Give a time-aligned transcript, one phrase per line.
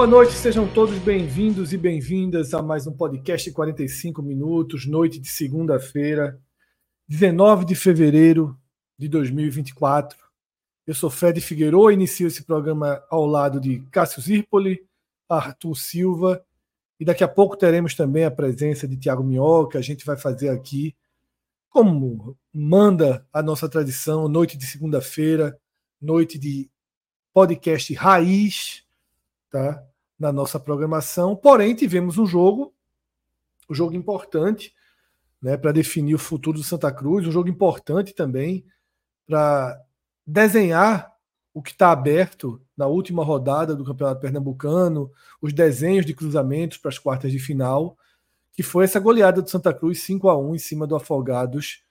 [0.00, 5.28] Boa noite, sejam todos bem-vindos e bem-vindas a mais um podcast 45 minutos, noite de
[5.28, 6.40] segunda-feira,
[7.06, 8.58] 19 de fevereiro
[8.98, 10.16] de 2024.
[10.86, 14.82] Eu sou Fred Figueiredo inicio esse programa ao lado de Cássio Zirpoli,
[15.28, 16.42] Arthur Silva
[16.98, 19.78] e daqui a pouco teremos também a presença de Tiago Minhoca.
[19.78, 20.96] A gente vai fazer aqui,
[21.68, 25.60] como manda a nossa tradição, noite de segunda-feira,
[26.00, 26.70] noite de
[27.34, 28.82] podcast raiz,
[29.50, 29.89] tá?
[30.20, 31.34] Na nossa programação.
[31.34, 32.74] Porém, tivemos um jogo,
[33.70, 34.74] um jogo importante,
[35.40, 38.66] né, para definir o futuro do Santa Cruz, um jogo importante também
[39.26, 39.82] para
[40.26, 41.10] desenhar
[41.54, 45.10] o que está aberto na última rodada do Campeonato Pernambucano,
[45.40, 47.96] os desenhos de cruzamentos para as quartas de final,
[48.52, 51.82] que foi essa goleada do Santa Cruz 5 a 1 em cima do Afogados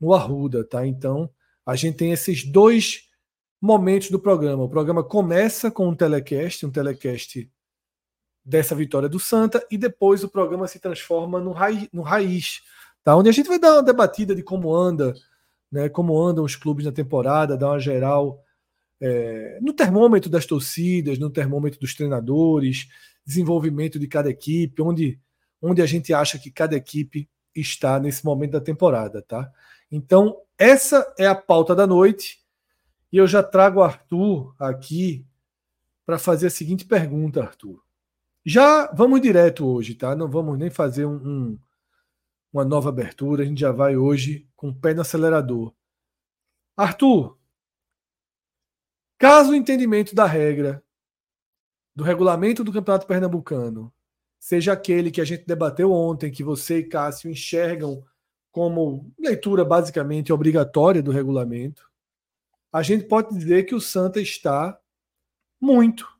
[0.00, 0.84] no Arruda, tá?
[0.84, 1.30] Então,
[1.64, 3.08] a gente tem esses dois
[3.60, 4.64] momentos do programa.
[4.64, 7.50] O programa começa com um telecast, um telecast
[8.48, 12.62] dessa vitória do Santa e depois o programa se transforma no, raiz, no raiz
[13.04, 13.14] tá?
[13.14, 15.14] onde a gente vai dar uma debatida de como anda,
[15.70, 18.42] né, como andam os clubes na temporada, dar uma geral
[18.98, 22.88] é, no termômetro das torcidas, no termômetro dos treinadores,
[23.24, 25.20] desenvolvimento de cada equipe, onde,
[25.60, 29.20] onde a gente acha que cada equipe está nesse momento da temporada.
[29.20, 29.52] Tá?
[29.92, 32.38] Então, essa é a pauta da noite.
[33.12, 35.26] E eu já trago o Arthur aqui
[36.06, 37.87] para fazer a seguinte pergunta, Arthur.
[38.48, 40.16] Já vamos direto hoje, tá?
[40.16, 41.58] Não vamos nem fazer um, um,
[42.50, 43.42] uma nova abertura.
[43.42, 45.74] A gente já vai hoje com o pé no acelerador.
[46.74, 47.36] Arthur,
[49.18, 50.82] caso o entendimento da regra
[51.94, 53.92] do regulamento do Campeonato Pernambucano
[54.40, 58.02] seja aquele que a gente debateu ontem, que você e Cássio enxergam
[58.50, 61.86] como leitura basicamente obrigatória do regulamento,
[62.72, 64.80] a gente pode dizer que o Santa está
[65.60, 66.17] muito,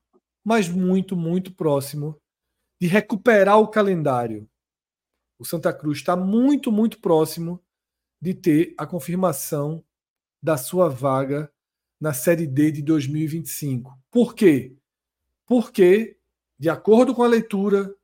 [0.49, 2.19] mas muito, muito próximo
[2.81, 4.49] de recuperar o calendário.
[5.39, 7.63] O Santa Cruz está muito, muito próximo
[8.19, 9.85] de ter a confirmação
[10.43, 11.53] da sua vaga
[12.01, 13.95] na Série D de 2025.
[14.11, 14.75] Por quê?
[15.45, 16.17] Porque,
[16.59, 17.95] de acordo com a leitura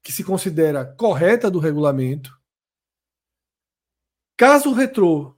[0.00, 2.40] que se considera correta do regulamento,
[4.36, 5.34] caso o Retrô,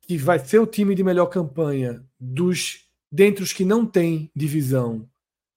[0.00, 5.06] que vai ser o time de melhor campanha dos dentre os que não tem divisão,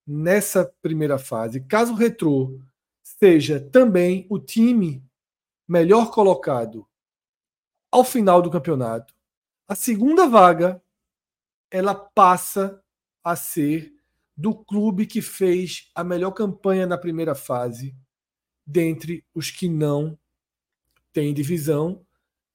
[0.08, 2.60] nessa primeira fase, caso o Retrô
[3.04, 5.04] seja também o time
[5.68, 6.88] melhor colocado
[7.92, 9.14] ao final do campeonato,
[9.68, 10.82] a segunda vaga
[11.70, 12.82] ela passa
[13.24, 13.94] a ser
[14.36, 17.96] do clube que fez a melhor campanha na primeira fase,
[18.66, 20.18] dentre os que não
[21.12, 22.06] têm divisão.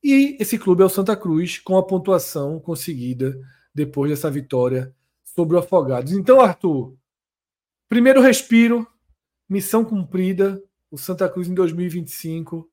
[0.02, 3.38] E esse clube é o Santa Cruz, com a pontuação conseguida
[3.74, 6.12] depois dessa vitória sobre o Afogados.
[6.12, 6.96] Então, Arthur,
[7.92, 8.91] Primeiro respiro,
[9.47, 10.58] missão cumprida.
[10.91, 12.66] O Santa Cruz em 2025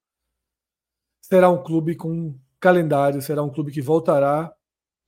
[1.22, 4.50] será um clube com calendário, será um clube que voltará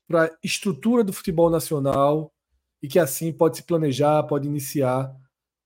[0.05, 2.29] para a estrutura do futebol nacional
[2.83, 5.16] e que assim pode se planejar, pode iniciar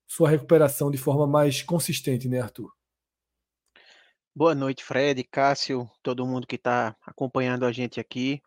[0.07, 2.71] sua recuperação de forma mais consistente, né, Arthur?
[4.35, 8.39] Boa noite, Fred, Cássio, todo mundo que está acompanhando a gente aqui.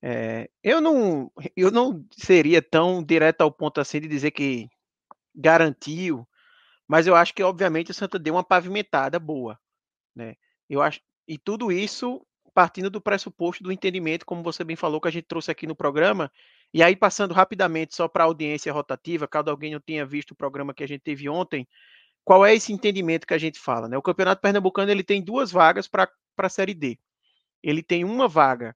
[0.00, 4.68] É, eu não, eu não seria tão direto ao ponto assim de dizer que
[5.34, 6.26] garantiu,
[6.86, 9.58] mas eu acho que obviamente o Santa deu uma pavimentada boa,
[10.14, 10.36] né?
[10.68, 15.08] Eu acho e tudo isso partindo do pressuposto do entendimento, como você bem falou que
[15.08, 16.30] a gente trouxe aqui no programa,
[16.72, 20.36] e aí passando rapidamente só para a audiência rotativa, caso alguém não tenha visto o
[20.36, 21.66] programa que a gente teve ontem,
[22.24, 23.98] qual é esse entendimento que a gente fala, né?
[23.98, 26.08] O Campeonato Pernambucano ele tem duas vagas para
[26.38, 26.98] a Série D.
[27.62, 28.74] Ele tem uma vaga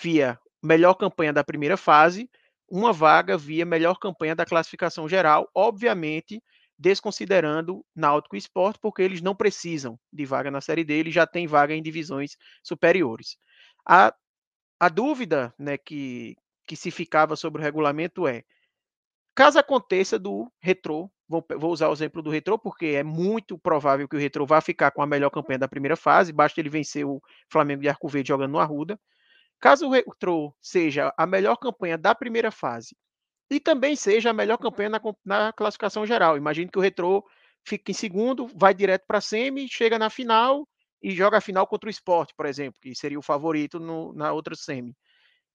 [0.00, 2.30] via melhor campanha da primeira fase
[2.68, 6.42] uma vaga via melhor campanha da classificação geral, obviamente
[6.78, 11.26] desconsiderando Náutico e Sport, porque eles não precisam de vaga na Série D, eles já
[11.26, 13.38] têm vaga em divisões superiores.
[13.88, 14.14] A,
[14.78, 16.36] a dúvida né, que,
[16.66, 18.42] que se ficava sobre o regulamento é:
[19.34, 24.08] caso aconteça do retrô, vou, vou usar o exemplo do retrô, porque é muito provável
[24.08, 27.06] que o retrô vá ficar com a melhor campanha da primeira fase, basta ele vencer
[27.06, 28.98] o Flamengo de Arco Verde jogando no Arruda.
[29.60, 32.96] Caso o retrô seja a melhor campanha da primeira fase
[33.50, 37.24] e também seja a melhor campanha na, na classificação geral, imagine que o retrô
[37.64, 40.68] fica em segundo, vai direto para a semi, chega na final
[41.02, 44.32] e joga a final contra o esporte, por exemplo, que seria o favorito no, na
[44.32, 44.96] outra semi.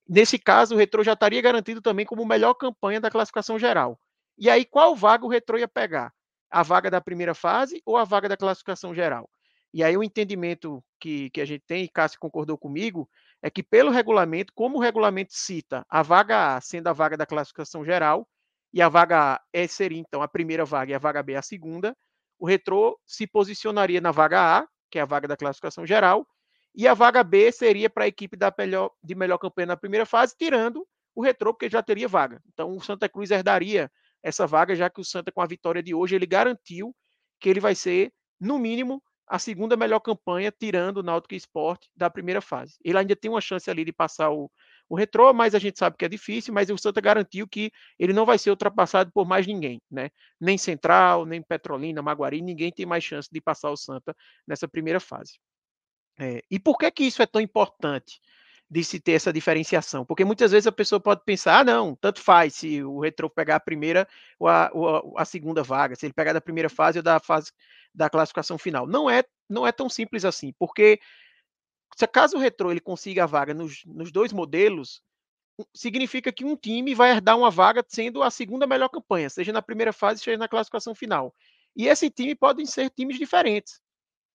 [0.08, 4.00] Nesse caso, o Retrô já estaria garantido também como melhor campanha da classificação geral.
[4.38, 6.12] E aí, qual vaga o Retrô ia pegar?
[6.50, 9.30] A vaga da primeira fase ou a vaga da classificação geral?
[9.74, 13.10] E aí, o entendimento que, que a gente tem, e Cássio concordou comigo,
[13.42, 17.26] é que, pelo regulamento, como o regulamento cita a vaga A sendo a vaga da
[17.26, 18.28] classificação geral,
[18.74, 21.42] e a vaga A é, seria, então, a primeira vaga e a vaga B a
[21.42, 21.96] segunda,
[22.40, 26.26] o Retrô se posicionaria na vaga A, que é a vaga da classificação geral,
[26.74, 30.06] e a vaga B seria para a equipe da melhor, de melhor campanha na primeira
[30.06, 32.42] fase, tirando o Retrô, porque já teria vaga.
[32.54, 33.92] Então, o Santa Cruz herdaria
[34.24, 36.96] essa vaga, já que o Santa, com a vitória de hoje, ele garantiu
[37.40, 42.10] que ele vai ser, no mínimo, a segunda melhor campanha, tirando o Náutico Esporte da
[42.10, 42.76] primeira fase.
[42.84, 44.52] Ele ainda tem uma chance ali de passar o,
[44.90, 48.12] o Retrô, mas a gente sabe que é difícil, mas o Santa garantiu que ele
[48.12, 50.10] não vai ser ultrapassado por mais ninguém, né?
[50.38, 54.14] Nem Central, nem Petrolina, Maguari, ninguém tem mais chance de passar o Santa
[54.46, 55.40] nessa primeira fase.
[56.20, 58.20] É, e por que que isso é tão importante
[58.72, 60.06] de se ter essa diferenciação?
[60.06, 63.58] Porque muitas vezes a pessoa pode pensar, ah, não, tanto faz se o Retro pegar
[63.58, 64.08] a primeira
[64.40, 67.52] ou a, ou a, segunda vaga, se ele pegar da primeira fase ou da fase
[67.94, 68.88] da classificação final.
[68.88, 71.02] Não é, não é tão simples assim, porque
[71.98, 75.02] se caso o Retro ele consiga a vaga nos, nos dois modelos,
[75.74, 79.62] significa que um time vai herdar uma vaga sendo a segunda melhor campanha, seja na
[79.62, 81.36] primeira fase, seja na classificação final.
[81.76, 83.82] E esse time podem ser times diferentes.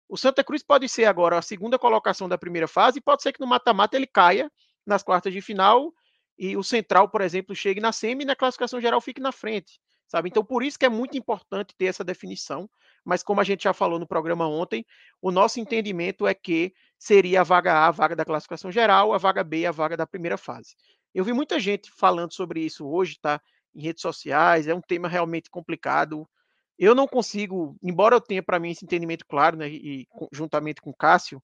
[0.08, 3.41] O Santa Cruz pode ser agora a segunda colocação da primeira fase, pode ser que
[3.41, 4.50] no mata-mata ele caia
[4.87, 5.93] nas quartas de final
[6.38, 9.81] e o Central, por exemplo, chegue na semi e na classificação geral fique na frente,
[10.06, 10.29] sabe?
[10.29, 12.69] Então, por isso que é muito importante ter essa definição,
[13.05, 14.85] mas como a gente já falou no programa ontem,
[15.20, 19.19] o nosso entendimento é que seria a vaga A, a vaga da classificação geral, a
[19.19, 20.76] vaga B, a vaga da primeira fase.
[21.14, 23.41] Eu vi muita gente falando sobre isso hoje, tá?
[23.75, 26.29] Em redes sociais, é um tema realmente complicado.
[26.78, 30.90] Eu não consigo, embora eu tenha para mim esse entendimento claro, né, e juntamente com
[30.90, 31.43] o Cássio,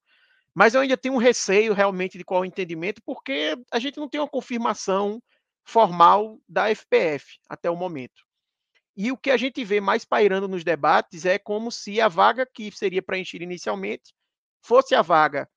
[0.55, 3.99] mas eu ainda tenho um receio realmente de qual é o entendimento, porque a gente
[3.99, 5.23] não tem uma confirmação
[5.65, 8.23] formal da FPF até o momento.
[8.95, 12.47] E o que a gente vê mais pairando nos debates é como se a vaga
[12.47, 14.13] que seria preenchida inicialmente
[14.63, 15.49] fosse a vaga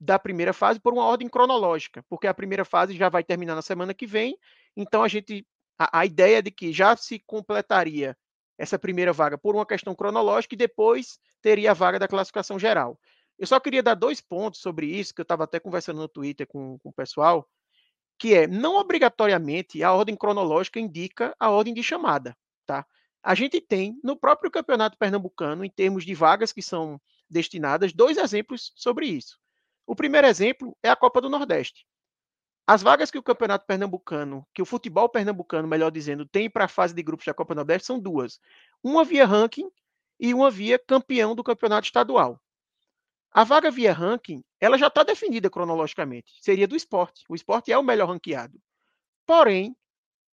[0.00, 3.62] da primeira fase por uma ordem cronológica, porque a primeira fase já vai terminar na
[3.62, 4.36] semana que vem,
[4.76, 5.46] então a gente
[5.78, 8.16] a, a ideia de que já se completaria
[8.58, 12.98] essa primeira vaga por uma questão cronológica e depois teria a vaga da classificação geral.
[13.38, 16.46] Eu só queria dar dois pontos sobre isso, que eu estava até conversando no Twitter
[16.46, 17.48] com, com o pessoal,
[18.18, 22.86] que é, não obrigatoriamente a ordem cronológica indica a ordem de chamada, tá?
[23.22, 28.16] A gente tem no próprio Campeonato Pernambucano, em termos de vagas que são destinadas, dois
[28.16, 29.38] exemplos sobre isso.
[29.86, 31.86] O primeiro exemplo é a Copa do Nordeste.
[32.66, 36.68] As vagas que o Campeonato Pernambucano, que o futebol pernambucano, melhor dizendo, tem para a
[36.68, 38.40] fase de grupos da Copa Nordeste são duas.
[38.82, 39.68] Uma via ranking
[40.18, 42.40] e uma via campeão do campeonato estadual.
[43.32, 46.34] A vaga via ranking, ela já está definida cronologicamente.
[46.40, 47.24] Seria do esporte.
[47.28, 48.60] O esporte é o melhor ranqueado.
[49.26, 49.76] Porém,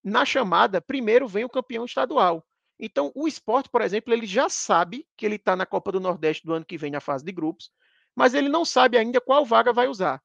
[0.03, 2.45] na chamada, primeiro vem o campeão estadual.
[2.79, 6.45] Então, o esporte, por exemplo, ele já sabe que ele está na Copa do Nordeste
[6.45, 7.71] do ano que vem, na fase de grupos,
[8.15, 10.21] mas ele não sabe ainda qual vaga vai usar.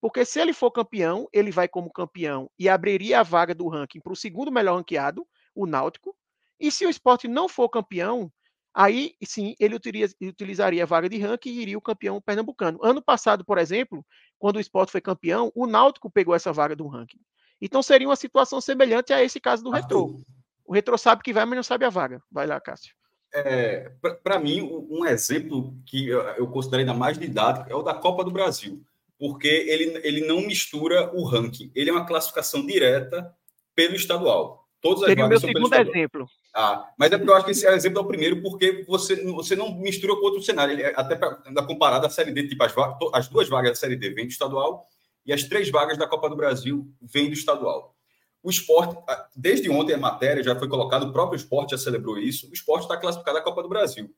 [0.00, 4.00] Porque se ele for campeão, ele vai como campeão e abriria a vaga do ranking
[4.00, 6.16] para o segundo melhor ranqueado, o Náutico.
[6.58, 8.32] E se o esporte não for campeão,
[8.72, 9.76] aí sim ele
[10.22, 12.78] utilizaria a vaga de ranking e iria o campeão pernambucano.
[12.82, 14.04] Ano passado, por exemplo,
[14.38, 17.20] quando o esporte foi campeão, o Náutico pegou essa vaga do ranking.
[17.60, 20.22] Então seria uma situação semelhante a esse caso do Retrô.
[20.64, 22.22] O Retrô sabe que vai, mas não sabe a vaga.
[22.30, 22.94] Vai lá, Cássio.
[23.34, 23.92] É,
[24.22, 28.30] Para mim, um exemplo que eu considero ainda mais didático é o da Copa do
[28.30, 28.82] Brasil
[29.20, 31.70] porque ele, ele não mistura o ranking.
[31.74, 33.30] Ele é uma classificação direta
[33.74, 34.66] pelo estadual.
[34.80, 36.26] Todas as Seria o meu segundo exemplo.
[36.54, 38.82] Ah, mas é porque eu acho que esse é o exemplo é o primeiro, porque
[38.88, 40.72] você, você não mistura com outro cenário.
[40.72, 41.36] Ele, é até para
[41.66, 42.72] comparado à Série D, tipo, as,
[43.12, 44.86] as duas vagas da Série D vêm do estadual
[45.26, 47.94] e as três vagas da Copa do Brasil vêm do estadual.
[48.42, 48.96] O esporte,
[49.36, 52.48] desde ontem a matéria já foi colocado, o próprio esporte já celebrou isso.
[52.48, 54.10] O esporte está classificado à Copa do Brasil.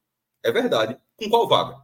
[0.44, 0.96] É verdade.
[1.16, 1.82] Com qual vaga?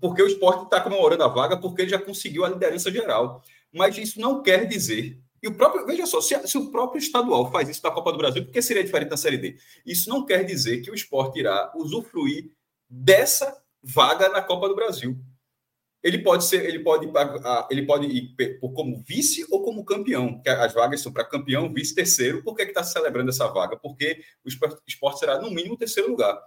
[0.00, 3.42] Porque o esporte está comemorando a vaga porque ele já conseguiu a liderança geral.
[3.72, 5.20] Mas isso não quer dizer.
[5.42, 8.18] E o próprio, veja só, se, se, o próprio estadual faz isso na Copa do
[8.18, 9.56] Brasil, por que seria diferente da Série D?
[9.86, 12.50] Isso não quer dizer que o esporte irá usufruir
[12.88, 15.16] dessa vaga na Copa do Brasil.
[16.02, 17.10] ele pode ser, ele pode,
[17.70, 22.42] ele pode ir como vice ou como campeão, as vagas são para campeão, vice, terceiro.
[22.42, 23.76] Por que está celebrando essa vaga?
[23.76, 24.48] Porque o
[24.86, 26.38] esporte será, no mínimo, terceiro lugar.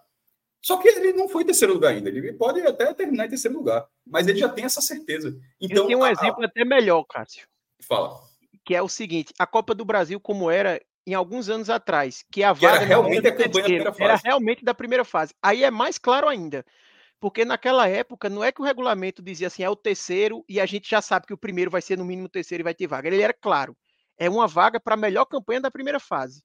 [0.63, 2.07] Só que ele não foi terceiro lugar ainda.
[2.07, 5.37] Ele pode até terminar em terceiro lugar, mas ele já tem essa certeza.
[5.59, 7.45] Então, tem um a, exemplo até melhor, Cássio.
[7.81, 8.17] Fala.
[8.63, 12.43] Que é o seguinte: a Copa do Brasil, como era em alguns anos atrás, que
[12.43, 14.03] a vaga era realmente a campanha da primeira fase.
[14.03, 15.33] Era realmente da primeira fase.
[15.43, 16.65] Aí é mais claro ainda.
[17.19, 20.65] Porque naquela época não é que o regulamento dizia assim, é o terceiro e a
[20.65, 23.07] gente já sabe que o primeiro vai ser no mínimo terceiro e vai ter vaga.
[23.07, 23.75] Ele era claro.
[24.17, 26.41] É uma vaga para a melhor campanha da primeira fase.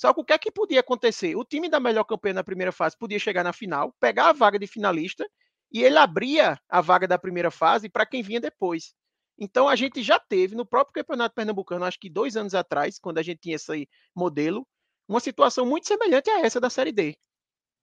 [0.00, 1.36] Só que o que é que podia acontecer?
[1.36, 4.58] O time da melhor campanha na primeira fase podia chegar na final, pegar a vaga
[4.58, 5.28] de finalista
[5.70, 8.94] e ele abria a vaga da primeira fase para quem vinha depois.
[9.38, 13.18] Então a gente já teve no próprio Campeonato Pernambucano, acho que dois anos atrás, quando
[13.18, 14.66] a gente tinha esse modelo,
[15.06, 17.14] uma situação muito semelhante a essa da Série D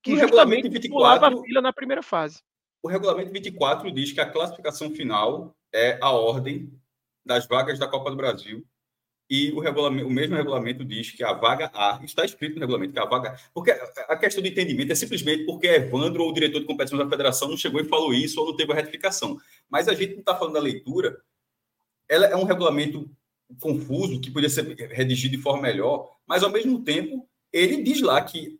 [0.01, 2.41] que o regulamento 24 a fila na primeira fase.
[2.81, 6.73] O regulamento 24 diz que a classificação final é a ordem
[7.23, 8.65] das vagas da Copa do Brasil
[9.29, 12.93] e o, regulamento, o mesmo regulamento diz que a vaga A, está escrito no regulamento,
[12.93, 13.37] que a vaga.
[13.53, 17.09] Porque a questão do entendimento é simplesmente porque Evandro ou o diretor de competição da
[17.09, 19.37] federação não chegou e falou isso ou não teve a retificação.
[19.69, 21.21] Mas a gente não está falando da leitura.
[22.07, 23.09] Ela é um regulamento
[23.61, 28.21] confuso, que podia ser redigido de forma melhor, mas ao mesmo tempo ele diz lá
[28.21, 28.59] que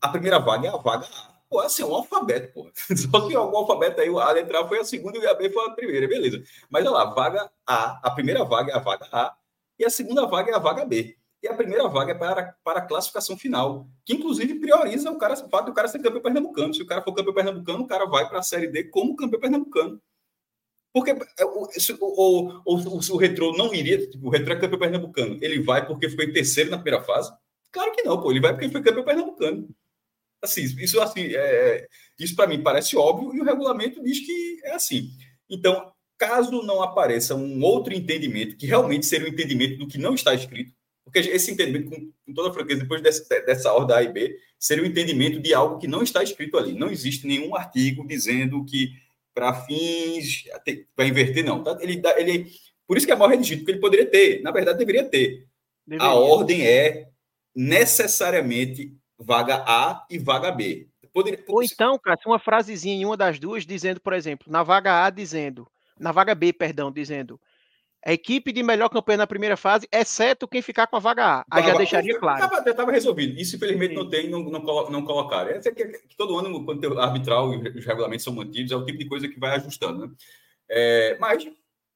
[0.00, 1.34] a primeira vaga é a vaga A.
[1.48, 2.70] Pô, assim, é um alfabeto, pô.
[2.94, 5.66] Só que o alfabeto aí, a letra A foi a segunda e a B foi
[5.66, 6.42] a primeira, beleza.
[6.68, 9.34] Mas olha lá, vaga A, a primeira vaga é a vaga A
[9.78, 11.16] e a segunda vaga é a vaga B.
[11.42, 15.34] E a primeira vaga é para, para a classificação final, que inclusive prioriza o cara,
[15.34, 16.72] o fato do cara ser campeão pernambucano.
[16.72, 19.40] Se o cara for campeão pernambucano, o cara vai para a Série D como campeão
[19.40, 20.00] pernambucano.
[20.90, 25.60] Porque é, ou, ou, se o Retrô não iria, o Retrô é campeão pernambucano, ele
[25.60, 27.30] vai porque foi terceiro na primeira fase?
[27.70, 28.30] Claro que não, pô.
[28.30, 29.68] Ele vai porque foi campeão pernambucano.
[30.40, 31.86] Assim, isso assim, é
[32.18, 35.10] isso para mim parece óbvio e o regulamento diz que é assim.
[35.50, 40.14] Então, caso não apareça um outro entendimento que realmente seria um entendimento do que não
[40.14, 40.72] está escrito,
[41.04, 44.82] porque esse entendimento, com, com toda franqueza, depois dessa, dessa ordem A e B, seria
[44.82, 46.72] o um entendimento de algo que não está escrito ali.
[46.72, 48.90] Não existe nenhum artigo dizendo que
[49.34, 50.44] para fins
[50.96, 51.62] para inverter, não.
[51.62, 51.76] Tá?
[51.80, 52.50] Ele, ele,
[52.86, 55.46] por isso que é mal redigido, porque ele poderia ter, na verdade, deveria ter.
[55.86, 56.10] Deveria.
[56.10, 57.10] A ordem é
[57.54, 60.88] necessariamente vaga A e vaga B.
[61.12, 61.44] Poderia...
[61.46, 65.10] Ou então, cara, uma frasezinha em uma das duas dizendo, por exemplo, na vaga A
[65.10, 67.40] dizendo, na vaga B, perdão, dizendo
[68.06, 71.44] a equipe de melhor campanha na primeira fase, exceto quem ficar com a vaga A.
[71.50, 72.40] Aí já deixaria claro.
[72.40, 73.40] Já estava resolvido.
[73.40, 73.96] Isso, infelizmente, Sim.
[73.96, 75.50] não tem, não, não, não colocaram.
[75.50, 78.84] É que, que todo ano, quando o arbitral e os regulamentos são mantidos, é o
[78.84, 80.06] tipo de coisa que vai ajustando.
[80.06, 80.14] Né?
[80.68, 81.48] É, mas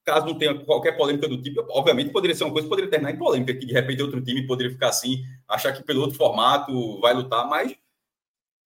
[0.02, 3.18] caso não tenha qualquer polêmica do tipo, obviamente poderia ser uma coisa, poderia terminar em
[3.18, 7.12] polêmica, que de repente outro time poderia ficar assim, achar que pelo outro formato vai
[7.12, 7.76] lutar, mas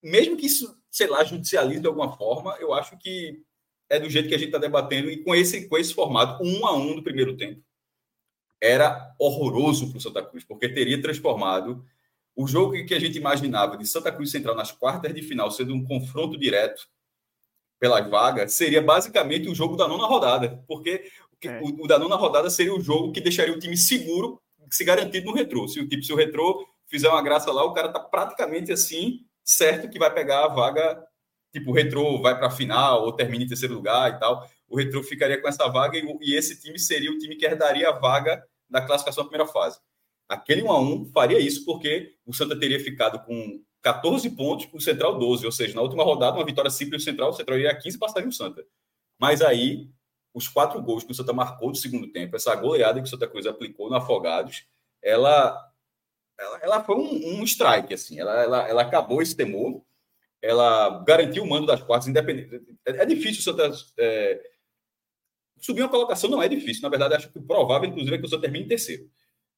[0.01, 3.43] mesmo que isso, sei lá, judicialize de alguma forma, eu acho que
[3.89, 6.65] é do jeito que a gente está debatendo e com esse, com esse formato, um
[6.65, 7.61] a um do primeiro tempo,
[8.61, 11.85] era horroroso para o Santa Cruz, porque teria transformado
[12.35, 15.73] o jogo que a gente imaginava de Santa Cruz Central nas quartas de final sendo
[15.73, 16.87] um confronto direto
[17.79, 21.11] pelas vagas, seria basicamente o jogo da nona rodada, porque
[21.47, 21.59] é.
[21.61, 25.25] O, o da nona rodada seria o jogo que deixaria o time seguro, se garantido
[25.27, 25.67] no retrô.
[25.67, 29.25] Se o tipo, se o retrô fizer uma graça lá, o cara tá praticamente assim,
[29.43, 31.03] certo que vai pegar a vaga.
[31.53, 34.49] Tipo, o retrô vai para a final ou termina em terceiro lugar e tal.
[34.67, 37.89] O retrô ficaria com essa vaga e, e esse time seria o time que herdaria
[37.89, 39.79] a vaga da classificação da primeira fase.
[40.27, 44.79] Aquele 1 a 1 faria isso porque o Santa teria ficado com 14 pontos, o
[44.79, 47.71] Central 12, ou seja, na última rodada, uma vitória simples do Central, o Central iria
[47.71, 48.65] a 15 passaria o Santa.
[49.19, 49.89] Mas aí
[50.33, 53.27] os quatro gols que o Santa marcou no segundo tempo, essa goleada que o Santa
[53.27, 54.65] Cruz aplicou no Afogados,
[55.01, 55.71] ela,
[56.39, 59.83] ela, ela foi um, um, strike, assim, ela, ela, ela acabou esse temor,
[60.43, 62.61] ela garantiu o mando das quartas, independente.
[62.85, 63.71] É, é difícil o Santa.
[63.97, 64.41] É,
[65.61, 68.25] subir uma colocação não é difícil, na verdade, acho que o provável, inclusive, é que
[68.25, 69.09] o Santa termine em terceiro.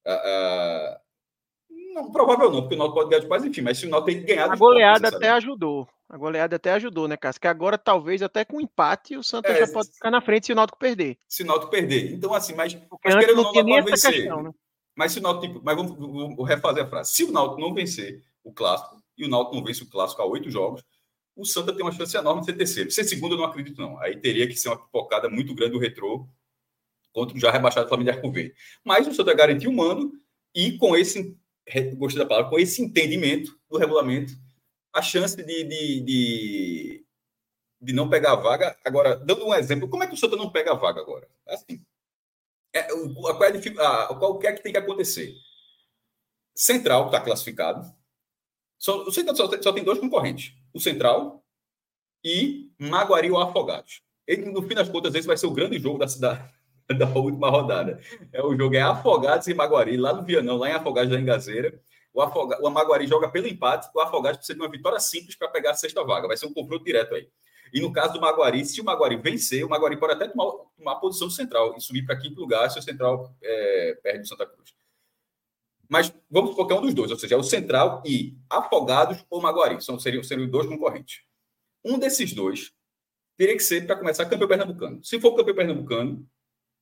[0.05, 1.01] Ah, ah,
[1.95, 4.11] não, provável não, porque o Náutico pode ganhar de quase, enfim, mas se o Náutico
[4.11, 4.53] tem ganhado...
[4.53, 5.87] A goleada até ajudou.
[6.07, 7.41] A goleada até ajudou, né, Cássio?
[7.41, 10.51] Que agora, talvez, até com empate, o Santos é, já pode ficar na frente se
[10.51, 11.17] o Náutico perder.
[11.27, 12.13] Se o Náutico perder.
[12.13, 14.11] Então, assim, mas, porque mas querendo não, não pode vencer.
[14.11, 14.51] Questão, né?
[14.95, 15.53] Mas se o Náutico...
[15.53, 17.13] Tipo, mas vamos, vamos refazer a frase.
[17.13, 20.25] Se o Náutico não vencer o Clássico, e o Náutico não vence o Clássico há
[20.25, 20.83] oito jogos,
[21.35, 22.91] o Santa tem uma chance enorme de ser terceiro.
[22.91, 23.99] Ser segundo, eu não acredito, não.
[23.99, 26.29] Aí teria que ser uma pipocada muito grande do retrô
[27.11, 28.55] contra o já rebaixado Flamengo de Arco Verde.
[28.83, 30.13] Mas o Santa garantiu o mando
[30.53, 31.37] e com esse
[31.95, 34.33] gostei da palavra, com esse entendimento do regulamento,
[34.93, 37.05] a chance de, de, de,
[37.81, 38.77] de, não pegar a vaga.
[38.85, 41.27] Agora, dando um exemplo, como é que o Santa não pega a vaga agora?
[41.47, 41.83] Assim,
[42.73, 45.33] é, qual, é a, qual é que tem que acontecer?
[46.55, 47.81] Central está classificado.
[48.77, 51.43] Só, o Central só, só, tem dois concorrentes: o Central
[52.23, 54.01] e Maguari ou Afogados.
[54.27, 56.43] ele, no fim das contas, esse vai ser o grande jogo da cidade
[56.97, 57.99] da última rodada.
[58.31, 61.79] É o jogo é Afogados e Maguari, lá no Vianão, lá em Afogados da Engazeira.
[62.13, 65.49] O, Afoga, o Maguari joga pelo empate, o Afogados precisa de uma vitória simples para
[65.49, 66.27] pegar a sexta vaga.
[66.27, 67.27] Vai ser um confronto direto aí.
[67.73, 70.93] E no caso do Maguari, se o Maguari vencer, o Maguari pode até tomar, tomar
[70.93, 74.45] a posição central e subir para quinto lugar se o central é, perde o Santa
[74.45, 74.74] Cruz.
[75.89, 79.81] Mas vamos qualquer um dos dois, ou seja, é o central e Afogados ou Maguari.
[79.83, 81.21] São, seriam, seriam dois concorrentes.
[81.83, 82.73] Um desses dois
[83.37, 85.03] teria que ser para começar campeão pernambucano.
[85.03, 86.27] Se for campeão pernambucano,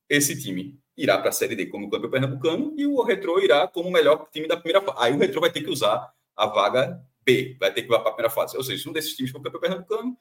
[0.08, 3.88] esse time irá para a Série D como campeão pernambucano e o Retro irá como
[3.88, 4.98] o melhor time da primeira fase.
[5.00, 7.98] Aí o Retro vai ter que usar a vaga B, vai ter que ir para
[7.98, 8.56] a primeira fase.
[8.56, 10.16] Ou seja, se um desses times for campeão pernambucano,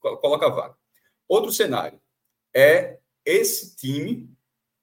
[0.00, 0.76] coloca a vaga.
[1.26, 2.00] Outro cenário
[2.54, 4.30] é esse time,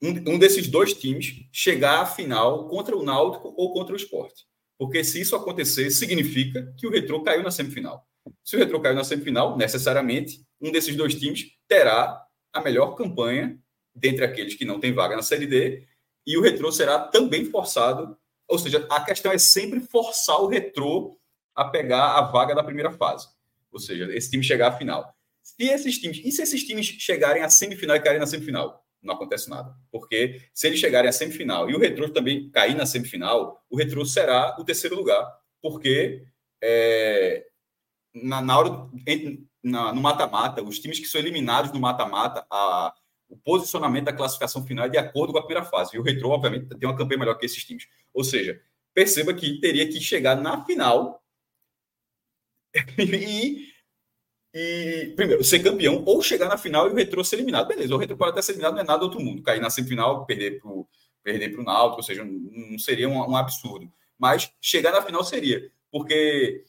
[0.01, 4.45] um, um desses dois times, chegar à final contra o Náutico ou contra o Esporte.
[4.77, 8.07] Porque se isso acontecer, significa que o Retro caiu na semifinal.
[8.43, 13.59] Se o Retro caiu na semifinal, necessariamente, um desses dois times terá a melhor campanha
[13.95, 15.85] dentre aqueles que não têm vaga na Série D,
[16.25, 18.17] e o retrô será também forçado,
[18.47, 21.17] ou seja, a questão é sempre forçar o retrô
[21.55, 23.27] a pegar a vaga da primeira fase,
[23.71, 25.13] ou seja, esse time chegar à final.
[25.41, 28.85] Se esses times, e se esses times chegarem à semifinal e caírem na semifinal?
[29.01, 32.85] Não acontece nada, porque se eles chegarem à semifinal e o retrô também cair na
[32.85, 35.25] semifinal, o retrô será o terceiro lugar,
[35.61, 36.23] porque
[36.61, 37.45] é,
[38.13, 38.89] na, na hora
[39.63, 42.45] na, no mata-mata, os times que são eliminados no mata-mata,
[43.29, 45.95] o posicionamento da classificação final é de acordo com a primeira fase.
[45.95, 47.87] E o Retro, obviamente, tem uma campanha melhor que esses times.
[48.13, 48.61] Ou seja,
[48.93, 51.23] perceba que teria que chegar na final
[52.97, 53.70] e,
[54.53, 57.67] e, primeiro, ser campeão ou chegar na final e o Retro ser eliminado.
[57.67, 59.41] Beleza, o Retro pode até ser eliminado, não é nada do outro mundo.
[59.41, 60.87] Cair na semifinal, perder para o
[61.23, 63.91] perder pro Náutico, ou seja, não seria um, um absurdo.
[64.17, 66.63] Mas chegar na final seria, porque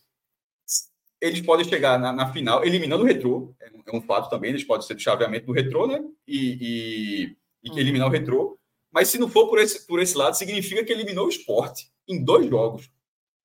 [1.21, 4.65] eles podem chegar na, na final eliminando o retrô, é, é, um fato também, eles
[4.65, 6.03] podem ser do chaveamento do retrô, né?
[6.27, 7.79] E, e, e uhum.
[7.79, 8.59] eliminar o retrô.
[8.91, 12.23] Mas se não for por esse, por esse lado, significa que eliminou o esporte em
[12.23, 12.91] dois jogos.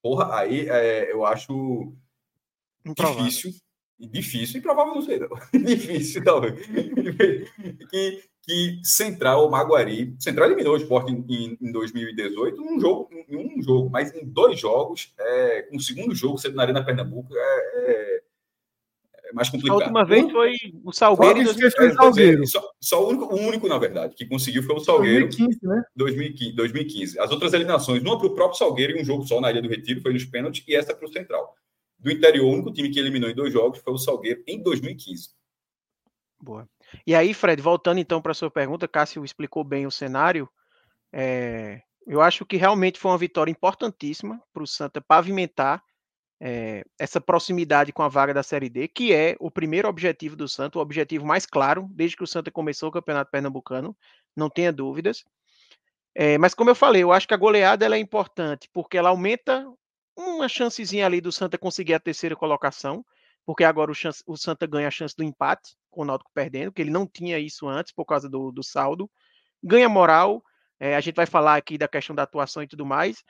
[0.01, 1.93] Porra, aí é, eu acho
[2.85, 3.23] Improvável.
[3.23, 3.53] difícil.
[3.99, 5.29] Difícil e provável não sei, não.
[5.53, 6.53] difícil, talvez.
[7.89, 10.15] que, que Central ou Maguari.
[10.19, 14.23] Central eliminou o esporte em, em, em 2018, num jogo, em um jogo, mas em
[14.23, 18.21] dois jogos, é, com o segundo jogo sendo na Arena Pernambuco, é, é,
[19.29, 19.81] é mais complicado.
[19.81, 21.53] A última vez foi o Salgueiro.
[21.75, 22.47] Foi o Salgueiro.
[22.47, 25.27] Só, só, o, único, o único, na verdade, que conseguiu foi o Salgueiro.
[25.27, 25.83] 2015, né?
[25.95, 27.19] 2015, 2015.
[27.19, 29.69] As outras eliminações, uma para o próprio Salgueiro e um jogo só na Ilha do
[29.69, 31.55] Retiro, foi nos pênaltis, e essa para o Central.
[31.99, 35.29] Do interior, o único time que eliminou em dois jogos foi o Salgueiro em 2015.
[36.39, 36.69] Boa.
[37.05, 40.47] E aí, Fred, voltando então para a sua pergunta, Cássio explicou bem o cenário.
[41.11, 45.83] É, eu acho que realmente foi uma vitória importantíssima para o Santa pavimentar
[46.39, 50.47] é, essa proximidade com a vaga da Série D, que é o primeiro objetivo do
[50.47, 53.97] Santa, o objetivo mais claro desde que o Santa começou o Campeonato Pernambucano,
[54.35, 55.25] não tenha dúvidas.
[56.13, 59.67] É, mas como eu falei, eu acho que a goleada é importante porque ela aumenta
[60.17, 63.05] uma chancezinha ali do Santa conseguir a terceira colocação,
[63.45, 66.71] porque agora o, chance, o Santa ganha a chance do empate com o Náutico perdendo,
[66.71, 69.09] que ele não tinha isso antes por causa do, do saldo.
[69.63, 70.43] Ganha moral,
[70.79, 73.23] é, a gente vai falar aqui da questão da atuação e tudo mais.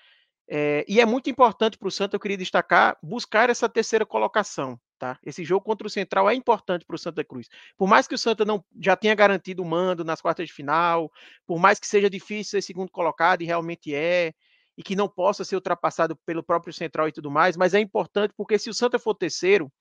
[0.50, 4.80] É, e é muito importante para o Santa, eu queria destacar, buscar essa terceira colocação.
[4.98, 5.20] Tá?
[5.24, 7.48] Esse jogo contra o Central é importante para o Santa Cruz.
[7.78, 11.12] Por mais que o Santa não já tenha garantido o mando nas quartas de final,
[11.46, 14.34] por mais que seja difícil ser segundo colocado, e realmente é,
[14.78, 18.34] e que não possa ser ultrapassado pelo próprio Central e tudo mais, mas é importante
[18.38, 19.72] porque se o Santa for terceiro,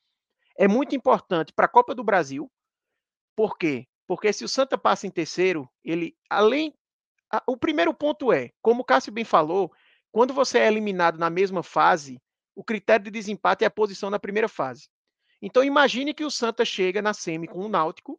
[0.57, 2.51] é muito importante para a Copa do Brasil.
[3.37, 3.87] Por quê?
[4.07, 6.75] Porque se o Santa passa em terceiro, ele, além.
[7.31, 9.71] A, o primeiro ponto é, como o Cássio bem falou,
[10.13, 12.23] quando você é eliminado na mesma fase,
[12.55, 14.89] o critério de desempate é a posição na primeira fase.
[15.43, 18.19] Então imagine que o Santa chega na semi com o Náutico,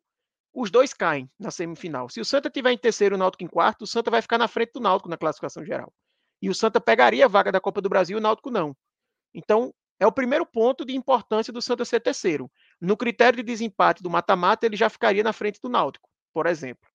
[0.54, 2.10] os dois caem na semifinal.
[2.10, 4.38] Se o Santa tiver em terceiro e o Náutico em quarto, o Santa vai ficar
[4.38, 5.92] na frente do Náutico na classificação geral.
[6.42, 8.76] E o Santa pegaria a vaga da Copa do Brasil e o Náutico não.
[9.34, 12.50] Então, é o primeiro ponto de importância do Santa ser terceiro.
[12.80, 16.88] No critério de desempate do mata-mata, ele já ficaria na frente do Náutico, por exemplo.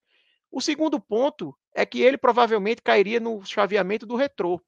[0.51, 4.61] O segundo ponto é que ele provavelmente cairia no chaveamento do retrô.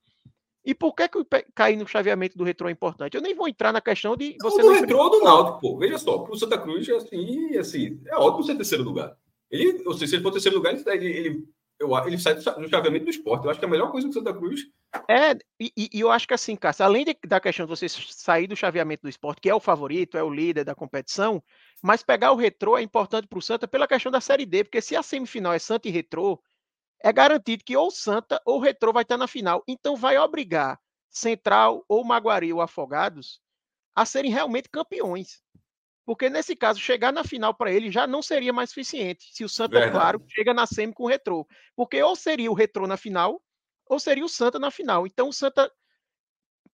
[0.64, 1.18] E por que, que
[1.54, 3.14] cair no chaveamento do retrô é importante?
[3.14, 4.62] Eu nem vou entrar na questão de você.
[4.62, 5.78] O do retrô ou do Náutico, pô.
[5.78, 9.14] Veja só, para o Santa Cruz, assim, assim, é ótimo ser terceiro lugar.
[9.50, 11.44] Ele, ou seja, se ele for terceiro lugar, ele, ele
[11.78, 13.44] eu, ele sai do chaveamento do esporte.
[13.44, 14.62] Eu acho que a melhor coisa do Santa Cruz.
[15.08, 18.46] É, e, e eu acho que assim, Cássio, além de, da questão de você sair
[18.46, 21.42] do chaveamento do esporte, que é o favorito, é o líder da competição,
[21.82, 24.80] mas pegar o retrô é importante para o Santa pela questão da Série D, porque
[24.80, 26.40] se a semifinal é Santa e retrô,
[27.02, 29.62] é garantido que ou Santa ou retrô vai estar na final.
[29.68, 33.40] Então vai obrigar Central ou Maguari ou Afogados
[33.94, 35.43] a serem realmente campeões.
[36.06, 39.30] Porque nesse caso, chegar na final para ele já não seria mais suficiente.
[39.32, 39.92] Se o Santa, Verdade.
[39.92, 41.46] claro, chega na semi com o Retrô.
[41.74, 43.40] Porque ou seria o Retrô na final,
[43.86, 45.06] ou seria o Santa na final.
[45.06, 45.70] Então o Santa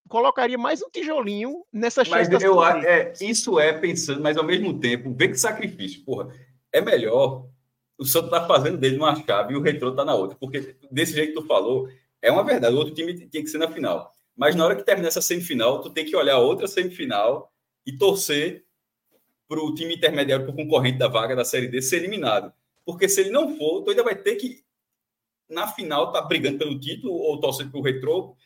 [0.08, 2.30] colocaria mais um tijolinho nessa chance.
[2.30, 6.04] Mas eu, é, isso é pensando, mas ao mesmo tempo, vê que sacrifício.
[6.04, 6.34] Porra,
[6.72, 7.48] é melhor
[8.00, 10.34] o Santa tá fazendo dele uma chave e o Retrô tá na outra.
[10.40, 11.86] Porque desse jeito que tu falou,
[12.22, 12.74] é uma verdade.
[12.74, 14.10] O outro time tinha que ser na final.
[14.34, 17.52] Mas na hora que termina essa semifinal, tu tem que olhar outra semifinal
[17.86, 18.64] e torcer
[19.50, 22.52] para o time intermediário, para o concorrente da vaga da Série D ser eliminado.
[22.84, 24.62] Porque se ele não for, tu ainda vai ter que,
[25.48, 28.36] na final, tá brigando pelo título ou torcer para o retrô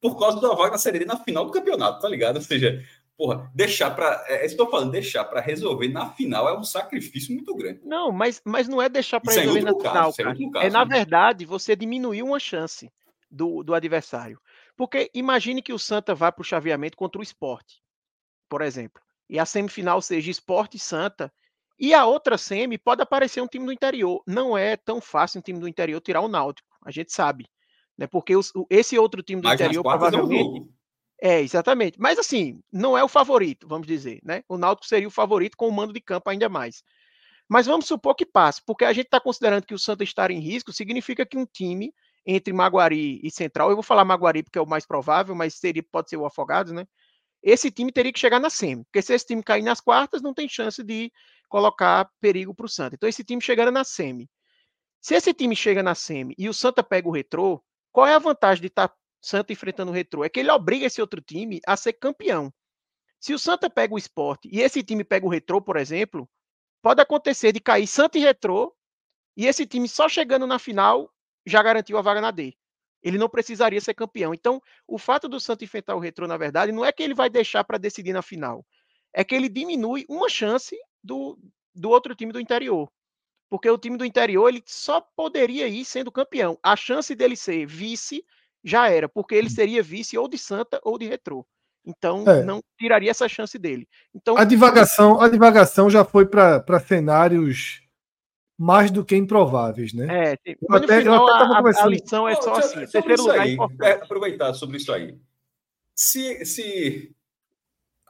[0.00, 2.36] por causa da vaga da Série D na final do campeonato, tá ligado?
[2.38, 2.84] Ou seja,
[3.16, 4.24] porra, deixar para.
[4.26, 7.32] É, é isso que eu tô falando, deixar para resolver na final é um sacrifício
[7.32, 7.80] muito grande.
[7.84, 10.32] Não, mas, mas não é deixar para é resolver é na caso, final.
[10.32, 10.96] É, caso, é, na né?
[10.96, 12.90] verdade, você diminuir uma chance
[13.30, 14.40] do, do adversário.
[14.76, 17.80] Porque imagine que o Santa vá para o chaveamento contra o esporte,
[18.48, 19.00] por exemplo
[19.32, 21.32] e a semifinal seja Esporte Santa,
[21.80, 24.22] e a outra semi pode aparecer um time do interior.
[24.26, 27.48] Não é tão fácil um time do interior tirar o Náutico, a gente sabe.
[27.96, 28.06] Né?
[28.06, 30.68] Porque os, esse outro time do Mas interior provavelmente.
[31.18, 31.98] É, exatamente.
[31.98, 34.44] Mas assim, não é o favorito, vamos dizer, né?
[34.46, 36.82] O Náutico seria o favorito com o mando de campo ainda mais.
[37.48, 40.40] Mas vamos supor que passe, porque a gente está considerando que o Santa estar em
[40.40, 41.94] risco significa que um time
[42.26, 45.82] entre Maguari e Central, eu vou falar Maguari porque é o mais provável, mas seria,
[45.82, 46.86] pode ser o Afogados, né?
[47.42, 50.32] Esse time teria que chegar na semi, porque se esse time cair nas quartas, não
[50.32, 51.12] tem chance de
[51.48, 52.94] colocar perigo para o Santa.
[52.94, 54.30] Então, esse time chegando na semi.
[55.00, 58.18] Se esse time chega na semi e o Santa pega o retrô, qual é a
[58.18, 60.24] vantagem de estar tá Santa enfrentando o retrô?
[60.24, 62.52] É que ele obriga esse outro time a ser campeão.
[63.20, 66.28] Se o Santa pega o esporte e esse time pega o retrô, por exemplo,
[66.80, 68.74] pode acontecer de cair Santa e retrô
[69.36, 71.12] e esse time só chegando na final
[71.44, 72.56] já garantiu a vaga na D
[73.02, 74.32] ele não precisaria ser campeão.
[74.32, 77.28] Então, o fato do Santos enfrentar o Retrô, na verdade, não é que ele vai
[77.28, 78.64] deixar para decidir na final,
[79.12, 81.38] é que ele diminui uma chance do,
[81.74, 82.90] do outro time do interior.
[83.50, 86.58] Porque o time do interior ele só poderia ir sendo campeão.
[86.62, 88.24] A chance dele ser vice
[88.64, 91.46] já era, porque ele seria vice ou de Santa ou de Retrô.
[91.84, 92.44] Então, é.
[92.44, 93.88] não tiraria essa chance dele.
[94.14, 97.82] Então, a divagação, a divagação já foi para cenários
[98.62, 100.06] mais do que improváveis, né?
[100.06, 100.56] É, sim.
[100.68, 102.86] Mas até, final, a, a, lição é só assim.
[102.86, 105.18] Terceiro lugar aí, é, aproveitar sobre isso aí.
[105.92, 107.12] Se, se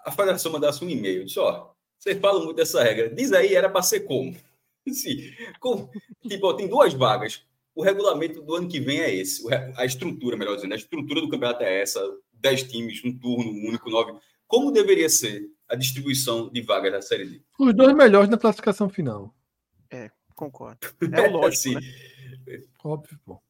[0.05, 3.71] a federação mandasse um e-mail, disse, ó, vocês falam muito dessa regra, diz aí, era
[3.71, 4.37] para ser como?
[4.93, 5.89] Se, com,
[6.29, 7.47] tipo, tem duas vagas.
[7.75, 9.43] O regulamento do ano que vem é esse.
[9.77, 12.01] A estrutura, melhor dizendo, a estrutura do campeonato é essa:
[12.33, 14.13] dez times, um turno único, nove.
[14.47, 17.43] Como deveria ser a distribuição de vagas da Série D?
[17.59, 19.33] Os dois melhores na classificação final.
[19.89, 20.79] É concordo.
[21.13, 21.81] É o lógico, assim, né?
[22.85, 23.41] Óbvio, pô.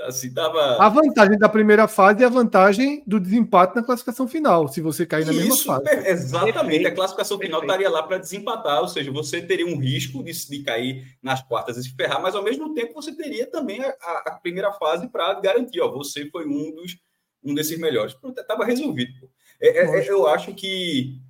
[0.00, 0.80] Assim, tava...
[0.80, 5.04] A vantagem da primeira fase e a vantagem do desempate na classificação final, se você
[5.04, 5.88] cair na Isso, mesma fase.
[5.88, 6.86] É, exatamente, Perfeito.
[6.86, 7.82] a classificação final Perfeito.
[7.82, 11.76] estaria lá para desempatar, ou seja, você teria um risco de, de cair nas quartas
[11.76, 13.96] e se ferrar, mas ao mesmo tempo você teria também a,
[14.26, 16.96] a primeira fase para garantir, ó, você foi um dos
[17.42, 18.14] um desses melhores.
[18.14, 19.12] Pronto, estava resolvido.
[19.60, 21.20] É, é, eu acho que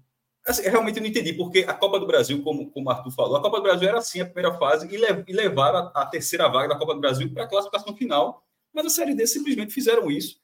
[0.48, 3.36] Assim, realmente eu não entendi, porque a Copa do Brasil, como, como o Arthur falou,
[3.36, 6.06] a Copa do Brasil era assim a primeira fase e, lev e levaram a, a,
[6.06, 9.74] terceira vaga da Copa do Brasil para a classificação final, mas a Série D simplesmente
[9.74, 10.40] fizeram isso.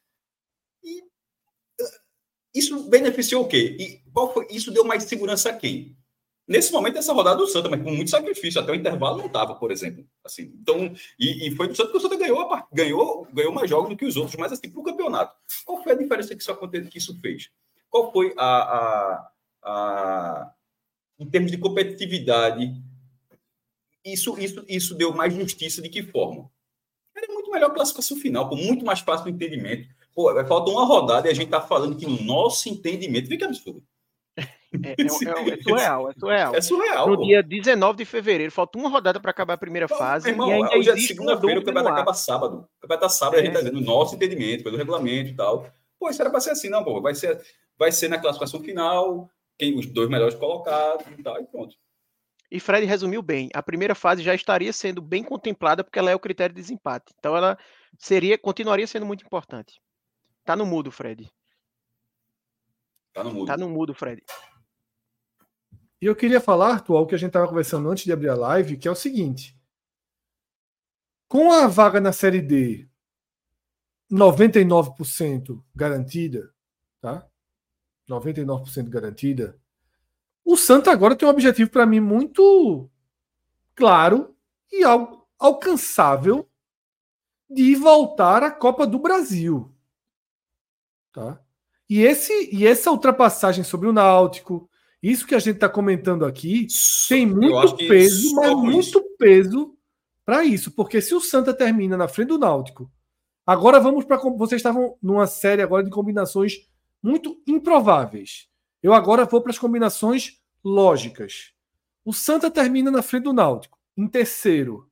[0.82, 1.86] E uh,
[2.54, 3.78] isso beneficiou o quê?
[3.80, 4.46] E qual foi?
[4.50, 5.96] Isso deu mais segurança a quem?
[6.46, 9.54] Nesse momento, essa rodada do Santa, mas com muito sacrifício, até o intervalo não estava,
[9.54, 10.06] por exemplo.
[10.22, 13.88] Assim, então, e, e foi do Santa que o Santa ganhou, ganhou, ganhou mais jogos
[13.88, 15.34] do que os outros, mas assim, para o campeonato.
[15.64, 17.50] Qual foi a diferença que isso, aconteceu, que isso fez?
[17.88, 19.30] Qual foi a, a
[19.64, 20.52] a,
[21.18, 22.74] em termos de competitividade,
[24.04, 26.50] isso, isso, isso deu mais justiça de que forma?
[27.16, 29.88] Era muito melhor a classificação final, com muito mais fácil o entendimento.
[30.14, 33.82] Pô, falta uma rodada e a gente está falando que no nosso entendimento, fica absurdo.
[34.82, 36.56] É, é, é, é, surreal, é surreal.
[36.56, 37.08] É surreal.
[37.08, 37.24] No pô.
[37.24, 40.28] dia 19 de fevereiro, falta uma rodada para acabar a primeira fase.
[40.28, 42.68] Irmão, e ainda hoje é segunda-feira, o campeonato acaba sábado.
[42.78, 45.68] O campeonato tá sábado, a gente está dizendo no nosso entendimento, pelo regulamento e tal.
[45.98, 47.00] Pô, isso era para ser assim, não, pô.
[47.00, 47.40] Vai ser,
[47.78, 51.76] vai ser na classificação final, quem os dois melhores colocados e tal, e pronto.
[52.50, 53.50] E Fred resumiu bem.
[53.52, 57.12] A primeira fase já estaria sendo bem contemplada porque ela é o critério de desempate.
[57.18, 57.58] Então ela
[57.98, 59.80] seria, continuaria sendo muito importante.
[60.44, 61.28] Tá no mudo, Fred.
[63.12, 63.46] Tá no mudo.
[63.46, 64.22] Tá no mudo, Fred.
[66.00, 68.34] E eu queria falar, Arthur, o que a gente estava conversando antes de abrir a
[68.34, 69.58] live, que é o seguinte.
[71.26, 72.88] Com a vaga na Série D
[74.12, 76.54] 99% garantida,
[77.00, 77.26] tá?
[78.08, 79.58] 99% garantida.
[80.44, 82.88] O Santa agora tem um objetivo para mim muito
[83.74, 84.34] claro
[84.72, 86.48] e al alcançável
[87.50, 89.70] de voltar à Copa do Brasil.
[91.12, 91.40] Tá?
[91.88, 94.68] E, esse, e essa ultrapassagem sobre o Náutico
[95.02, 96.66] Isso que a gente está comentando aqui
[97.08, 99.16] tem muito peso, mas muito isso.
[99.18, 99.76] peso
[100.24, 100.70] para isso.
[100.70, 102.90] Porque se o Santa termina na frente do Náutico,
[103.46, 104.16] agora vamos para.
[104.16, 106.54] Vocês estavam numa série agora de combinações
[107.04, 108.48] muito improváveis.
[108.82, 111.52] Eu agora vou para as combinações lógicas.
[112.02, 114.90] O Santa termina na frente do Náutico, em terceiro.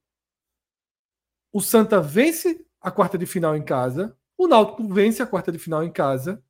[1.51, 4.15] O Santa vence a quarta de final em casa.
[4.37, 6.45] O Náutico vence a quarta de final em casa.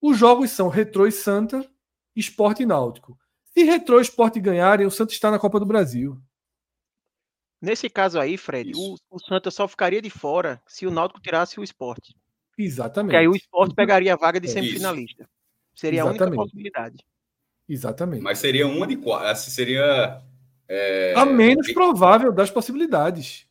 [0.00, 1.70] Os jogos são Retrô e Santa,
[2.16, 3.18] Esporte e Náutico.
[3.44, 6.18] Se Retrô e Esporte ganharem, o Santa está na Copa do Brasil.
[7.60, 11.60] Nesse caso aí, Fred, o, o, Santa só ficaria de fora se o Náutico tirasse
[11.60, 12.14] o esporte.
[12.62, 13.12] Exatamente.
[13.12, 15.28] Porque aí o esporte pegaria a vaga de semifinalista.
[15.74, 16.22] Seria Exatamente.
[16.22, 17.04] a única possibilidade.
[17.68, 18.22] Exatamente.
[18.22, 19.28] Mas seria uma de quatro.
[19.28, 20.20] Assim, seria.
[20.68, 21.14] É...
[21.16, 23.46] A menos provável das possibilidades.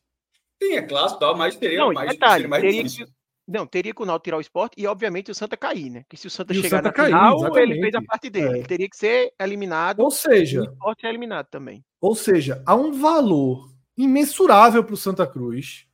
[0.62, 3.12] Sim, é clássico, tal, mas teria não, mais, detalhe, seria mais teria que,
[3.48, 6.04] não, teria que o Náutico tirar o esporte e, obviamente, o Santa cair, né?
[6.08, 7.70] Que se o Santa e chegar o Santa na cair, final, exatamente.
[7.72, 8.46] ele fez a parte dele.
[8.46, 8.58] É.
[8.58, 10.00] Ele teria que ser eliminado.
[10.00, 11.82] Ou seja, o esporte é eliminado também.
[12.00, 15.86] Ou seja, há um valor imensurável para o Santa Cruz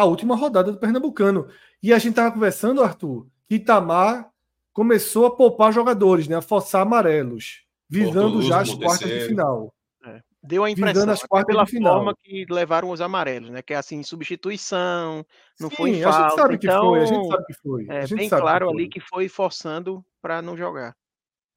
[0.00, 1.48] a última rodada do Pernambucano.
[1.82, 4.30] E a gente estava conversando, Arthur, que Itamar
[4.72, 6.36] começou a poupar jogadores, né?
[6.36, 9.74] A forçar amarelos, visando já as quartas de final.
[10.04, 10.20] É.
[10.42, 11.94] Deu a impressão as quartas pela de final.
[11.94, 13.62] forma que levaram os amarelos, né?
[13.62, 15.24] Que é assim, substituição,
[15.58, 16.18] não Sim, foi falta.
[16.18, 17.86] A gente sabe que então, foi, a gente sabe que foi.
[17.88, 20.96] É bem claro que ali que foi forçando para não jogar.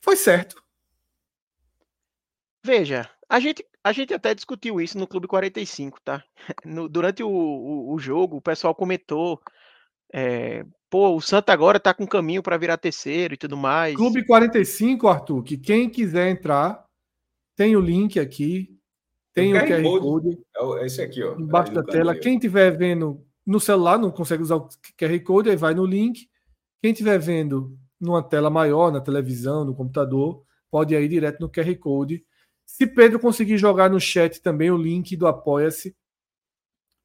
[0.01, 0.61] Foi certo.
[2.65, 6.23] Veja, a gente, a gente até discutiu isso no Clube 45, tá?
[6.65, 9.39] No, durante o, o, o, jogo, o pessoal comentou.
[10.13, 13.95] É, pô, o Santa agora tá com caminho para virar terceiro e tudo mais.
[13.95, 16.85] Clube 45, Arthur, que quem quiser entrar,
[17.55, 18.69] tem o link aqui.
[19.33, 20.39] Tem o, o QR Code.
[20.79, 21.35] É esse aqui, ó.
[21.35, 22.15] Embaixo da tela.
[22.15, 26.29] Quem estiver vendo no celular, não consegue usar o QR Code, aí vai no link.
[26.81, 31.75] Quem estiver vendo numa tela maior, na televisão, no computador, pode ir direto no QR
[31.77, 32.23] Code
[32.65, 35.95] se Pedro conseguir jogar no chat também o link do Apoia-se,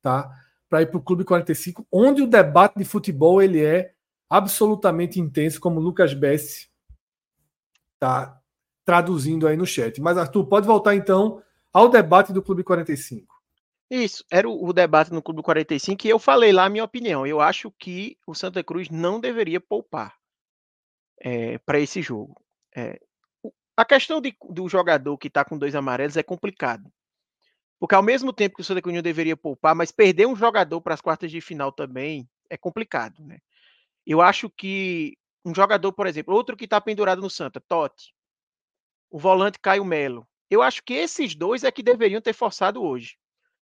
[0.03, 0.31] tá?
[0.68, 3.94] Para ir para o Clube 45, onde o debate de futebol ele é
[4.29, 6.68] absolutamente intenso, como o Lucas Bessi
[7.99, 8.40] tá
[8.85, 10.01] traduzindo aí no chat.
[10.01, 11.42] Mas Arthur, pode voltar então
[11.73, 13.38] ao debate do Clube 45.
[13.90, 17.27] Isso, era o, o debate no Clube 45 e eu falei lá a minha opinião.
[17.27, 20.14] Eu acho que o Santa Cruz não deveria poupar
[21.21, 22.40] é, para esse jogo.
[22.77, 23.01] É,
[23.79, 26.93] a questão de, do jogador que está com dois amarelos é complicado.
[27.79, 30.95] Porque ao mesmo tempo que o Santa Cruz deveria poupar, mas perder um jogador para
[30.95, 33.38] as quartas de final também é complicado, né?
[34.05, 38.12] Eu acho que um jogador, por exemplo, outro que está pendurado no Santa, Totti,
[39.09, 40.27] o volante Caio Melo.
[40.51, 43.17] Eu acho que esses dois é que deveriam ter forçado hoje.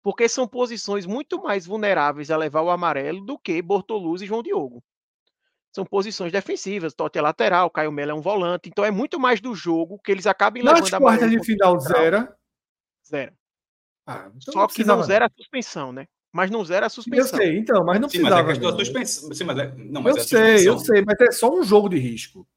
[0.02, 4.42] Porque são posições muito mais vulneráveis a levar o amarelo do que Bortoluz e João
[4.42, 4.84] Diogo
[5.72, 6.94] são posições defensivas.
[6.94, 8.70] Totti é lateral, Caio Melo é um volante.
[8.70, 11.80] Então é muito mais do jogo que eles acabem Nas levando a quartas de final,
[11.80, 12.28] zero.
[13.08, 13.34] Zero.
[14.06, 16.08] Ah, então Só que não zera a suspensão, né?
[16.34, 17.40] Mas não zera a suspensão.
[17.40, 18.48] Eu sei, então, mas não Sim, precisava.
[18.48, 19.34] Mas é suspensão.
[19.34, 19.76] Sim, mas é...
[19.76, 22.48] Não, mas eu é sei, eu sei, mas é só um jogo de risco.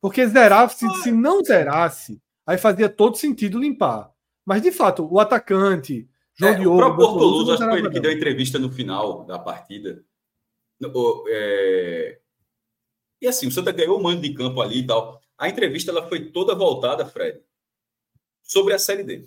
[0.00, 0.94] Porque zerar, se, ah.
[1.02, 4.12] se não zerasse, aí fazia todo sentido limpar.
[4.44, 6.76] Mas, de fato, o atacante, João é, Diogo...
[6.76, 10.04] O próprio Porto acho que foi ele que deu entrevista no final da partida.
[10.80, 12.18] No, é,
[13.24, 15.18] e assim, o Santa ganhou o mando de campo ali e tal.
[15.38, 17.40] A entrevista ela foi toda voltada, Fred,
[18.42, 19.26] sobre a Série D.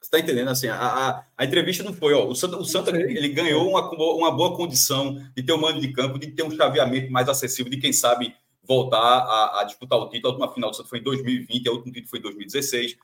[0.00, 0.48] Você está entendendo?
[0.48, 3.88] Assim, a, a, a, entrevista não foi, ó, o Santa, o Santa ele ganhou uma,
[3.90, 7.70] uma boa condição de ter um mando de campo, de ter um chaveamento mais acessível,
[7.70, 8.34] de quem sabe
[8.64, 10.32] voltar a, a disputar o título.
[10.32, 12.96] A última final do Santa foi em 2020, a última título foi em 2016.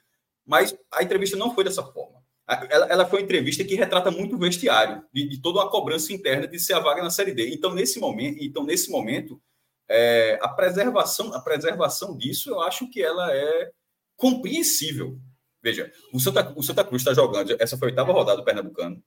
[0.45, 2.23] Mas a entrevista não foi dessa forma.
[2.47, 6.13] Ela, ela foi uma entrevista que retrata muito o vestiário, de, de toda uma cobrança
[6.13, 7.55] interna de ser a vaga na Série D.
[7.55, 9.41] Então, nesse momento, então, nesse momento
[9.89, 13.71] é, a preservação a preservação disso eu acho que ela é
[14.17, 15.19] compreensível.
[15.63, 19.03] Veja, o Santa, o Santa Cruz está jogando, essa foi a oitava rodada do Pernambucano.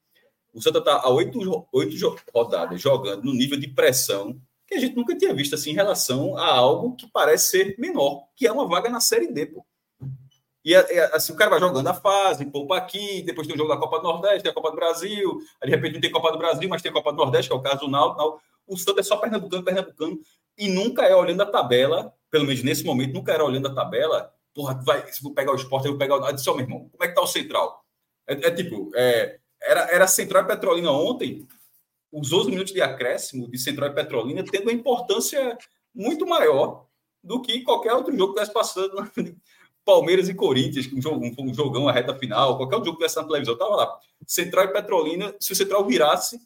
[0.53, 4.95] O Santa está há oito, oito rodadas jogando no nível de pressão que a gente
[4.95, 8.67] nunca tinha visto assim em relação a algo que parece ser menor, que é uma
[8.67, 9.65] vaga na Série D, pô.
[10.65, 13.79] E assim, o cara vai jogando a fase, poupa aqui, depois tem o jogo da
[13.79, 16.37] Copa do Nordeste, tem a Copa do Brasil, aí de repente não tem Copa do
[16.37, 18.41] Brasil, mas tem a Copa do Nordeste, que é o caso do Náutico.
[18.67, 20.19] O Santa é só pernambucano, pernambucano
[20.57, 24.33] e nunca é olhando a tabela, pelo menos nesse momento, nunca era olhando a tabela.
[24.53, 26.19] Porra, vai, se vou pegar o esporte, eu vou pegar o.
[26.19, 27.85] Oh, meu irmão, como é que tá o Central?
[28.25, 31.47] É, é tipo, é, era, era Central e Petrolina ontem,
[32.11, 35.57] os 11 minutos de acréscimo de Central e Petrolina tendo uma importância
[35.93, 36.87] muito maior
[37.23, 39.11] do que qualquer outro jogo que estivesse passando.
[39.85, 43.23] Palmeiras e Corinthians, um, jogo, um jogão, a reta final, qualquer jogo que estivesse na
[43.23, 43.99] televisão, estava lá.
[44.25, 46.41] Central e Petrolina, se o Central virasse,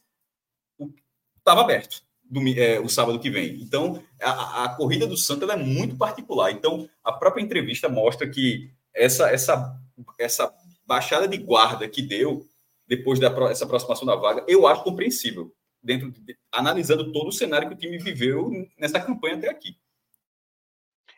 [1.40, 3.62] estava aberto do, é, o sábado que vem.
[3.62, 6.50] Então, a, a corrida do Santa é muito particular.
[6.52, 9.78] Então, a própria entrevista mostra que essa, essa,
[10.18, 10.54] essa
[10.88, 12.48] baixada de guarda que deu
[12.88, 17.76] depois dessa aproximação da vaga, eu acho compreensível, dentro de, analisando todo o cenário que
[17.76, 19.78] o time viveu nessa campanha até aqui.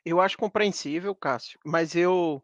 [0.05, 2.43] Eu acho compreensível, Cássio, mas eu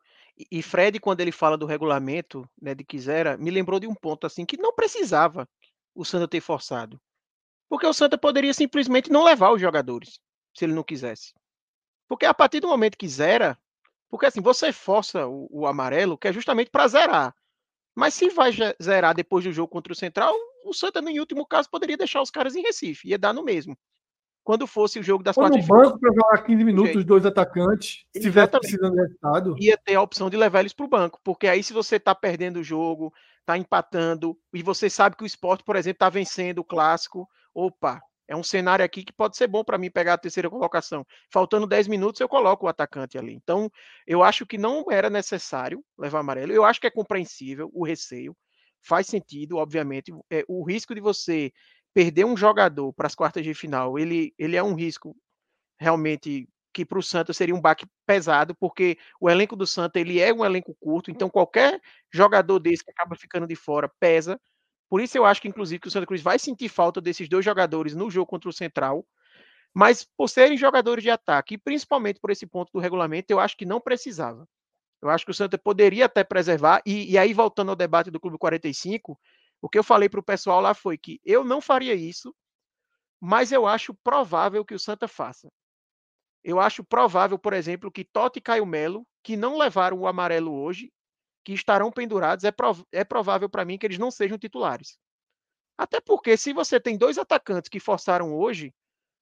[0.50, 4.26] e Fred, quando ele fala do regulamento, né, de Quisera, me lembrou de um ponto
[4.26, 5.48] assim que não precisava
[5.94, 7.00] o Santa ter forçado.
[7.70, 10.20] Porque o Santa poderia simplesmente não levar os jogadores,
[10.54, 11.34] se ele não quisesse.
[12.08, 13.58] Porque a partir do momento que zera,
[14.10, 17.36] porque assim, você força o, o amarelo, que é justamente para zerar.
[17.96, 18.52] Mas se vai
[18.82, 20.34] zerar depois do jogo contra o Central,
[20.66, 23.78] o Santa, em último caso, poderia deixar os caras em Recife, ia dar no mesmo
[24.50, 28.04] quando fosse o jogo das Ou no banco para jogar 15 minutos os dois atacantes,
[28.12, 29.56] se tiver precisando de resultado.
[29.60, 32.16] Ia ter a opção de levar eles para o banco, porque aí se você está
[32.16, 36.60] perdendo o jogo, está empatando, e você sabe que o esporte, por exemplo, está vencendo
[36.60, 37.30] o clássico,
[37.66, 41.06] opa, é um cenário aqui que pode ser bom para mim pegar a terceira colocação.
[41.32, 43.34] Faltando 10 minutos, eu coloco o atacante ali.
[43.34, 43.70] Então,
[44.06, 46.52] eu acho que não era necessário levar amarelo.
[46.54, 48.36] Eu acho que é compreensível o receio.
[48.82, 50.12] Faz sentido, obviamente.
[50.32, 51.52] É, o risco de você
[51.94, 55.16] perder um jogador para as quartas de final, ele, ele é um risco
[55.80, 60.20] realmente que para o Santa seria um baque pesado, porque o elenco do Santa ele
[60.20, 61.82] é um elenco curto, então qualquer
[62.14, 64.40] jogador desse que acaba ficando de fora pesa.
[64.90, 67.46] Por isso eu acho que inclusive que o Santa Cruz vai sentir falta desses dois
[67.46, 69.06] jogadores no jogo contra o Central,
[69.74, 73.56] mas por serem jogadores de ataque, e principalmente por esse ponto do regulamento, eu acho
[73.56, 74.48] que não precisava.
[75.02, 78.20] Eu acho que o Santa poderia até preservar, e, e aí voltando ao debate do
[78.20, 79.18] Clube 45,
[79.62, 82.36] o que eu falei para o pessoal lá foi que eu não faria isso,
[83.22, 85.50] mas eu acho provável que o Santa faça.
[86.44, 90.54] Eu acho provável, por exemplo, que Totti e Caio Melo, que não levaram o amarelo
[90.54, 90.92] hoje,
[91.44, 94.98] que estarão pendurados, é, prov é provável para mim que eles não sejam titulares.
[95.78, 98.74] Até porque se você tem dois atacantes que forçaram hoje,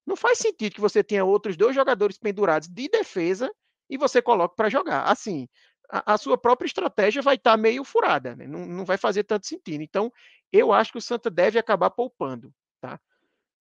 [0.06, 3.52] não faz sentido que você tenha outros dois jogadores pendurados de defesa
[3.90, 5.04] e você coloque para jogar.
[5.04, 5.48] Assim,
[5.90, 8.48] a, a sua própria estratégia vai estar tá meio furada, né?
[8.48, 9.84] não, não vai fazer tanto sentido.
[9.84, 10.12] Então,
[10.52, 13.00] eu acho que o Santa deve acabar poupando, tá?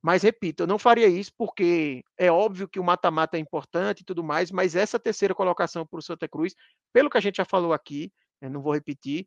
[0.02, 4.04] Mas repito, eu não faria isso porque é óbvio que o mata-mata é importante e
[4.04, 6.54] tudo mais, mas essa terceira colocação para o Santa Cruz,
[6.92, 9.26] pelo que a gente já falou aqui, né, não vou repetir,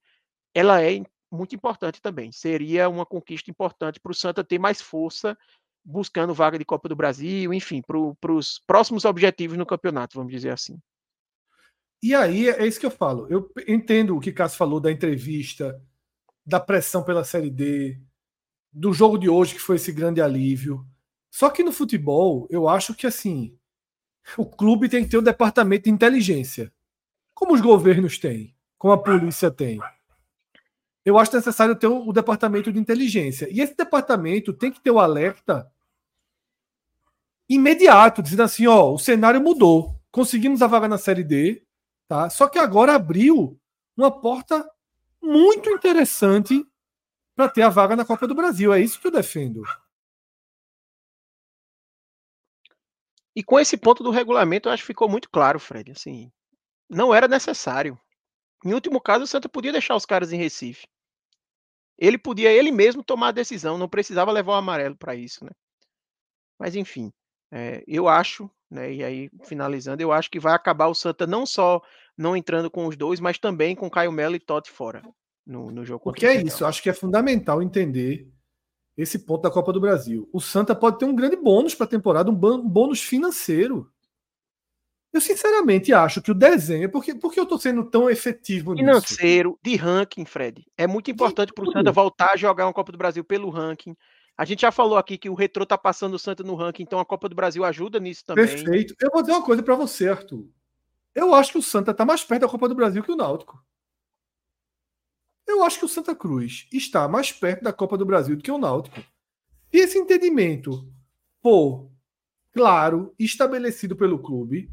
[0.54, 2.32] ela é muito importante também.
[2.32, 5.38] Seria uma conquista importante para o Santa ter mais força
[5.84, 10.52] buscando vaga de Copa do Brasil, enfim, para os próximos objetivos no campeonato, vamos dizer
[10.52, 10.80] assim.
[12.02, 13.28] E aí é isso que eu falo.
[13.30, 15.82] Eu entendo o que Cássio falou da entrevista,
[16.46, 18.00] da pressão pela Série D,
[18.72, 20.86] do jogo de hoje, que foi esse grande alívio.
[21.30, 23.58] Só que no futebol, eu acho que assim,
[24.38, 26.72] o clube tem que ter um departamento de inteligência.
[27.34, 29.80] Como os governos têm, como a polícia tem.
[31.06, 33.48] Eu acho necessário ter o, departamento de inteligência.
[33.52, 35.72] E esse departamento tem que ter o alerta
[37.48, 39.96] imediato, dizendo assim: ó, o cenário mudou.
[40.12, 41.64] Conseguimos a vaga na Série D,
[42.10, 42.28] Tá?
[42.28, 43.62] Só que agora abriu
[43.96, 44.68] uma porta
[45.22, 46.66] muito interessante
[47.36, 48.74] para ter a vaga na Copa do Brasil.
[48.74, 49.62] É isso que eu defendo.
[53.36, 55.92] E com esse ponto do regulamento, eu acho que ficou muito claro, Fred.
[55.92, 56.32] Assim,
[56.90, 57.98] não era necessário.
[58.66, 60.88] Em último caso, o Santa podia deixar os caras em Recife.
[61.98, 65.52] Ele podia ele mesmo tomar a decisão, não precisava levar o amarelo para isso, né?
[66.58, 67.12] Mas enfim,
[67.52, 68.94] é, eu acho né?
[68.94, 71.82] E aí, finalizando, eu acho que vai acabar o Santa não só
[72.18, 75.02] não entrando com os dois, mas também com Caio Melo e Totti fora
[75.46, 76.04] no, no jogo.
[76.04, 78.30] Porque é isso, eu acho que é fundamental entender
[78.96, 80.30] esse ponto da Copa do Brasil.
[80.32, 83.92] O Santa pode ter um grande bônus para a temporada, um bônus financeiro.
[85.12, 88.86] Eu sinceramente acho que o desenho, porque, porque eu estou sendo tão efetivo nisso?
[88.86, 90.66] Financeiro, de ranking, Fred.
[90.78, 93.96] É muito importante para o Santa voltar a jogar uma Copa do Brasil pelo ranking.
[94.38, 97.00] A gente já falou aqui que o Retro tá passando o Santa no ranking, então
[97.00, 98.46] a Copa do Brasil ajuda nisso também.
[98.46, 98.96] Perfeito.
[99.02, 100.48] Eu vou dizer uma coisa para você, Arthur.
[101.16, 103.62] Eu acho que o Santa tá mais perto da Copa do Brasil que o Náutico.
[105.48, 108.52] Eu acho que o Santa Cruz está mais perto da Copa do Brasil do que
[108.52, 109.04] o Náutico.
[109.74, 110.88] E esse entendimento,
[111.42, 111.90] pô,
[112.54, 114.72] claro, estabelecido pelo clube,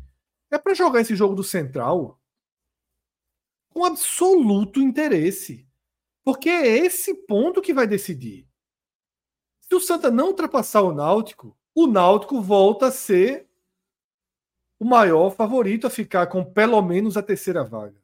[0.50, 2.20] é para jogar esse jogo do Central
[3.70, 5.68] com absoluto interesse.
[6.24, 8.48] Porque é esse ponto que vai decidir.
[9.60, 13.48] Se o Santa não ultrapassar o Náutico, o Náutico volta a ser
[14.78, 18.02] o maior favorito a ficar com pelo menos a terceira vaga.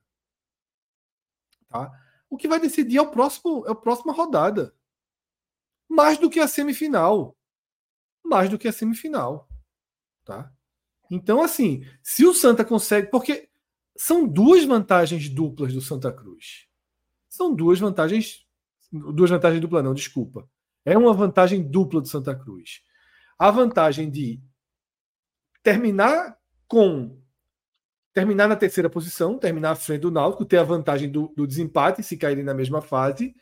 [1.69, 1.91] Tá?
[2.29, 4.75] O que vai decidir é o próximo, é a próxima rodada.
[5.89, 7.37] Mais do que a semifinal.
[8.25, 9.49] Mais do que a semifinal.
[10.25, 10.53] Tá?
[11.15, 13.09] Então, assim, se o Santa consegue.
[13.09, 13.51] Porque
[13.95, 16.67] são duas vantagens duplas do Santa Cruz.
[17.29, 18.47] São duas vantagens.
[18.91, 20.49] Duas vantagens duplas, não, desculpa.
[20.87, 22.83] É uma vantagem dupla do Santa Cruz.
[23.39, 24.41] a vantagem de
[25.63, 27.21] terminar com
[28.15, 32.03] terminar na terceira posição, terminar à frente do Náutico, ter a vantagem do, do desempate
[32.03, 33.35] se caírem na mesma fase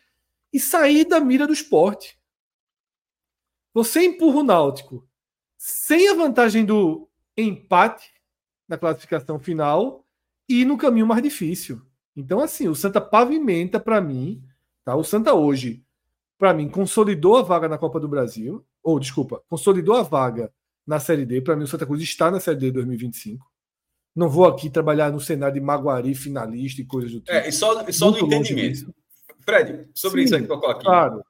[0.53, 2.21] e sair da mira do esporte.
[3.73, 5.09] Você empurra o Náutico
[5.57, 7.10] sem a vantagem do
[7.43, 8.11] empate
[8.69, 10.07] na classificação final
[10.49, 11.81] e no caminho mais difícil.
[12.17, 14.43] Então, assim, o Santa pavimenta para mim,
[14.85, 14.95] tá?
[14.97, 15.85] O Santa hoje,
[16.39, 20.53] para mim, consolidou a vaga na Copa do Brasil, ou desculpa, consolidou a vaga
[20.87, 21.41] na Série D.
[21.41, 23.49] Para mim, o Santa Cruz está na Série D 2025.
[24.15, 27.31] Não vou aqui trabalhar no cenário de Maguari finalista e coisas do tipo.
[27.31, 28.93] É, e só, e só no entendimento.
[29.41, 30.85] Fred, sobre Sim, isso aí que eu coloquei.
[30.85, 31.25] Claro.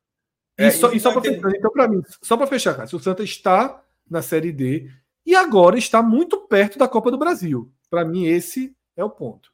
[0.59, 3.83] É, e só, só para então, para mim, só para fechar, cara, o Santa está
[4.09, 4.91] na Série D
[5.25, 7.71] e agora está muito perto da Copa do Brasil.
[7.89, 9.51] Para mim, esse é o ponto.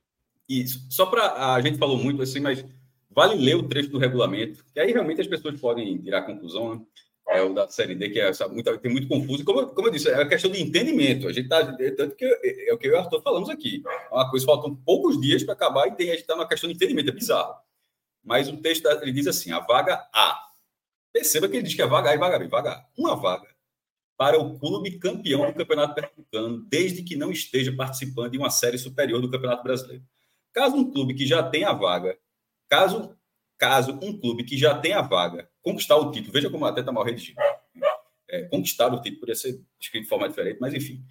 [0.49, 0.87] Isso.
[0.91, 1.55] Só para.
[1.55, 2.64] A gente falou muito assim, mas
[3.11, 6.75] vale ler o trecho do regulamento, que aí realmente as pessoas podem tirar a conclusão,
[6.75, 6.81] né?
[7.29, 9.45] É o da Série D, que é muito, tem muito confuso.
[9.45, 11.27] Como, como eu disse, é a questão de entendimento.
[11.27, 11.77] A gente tá.
[11.81, 13.83] É, tanto que é, é o que eu e o Arthur falamos aqui.
[13.85, 16.71] É uma coisa, faltam poucos dias para acabar e tem, a gente está numa questão
[16.71, 17.57] de entendimento, é bizarro.
[18.23, 20.41] Mas o texto ele diz assim: a vaga A.
[21.12, 22.47] Perceba que ele diz que é vaga A e vaga B.
[22.47, 22.87] Vaga A.
[22.97, 23.56] Uma vaga
[24.17, 28.79] para o clube campeão do Campeonato Pernambucano, desde que não esteja participando de uma série
[28.79, 30.03] superior do Campeonato Brasileiro.
[30.53, 32.17] Caso um clube que já tenha a vaga,
[32.69, 33.14] caso,
[33.59, 36.93] caso um clube que já tenha a vaga conquistar o título, veja como até está
[36.93, 37.41] mal redigido,
[38.29, 41.05] é, conquistar o título, poderia ser escrito de forma diferente, mas enfim,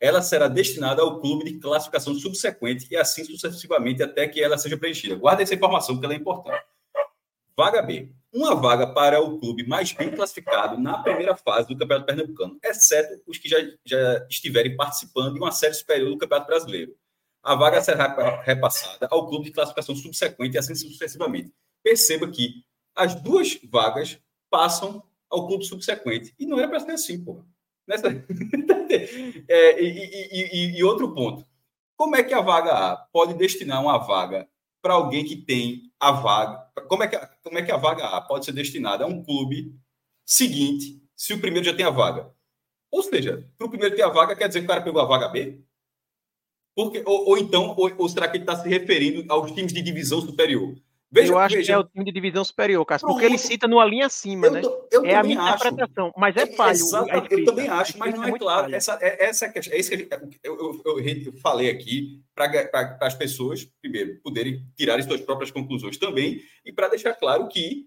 [0.00, 4.76] ela será destinada ao clube de classificação subsequente e assim sucessivamente até que ela seja
[4.76, 5.14] preenchida.
[5.14, 6.64] Guarda essa informação, porque ela é importante.
[7.56, 8.10] Vaga B.
[8.32, 13.20] Uma vaga para o clube mais bem classificado na primeira fase do Campeonato Pernambucano, exceto
[13.26, 16.94] os que já, já estiverem participando de uma série superior do Campeonato Brasileiro
[17.42, 21.52] a vaga será repassada ao clube de classificação subsequente e assim sucessivamente.
[21.82, 22.62] Perceba que
[22.94, 24.20] as duas vagas
[24.50, 26.34] passam ao clube subsequente.
[26.38, 27.46] E não era para ser assim, porra.
[27.86, 28.08] Nessa...
[29.48, 31.46] é, e, e, e, e, outro ponto.
[31.96, 34.48] Como é que a vaga A pode destinar uma vaga
[34.82, 36.66] para alguém que tem a vaga?
[36.88, 39.74] Como é, que, como é que a vaga A pode ser destinada a um clube
[40.24, 42.32] seguinte, se o primeiro já tem a vaga?
[42.90, 45.06] Ou seja, para o primeiro ter a vaga, quer dizer que o cara pegou a
[45.06, 45.62] vaga B?
[46.74, 49.82] Porque, ou, ou então, ou, ou, será que ele está se referindo aos times de
[49.82, 50.74] divisão superior?
[51.12, 51.66] Veja, eu acho veja.
[51.66, 54.52] que é o time de divisão superior, Cássio, porque ele cita numa linha acima, eu,
[54.52, 54.62] né?
[54.92, 55.66] Eu é a minha acho.
[55.66, 56.78] interpretação, mas é, é falho.
[57.30, 58.74] eu também acho, mas não é, é claro.
[58.74, 59.74] Essa, é, essa é questão.
[59.74, 60.08] É isso que
[60.44, 66.40] eu, eu, eu falei aqui para as pessoas, primeiro, poderem tirar suas próprias conclusões também,
[66.64, 67.86] e para deixar claro que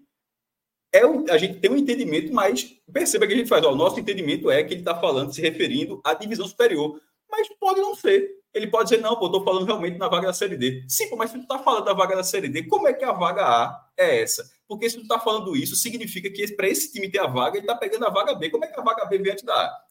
[0.92, 3.64] é um, a gente tem um entendimento, mas perceba que a gente faz.
[3.64, 7.48] Ó, o nosso entendimento é que ele está falando, se referindo à divisão superior, mas
[7.58, 10.56] pode não ser ele pode dizer, não, pô, estou falando realmente na vaga da Série
[10.56, 10.84] D.
[10.88, 13.04] Sim, pô, mas se tu está falando da vaga da Série D, como é que
[13.04, 14.48] a vaga A é essa?
[14.68, 17.66] Porque se tu está falando isso, significa que para esse time ter a vaga, ele
[17.66, 18.50] está pegando a vaga B.
[18.50, 19.84] Como é que a vaga B vem antes da A?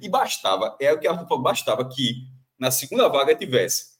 [0.00, 2.26] e bastava, é o que Arthur falou, bastava que
[2.58, 3.94] na segunda vaga tivesse,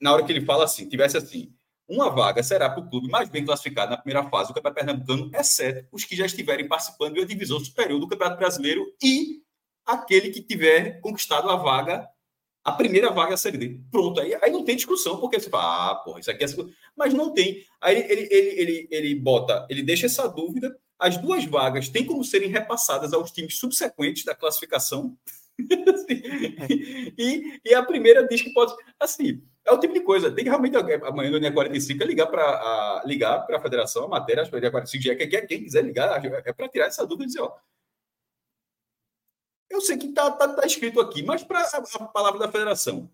[0.00, 1.54] na hora que ele fala assim, tivesse assim,
[1.88, 5.30] uma vaga será para o clube mais bem classificado na primeira fase do Campeonato Pernambucano,
[5.34, 9.42] exceto os que já estiverem participando da divisão superior do Campeonato Brasileiro e
[9.84, 12.08] aquele que tiver conquistado a vaga
[12.64, 13.80] a primeira vaga é a Série D.
[13.90, 16.48] Pronto, aí, aí não tem discussão, porque você fala, ah, porra, isso aqui é.
[16.96, 17.62] Mas não tem.
[17.80, 20.74] Aí ele, ele, ele, ele bota, ele deixa essa dúvida.
[20.98, 25.14] As duas vagas têm como serem repassadas aos times subsequentes da classificação.
[27.18, 28.74] e, e a primeira diz que pode.
[28.98, 30.30] Assim, é o tipo de coisa.
[30.30, 34.42] Tem que realmente, amanhã no dia 45, é ligar para ligar a federação, a matéria,
[34.42, 37.24] acho que dia 45 já é quem, quem quiser ligar, é para tirar essa dúvida
[37.24, 37.52] e dizer, ó,
[39.74, 43.10] eu sei que está tá, tá escrito aqui, mas para a, palavra da federação,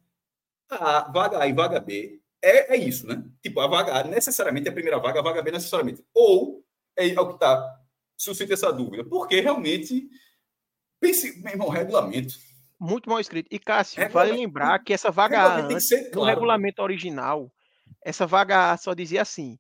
[0.68, 3.24] a vaga A e vaga B é, é isso, né?
[3.42, 6.04] Tipo, a vaga A necessariamente é a primeira vaga, a vaga B necessariamente.
[6.14, 6.64] Ou
[6.96, 7.80] é, é o que está
[8.16, 10.06] suscita essa dúvida, porque realmente,
[11.00, 12.34] pense, meu irmão, regulamento.
[12.78, 13.48] Muito mal escrito.
[13.50, 16.14] E Cássio, vale lembrar que essa vaga A, antes, claro.
[16.14, 17.50] no regulamento original,
[18.04, 19.58] essa vaga A só dizia assim: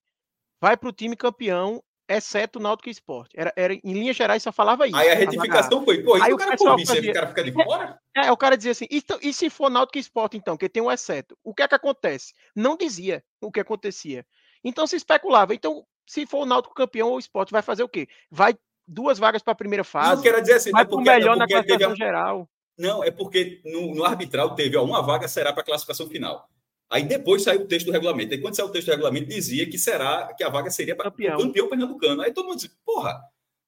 [0.60, 3.30] vai para o time campeão exceto o Náutico Esporte.
[3.34, 4.96] Era, era, em linhas gerais só falava isso.
[4.96, 7.10] Aí a retificação foi, pô, aí o cara fazia...
[7.10, 7.98] o cara fica de fora?
[8.16, 10.82] É, é, o cara dizia assim, e, e se for Náutico Esporte então, que tem
[10.82, 12.34] um exceto, o que é que acontece?
[12.54, 14.26] Não dizia o que acontecia.
[14.64, 17.88] Então se especulava, então se for o Náutico campeão ou o Esporte, vai fazer o
[17.88, 18.08] quê?
[18.30, 18.54] Vai
[18.86, 20.16] duas vagas para a primeira fase.
[20.16, 22.48] Não, quero dizer assim, vai para o melhor na classificação geral.
[22.76, 26.48] Não, é porque no, no arbitral teve, ó, uma vaga será para a classificação final.
[26.90, 28.34] Aí depois saiu o texto do regulamento.
[28.34, 31.10] Aí quando saiu o texto do regulamento, dizia que será que a vaga seria para
[31.10, 31.38] campeão.
[31.38, 32.22] o campeão pernambucano.
[32.22, 33.22] Aí todo mundo disse, porra,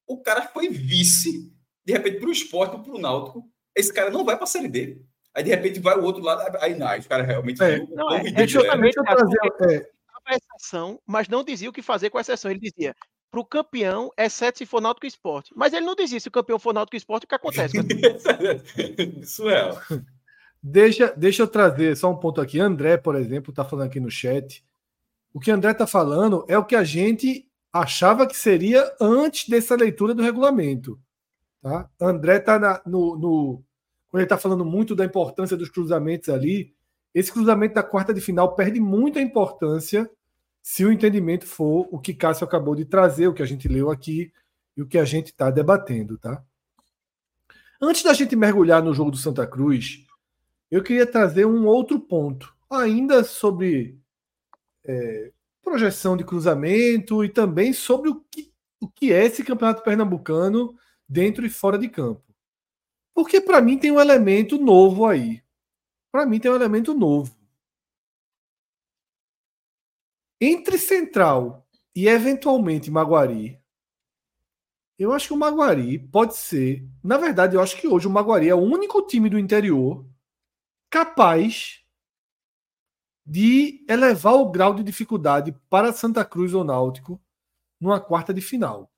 [0.07, 1.53] o cara foi vice,
[1.85, 3.49] de repente, para o esporte, para o Náutico.
[3.77, 5.01] Esse cara não vai para a Série D.
[5.35, 6.59] Aí, de repente, vai o outro lado.
[6.61, 7.63] Aí, não, os caras realmente.
[7.63, 9.39] É, não, é, é justamente trazer.
[9.71, 9.93] É.
[10.25, 12.51] A exceção, mas não dizia o que fazer com a exceção.
[12.51, 12.95] Ele dizia:
[13.31, 15.53] para o campeão, exceto se for Náutico Esporte.
[15.57, 17.77] Mas ele não diz isso, se o campeão for Náutico Esporte, o que acontece?
[19.21, 19.71] isso é.
[20.63, 22.61] Deixa, deixa eu trazer só um ponto aqui.
[22.61, 24.65] André, por exemplo, está falando aqui no chat.
[25.35, 29.75] O que André está falando é o que a gente achava que seria antes dessa
[29.75, 31.01] leitura do regulamento.
[31.61, 31.89] Tá?
[32.01, 33.65] André está no, no.
[34.09, 36.75] Quando ele está falando muito da importância dos cruzamentos ali,
[37.15, 40.09] esse cruzamento da quarta de final perde muita importância
[40.63, 43.91] se o entendimento for o que Cássio acabou de trazer, o que a gente leu
[43.91, 44.33] aqui
[44.77, 46.43] e o que a gente está debatendo, tá?
[47.81, 50.07] Antes da gente mergulhar no jogo do Santa Cruz,
[50.73, 54.01] eu queria trazer um outro ponto, ainda sobre
[54.87, 58.51] é, projeção de cruzamento e também sobre o que,
[58.81, 60.75] o que é esse campeonato pernambucano
[61.07, 62.25] dentro e fora de campo.
[63.15, 65.43] Porque para mim tem um elemento novo aí.
[66.11, 67.37] Para mim tem um elemento novo.
[70.41, 73.61] Entre Central e eventualmente Maguari,
[74.99, 76.89] eu acho que o Maguari pode ser.
[77.05, 80.11] Na verdade, eu acho que hoje o Maguari é o único time do interior
[80.93, 81.83] capaz
[83.25, 87.19] de elevar o grau de dificuldade para Santa Cruz ou Náutico
[87.81, 88.93] numa quarta de final.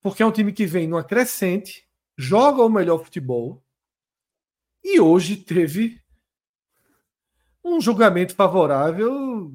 [0.00, 1.86] Porque é um time que vem numa crescente,
[2.16, 3.62] joga o melhor futebol
[4.82, 6.02] e hoje teve
[7.62, 9.52] um julgamento favorável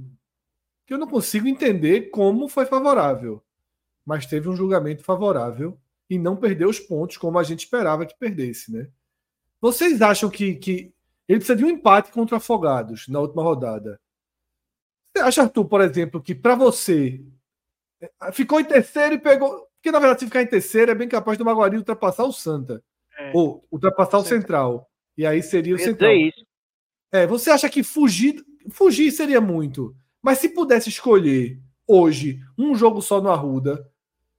[0.85, 3.43] que eu não consigo entender como foi favorável.
[4.05, 8.15] Mas teve um julgamento favorável e não perdeu os pontos como a gente esperava que
[8.15, 8.91] perdesse, né?
[9.61, 10.91] Vocês acham que, que
[11.27, 14.01] ele precisa de um empate contra Afogados na última rodada?
[15.15, 17.23] Você acha, Arthur, por exemplo, que para você
[18.01, 19.67] é, ficou em terceiro e pegou.
[19.75, 22.83] Porque, na verdade, se ficar em terceiro, é bem capaz do Maguari ultrapassar o Santa.
[23.17, 23.31] É.
[23.35, 24.89] Ou ultrapassar o Central.
[25.17, 26.11] E aí seria o Central.
[26.11, 26.45] Isso.
[27.11, 29.95] É, você acha que fugir, fugir seria muito.
[30.21, 33.85] Mas se pudesse escolher hoje um jogo só no Arruda,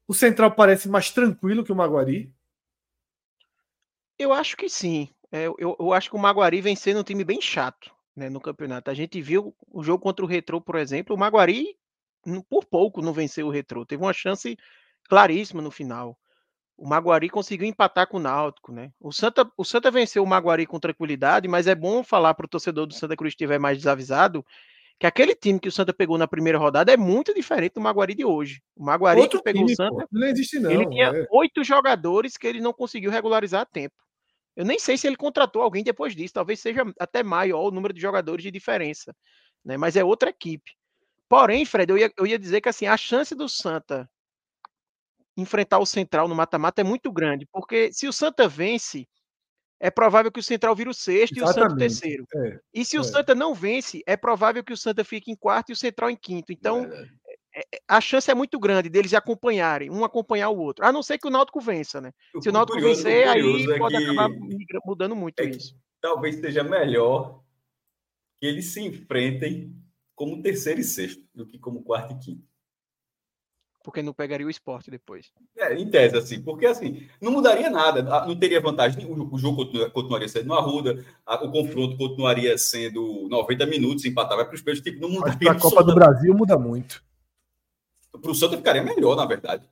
[0.08, 2.32] o Central parece mais tranquilo que o Maguari?
[4.22, 5.08] Eu acho que sim.
[5.30, 8.40] É, eu, eu, acho que o Maguari vem sendo um time bem chato né, no
[8.40, 8.90] campeonato.
[8.90, 11.16] A gente viu o jogo contra o Retro, por exemplo.
[11.16, 11.76] O Maguari,
[12.48, 13.86] por pouco, não venceu o Retro.
[13.86, 14.56] Teve uma chance
[15.08, 16.18] claríssima no final.
[16.76, 18.92] O Maguari conseguiu empatar com o Náutico, né?
[19.00, 22.48] O Santa, o Santa venceu o Maguari com tranquilidade, mas é bom falar para o
[22.48, 24.44] torcedor do Santa Cruz que estiver mais desavisado
[25.02, 28.14] que aquele time que o Santa pegou na primeira rodada é muito diferente do Maguari
[28.14, 28.62] de hoje.
[28.76, 30.70] O Maguari Outro que pegou time, o Santa, não existe não.
[30.70, 31.26] Ele tinha é.
[31.32, 33.96] oito jogadores que ele não conseguiu regularizar a tempo.
[34.54, 37.94] Eu nem sei se ele contratou alguém depois disso, talvez seja até maior o número
[37.94, 39.14] de jogadores de diferença,
[39.64, 39.76] né?
[39.76, 40.72] Mas é outra equipe.
[41.28, 44.08] Porém, Fred, eu ia, eu ia dizer que assim, a chance do Santa
[45.34, 49.08] enfrentar o Central no mata-mata é muito grande, porque se o Santa vence,
[49.80, 51.40] é provável que o Central vire o sexto Exatamente.
[51.40, 52.26] e o Santa o terceiro.
[52.36, 53.00] É, e se é.
[53.00, 56.10] o Santa não vence, é provável que o Santa fique em quarto e o Central
[56.10, 56.52] em quinto.
[56.52, 57.08] Então, é,
[57.86, 60.84] a chance é muito grande deles acompanharem, um acompanhar o outro.
[60.84, 62.12] A não ser que o Náutico vença, né?
[62.40, 64.28] Se o Náutico curioso, vencer, aí é pode acabar
[64.84, 65.76] mudando muito é isso.
[66.00, 67.42] Talvez seja melhor
[68.40, 69.76] que eles se enfrentem
[70.14, 72.52] como terceiro e sexto do que como quarto e quinto
[73.82, 75.32] porque não pegaria o esporte depois.
[75.58, 80.28] É, em tese, assim, porque assim, não mudaria nada, não teria vantagem, o, jogo continuaria
[80.28, 85.08] sendo no Arruda, o confronto continuaria sendo 90 minutos, empatava para os peixes, tipo, não
[85.08, 85.38] mudaria.
[85.38, 87.02] Para a Copa do Brasil muda muito.
[88.20, 89.68] Para o Santa ficaria melhor, na verdade.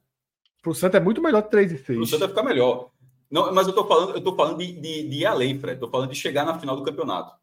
[0.62, 1.86] Para o Santa é muito melhor 3 e 6.
[1.86, 2.91] Para o Santa ficar melhor.
[3.30, 5.74] Não, mas eu estou falando, eu tô falando de, de, de ir além, Fred.
[5.74, 7.34] Estou falando de chegar na final do campeonato.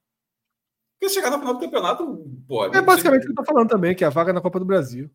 [1.00, 3.70] Porque chegar na final do campeonato, pô, é, é basicamente o que eu estou falando
[3.70, 5.10] também, que é a vaga na Copa do Brasil.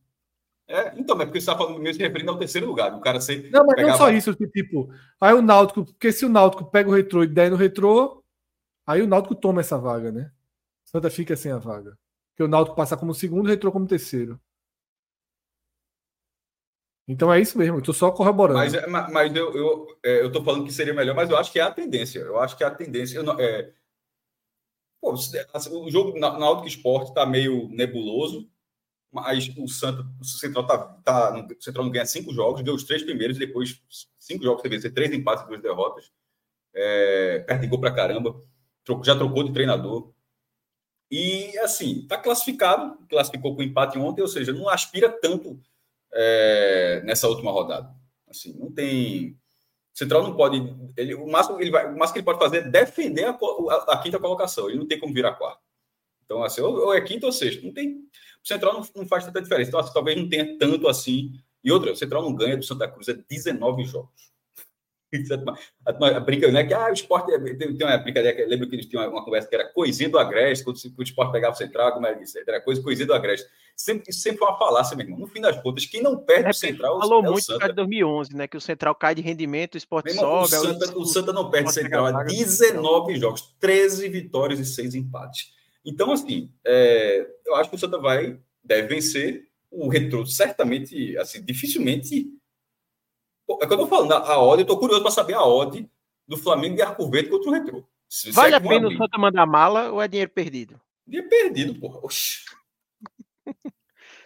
[0.69, 2.95] É, então, é porque você está falando mesmo se referindo ao terceiro lugar.
[2.95, 3.51] O cara ser.
[3.51, 6.95] Não, mas não só isso, tipo, aí o Náutico, porque se o Náutico pega o
[6.95, 8.23] retrô e der no retrô,
[8.87, 10.31] aí o Náutico toma essa vaga, né?
[10.85, 11.99] Santa fica sem a vaga.
[12.31, 14.41] Porque o Náutico passa como segundo e o retrô como terceiro.
[17.13, 18.59] Então é isso mesmo, tô só corroborando.
[18.59, 21.61] Mas, é, mas eu, eu, é, eu falando que seria melhor, mas eu acho que
[21.61, 22.21] é a tendência.
[22.21, 23.19] Eu acho que é a tendência.
[23.19, 23.73] Eu não, é...
[25.01, 25.13] Pô,
[25.53, 28.49] assim, o jogo na Náutico Esporte está meio nebuloso
[29.13, 32.85] mas o Santa, o Central tá, tá o Central não ganha cinco jogos, deu os
[32.85, 33.79] três primeiros, depois
[34.19, 36.11] cinco jogos teve três empates e duas derrotas.
[36.75, 38.41] É, gol pra caramba,
[39.05, 40.15] já trocou de treinador.
[41.11, 45.61] E assim, tá classificado, classificou com empate ontem, ou seja, não aspira tanto
[46.15, 47.95] é, nessa última rodada.
[48.29, 49.31] Assim, não tem.
[49.95, 50.57] O Central não pode.
[50.97, 53.93] Ele, o, máximo, ele vai, o máximo que ele pode fazer é defender a, a,
[53.93, 54.69] a quinta colocação.
[54.69, 55.61] Ele não tem como virar quarto.
[56.25, 57.63] Então, assim, ou, ou é quinta ou sexta.
[57.63, 58.03] Não tem
[58.43, 59.69] o Central não, não faz tanta diferença.
[59.69, 61.33] Então, assim, talvez não tenha tanto assim.
[61.63, 64.32] E outra, o Central não ganha do Santa Cruz é 19 jogos.
[65.85, 66.65] A brinca, né?
[66.65, 69.11] Que ah, o esporte é, tem, tem uma brincadeira que lembro que eles tinham uma,
[69.11, 72.15] uma, conversa que era coisinha do Agreste, quando o esporte pegava o central, como é
[72.15, 73.47] que era coisa, coisinha do Agreste.
[73.77, 75.21] Sempre, sempre foi uma falácia, meu irmão.
[75.21, 76.99] No fim das contas, quem não perde é, o central.
[76.99, 77.69] Falou é muito Santa.
[77.69, 78.47] de 2011, né?
[78.47, 80.69] Que o central cai de rendimento, o esporte irmão, sobe.
[80.69, 84.61] O Santa, é o, o Santa não perde o central há 19 jogos, 13 vitórias
[84.61, 85.53] e 6 empates.
[85.85, 89.45] Então, assim, é, eu acho que o Santa vai, deve vencer.
[89.71, 92.31] O retrô, certamente, assim, dificilmente
[93.61, 95.89] é que eu tô falando, a odd, eu tô curioso para saber a odd
[96.27, 97.87] do Flamengo de Arco Verde contra o Retro.
[98.09, 100.81] Se vale a pena o Santa mandar mala ou é dinheiro perdido?
[101.07, 101.99] Dinheiro perdido, porra.
[102.03, 102.45] Oxi.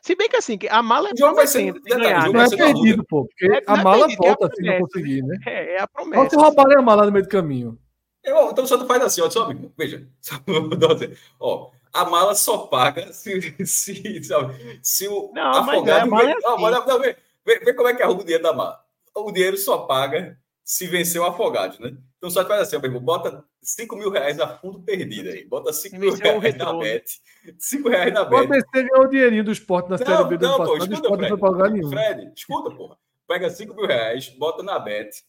[0.02, 3.04] Se bem que assim, a mala é o jogo vai ser, ganhar, Não é perdido,
[3.04, 5.36] pô, porque é, a mala perdido, volta é se não conseguir, né?
[5.44, 6.22] É, é a promessa.
[6.22, 7.76] Pode roubar a mala no meio do caminho.
[8.22, 10.06] Eu, então o Santa faz assim, ó, só amigo, veja.
[11.40, 15.98] ó, a mala só paga se, se, sabe, se o não, afogado...
[15.98, 16.28] É, a mala
[16.76, 16.88] é assim.
[16.88, 18.85] não, vê, vê, vê como é que arruma o dinheiro da mala
[19.24, 21.96] o dinheiro só paga se vencer o afogado, né?
[22.18, 25.44] Então só faz assim, meu bota 5 mil reais a fundo perdido aí.
[25.44, 27.20] Bota 5 mil reais na bet.
[27.58, 28.48] 5 reais na bet.
[28.48, 31.38] Pode ser o dinheirinho do esporte na Série B do não, pô, escuta, Fred, não
[31.38, 31.88] pagar nenhum.
[31.88, 32.98] Fred, escuta, porra.
[33.28, 35.24] Pega 5 mil reais, bota na bet.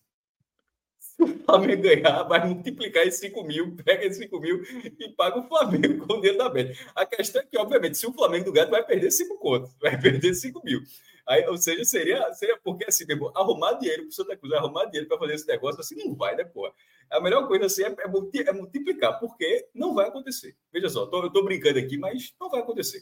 [0.99, 4.61] Se o Flamengo ganhar, vai multiplicar esses 5 mil, pega esses 5 mil
[4.99, 6.79] e paga o Flamengo com o dinheiro da bet.
[6.95, 9.99] A questão é que, obviamente, se o Flamengo do Gato vai perder 5 contos, vai
[9.99, 10.81] perder 5 mil.
[11.28, 14.86] Aí, ou seja, seria, seria porque assim, mesmo, arrumar dinheiro para o Santa Cruz, arrumar
[14.86, 16.71] dinheiro para fazer esse negócio, assim, não vai, né, pô?
[17.11, 20.55] A melhor coisa assim é, é, multiplicar, porque não vai acontecer.
[20.71, 23.01] Veja só, tô, eu estou brincando aqui, mas não vai acontecer.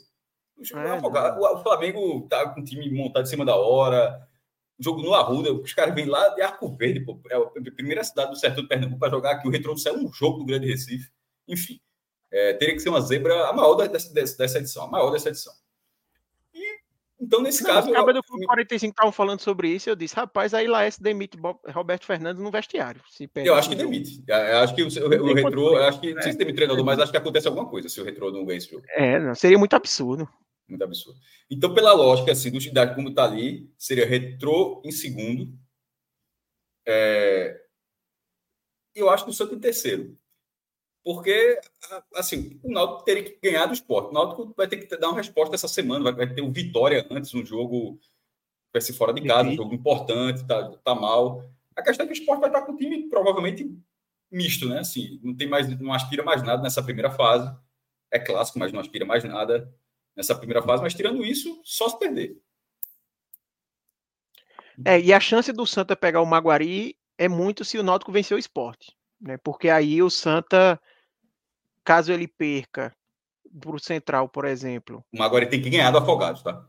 [0.58, 4.28] O, é, o, Flamengo tá com o time montado em cima da hora,
[4.80, 8.32] jogo no Arruda, os caras vêm lá de Arco Verde, pô, é a primeira cidade
[8.32, 9.48] do sertão de Pernambuco para jogar aqui.
[9.48, 11.12] O Retrô é um jogo do Grande Recife.
[11.48, 11.80] Enfim,
[12.32, 15.54] é, teria que ser uma zebra a maior dessa, dessa edição, a maior dessa edição.
[17.20, 17.88] Então, nesse não, caso.
[17.88, 19.90] Os cabos do Clube 45 estavam falando sobre isso.
[19.90, 23.02] Eu disse, rapaz, aí Laércio demite Bob, Roberto Fernandes no vestiário.
[23.36, 24.24] eu acho que demite.
[24.28, 27.00] Eu acho que o, o, o retrô, acho que, não sei se demite treinador, mas
[27.00, 28.84] acho que acontece alguma coisa se o retrô não ganha esse jogo.
[28.90, 30.28] É, não, seria muito absurdo.
[30.68, 31.20] Muito absurdo.
[31.50, 35.54] Então, pela lógica, assim, do Cidade como está ali, seria retrô em segundo.
[36.88, 37.62] É...
[38.94, 40.18] Eu acho que o Santos em terceiro.
[41.06, 41.62] Porque,
[42.16, 44.10] assim, o Náutico teria que ganhar do esporte.
[44.10, 47.06] O Náutico vai ter que dar uma resposta essa semana, vai, ter o um Vitória
[47.12, 48.00] antes, um jogo
[48.74, 51.46] vai ser fora de casa, um jogo importante, tá, tá mal.
[51.76, 53.72] A questão é que o esporte vai estar com o time provavelmente
[54.32, 54.80] misto, né?
[54.80, 57.56] Assim, não tem mais, não aspira mais nada nessa primeira fase.
[58.10, 59.72] É clássico, mas não aspira mais nada
[60.16, 60.82] nessa primeira fase.
[60.82, 62.36] Mas tirando isso, só se perder.
[64.84, 68.36] É, e a chance do Santa pegar o Maguari é muito se o Náutico vencer
[68.36, 68.92] o esporte.
[69.22, 69.38] Né?
[69.38, 70.82] Porque aí o Santa
[71.86, 72.92] caso ele perca
[73.60, 75.06] para o Central, por exemplo.
[75.14, 76.66] O Maguari tem que ganhar do Afogados, tá?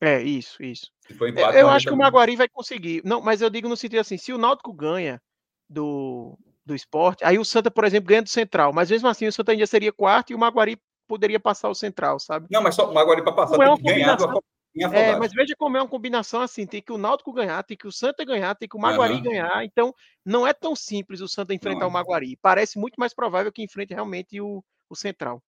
[0.00, 0.92] É, isso, isso.
[1.10, 3.00] Empate, eu acho que o Maguari vai conseguir.
[3.04, 5.22] Não, mas eu digo no sentido assim, se o Náutico ganha
[5.68, 9.32] do, do esporte, aí o Santa, por exemplo, ganha do Central, mas mesmo assim o
[9.32, 12.46] Santa ainda seria quarto e o Maguari poderia passar o Central, sabe?
[12.50, 14.42] Não, mas só o Maguari para passar Não tem é que ganhar do
[14.84, 17.86] é, mas veja como é uma combinação assim: tem que o Náutico ganhar, tem que
[17.86, 19.22] o Santa ganhar, tem que o Maguari uhum.
[19.22, 19.64] ganhar.
[19.64, 21.88] Então, não é tão simples o Santa enfrentar não.
[21.88, 22.36] o Maguari.
[22.36, 25.42] Parece muito mais provável que enfrente realmente o, o Central.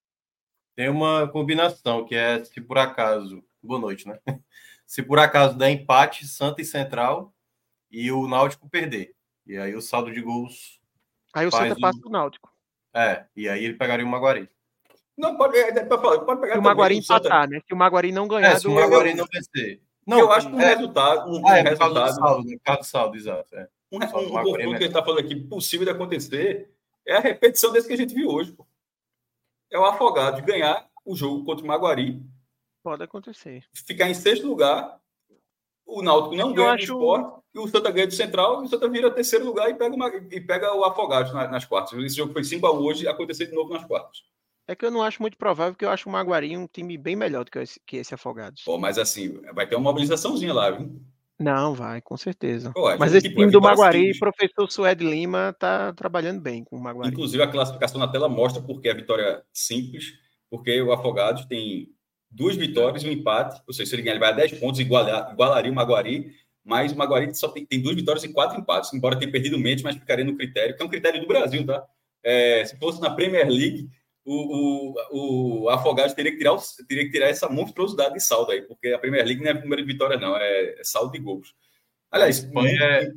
[0.75, 3.45] Tem uma combinação que é se por acaso.
[3.63, 4.19] Boa noite, né?
[4.87, 7.35] Se por acaso der empate, Santa e Central
[7.91, 9.15] e o Náutico perder.
[9.47, 10.81] E aí o saldo de gols.
[11.35, 12.51] Aí o Santa passa do Náutico.
[12.95, 14.49] É, e aí ele pegaria o Maguari.
[15.19, 16.53] Não, pode, é, pode pegar.
[16.53, 17.61] Se o Maguari empatar, né?
[17.67, 18.53] Se o Maguari não ganhar.
[18.53, 19.83] É, se o Maguari não vencer.
[20.07, 21.31] Não, eu acho que um é, resultado.
[21.31, 22.15] Um, ah, é, resultado.
[22.15, 22.57] Saldo, né?
[22.63, 23.55] Caso saldo, exato.
[23.57, 23.69] É.
[23.91, 26.73] Um, um, um confronto que a gente está falando aqui, possível de acontecer,
[27.05, 28.53] é a repetição desse que a gente viu hoje.
[28.53, 28.65] Pô.
[29.73, 32.23] É o afogado de ganhar o jogo contra o Maguari.
[32.83, 33.65] Pode acontecer.
[33.75, 35.01] Ficar em sexto lugar,
[35.85, 36.95] o Náutico não eu ganha acho...
[36.95, 39.75] o esporte, e o Santa ganha do Central, e o Santa vira terceiro lugar e
[39.75, 41.99] pega, uma, e pega o afogado nas, nas quartas.
[41.99, 44.23] Esse jogo foi 5x1 hoje, acontecer de novo nas quartas.
[44.69, 47.17] É que eu não acho muito provável, porque eu acho o Maguari um time bem
[47.17, 48.63] melhor do que esse, que esse Afogados.
[48.65, 51.01] Pô, mas assim, vai ter uma mobilizaçãozinha lá, viu?
[51.39, 52.73] Não, vai, com certeza.
[52.75, 56.77] Pô, mas esse tipo, time do Maguari, o professor Suede Lima, tá trabalhando bem com
[56.77, 57.11] o Maguari.
[57.11, 60.13] Inclusive, a classificação na tela mostra porque a vitória simples,
[60.51, 61.89] porque o Afogados tem
[62.31, 64.81] duas vitórias e um empate, ou seja, se ele ganhar, ele vai a 10 pontos,
[64.81, 68.93] igualar, igualaria o Maguari, mas o Maguari só tem, tem duas vitórias e quatro empates,
[68.93, 71.87] embora tenha perdido mente, mas ficaria no critério, que é um critério do Brasil, tá?
[72.23, 73.89] É, se fosse na Premier League,
[74.29, 78.53] o, o, o Afogados teria que, tirar o, teria que tirar essa monstruosidade de saldo
[78.53, 81.19] aí, porque a Premier League não é número de vitória, não, é, é saldo de
[81.19, 81.55] gols.
[82.11, 83.13] Aliás, na Espanha, é,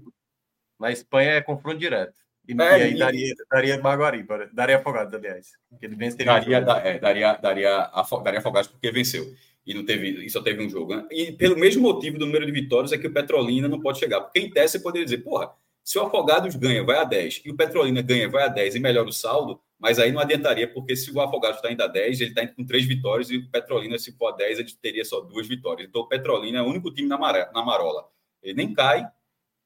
[0.79, 2.13] na Espanha é confronto direto.
[2.47, 5.51] E, é, e aí e, daria, daria Maguari, daria Afogados, aliás.
[5.81, 7.91] Ele venceria daria, da, é, daria, daria,
[8.23, 9.25] daria Afogados porque venceu.
[9.65, 10.95] E não teve, e só teve um jogo.
[10.95, 11.07] Né?
[11.11, 14.21] E pelo mesmo motivo do número de vitórias é que o Petrolina não pode chegar.
[14.21, 15.51] Porque em tese você poderia dizer, porra,
[15.83, 18.79] Se o Afogados ganha, vai a 10, e o Petrolina ganha, vai a 10 e
[18.79, 22.21] melhora o saldo, mas aí não adiantaria, porque se o Afogados está indo a 10,
[22.21, 25.21] ele está com três vitórias, e o Petrolina, se for a 10, ele teria só
[25.21, 25.89] duas vitórias.
[25.89, 28.07] Então o Petrolina é o único time na, maré, na marola.
[28.43, 29.09] Ele nem cai,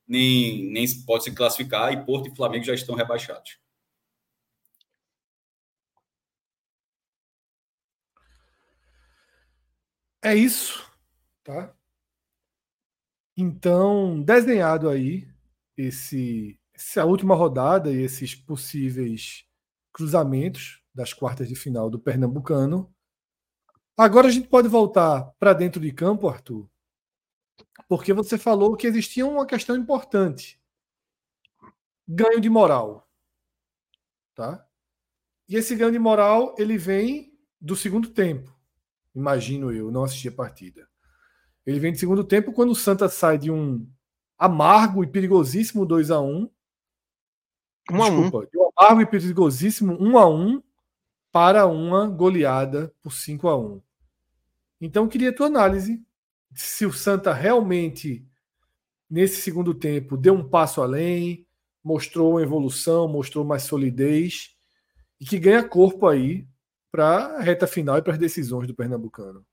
[0.07, 3.59] nem, nem pode se classificar, e Porto e Flamengo já estão rebaixados.
[10.23, 10.81] É isso,
[11.43, 11.75] tá?
[13.37, 15.27] Então, desenhado aí
[15.77, 19.44] esse essa última rodada e esses possíveis
[19.95, 22.93] cruzamentos das quartas de final do Pernambucano.
[23.97, 26.69] Agora a gente pode voltar para dentro de campo, Arthur,
[27.87, 30.61] porque você falou que existia uma questão importante:
[32.05, 33.09] ganho de moral,
[34.33, 34.67] tá?
[35.47, 38.55] E esse ganho de moral ele vem do segundo tempo
[39.15, 40.87] imagino eu, não assisti a partida.
[41.65, 43.89] Ele vem de segundo tempo quando o Santa sai de um
[44.37, 46.49] amargo e perigosíssimo 2 a 1 um
[47.89, 48.45] Desculpa, a um.
[48.45, 50.61] de um amargo e perigosíssimo 1 a 1
[51.31, 53.81] para uma goleada por 5 a 1
[54.81, 56.03] Então, queria a tua análise
[56.53, 58.25] se o Santa realmente,
[59.09, 61.45] nesse segundo tempo, deu um passo além,
[61.83, 64.55] mostrou uma evolução, mostrou mais solidez
[65.19, 66.47] e que ganha corpo aí
[66.91, 69.45] para a reta final e para as decisões do Pernambucano.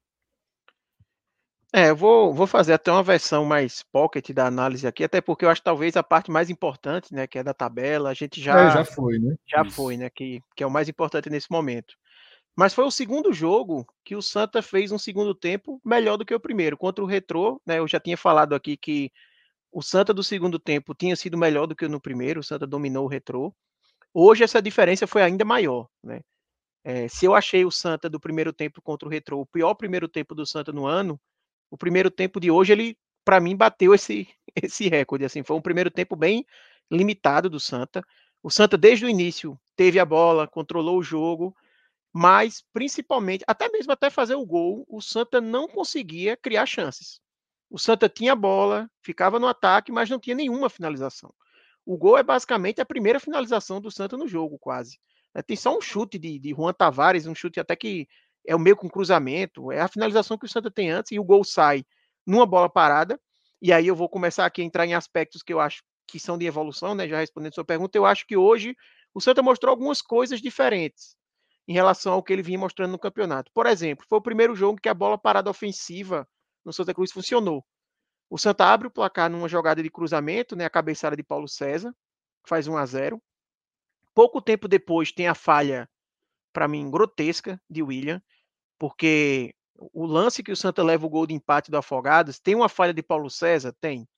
[1.74, 5.44] É, eu vou, vou fazer até uma versão mais pocket da análise aqui, até porque
[5.44, 8.60] eu acho talvez a parte mais importante, né, que é da tabela, a gente já
[8.60, 9.34] é, já foi, né?
[9.46, 9.74] Já Isso.
[9.74, 11.94] foi, né, que, que é o mais importante nesse momento.
[12.54, 16.34] Mas foi o segundo jogo que o Santa fez um segundo tempo melhor do que
[16.34, 16.76] o primeiro.
[16.76, 19.10] Contra o Retrô, né, eu já tinha falado aqui que
[19.72, 23.06] o Santa do segundo tempo tinha sido melhor do que no primeiro, o Santa dominou
[23.06, 23.54] o Retrô.
[24.12, 26.20] Hoje essa diferença foi ainda maior, né?
[26.84, 30.08] É, se eu achei o Santa do primeiro tempo contra o Retro o pior primeiro
[30.08, 31.18] tempo do Santa no ano,
[31.72, 34.28] o primeiro tempo de hoje ele, para mim, bateu esse
[34.62, 35.24] esse recorde.
[35.24, 36.44] Assim, foi um primeiro tempo bem
[36.90, 38.04] limitado do Santa.
[38.42, 41.56] O Santa desde o início teve a bola, controlou o jogo,
[42.12, 47.20] mas principalmente, até mesmo até fazer o gol, o Santa não conseguia criar chances.
[47.70, 51.32] O Santa tinha a bola, ficava no ataque, mas não tinha nenhuma finalização.
[51.86, 55.00] O gol é basicamente a primeira finalização do Santa no jogo, quase.
[55.46, 58.06] Tem só um chute de, de Juan Tavares, um chute até que
[58.46, 61.24] é o meio com cruzamento, é a finalização que o Santa tem antes e o
[61.24, 61.84] gol sai
[62.26, 63.20] numa bola parada.
[63.60, 66.36] E aí eu vou começar aqui a entrar em aspectos que eu acho que são
[66.36, 67.08] de evolução, né?
[67.08, 68.76] Já respondendo sua pergunta, eu acho que hoje
[69.14, 71.16] o Santa mostrou algumas coisas diferentes
[71.66, 73.50] em relação ao que ele vinha mostrando no campeonato.
[73.54, 76.28] Por exemplo, foi o primeiro jogo que a bola parada ofensiva
[76.64, 77.64] no Santa Cruz funcionou.
[78.28, 81.94] O Santa abre o placar numa jogada de cruzamento, né, a cabeçada de Paulo César,
[82.46, 83.22] faz 1 a 0.
[84.14, 85.88] Pouco tempo depois tem a falha,
[86.52, 88.22] para mim, grotesca de William,
[88.82, 92.68] porque o lance que o Santa leva o gol de empate do Afogados, tem uma
[92.68, 93.72] falha de Paulo César?
[93.80, 94.08] Tem.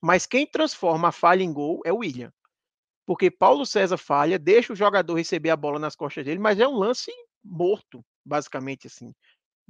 [0.00, 2.32] Mas quem transforma a falha em gol é o William.
[3.04, 6.66] Porque Paulo César falha, deixa o jogador receber a bola nas costas dele, mas é
[6.66, 7.12] um lance
[7.44, 9.12] morto, basicamente assim.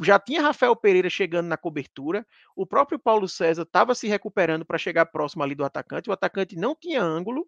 [0.01, 2.25] Já tinha Rafael Pereira chegando na cobertura,
[2.55, 6.55] o próprio Paulo César estava se recuperando para chegar próximo ali do atacante, o atacante
[6.55, 7.45] não tinha ângulo,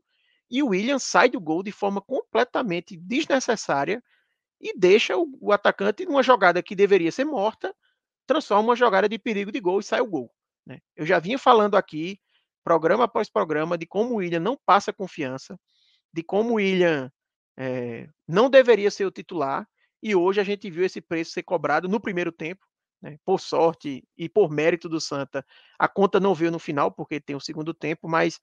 [0.50, 4.02] e o William sai do gol de forma completamente desnecessária
[4.60, 7.74] e deixa o, o atacante numa jogada que deveria ser morta,
[8.26, 10.30] transforma uma jogada de perigo de gol e sai o gol.
[10.66, 10.78] Né?
[10.94, 12.20] Eu já vinha falando aqui,
[12.62, 15.58] programa após programa, de como o William não passa confiança,
[16.12, 17.10] de como o William
[17.58, 19.66] é, não deveria ser o titular,
[20.02, 22.64] e hoje a gente viu esse preço ser cobrado no primeiro tempo.
[23.02, 23.16] Né?
[23.24, 25.44] Por sorte e por mérito do Santa,
[25.78, 28.38] a conta não veio no final, porque tem o segundo tempo, mas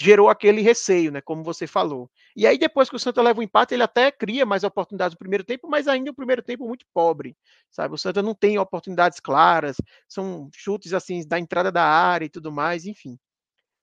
[0.00, 1.20] gerou aquele receio, né?
[1.20, 2.08] Como você falou.
[2.36, 5.18] E aí, depois que o Santa leva o empate, ele até cria mais oportunidades no
[5.18, 7.36] primeiro tempo, mas ainda o primeiro tempo muito pobre,
[7.70, 7.94] sabe?
[7.94, 9.76] O Santa não tem oportunidades claras,
[10.08, 13.18] são chutes assim da entrada da área e tudo mais, enfim.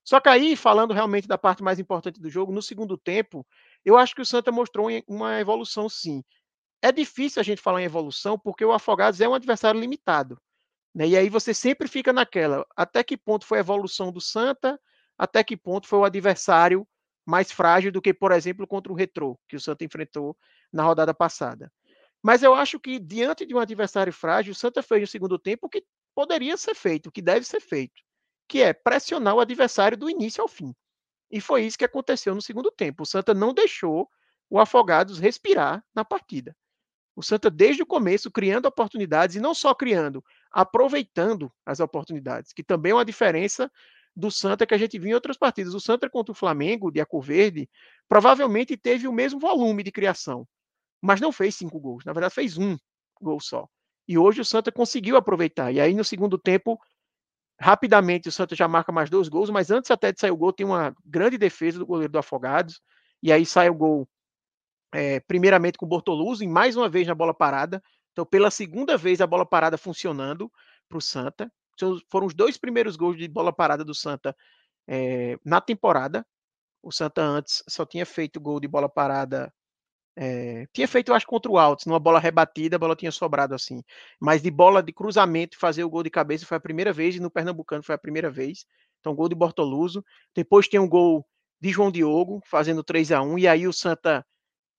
[0.06, 3.46] Só que aí, falando realmente da parte mais importante do jogo, no segundo tempo,
[3.84, 6.24] eu acho que o Santa mostrou uma evolução sim.
[6.82, 10.40] É difícil a gente falar em evolução porque o Afogados é um adversário limitado.
[10.94, 11.08] Né?
[11.10, 14.80] E aí você sempre fica naquela, até que ponto foi a evolução do Santa,
[15.18, 16.88] até que ponto foi o adversário
[17.26, 20.38] mais frágil do que, por exemplo, contra o Retrô, que o Santa enfrentou
[20.72, 21.72] na rodada passada.
[22.22, 25.68] Mas eu acho que, diante de um adversário frágil, o Santa fez no segundo tempo
[25.68, 28.02] o que poderia ser feito, o que deve ser feito,
[28.48, 30.74] que é pressionar o adversário do início ao fim.
[31.32, 33.04] E foi isso que aconteceu no segundo tempo.
[33.04, 34.10] O Santa não deixou
[34.50, 36.56] o Afogados respirar na partida.
[37.16, 42.64] O Santa, desde o começo, criando oportunidades, e não só criando, aproveitando as oportunidades, que
[42.64, 43.72] também é uma diferença
[44.16, 45.74] do Santa que a gente viu em outras partidas.
[45.74, 47.70] O Santa contra o Flamengo, de Arco Verde,
[48.08, 50.48] provavelmente teve o mesmo volume de criação,
[51.02, 52.06] mas não fez cinco gols.
[52.06, 52.78] Na verdade, fez um
[53.22, 53.68] gol só.
[54.08, 55.72] E hoje o Santa conseguiu aproveitar.
[55.72, 56.80] E aí, no segundo tempo,
[57.60, 60.54] rapidamente o Santa já marca mais dois gols, mas antes até de sair o gol,
[60.54, 62.82] tem uma grande defesa do goleiro do Afogados,
[63.22, 64.08] e aí sai o gol,
[64.94, 67.82] é, primeiramente com o Bortoluso, e mais uma vez na bola parada.
[68.12, 70.52] Então, pela segunda vez, a bola parada funcionando
[70.88, 71.52] para o Santa.
[72.10, 74.36] Foram os dois primeiros gols de bola parada do Santa
[74.88, 76.26] é, na temporada.
[76.82, 79.52] O Santa antes só tinha feito gol de bola parada
[80.18, 83.54] é, tinha feito, eu acho, contra o Altos, numa bola rebatida, a bola tinha sobrado
[83.54, 83.84] assim.
[84.20, 87.20] Mas de bola de cruzamento, fazer o gol de cabeça foi a primeira vez, e
[87.20, 88.66] no Pernambucano foi a primeira vez.
[89.00, 90.04] Então, gol de Bortoluso.
[90.34, 91.26] Depois tem um gol
[91.60, 94.26] de João Diogo, fazendo 3 a 1 e aí o Santa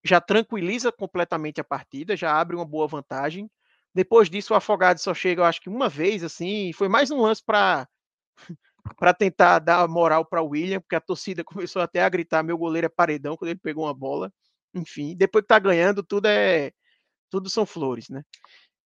[0.04, 3.50] já tranquiliza completamente a partida, já abre uma boa vantagem.
[3.96, 7.22] Depois disso, o Afogado só chega, eu acho que uma vez, assim, foi mais um
[7.22, 7.88] lance para
[8.98, 12.58] para tentar dar moral para o William, porque a torcida começou até a gritar: meu
[12.58, 14.30] goleiro é paredão quando ele pegou uma bola
[14.76, 16.72] enfim, depois que tá ganhando, tudo é
[17.30, 18.22] tudo são flores, né?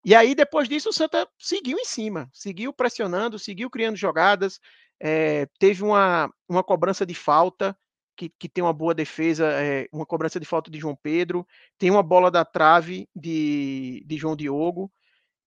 [0.05, 4.59] E aí, depois disso, o Santa seguiu em cima, seguiu pressionando, seguiu criando jogadas,
[4.99, 7.77] é, teve uma, uma cobrança de falta,
[8.15, 11.45] que, que tem uma boa defesa, é, uma cobrança de falta de João Pedro,
[11.77, 14.91] tem uma bola da trave de, de João Diogo,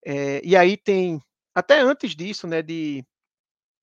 [0.05, 1.21] é, e aí tem,
[1.53, 3.05] até antes disso, né, de,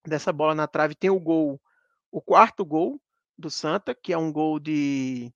[0.06, 1.60] dessa bola na trave, tem o gol,
[2.10, 3.00] o quarto gol
[3.38, 5.32] do Santa, que é um gol de,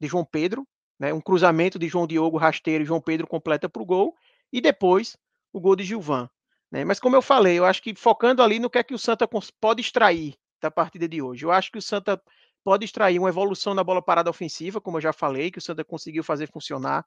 [0.00, 0.66] de João Pedro,
[0.98, 4.16] né, um cruzamento de João Diogo rasteiro e João Pedro completa para o gol,
[4.52, 5.16] e depois
[5.52, 6.28] o gol de Gilvan.
[6.70, 6.84] Né?
[6.84, 9.28] Mas como eu falei, eu acho que focando ali no que é que o Santa
[9.60, 11.44] pode extrair da partida de hoje.
[11.44, 12.20] Eu acho que o Santa
[12.64, 15.84] pode extrair uma evolução na bola parada ofensiva, como eu já falei, que o Santa
[15.84, 17.06] conseguiu fazer funcionar.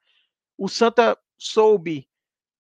[0.58, 2.08] O Santa soube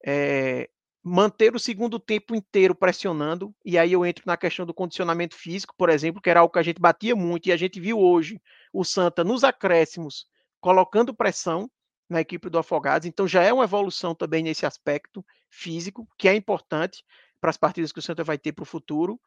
[0.05, 0.69] é,
[1.03, 5.73] manter o segundo tempo inteiro pressionando, e aí eu entro na questão do condicionamento físico,
[5.77, 8.39] por exemplo, que era algo que a gente batia muito, e a gente viu hoje
[8.71, 10.27] o Santa nos acréscimos
[10.59, 11.69] colocando pressão
[12.09, 16.35] na equipe do Afogados, então já é uma evolução também nesse aspecto físico, que é
[16.35, 17.03] importante
[17.39, 19.19] para as partidas que o Santa vai ter para o futuro.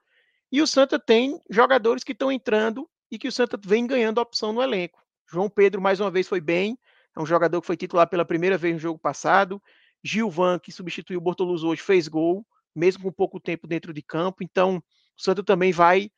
[0.53, 4.53] E o Santa tem jogadores que estão entrando e que o Santa vem ganhando opção
[4.53, 5.03] no elenco.
[5.29, 6.79] João Pedro, mais uma vez, foi bem,
[7.17, 9.61] é um jogador que foi titular pela primeira vez no jogo passado.
[10.05, 14.45] Gilvan, que substituiu o Bortoluz hoje, fez gol, mesmo com pouco tempo dentro de campo.
[14.45, 16.11] Então, o Santa também vai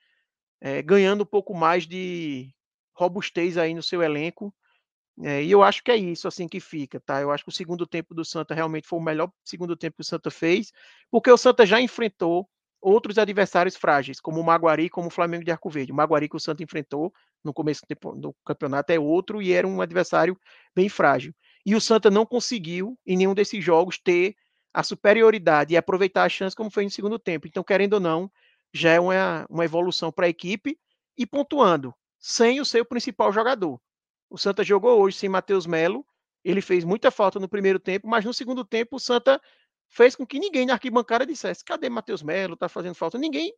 [0.61, 2.53] é, ganhando um pouco mais de
[2.95, 4.53] robustez aí no seu elenco.
[5.23, 7.21] É, e eu acho que é isso assim que fica, tá?
[7.21, 10.03] Eu acho que o segundo tempo do Santa realmente foi o melhor segundo tempo que
[10.03, 10.73] o Santa fez,
[11.11, 12.49] porque o Santa já enfrentou
[12.81, 15.93] outros adversários frágeis, como o Maguari, como o Flamengo de Arco Verde.
[15.93, 17.13] O Maguari que o Santa enfrentou
[17.43, 17.83] no começo
[18.17, 20.39] do campeonato é outro e era um adversário
[20.75, 21.35] bem frágil.
[21.67, 24.37] E o Santa não conseguiu, em nenhum desses jogos, ter
[24.73, 27.49] a superioridade e aproveitar a chance como foi no segundo tempo.
[27.49, 28.31] Então, querendo ou não,
[28.73, 30.79] já é uma, uma evolução para a equipe.
[31.19, 33.81] E pontuando, sem o seu principal jogador.
[34.31, 36.07] O Santa jogou hoje sem Matheus Melo.
[36.45, 39.41] Ele fez muita falta no primeiro tempo, mas no segundo tempo o Santa
[39.89, 42.57] fez com que ninguém na arquibancada dissesse: cadê Matheus Melo?
[42.57, 43.19] Tá fazendo falta.
[43.19, 43.53] Ninguém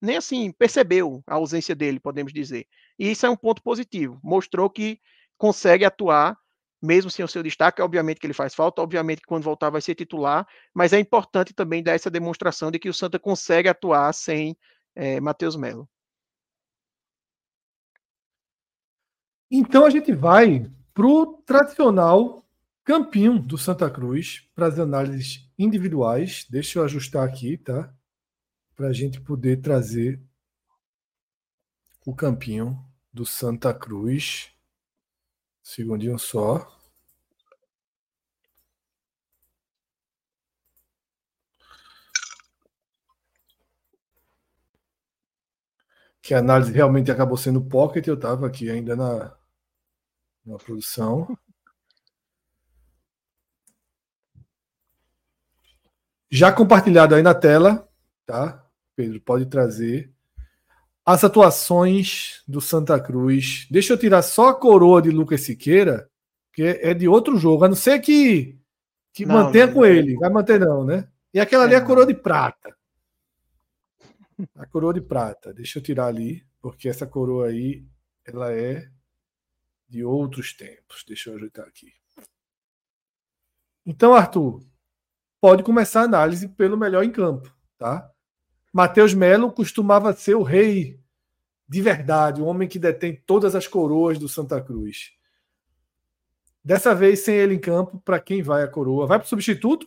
[0.00, 2.68] nem assim percebeu a ausência dele, podemos dizer.
[2.98, 4.20] E isso é um ponto positivo.
[4.22, 5.00] Mostrou que
[5.38, 6.38] consegue atuar
[6.82, 9.80] mesmo sem o seu destaque, obviamente que ele faz falta, obviamente que quando voltar vai
[9.80, 14.12] ser titular, mas é importante também dar essa demonstração de que o Santa consegue atuar
[14.12, 14.56] sem
[14.94, 15.88] é, Matheus Melo.
[19.50, 22.46] Então a gente vai para o tradicional
[22.84, 26.46] campinho do Santa Cruz, para as análises individuais.
[26.48, 27.92] Deixa eu ajustar aqui, tá?
[28.74, 30.20] Para a gente poder trazer
[32.06, 32.78] o campinho
[33.12, 34.50] do Santa Cruz.
[35.70, 36.66] Segundinho só.
[46.20, 49.32] Que a análise realmente acabou sendo pocket, eu estava aqui ainda na,
[50.44, 51.38] na produção.
[56.28, 57.88] Já compartilhado aí na tela,
[58.26, 58.68] tá?
[58.96, 60.12] Pedro, pode trazer
[61.10, 63.66] as atuações do Santa Cruz.
[63.70, 66.08] Deixa eu tirar só a coroa de Lucas Siqueira,
[66.52, 68.58] que é de outro jogo, a não ser que,
[69.12, 69.86] que não, mantenha não, com não.
[69.86, 70.14] ele.
[70.16, 71.08] Vai manter, não, né?
[71.32, 72.76] E aquela ali é a coroa de prata.
[74.56, 75.52] A coroa de prata.
[75.52, 77.84] Deixa eu tirar ali, porque essa coroa aí
[78.24, 78.88] ela é
[79.88, 81.04] de outros tempos.
[81.06, 81.92] Deixa eu ajeitar aqui.
[83.84, 84.62] Então, Arthur,
[85.40, 88.10] pode começar a análise pelo melhor em campo, tá?
[88.72, 90.99] Matheus Melo costumava ser o rei
[91.70, 95.12] de verdade, o homem que detém todas as coroas do Santa Cruz.
[96.64, 99.06] Dessa vez, sem ele em campo, para quem vai a coroa?
[99.06, 99.86] Vai para o substituto?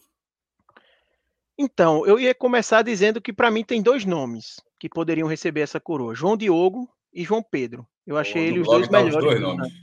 [1.57, 5.77] Então, eu ia começar dizendo que para mim tem dois nomes que poderiam receber essa
[5.77, 7.85] coroa: João Diogo e João Pedro.
[8.07, 9.17] Eu achei ele os dois tá melhores.
[9.17, 9.73] Os dois nomes.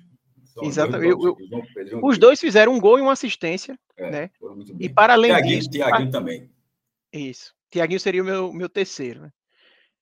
[0.62, 1.14] Exatamente.
[1.14, 4.30] Dois eu, eu, Pedro, os dois fizeram um gol e uma assistência, é, né?
[4.78, 6.50] E para além Tiaguinho, disso, Tiaguinho também.
[7.12, 7.54] Isso.
[7.70, 9.30] Tiaguinho seria o meu, meu terceiro, né?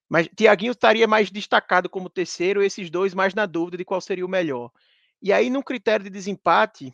[0.09, 4.25] Mas Tiaguinho estaria mais destacado como terceiro, esses dois mais na dúvida de qual seria
[4.25, 4.71] o melhor.
[5.21, 6.93] E aí, num critério de desempate,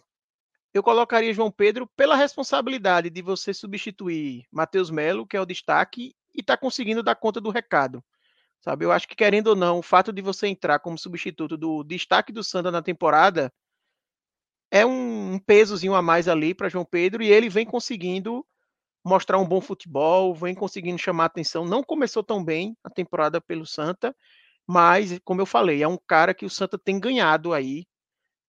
[0.74, 6.14] eu colocaria João Pedro pela responsabilidade de você substituir Matheus Melo, que é o destaque,
[6.34, 8.04] e tá conseguindo dar conta do recado.
[8.60, 8.84] Sabe?
[8.84, 12.34] Eu acho que, querendo ou não, o fato de você entrar como substituto do destaque
[12.34, 13.54] do Santa na temporada
[14.70, 18.46] é um pesozinho a mais ali para João Pedro e ele vem conseguindo
[19.06, 21.64] mostrar um bom futebol, vem conseguindo chamar atenção.
[21.64, 24.16] Não começou tão bem a temporada pelo Santa,
[24.68, 27.86] mas, como eu falei, é um cara que o Santa tem ganhado aí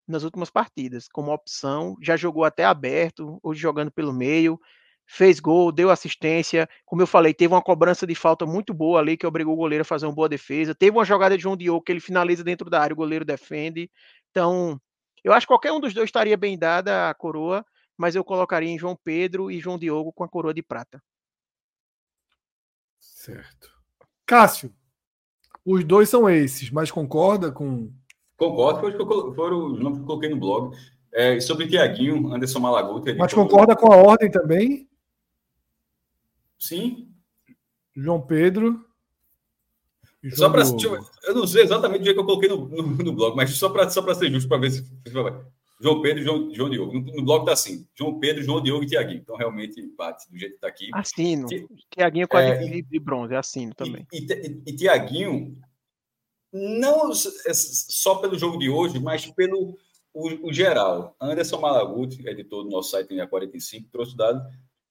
[0.09, 1.95] nas últimas partidas, como opção.
[2.01, 4.59] Já jogou até aberto, hoje jogando pelo meio,
[5.07, 6.67] fez gol, deu assistência.
[6.87, 9.83] Como eu falei, teve uma cobrança de falta muito boa ali, que obrigou o goleiro
[9.83, 10.75] a fazer uma boa defesa.
[10.75, 13.91] Teve uma jogada de João Diogo que ele finaliza dentro da área, o goleiro defende.
[14.31, 14.81] Então,
[15.23, 17.63] eu acho que qualquer um dos dois estaria bem dada a coroa
[17.97, 21.03] mas eu colocaria em João Pedro e João Diogo com a coroa de prata.
[22.99, 23.71] Certo.
[24.25, 24.73] Cássio,
[25.65, 27.93] os dois são esses, mas concorda com.
[28.37, 30.77] Concordo, foi, que foram os nomes que eu coloquei no blog.
[31.13, 33.15] É, sobre Tiaguinho, Anderson Malaguta.
[33.15, 34.87] Mas concorda com a ordem também?
[36.59, 37.11] Sim.
[37.97, 38.85] João Pedro.
[40.35, 43.37] Só para eu não sei exatamente o dia que eu coloquei no, no, no blog,
[43.37, 44.85] mas só para só ser justo, para ver se.
[45.81, 46.93] João Pedro e João, João Diogo.
[46.93, 49.21] No, no bloco está assim: João Pedro, João Diogo e Tiaguinho.
[49.21, 50.91] Então, realmente, bate do jeito que está aqui.
[50.95, 51.47] Assino.
[51.91, 54.07] Tiaguinho com a é, de bronze, assino também.
[54.13, 55.59] E, e, e Tiaguinho,
[56.53, 59.77] não só pelo jogo de hoje, mas pelo
[60.17, 61.15] o, o geral.
[61.21, 64.43] Anderson Malaguti, editor do nosso site em 45, trouxe dado: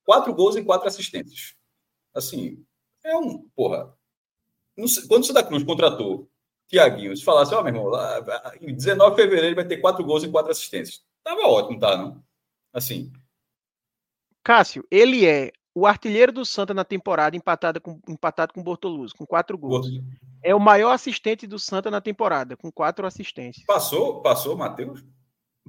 [0.04, 1.56] quatro gols e quatro assistências.
[2.14, 2.64] Assim,
[3.04, 3.50] é um.
[3.56, 3.92] Porra.
[4.88, 6.30] Sei, quando o Santa Cruz contratou
[6.68, 8.22] Tiaguinho, se falasse, ó, oh, meu irmão, lá,
[8.60, 11.04] em 19 de fevereiro ele vai ter quatro gols e quatro assistências.
[11.24, 11.96] Tava ótimo, tá?
[11.98, 12.24] Não?
[12.74, 13.12] Assim.
[14.44, 19.14] Cássio, ele é o artilheiro do Santa na temporada, empatado com, empatado com o Bortoluso,
[19.16, 19.88] com quatro gols.
[20.42, 23.66] É o maior assistente do Santa na temporada, com quatro assistências.
[23.66, 25.04] Passou, passou, Matheus?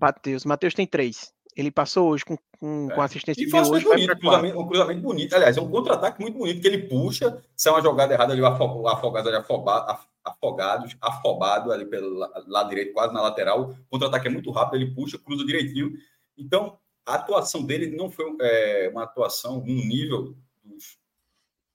[0.00, 1.32] Matheus, Matheus tem três.
[1.56, 2.94] Ele passou hoje com, com, é.
[2.94, 3.84] com assistência e faz hoje.
[3.84, 5.34] Bonito, um, cruzamento, um cruzamento bonito.
[5.34, 7.42] Aliás, é um contra-ataque muito bonito que ele puxa.
[7.56, 12.68] Se é uma jogada errada, ele vai afogado, ele afobado, afogados, afobado ali pelo lado
[12.68, 13.70] direito, quase na lateral.
[13.70, 15.92] O contra-ataque é muito rápido, ele puxa, cruza direitinho.
[16.36, 20.98] Então, a atuação dele não foi é, uma atuação no nível dos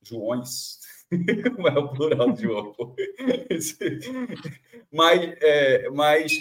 [0.04, 0.80] Joões.
[1.56, 2.76] Como é o plural de João?
[4.92, 6.34] mas é, mas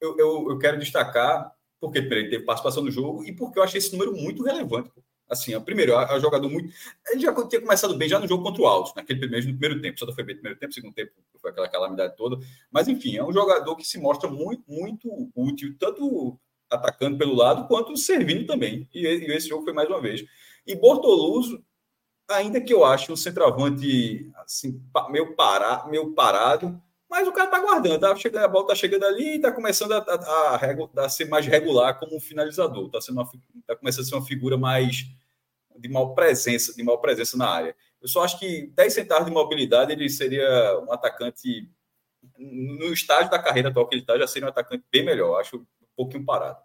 [0.00, 3.78] eu, eu, eu, quero destacar porque ele teve participação no jogo e porque eu achei
[3.78, 4.90] esse número muito relevante.
[5.28, 6.72] Assim, primeiro, a, a jogador muito.
[7.10, 9.82] Ele já tinha começado bem já no jogo contra o Alto, naquele primeiro, no primeiro
[9.82, 9.98] tempo.
[9.98, 12.38] Só foi bem no primeiro tempo, segundo tempo foi aquela calamidade toda.
[12.70, 16.38] Mas, enfim, é um jogador que se mostra muito, muito útil, tanto
[16.70, 18.88] atacando pelo lado quanto servindo também.
[18.92, 20.24] E, e esse jogo foi mais uma vez.
[20.66, 21.62] E Bortoluso,
[22.28, 27.60] ainda que eu ache um centroavante assim, meio, para, meio parado, mas o cara tá
[27.60, 31.08] guardando, tá chegando, a bola tá chegando ali e tá começando a, a, a, a,
[31.08, 32.90] ser mais regular como um finalizador.
[32.90, 33.30] Tá, sendo uma,
[33.66, 35.06] tá começando a ser uma figura mais
[35.78, 37.76] de mal presença, de mal presença na área.
[38.00, 41.70] Eu só acho que 10 centavos de mobilidade ele seria um atacante
[42.38, 45.40] no estágio da carreira atual que ele está, já seria um atacante bem melhor.
[45.40, 46.58] Acho um pouquinho parado.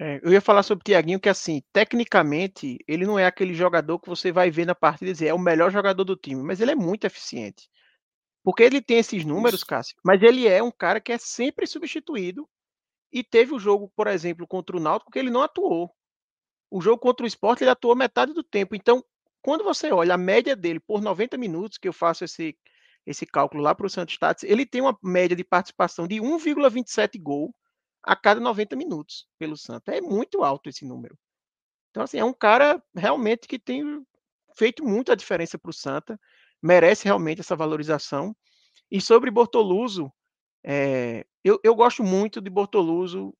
[0.00, 3.98] É, eu ia falar sobre o Tiaguinho, que assim, tecnicamente, ele não é aquele jogador
[3.98, 6.60] que você vai ver na partida e dizer é o melhor jogador do time, mas
[6.60, 7.68] ele é muito eficiente.
[8.48, 12.48] Porque ele tem esses números, Cássio, mas ele é um cara que é sempre substituído.
[13.12, 15.94] E teve o jogo, por exemplo, contra o Náutico, que ele não atuou.
[16.70, 18.74] O jogo contra o Sport, ele atuou metade do tempo.
[18.74, 19.04] Então,
[19.42, 22.56] quando você olha a média dele por 90 minutos, que eu faço esse,
[23.04, 27.20] esse cálculo lá para o Santos Stats, ele tem uma média de participação de 1,27
[27.20, 27.54] gol
[28.02, 29.92] a cada 90 minutos pelo Santos.
[29.92, 31.18] É muito alto esse número.
[31.90, 34.02] Então, assim, é um cara realmente que tem
[34.56, 36.18] feito muita diferença para o Santa
[36.62, 38.34] merece realmente essa valorização.
[38.90, 40.12] E sobre Bortoluso,
[40.64, 43.34] é, eu, eu, gosto muito de Bortoluso,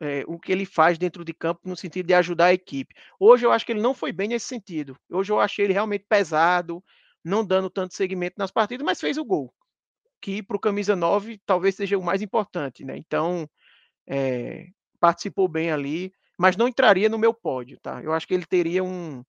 [0.00, 2.94] é, o que ele faz dentro de campo no sentido de ajudar a equipe.
[3.18, 4.96] Hoje eu acho que ele não foi bem nesse sentido.
[5.10, 6.82] Hoje eu achei ele realmente pesado,
[7.24, 9.52] não dando tanto segmento nas partidas, mas fez o gol,
[10.20, 12.96] que para o camisa 9 talvez seja o mais importante, né?
[12.96, 13.48] Então,
[14.06, 14.66] é,
[15.00, 18.02] participou bem ali, mas não entraria no meu pódio, tá?
[18.02, 19.22] Eu acho que ele teria um,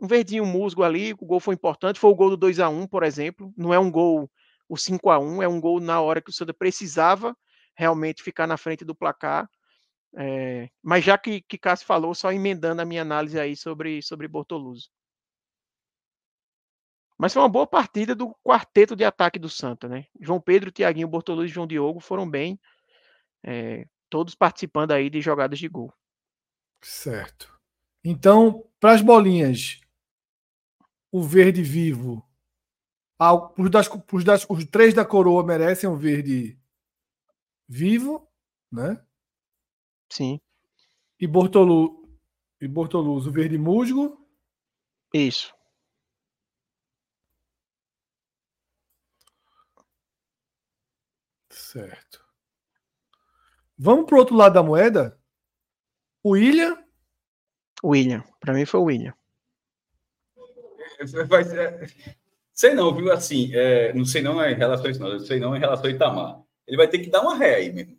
[0.00, 2.86] um verdinho musgo ali, o gol foi importante, foi o gol do 2 a 1
[2.86, 4.30] por exemplo, não é um gol
[4.68, 7.36] o 5 a 1 é um gol na hora que o Santa precisava
[7.74, 9.48] realmente ficar na frente do placar,
[10.16, 14.26] é, mas já que, que Cássio falou, só emendando a minha análise aí sobre, sobre
[14.26, 14.90] Bortoluso.
[17.16, 20.06] Mas foi uma boa partida do quarteto de ataque do Santa, né?
[20.20, 22.60] João Pedro, Tiaguinho, Bortoluso e João Diogo foram bem,
[23.44, 25.92] é, todos participando aí de jogadas de gol.
[26.80, 27.52] Certo.
[28.04, 29.80] Então, para as bolinhas,
[31.10, 32.24] o verde vivo.
[33.18, 36.58] Ah, os, das, os, das, os três da coroa merecem o verde
[37.68, 38.28] vivo,
[38.70, 39.04] né?
[40.10, 40.40] Sim.
[41.20, 41.98] E Bortolu
[42.60, 44.26] e Bortoluz, o verde musgo.
[45.12, 45.54] Isso.
[51.50, 52.24] Certo.
[53.76, 55.20] Vamos pro outro lado da moeda?
[56.22, 56.76] O William.
[57.84, 58.24] William.
[58.40, 59.17] Para mim foi o William.
[61.26, 61.92] Vai ser...
[62.52, 63.12] Sei não, viu?
[63.12, 65.08] Assim, é, não sei não em relação a isso, não.
[65.08, 66.42] Eu sei não em relação a Itamar.
[66.66, 67.96] Ele vai ter que dar uma ré aí mesmo.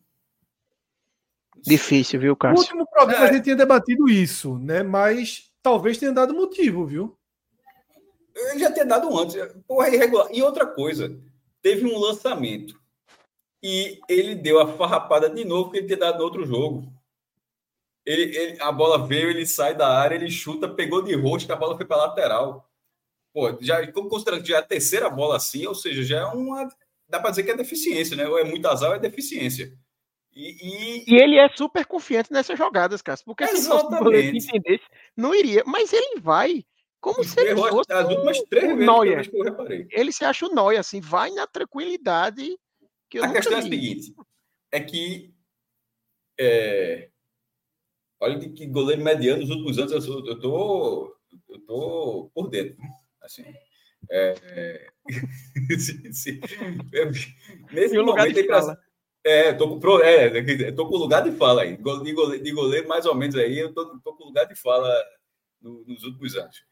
[1.65, 2.57] Difícil, viu, Cássio?
[2.57, 3.29] O último programa é.
[3.29, 4.83] a gente tinha debatido isso, né?
[4.83, 7.17] Mas talvez tenha dado motivo, viu?
[8.35, 9.35] Eu já tinha dado antes.
[9.67, 10.27] Porra, é irregular.
[10.31, 11.17] E outra coisa,
[11.61, 12.79] teve um lançamento
[13.61, 16.91] e ele deu a farrapada de novo que ele tinha dado no outro jogo.
[18.05, 21.55] Ele, ele, a bola veio, ele sai da área, ele chuta, pegou de rosto, a
[21.55, 22.68] bola foi para lateral.
[23.33, 26.67] Pô, já, considerando que já é a terceira bola assim, ou seja, já é uma.
[27.07, 28.27] Dá para dizer que é deficiência, né?
[28.27, 29.71] Ou é muito azar ou é deficiência.
[30.33, 31.03] E, e...
[31.07, 33.25] e, ele é super confiante nessas jogadas, Cássio.
[33.25, 35.63] Porque se fosse o entendesse, não iria.
[35.65, 36.63] Mas ele vai.
[36.99, 39.87] Como se ele fosse as últimas três vezes que eu reparei.
[39.89, 42.57] Ele se acha o Noia, assim, vai na tranquilidade.
[43.09, 43.57] Que a questão vi.
[43.57, 44.15] é a seguinte:
[44.71, 45.33] é que.
[46.39, 47.09] É...
[48.21, 51.15] Olha que goleiro mediano nos últimos anos eu, sou, eu, tô,
[51.49, 52.77] eu tô por dentro.
[53.29, 53.45] Assim,
[54.09, 54.87] é, é...
[57.71, 58.49] Nesse momento ele
[59.23, 61.77] é, tô com, é, tô com lugar de fala aí.
[61.77, 64.91] De goleiro, de goleiro, mais ou menos aí, eu tô, tô com lugar de fala
[65.61, 66.63] no, nos últimos anos.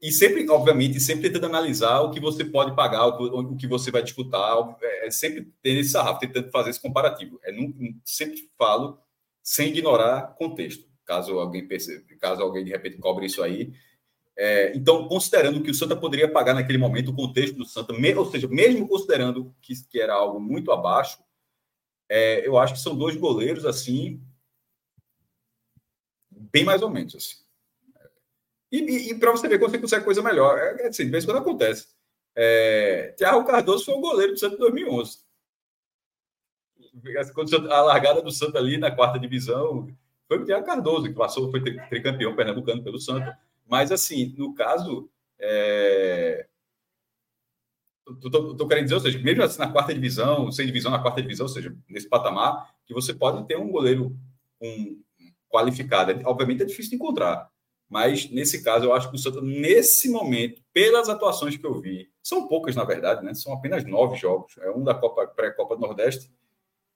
[0.00, 4.02] E sempre, obviamente, sempre tentando analisar o que você pode pagar, o, que você vai
[4.02, 4.56] disputar.
[4.80, 7.40] É, é sempre ter esse sarrafo, tentando fazer esse comparativo.
[7.42, 7.72] É, não,
[8.04, 9.00] sempre falo
[9.42, 10.86] sem ignorar contexto.
[11.04, 13.72] Caso alguém perceba, caso alguém de repente cobre isso aí,
[14.40, 18.14] é, então, considerando que o Santa poderia pagar naquele momento o contexto do Santa, me,
[18.14, 21.18] ou seja, mesmo considerando que, que era algo muito abaixo,
[22.08, 24.22] é, eu acho que são dois goleiros assim,
[26.30, 27.34] bem mais ou menos assim.
[28.70, 31.10] E, e, e para você ver quando você consegue coisa melhor, é, é assim, de
[31.10, 31.88] vez em quando acontece.
[32.36, 35.18] É, Thiago Cardoso foi o goleiro do Santa em 2011.
[37.34, 39.88] Quando a largada do Santa ali na quarta divisão
[40.28, 43.36] foi o Thiago Cardoso, que passou, foi tricampeão pernambucano pelo Santa.
[43.68, 45.08] Mas, assim, no caso,
[45.38, 46.46] é...
[48.24, 51.44] Estou querendo dizer, ou seja, mesmo assim na quarta divisão, sem divisão na quarta divisão,
[51.44, 54.16] ou seja, nesse patamar, que você pode ter um goleiro
[54.58, 54.98] um,
[55.50, 56.18] qualificado.
[56.24, 57.50] Obviamente é difícil de encontrar,
[57.86, 62.10] mas nesse caso eu acho que o Santa, nesse momento, pelas atuações que eu vi,
[62.22, 63.34] são poucas na verdade, né?
[63.34, 66.30] São apenas nove jogos, é um da Copa pré-Copa do Nordeste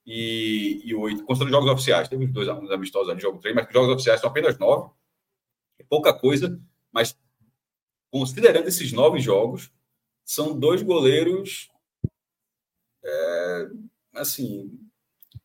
[0.07, 2.09] e, e oito, considerando jogos oficiais.
[2.09, 4.91] Teve dois amistosos ali, jogo três, mas jogos oficiais são apenas nove
[5.93, 6.59] pouca coisa,
[6.91, 7.15] mas
[8.11, 9.71] considerando esses nove jogos,
[10.25, 11.71] são dois goleiros
[13.05, 13.69] é,
[14.15, 14.71] assim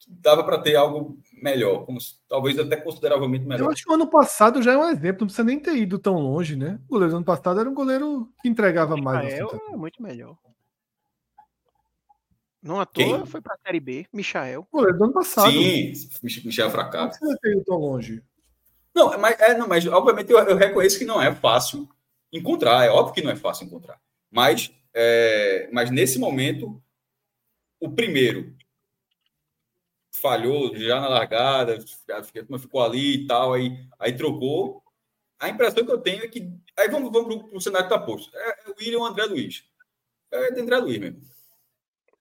[0.07, 3.65] dava para ter algo melhor, como, talvez até consideravelmente melhor.
[3.65, 5.99] Eu acho que o ano passado já é um exemplo, não precisa nem ter ido
[5.99, 6.79] tão longe, né?
[6.87, 9.25] O goleiro do ano passado era um goleiro que entregava mais.
[9.25, 10.37] Michael é muito melhor.
[12.63, 13.25] Não à toa Quem?
[13.25, 14.65] foi para a Série B, Michael.
[14.71, 15.51] O goleiro do ano passado.
[15.51, 15.91] Sim,
[16.23, 17.19] Michel fracasso.
[17.21, 18.23] Não precisa ter ido tão longe.
[18.97, 21.87] Não, mas, é, não, mas obviamente eu, eu, reconheço que não é fácil
[22.33, 24.01] encontrar, é óbvio que não é fácil encontrar.
[24.31, 26.81] Mas, é, mas nesse momento,
[27.79, 28.55] o primeiro
[30.11, 31.77] falhou já na largada,
[32.59, 34.81] ficou ali e tal, aí, aí trocou.
[35.39, 36.51] A impressão que eu tenho é que.
[36.75, 38.35] Aí vamos, vamos para o cenário que está posto.
[38.35, 39.63] É, é o William André Luiz.
[40.31, 41.21] É de André Luiz mesmo.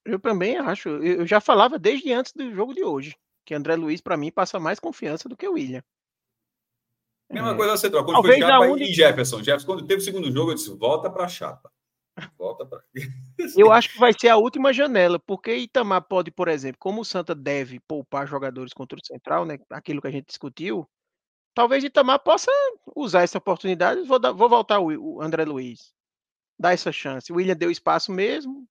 [0.05, 0.91] Eu também acho.
[0.91, 4.59] Eu já falava desde antes do jogo de hoje que André Luiz, para mim, passa
[4.59, 5.83] mais confiança do que o William.
[7.31, 8.05] Mesma coisa você troca.
[8.07, 8.91] Quando Talvez foi Chapa única...
[8.91, 9.39] e Jefferson.
[9.39, 11.71] Jefferson, quando teve o segundo jogo, eu disse: volta para Chapa.
[12.39, 12.83] Volta para.
[13.57, 17.05] eu acho que vai ser a última janela, porque Itamar pode, por exemplo, como o
[17.05, 19.59] Santa deve poupar jogadores contra o Central, né?
[19.71, 20.89] Aquilo que a gente discutiu.
[21.55, 22.51] Talvez Itamar possa
[22.95, 24.03] usar essa oportunidade.
[24.03, 25.93] Vou, dar, vou voltar o, o André Luiz.
[26.59, 27.33] Dar essa chance.
[27.33, 28.67] O William deu espaço mesmo.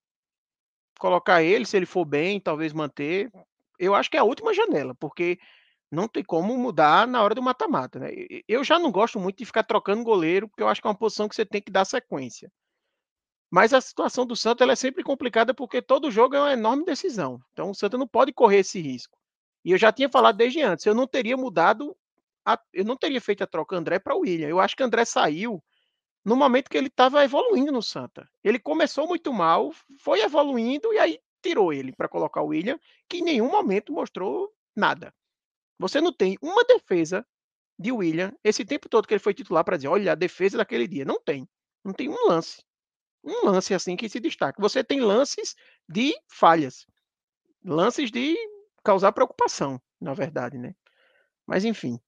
[0.98, 3.30] Colocar ele, se ele for bem, talvez manter.
[3.78, 5.38] Eu acho que é a última janela, porque
[5.90, 8.10] não tem como mudar na hora do mata-mata, né?
[8.48, 10.98] Eu já não gosto muito de ficar trocando goleiro, porque eu acho que é uma
[10.98, 12.50] posição que você tem que dar sequência.
[13.50, 17.40] Mas a situação do Santa é sempre complicada porque todo jogo é uma enorme decisão.
[17.52, 19.16] Então o Santa não pode correr esse risco.
[19.64, 21.96] E eu já tinha falado desde antes, eu não teria mudado,
[22.44, 24.48] a, eu não teria feito a troca André para o William.
[24.48, 25.62] Eu acho que André saiu
[26.24, 28.28] no momento que ele estava evoluindo no Santa.
[28.42, 33.18] Ele começou muito mal, foi evoluindo e aí tirou ele para colocar o William, que
[33.18, 35.14] em nenhum momento mostrou nada.
[35.78, 37.26] Você não tem uma defesa
[37.78, 40.86] de William esse tempo todo que ele foi titular para dizer, olha, a defesa daquele
[40.88, 41.04] dia.
[41.04, 41.48] Não tem.
[41.84, 42.62] Não tem um lance.
[43.22, 44.60] Um lance assim que se destaca.
[44.60, 45.54] Você tem lances
[45.88, 46.86] de falhas.
[47.64, 48.36] Lances de
[48.84, 50.74] causar preocupação, na verdade, né?
[51.46, 52.00] Mas enfim.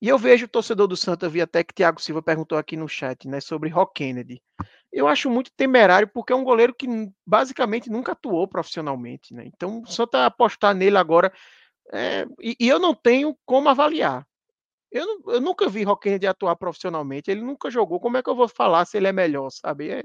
[0.00, 2.88] E eu vejo o torcedor do Santa, vi até que Thiago Silva perguntou aqui no
[2.88, 4.42] chat, né, sobre Rock Kennedy.
[4.90, 6.88] Eu acho muito temerário porque é um goleiro que
[7.24, 9.44] basicamente nunca atuou profissionalmente, né?
[9.46, 11.32] Então, o Santa apostar nele agora
[11.92, 14.26] é, e, e, eu não tenho como avaliar.
[14.90, 18.00] Eu, eu nunca vi Rock Kennedy atuar profissionalmente, ele nunca jogou.
[18.00, 19.90] Como é que eu vou falar se ele é melhor, sabe?
[19.90, 20.02] É,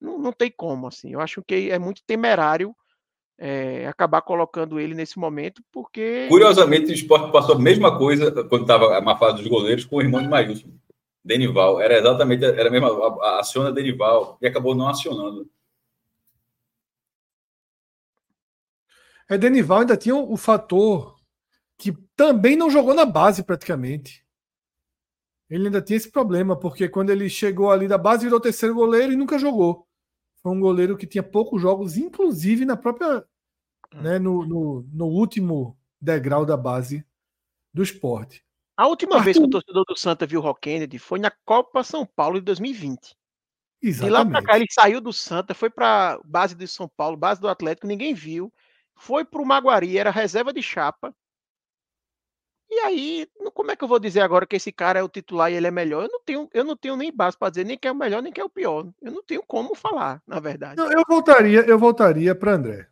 [0.00, 1.12] não, não tem como, assim.
[1.12, 2.74] Eu acho que é muito temerário
[3.38, 6.26] é, acabar colocando ele nesse momento, porque.
[6.28, 10.02] Curiosamente, o esporte passou a mesma coisa quando estava uma fase dos goleiros com o
[10.02, 10.68] irmão de Maílson,
[11.22, 11.80] Denival.
[11.80, 15.48] Era exatamente, era a mesma, aciona Denival, e acabou não acionando.
[19.28, 21.17] É, Denival ainda tinha o fator
[22.18, 24.26] também não jogou na base praticamente.
[25.48, 29.12] Ele ainda tinha esse problema, porque quando ele chegou ali da base, virou terceiro goleiro
[29.12, 29.86] e nunca jogou.
[30.42, 33.24] Foi um goleiro que tinha poucos jogos, inclusive na própria.
[33.94, 37.06] Né, no, no, no último degrau da base
[37.72, 38.44] do esporte.
[38.76, 39.24] A última Arthur...
[39.24, 42.40] vez que o torcedor do Santa viu o Rock Kennedy foi na Copa São Paulo
[42.40, 43.16] de 2020.
[43.80, 44.04] Exatamente.
[44.04, 47.40] De lá pra cá ele saiu do Santa, foi para base do São Paulo, base
[47.40, 48.52] do Atlético, ninguém viu.
[48.96, 51.14] Foi pro Maguari, era reserva de chapa.
[52.70, 55.50] E aí, como é que eu vou dizer agora que esse cara é o titular
[55.50, 56.04] e ele é melhor?
[56.04, 58.22] Eu não tenho, eu não tenho nem base para dizer nem que é o melhor
[58.22, 58.86] nem que é o pior.
[59.00, 60.76] Eu não tenho como falar, na verdade.
[60.76, 62.86] Não, eu voltaria, eu voltaria para André.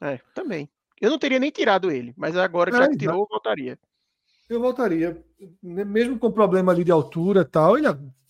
[0.00, 0.68] É, também.
[1.00, 3.78] Eu não teria nem tirado ele, mas agora que é, já tirou, eu voltaria.
[4.48, 5.24] Eu voltaria,
[5.62, 7.78] mesmo com problema ali de altura, tal.
[7.78, 7.88] Ele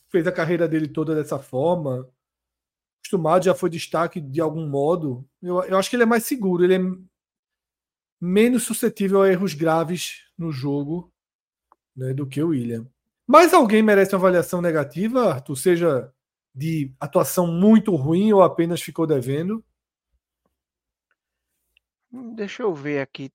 [0.08, 2.08] fez a carreira dele toda dessa forma.
[3.00, 5.26] Acostumado, já foi destaque de algum modo.
[5.42, 6.62] Eu, eu acho que ele é mais seguro.
[6.62, 6.80] Ele é
[8.24, 11.12] menos suscetível a erros graves no jogo
[11.96, 12.86] né, do que o William.
[13.26, 15.56] Mas alguém merece uma avaliação negativa, Arthur?
[15.56, 16.12] Seja
[16.54, 19.64] de atuação muito ruim ou apenas ficou devendo?
[22.36, 23.28] Deixa eu ver aqui.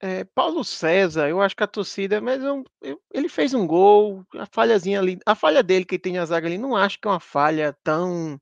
[0.00, 2.64] É, Paulo César, eu acho que a torcida, mas eu,
[3.12, 6.56] ele fez um gol, a falhazinha ali, a falha dele que tem a zaga ali,
[6.56, 8.40] não acho que é uma falha tão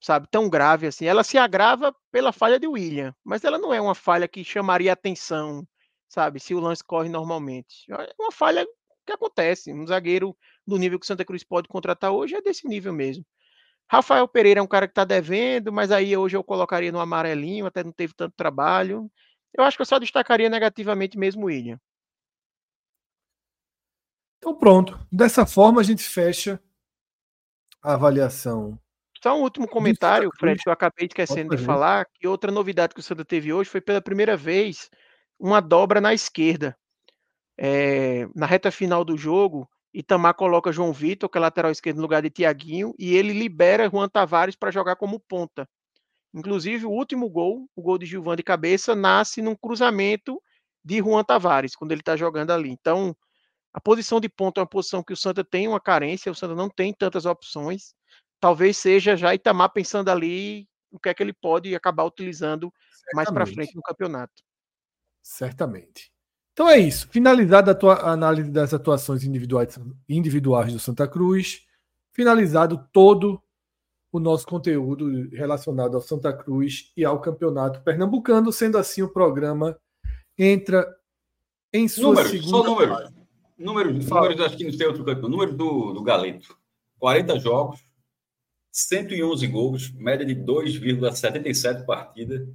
[0.00, 1.04] sabe, tão grave assim.
[1.04, 4.92] Ela se agrava pela falha de William, mas ela não é uma falha que chamaria
[4.92, 5.66] atenção,
[6.08, 7.84] sabe, se o lance corre normalmente.
[7.90, 8.66] É uma falha
[9.06, 9.72] que acontece.
[9.72, 10.36] Um zagueiro
[10.66, 13.24] do nível que Santa Cruz pode contratar hoje é desse nível mesmo.
[13.88, 17.66] Rafael Pereira é um cara que está devendo, mas aí hoje eu colocaria no amarelinho,
[17.66, 19.10] até não teve tanto trabalho.
[19.52, 21.78] Eu acho que eu só destacaria negativamente mesmo o William.
[24.38, 24.98] Então pronto.
[25.10, 26.62] Dessa forma a gente fecha
[27.82, 28.78] a avaliação
[29.22, 33.00] só um último comentário, Fred, que eu acabei esquecendo de falar, que outra novidade que
[33.00, 34.88] o Santa teve hoje foi pela primeira vez
[35.38, 36.76] uma dobra na esquerda.
[37.58, 42.02] É, na reta final do jogo, Itamar coloca João Vitor, que é lateral esquerdo, no
[42.02, 45.68] lugar de Tiaguinho, e ele libera Juan Tavares para jogar como ponta.
[46.32, 50.40] Inclusive, o último gol, o gol de Gilvan de cabeça, nasce num cruzamento
[50.82, 52.70] de Juan Tavares, quando ele está jogando ali.
[52.70, 53.14] Então,
[53.72, 56.54] a posição de ponta é uma posição que o Santa tem uma carência, o Santa
[56.54, 57.94] não tem tantas opções
[58.40, 63.14] talvez seja já Itamar pensando ali o que é que ele pode acabar utilizando Certamente.
[63.14, 64.42] mais para frente no campeonato.
[65.22, 66.10] Certamente.
[66.52, 67.08] Então é isso.
[67.08, 71.64] Finalizada a análise das atuações individuais, individuais do Santa Cruz,
[72.12, 73.40] finalizado todo
[74.12, 79.78] o nosso conteúdo relacionado ao Santa Cruz e ao Campeonato Pernambucano, sendo assim o programa
[80.36, 80.86] entra
[81.72, 82.50] em sua números, segunda...
[82.50, 83.10] Só números.
[83.56, 85.28] Números, números acho que não tem outro campeão.
[85.28, 86.58] Números do, do Galeto.
[86.98, 87.80] 40 jogos,
[88.70, 92.48] 111 gols, média de 2,77 partidas,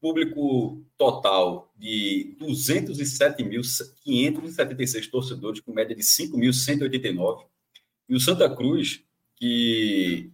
[0.00, 7.44] público total de 207.576 torcedores, com média de 5.189.
[8.08, 9.02] E o Santa Cruz,
[9.36, 10.30] que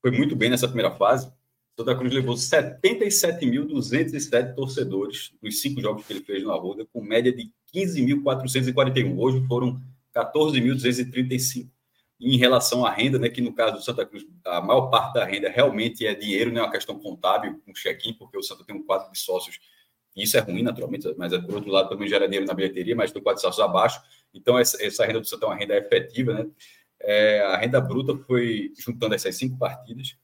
[0.00, 1.32] foi muito bem nessa primeira fase,
[1.76, 7.32] Santa Cruz levou 77.207 torcedores nos cinco jogos que ele fez no Arruda, com média
[7.32, 9.18] de 15.441.
[9.18, 9.80] Hoje foram
[10.14, 11.70] 14.235
[12.22, 15.24] em relação à renda, né, que no caso do Santa Cruz, a maior parte da
[15.24, 18.76] renda realmente é dinheiro, não é uma questão contábil, um check-in, porque o Santa tem
[18.76, 19.58] um quadro de sócios,
[20.14, 23.20] isso é ruim, naturalmente, mas por outro lado também gera dinheiro na bilheteria, mas tem
[23.20, 24.00] um quadro de sócios abaixo,
[24.32, 26.46] então essa, essa renda do Santa é uma renda efetiva, né?
[27.04, 30.16] É, a renda bruta foi, juntando essas cinco partidas,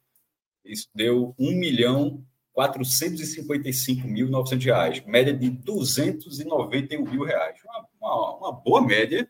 [0.64, 2.24] isso deu 1 milhão
[2.56, 7.58] 455.900 reais, média de 291 mil reais.
[7.64, 9.28] Uma, uma, uma boa média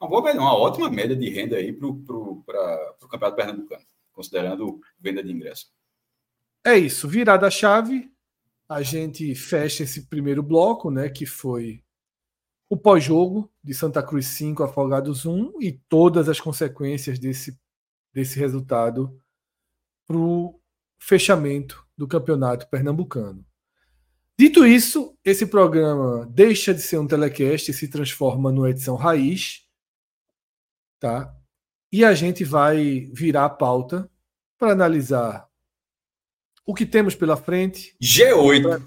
[0.00, 2.42] uma boa média, uma ótima média de renda aí para o
[3.08, 5.70] Campeonato Pernambucano, considerando venda de ingresso.
[6.64, 8.10] É isso, virada a chave,
[8.68, 11.82] a gente fecha esse primeiro bloco, né, que foi
[12.68, 17.58] o pós-jogo de Santa Cruz 5, Afogados 1 e todas as consequências desse,
[18.12, 19.20] desse resultado
[20.06, 20.60] para o
[20.98, 23.44] fechamento do campeonato pernambucano.
[24.38, 29.68] Dito isso, esse programa deixa de ser um telecast e se transforma numa edição raiz,
[31.00, 31.34] tá?
[31.90, 34.08] E a gente vai virar a pauta
[34.56, 35.48] para analisar
[36.64, 37.96] o que temos pela frente.
[38.00, 38.62] G8.
[38.62, 38.80] Pra...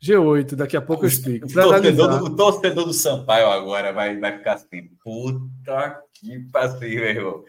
[0.00, 1.46] G8, daqui a pouco eu explico.
[1.46, 7.00] O torcedor, do, o torcedor do Sampaio agora vai, vai ficar assim, puta que passeio,
[7.00, 7.44] meu irmão.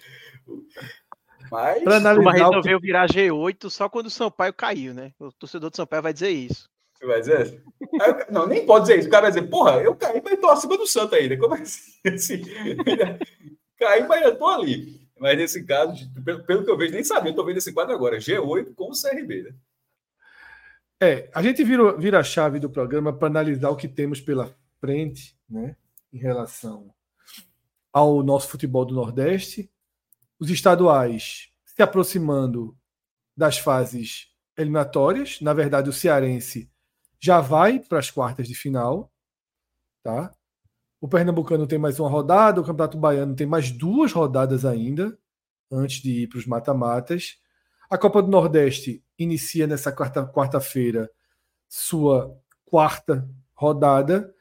[1.51, 2.85] Mas pra analisar resolveu que...
[2.85, 5.11] virar G8 só quando o Sampaio caiu, né?
[5.19, 6.69] O torcedor do Sampaio vai dizer isso.
[7.06, 7.64] Vai dizer?
[8.30, 9.07] Não, nem pode dizer isso.
[9.07, 11.38] O cara vai dizer, porra, eu caí, mas tô acima do Santo ainda.
[11.38, 12.41] Como é assim?
[13.77, 15.06] caí, mas eu tô ali.
[15.18, 17.94] Mas nesse caso, pelo, pelo que eu vejo, nem sabia, eu tô vendo esse quadro
[17.94, 18.18] agora.
[18.18, 19.56] G8 com o CRB, né?
[21.02, 24.56] É, a gente vira, vira a chave do programa para analisar o que temos pela
[24.80, 25.76] frente, né,
[26.11, 26.94] em relação
[27.91, 29.69] ao nosso futebol do Nordeste,
[30.40, 32.77] os estaduais se aproximando
[33.36, 34.27] das fases
[34.57, 35.40] eliminatórias.
[35.41, 36.69] Na verdade, o cearense
[37.19, 39.11] já vai para as quartas de final,
[40.03, 40.33] tá?
[40.99, 45.17] O Pernambucano tem mais uma rodada, o Campeonato Baiano tem mais duas rodadas ainda
[45.71, 47.37] antes de ir para os mata-matas.
[47.89, 51.09] A Copa do Nordeste inicia nessa quarta-feira
[51.67, 52.35] sua
[52.65, 54.33] quarta rodada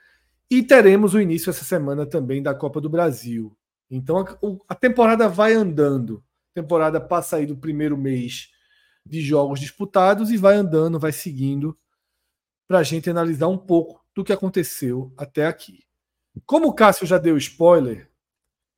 [0.51, 3.57] e teremos o início essa semana também da Copa do Brasil.
[3.91, 4.27] Então a,
[4.69, 6.25] a temporada vai andando.
[6.53, 8.51] A temporada passa aí do primeiro mês
[9.05, 11.77] de jogos disputados e vai andando, vai seguindo
[12.67, 15.85] para a gente analisar um pouco do que aconteceu até aqui.
[16.47, 18.11] Como o Cássio já deu spoiler,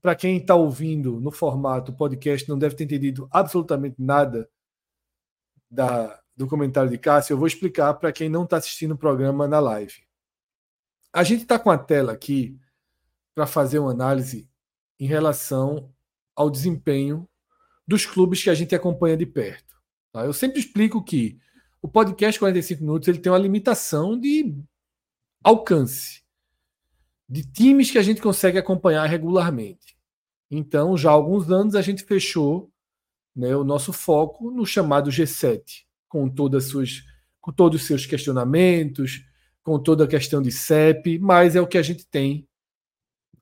[0.01, 4.49] para quem está ouvindo no formato podcast não deve ter entendido absolutamente nada
[5.71, 9.49] da, do comentário de Cássio, eu vou explicar para quem não está assistindo o programa
[9.49, 10.07] na live.
[11.13, 12.59] A gente está com a tela aqui
[13.35, 14.49] para fazer uma análise
[14.99, 15.93] em relação
[16.35, 17.29] ao desempenho
[17.87, 19.75] dos clubes que a gente acompanha de perto.
[20.13, 20.25] Tá?
[20.25, 21.39] Eu sempre explico que
[21.87, 24.53] o podcast 45 minutos ele tem uma limitação de
[25.41, 26.25] alcance
[27.29, 29.97] de times que a gente consegue acompanhar regularmente.
[30.51, 32.73] Então, já há alguns anos a gente fechou
[33.37, 37.05] né, o nosso foco no chamado G7, com todas suas,
[37.41, 39.25] com todos os seus questionamentos,
[39.63, 42.49] com toda a questão de CEP, mas é o que a gente tem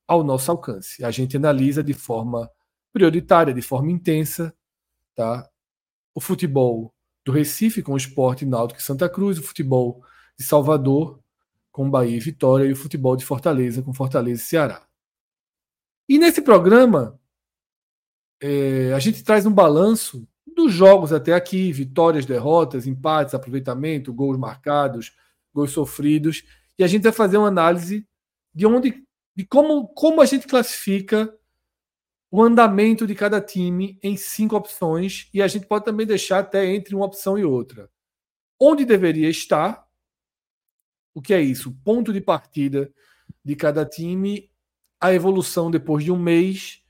[0.06, 1.02] ao nosso alcance.
[1.02, 2.50] A gente analisa de forma
[2.92, 4.54] prioritária, de forma intensa,
[5.14, 5.48] tá?
[6.14, 6.93] O futebol
[7.24, 10.02] do Recife com o Esporte Náutico e Santa Cruz, o futebol
[10.38, 11.20] de Salvador
[11.72, 14.86] com Bahia e Vitória e o futebol de Fortaleza com Fortaleza e Ceará.
[16.08, 17.18] E nesse programa
[18.40, 24.38] é, a gente traz um balanço dos jogos até aqui, vitórias, derrotas, empates, aproveitamento, gols
[24.38, 25.16] marcados,
[25.52, 26.44] gols sofridos,
[26.78, 28.06] e a gente vai fazer uma análise
[28.54, 29.02] de onde,
[29.34, 31.34] de como, como a gente classifica
[32.36, 36.66] o andamento de cada time em cinco opções, e a gente pode também deixar até
[36.66, 37.88] entre uma opção e outra.
[38.60, 39.86] Onde deveria estar,
[41.14, 41.72] o que é isso?
[41.84, 42.92] Ponto de partida
[43.44, 44.50] de cada time,
[45.00, 46.82] a evolução depois de um mês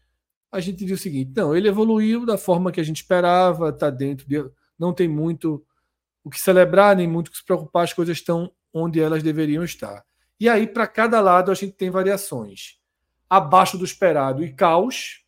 [0.50, 3.90] a gente viu o seguinte: não, ele evoluiu da forma que a gente esperava, está
[3.90, 4.42] dentro de.
[4.78, 5.62] Não tem muito
[6.24, 9.62] o que celebrar, nem muito o que se preocupar, as coisas estão onde elas deveriam
[9.62, 10.02] estar.
[10.40, 12.78] E aí, para cada lado, a gente tem variações.
[13.28, 15.23] Abaixo do esperado e caos,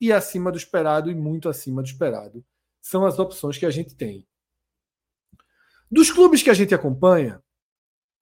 [0.00, 2.44] e acima do esperado e muito acima do esperado.
[2.80, 4.26] São as opções que a gente tem.
[5.90, 7.42] Dos clubes que a gente acompanha,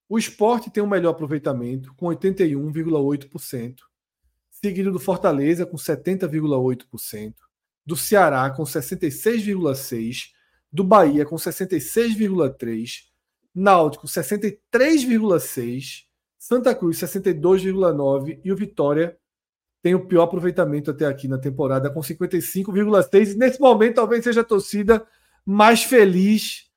[0.09, 3.89] o esporte tem um melhor aproveitamento, com 81,8%
[4.61, 7.35] seguido do Fortaleza com 70,8%,
[7.87, 10.31] do Ceará com 66,6%,
[10.71, 13.09] do Bahia com 66,3%,
[13.55, 16.05] Náutico 63,6%,
[16.39, 19.19] Santa Cruz 62,9% e o Vitória
[19.83, 23.37] tem o pior aproveitamento até aqui na temporada com 55,6%.
[23.37, 25.07] Nesse momento talvez seja a torcida
[25.45, 26.69] mais feliz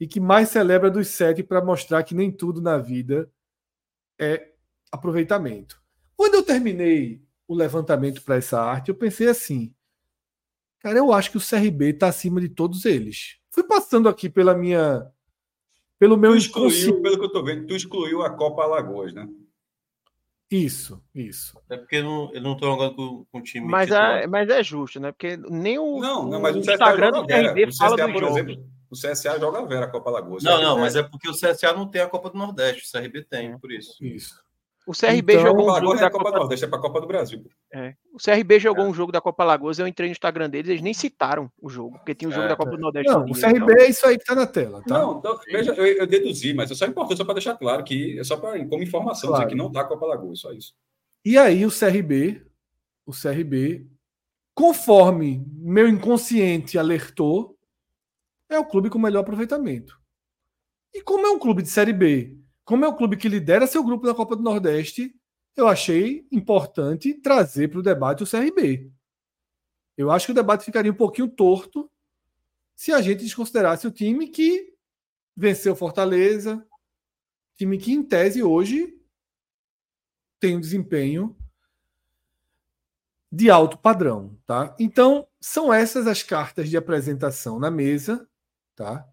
[0.00, 3.30] e que mais celebra dos sete para mostrar que nem tudo na vida
[4.18, 4.50] é
[4.90, 5.80] aproveitamento.
[6.16, 9.74] Quando eu terminei o levantamento para essa arte, eu pensei assim:
[10.80, 13.38] cara, eu acho que o CRB está acima de todos eles.
[13.50, 15.06] Fui passando aqui pela minha.
[15.98, 19.28] Pelo meu tu excluiu, pelo que eu estou vendo, tu excluiu a Copa Alagoas, né?
[20.52, 21.58] Isso, isso.
[21.70, 23.66] É porque eu não, eu não tô jogando com, com time.
[23.66, 25.10] Mas é, mas é justo, né?
[25.10, 28.66] Porque nem o, não, não, mas o, o Instagram do o fala CSA, por exemplo,
[28.90, 30.42] o CSA joga a Vera a Copa Alagoas.
[30.42, 33.24] Não, não, mas é porque o CSA não tem a Copa do Nordeste, o CRB
[33.24, 33.96] tem, por isso.
[34.04, 34.42] Isso.
[34.84, 37.00] O CRB então, jogou um jogo da Copa, Copa do Nordeste, é para a Copa
[37.00, 37.44] do Brasil.
[37.72, 37.94] É.
[38.12, 38.88] O CRB jogou é.
[38.88, 41.98] um jogo da Copa Lagoas, eu entrei no Instagram deles, eles nem citaram o jogo,
[41.98, 42.48] porque tinha um jogo é.
[42.48, 43.12] da Copa do Nordeste.
[43.12, 43.76] Não, o CRB então...
[43.76, 44.98] é isso aí que está na tela, tá?
[44.98, 48.18] Não, então, veja, eu, eu, deduzi, mas é só importante só para deixar claro que
[48.18, 49.44] é só para como informação claro.
[49.44, 50.74] dizer que não está a Copa Lagoas, só isso.
[51.24, 52.44] E aí o CRB,
[53.06, 53.86] o CRB,
[54.52, 57.56] conforme meu inconsciente alertou,
[58.50, 59.96] é o clube com melhor aproveitamento.
[60.92, 62.36] E como é um clube de Série B,
[62.72, 65.14] como é um clube que lidera seu grupo na Copa do Nordeste,
[65.54, 68.90] eu achei importante trazer para o debate o CRB.
[69.94, 71.90] Eu acho que o debate ficaria um pouquinho torto
[72.74, 74.72] se a gente desconsiderasse o time que
[75.36, 76.66] venceu Fortaleza,
[77.58, 78.98] time que, em tese, hoje
[80.40, 81.36] tem um desempenho
[83.30, 84.74] de alto padrão, tá?
[84.80, 88.26] Então, são essas as cartas de apresentação na mesa,
[88.74, 89.06] tá?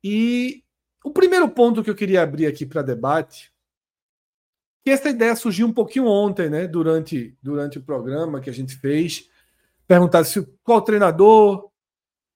[0.00, 0.62] E
[1.06, 3.54] o primeiro ponto que eu queria abrir aqui para debate,
[4.82, 8.74] que essa ideia surgiu um pouquinho ontem, né, durante, durante o programa que a gente
[8.74, 9.30] fez,
[9.86, 11.70] perguntar se qual treinador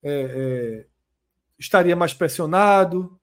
[0.01, 0.87] é, é,
[1.59, 3.21] estaria mais pressionado.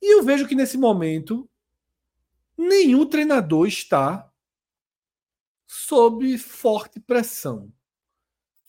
[0.00, 1.50] E eu vejo que nesse momento
[2.56, 4.30] nenhum treinador está
[5.66, 7.72] sob forte pressão.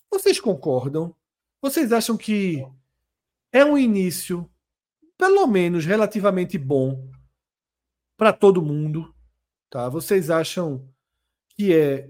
[0.10, 1.16] Vocês concordam?
[1.62, 2.68] Vocês acham que
[3.52, 4.50] é um início
[5.22, 7.08] pelo menos relativamente bom
[8.18, 9.14] para todo mundo,
[9.70, 9.88] tá?
[9.88, 10.92] Vocês acham
[11.50, 12.10] que é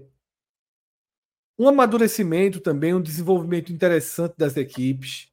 [1.58, 5.30] um amadurecimento também, um desenvolvimento interessante das equipes?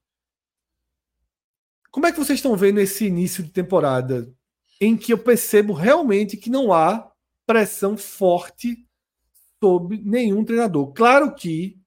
[1.90, 4.30] Como é que vocês estão vendo esse início de temporada
[4.82, 7.10] em que eu percebo realmente que não há
[7.48, 8.86] pressão forte
[9.64, 10.92] sobre nenhum treinador?
[10.92, 11.79] Claro que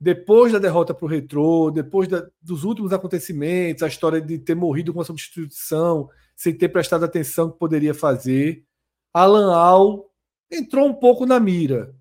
[0.00, 4.54] depois da derrota para o Retrô, depois da, dos últimos acontecimentos, a história de ter
[4.54, 8.64] morrido com a substituição, sem ter prestado atenção que poderia fazer,
[9.12, 10.10] Alan Al
[10.50, 11.94] entrou um pouco na mira.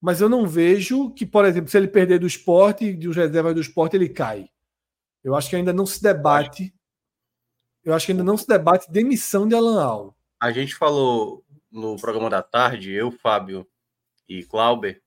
[0.00, 3.54] Mas eu não vejo que, por exemplo, se ele perder do esporte, de os reservas
[3.54, 4.48] do esporte, ele cai.
[5.22, 6.74] Eu acho que ainda não se debate.
[7.82, 10.16] Eu acho que ainda não se debate demissão de Alan Al.
[10.40, 13.66] A gente falou no programa da tarde, eu, Fábio
[14.26, 15.02] e Clauber,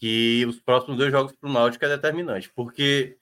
[0.00, 3.18] que os próximos dois jogos para o Náutico é determinante, porque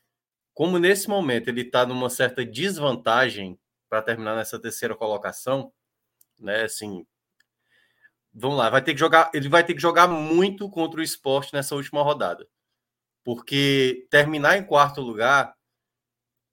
[0.54, 5.72] como nesse momento ele está numa certa desvantagem para terminar nessa terceira colocação,
[6.38, 6.62] né?
[6.62, 7.04] Assim,
[8.32, 11.52] vamos lá, vai ter que jogar, ele vai ter que jogar muito contra o esporte
[11.52, 12.48] nessa última rodada,
[13.24, 15.56] porque terminar em quarto lugar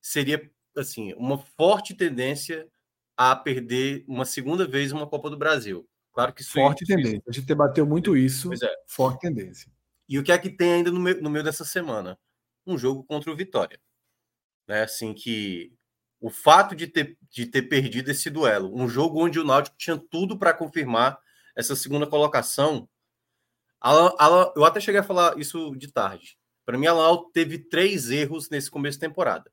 [0.02, 2.68] seria assim uma forte tendência
[3.16, 5.88] a perder uma segunda vez uma Copa do Brasil.
[6.12, 7.22] Claro que forte tendência.
[7.28, 8.52] A gente debateu muito isso.
[8.54, 8.76] É.
[8.88, 9.72] Forte tendência.
[10.08, 12.20] E o que é que tem ainda no meio, no meio dessa semana?
[12.66, 13.80] Um jogo contra o Vitória.
[14.68, 14.84] Né?
[14.84, 15.74] Assim que
[16.20, 19.98] o fato de ter, de ter perdido esse duelo, um jogo onde o Náutico tinha
[19.98, 21.20] tudo para confirmar
[21.56, 22.90] essa segunda colocação.
[23.80, 26.38] Alan, Alan, eu até cheguei a falar isso de tarde.
[26.66, 29.52] Para mim, Alan teve três erros nesse começo de temporada.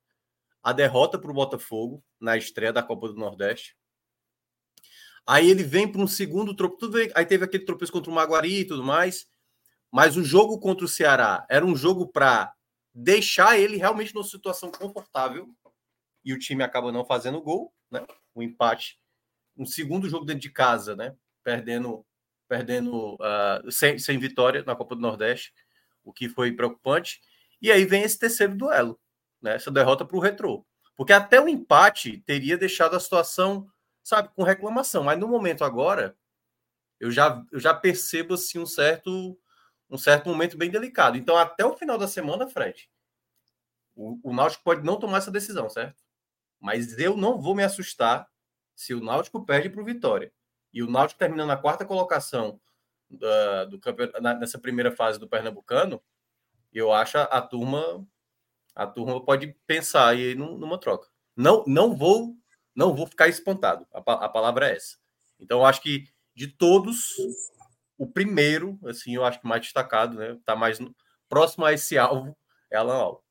[0.62, 3.76] A derrota para o Botafogo na estreia da Copa do Nordeste.
[5.26, 7.12] Aí ele vem para um segundo tropeço.
[7.14, 9.26] Aí teve aquele tropeço contra o Maguari e tudo mais.
[9.92, 12.54] Mas o jogo contra o Ceará era um jogo para
[12.94, 15.54] deixar ele realmente numa situação confortável
[16.24, 18.06] e o time acaba não fazendo gol, né?
[18.34, 18.98] O empate,
[19.54, 21.14] um segundo jogo dentro de casa, né?
[21.44, 22.06] Perdendo,
[22.48, 25.52] perdendo uh, sem, sem vitória na Copa do Nordeste,
[26.02, 27.20] o que foi preocupante.
[27.60, 28.98] E aí vem esse terceiro duelo,
[29.42, 29.56] né?
[29.56, 30.64] Essa derrota para o Retrô,
[30.96, 33.68] porque até o empate teria deixado a situação,
[34.02, 35.04] sabe, com reclamação.
[35.04, 36.16] Mas no momento agora,
[36.98, 39.38] eu já, eu já percebo assim um certo
[39.92, 41.18] um certo momento bem delicado.
[41.18, 42.88] Então, até o final da semana, Fred,
[43.94, 46.02] o, o Náutico pode não tomar essa decisão, certo?
[46.58, 48.26] Mas eu não vou me assustar
[48.74, 50.32] se o Náutico perde para o Vitória.
[50.72, 52.58] E o Náutico termina na quarta colocação
[53.10, 56.02] da, do campeonato, nessa primeira fase do Pernambucano,
[56.72, 58.06] eu acho a, a turma
[58.74, 61.06] a turma pode pensar aí numa troca.
[61.36, 62.34] Não, não vou
[62.74, 63.86] não vou ficar espantado.
[63.92, 64.96] A, a palavra é essa.
[65.38, 67.10] Então, eu acho que de todos,
[68.02, 70.36] o primeiro, assim, eu acho que mais destacado, né?
[70.44, 70.92] Tá mais no,
[71.28, 72.36] próximo a esse alvo
[72.68, 73.24] é Alan Al.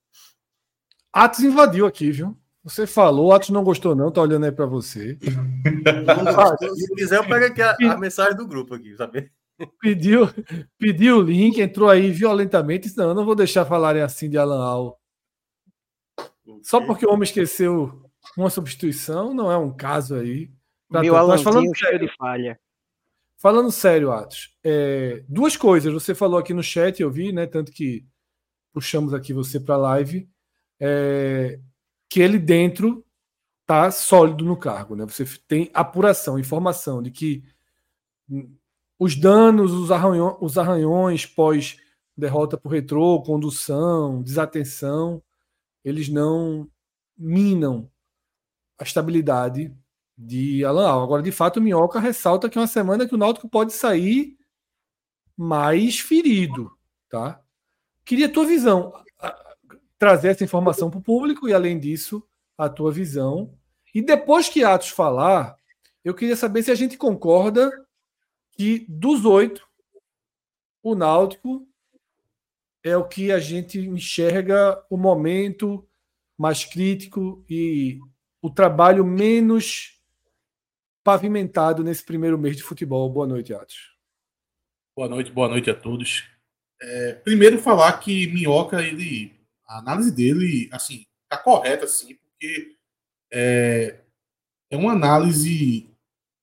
[1.11, 2.37] Atos invadiu aqui, viu?
[2.63, 5.17] Você falou, Atos não gostou, não, tá olhando aí para você.
[5.19, 9.29] Se quiser, eu pego aqui a, a, mensagem do grupo aqui, sabe?
[9.81, 10.29] Pediu,
[10.79, 12.83] pediu o link, entrou aí violentamente.
[12.83, 15.01] Disse, não, eu não vou deixar falarem assim de Alan Al.
[16.63, 20.49] Só porque o homem esqueceu uma substituição, não é um caso aí.
[20.89, 22.57] Meu Alanzinho cheio de falha.
[23.41, 25.91] Falando sério, Atos, é, duas coisas.
[25.91, 27.47] Você falou aqui no chat, eu vi, né?
[27.47, 28.05] Tanto que
[28.71, 30.29] puxamos aqui você para a live,
[30.79, 31.59] é,
[32.07, 33.03] que ele dentro
[33.63, 35.07] está sólido no cargo, né?
[35.07, 37.43] Você tem apuração, informação de que
[38.99, 41.77] os danos, os, arranhões, os arranhões pós
[42.15, 45.19] derrota por retrô, condução, desatenção,
[45.83, 46.69] eles não
[47.17, 47.89] minam
[48.77, 49.75] a estabilidade
[50.23, 51.03] de Alan Al.
[51.03, 54.37] Agora, de fato, o Minhoca ressalta que é uma semana que o Náutico pode sair
[55.35, 56.71] mais ferido,
[57.09, 57.41] tá?
[58.05, 58.93] Queria a tua visão,
[59.97, 62.23] trazer essa informação para o público e, além disso,
[62.57, 63.57] a tua visão.
[63.93, 65.55] E depois que Atos falar,
[66.03, 67.71] eu queria saber se a gente concorda
[68.51, 69.67] que dos oito,
[70.83, 71.67] o Náutico
[72.83, 75.87] é o que a gente enxerga o momento
[76.37, 77.99] mais crítico e
[78.41, 80.00] o trabalho menos
[81.03, 83.09] pavimentado nesse primeiro mês de futebol.
[83.09, 83.91] Boa noite, Atos.
[84.95, 86.29] Boa noite, boa noite a todos.
[86.81, 89.33] É, primeiro falar que Minhoca, ele,
[89.65, 92.75] a análise dele, assim, tá correta, assim, porque
[93.31, 93.99] é,
[94.69, 95.89] é uma análise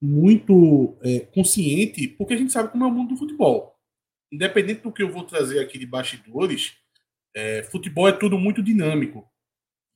[0.01, 3.76] muito é, consciente, porque a gente sabe como é o mundo do futebol.
[4.32, 6.76] Independente do que eu vou trazer aqui de bastidores,
[7.35, 9.28] é, futebol é tudo muito dinâmico.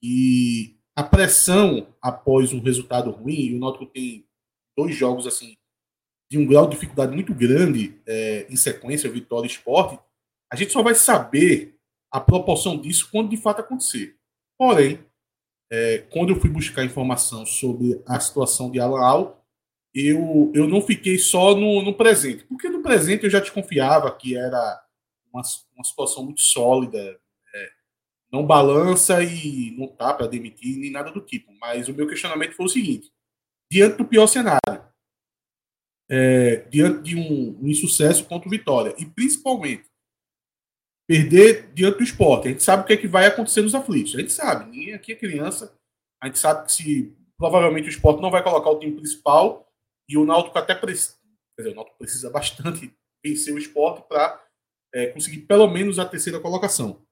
[0.03, 4.27] E a pressão após um resultado ruim, e o Náutico tem
[4.77, 5.57] dois jogos assim
[6.33, 9.99] de um grau de dificuldade muito grande é, em sequência, Vitória e Esporte,
[10.51, 11.77] a gente só vai saber
[12.11, 14.17] a proporção disso quando de fato acontecer.
[14.57, 15.05] Porém,
[15.71, 19.47] é, quando eu fui buscar informação sobre a situação de Alan Al,
[19.95, 24.35] eu, eu não fiquei só no, no presente, porque no presente eu já desconfiava que
[24.35, 24.83] era
[25.31, 25.43] uma,
[25.75, 26.99] uma situação muito sólida,
[27.55, 27.71] é,
[28.33, 31.53] não balança e não tá para demitir nem nada do tipo.
[31.61, 33.13] Mas o meu questionamento foi o seguinte:
[33.73, 34.61] diante do pior cenário,
[36.11, 39.91] é, diante de um, um insucesso contra o Vitória, e principalmente
[41.09, 44.15] perder diante do esporte, a gente sabe o que é que vai acontecer nos aflitos.
[44.15, 45.75] A gente sabe, ninguém aqui é criança,
[46.23, 49.67] a gente sabe que se provavelmente o esporte não vai colocar o time principal.
[50.07, 51.17] E o Náutico até precisa,
[51.57, 52.95] quer dizer, o Náutico precisa bastante
[53.25, 54.45] vencer o esporte para
[54.93, 57.03] é, conseguir pelo menos a terceira colocação.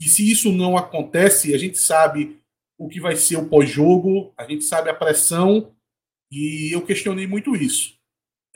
[0.00, 2.40] E se isso não acontece, a gente sabe
[2.78, 5.74] o que vai ser o pós-jogo, a gente sabe a pressão,
[6.30, 7.96] e eu questionei muito isso.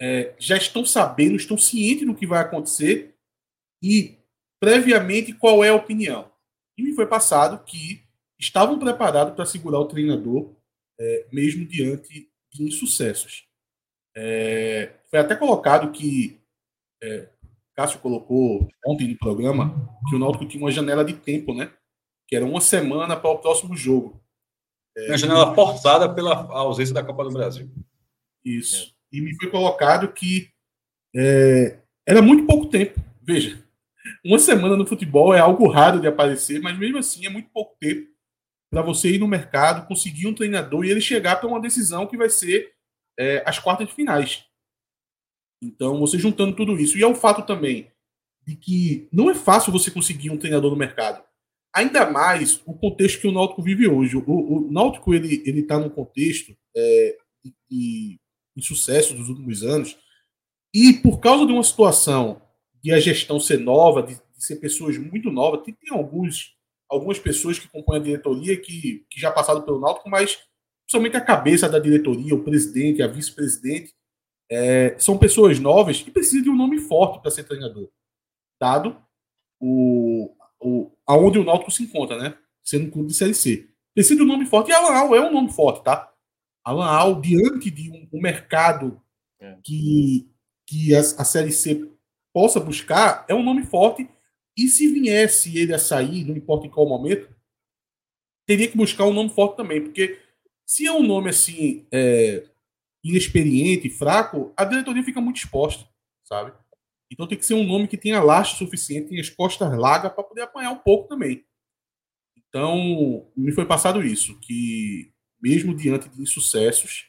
[0.01, 3.15] É, já estão sabendo, estão cientes do que vai acontecer
[3.83, 4.19] e,
[4.59, 6.31] previamente, qual é a opinião.
[6.77, 8.03] E me foi passado que
[8.39, 10.55] estavam preparados para segurar o treinador,
[10.99, 13.47] é, mesmo diante de insucessos.
[14.17, 16.41] É, foi até colocado que
[17.03, 17.29] é,
[17.75, 21.73] Cássio colocou ontem no programa que o Náutico tinha uma janela de tempo, né?
[22.31, 24.23] Que era uma semana para o próximo jogo.
[24.97, 27.69] É, uma janela forçada pela ausência da Copa do Brasil.
[28.45, 28.95] Isso.
[29.13, 30.49] E me foi colocado que
[31.15, 33.01] é, era muito pouco tempo.
[33.21, 33.63] Veja,
[34.25, 37.77] uma semana no futebol é algo raro de aparecer, mas mesmo assim é muito pouco
[37.79, 38.09] tempo
[38.71, 42.17] para você ir no mercado, conseguir um treinador e ele chegar para uma decisão que
[42.17, 42.73] vai ser
[43.19, 44.45] é, as quartas de finais.
[45.63, 46.97] Então, você juntando tudo isso.
[46.97, 47.91] E é o fato também
[48.47, 51.23] de que não é fácil você conseguir um treinador no mercado.
[51.73, 54.17] Ainda mais o contexto que o Náutico vive hoje.
[54.17, 58.19] O, o Náutico ele ele está num contexto é, de,
[58.57, 59.97] de, sucesso dos últimos anos
[60.75, 62.43] e por causa de uma situação
[62.83, 66.55] de a gestão ser nova, de, de ser pessoas muito novas, tem, tem alguns
[66.91, 70.37] algumas pessoas que compõem a diretoria que, que já passaram pelo Náutico, mas
[70.83, 73.95] principalmente a cabeça da diretoria, o presidente, a vice-presidente,
[74.51, 77.89] é, são pessoas novas que precisam de um nome forte para ser treinador,
[78.61, 79.01] dado
[79.61, 82.37] o, o, aonde o Náutico se encontra, né?
[82.63, 83.69] Sendo um clube de Série C.
[83.95, 86.13] Precisa de um nome forte, e Alan Al é um nome forte, tá?
[86.65, 89.01] Alan Al, diante de um, um mercado
[89.41, 89.57] é.
[89.65, 90.31] que,
[90.67, 91.89] que a, a Série C
[92.33, 94.09] possa buscar, é um nome forte
[94.57, 97.35] e se viesse ele a sair, não importa em qual momento,
[98.47, 100.19] teria que buscar um nome forte também, porque
[100.67, 102.45] se é um nome assim é,
[103.03, 105.89] inexperiente, fraco, a diretoria fica muito exposta,
[106.25, 106.53] sabe?
[107.11, 110.23] Então tem que ser um nome que tenha lastro suficiente e as costas largas para
[110.23, 111.45] poder apanhar um pouco também.
[112.37, 117.07] Então, me foi passado isso, que mesmo diante de insucessos,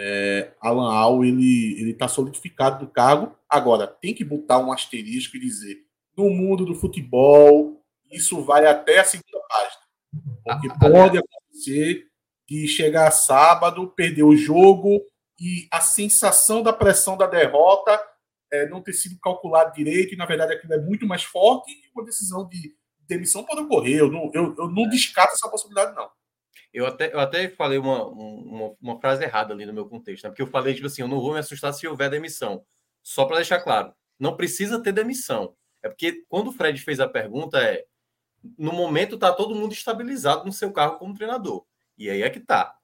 [0.00, 3.36] é, Alan Al ele está solidificado do cargo.
[3.48, 5.84] Agora, tem que botar um asterisco e dizer
[6.16, 9.82] no mundo do futebol, isso vai até a segunda página.
[10.44, 12.06] Porque ah, pode acontecer
[12.48, 15.00] de chegar sábado, perder o jogo
[15.38, 18.00] e a sensação da pressão da derrota
[18.52, 21.90] é, não ter sido calculado direito e, na verdade, aquilo é muito mais forte e
[21.94, 22.74] uma decisão de
[23.06, 23.98] demissão pode ocorrer.
[23.98, 24.88] Eu não, eu, eu não é.
[24.88, 26.10] descarto essa possibilidade, não.
[26.72, 30.30] Eu até, eu até falei uma, uma, uma, frase errada ali no meu contexto, né?
[30.30, 32.62] porque eu falei, tipo assim, eu não vou me assustar se houver demissão.
[33.02, 35.54] Só para deixar claro, não precisa ter demissão.
[35.82, 37.86] É porque quando o Fred fez a pergunta, é
[38.56, 41.64] no momento está todo mundo estabilizado no seu cargo como treinador.
[41.96, 42.76] E aí é que tá.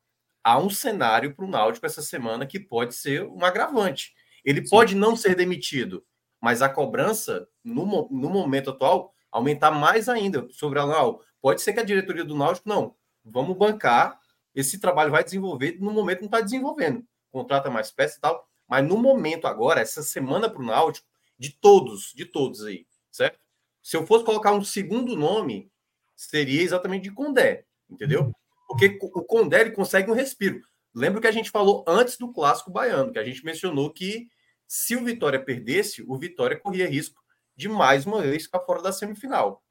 [0.43, 4.15] há um cenário para o Náutico essa semana que pode ser um agravante.
[4.45, 4.71] Ele Sim.
[4.71, 6.05] pode não ser demitido,
[6.41, 11.25] mas a cobrança, no, no momento atual, aumentar mais ainda sobre a Náutico.
[11.41, 12.95] Pode ser que a diretoria do Náutico, não,
[13.25, 14.21] vamos bancar,
[14.55, 17.05] esse trabalho vai desenvolver, no momento não está desenvolvendo.
[17.31, 21.07] Contrata mais peças e tal, mas no momento agora, essa semana para o Náutico,
[21.39, 23.39] de todos, de todos aí, certo?
[23.83, 25.71] Se eu fosse colocar um segundo nome,
[26.15, 28.33] seria exatamente de Condé, entendeu?
[28.69, 30.61] Porque o Condé ele consegue um respiro.
[30.95, 34.29] Lembra que a gente falou antes do clássico baiano, que a gente mencionou que
[34.67, 37.23] se o Vitória perdesse, o Vitória corria risco
[37.57, 39.63] de mais uma vez ficar fora da semifinal.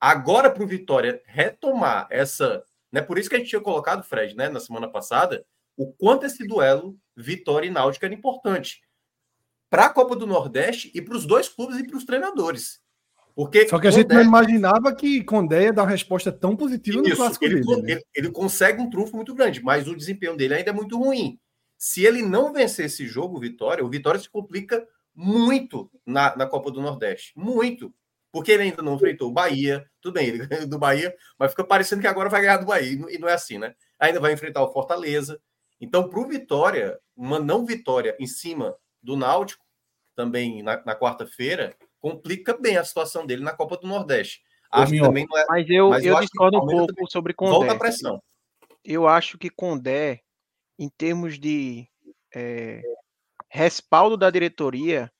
[0.00, 2.64] Agora, para o Vitória retomar essa.
[2.92, 5.44] Né, por isso que a gente tinha colocado, Fred, né, na semana passada,
[5.76, 8.80] o quanto esse duelo Vitória e Náutico era importante
[9.68, 12.80] para a Copa do Nordeste e para os dois clubes e para os treinadores.
[13.34, 17.02] Porque Só que a gente não imaginava que Condé ia dar uma resposta tão positiva
[17.02, 17.82] Isso, no clássico ele, dele.
[17.82, 17.92] Né?
[17.92, 21.38] Ele, ele, consegue um trunfo muito grande, mas o desempenho dele ainda é muito ruim.
[21.76, 26.70] Se ele não vencer esse jogo, Vitória, o Vitória se complica muito na, na Copa
[26.70, 27.32] do Nordeste.
[27.36, 27.92] Muito.
[28.32, 29.88] Porque ele ainda não enfrentou o Bahia.
[30.00, 33.06] Tudo bem, ele ganhou do Bahia, mas fica parecendo que agora vai ganhar do Bahia.
[33.10, 33.74] E não é assim, né?
[33.98, 35.40] Ainda vai enfrentar o Fortaleza.
[35.80, 39.64] Então, para o Vitória, uma não vitória em cima do Náutico,
[40.14, 44.42] também na, na quarta-feira, complica bem a situação dele na Copa do Nordeste.
[44.70, 47.52] Acho que também não é, mas eu, mas eu, eu discordo um pouco sobre Condé.
[47.52, 48.22] Volta a pressão.
[48.84, 50.22] Eu acho que Condé,
[50.78, 51.88] em termos de
[52.34, 52.82] é,
[53.48, 55.12] respaldo da diretoria,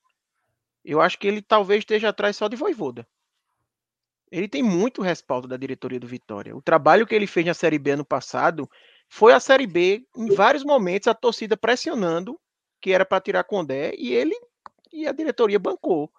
[0.85, 3.07] eu acho que ele talvez esteja atrás só de Voivoda.
[4.31, 6.57] Ele tem muito respaldo da diretoria do Vitória.
[6.57, 8.69] O trabalho que ele fez na Série B ano passado
[9.09, 12.39] foi a Série B, em vários momentos, a torcida pressionando
[12.81, 14.35] que era para tirar Condé e ele
[14.93, 16.13] e a diretoria bancou.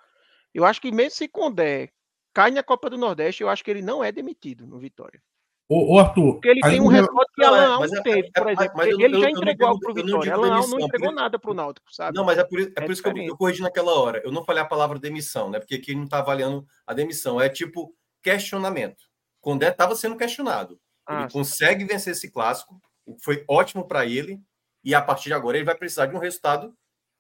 [0.53, 1.91] Eu acho que mesmo se Condé
[2.33, 5.21] cai na Copa do Nordeste, eu acho que ele não é demitido no Vitória.
[5.69, 6.33] Ô, ô Arthur.
[6.33, 8.73] Porque ele tem um respaldo que Alan Al não teve, por exemplo.
[8.75, 10.33] Mas, mas ele já entregou algo para o Vitória.
[10.33, 12.15] Alan Al não entregou nada para o Náutico, sabe?
[12.15, 14.21] Não, mas é por, é por é isso que eu, eu corrigi naquela hora.
[14.23, 15.59] Eu não falei a palavra demissão, né?
[15.59, 17.41] Porque aqui não está avaliando a demissão.
[17.41, 19.03] É tipo questionamento.
[19.41, 20.79] Condé estava sendo questionado.
[21.05, 21.37] Ah, ele sim.
[21.37, 22.79] consegue vencer esse clássico,
[23.21, 24.41] foi ótimo para ele,
[24.83, 26.73] e a partir de agora ele vai precisar de um resultado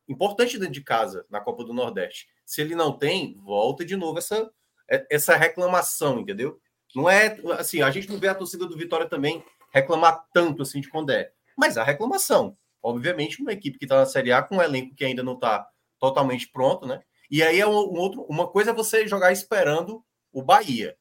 [0.07, 2.27] importante dentro de casa na Copa do Nordeste.
[2.45, 4.49] Se ele não tem, volta de novo essa,
[4.89, 6.59] é, essa reclamação, entendeu?
[6.95, 10.81] Não é assim, a gente não vê a torcida do Vitória também reclamar tanto assim
[10.81, 12.57] de Condé, mas a reclamação.
[12.81, 15.67] Obviamente, uma equipe que está na Série A com um elenco que ainda não está
[15.99, 17.01] totalmente pronto, né?
[17.29, 20.95] E aí é um, um, outro, uma coisa é você jogar esperando o Bahia,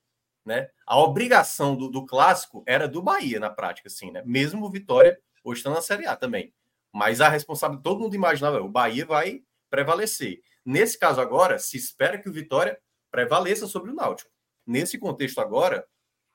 [0.45, 0.69] né?
[0.87, 4.23] A obrigação do, do clássico era do Bahia na prática, assim, né?
[4.25, 6.53] Mesmo o Vitória hoje está na Série A também.
[6.93, 10.41] Mas a responsabilidade, todo mundo imaginava, o Bahia vai prevalecer.
[10.65, 12.79] Nesse caso agora, se espera que o Vitória
[13.11, 14.31] prevaleça sobre o Náutico.
[14.67, 15.87] Nesse contexto agora,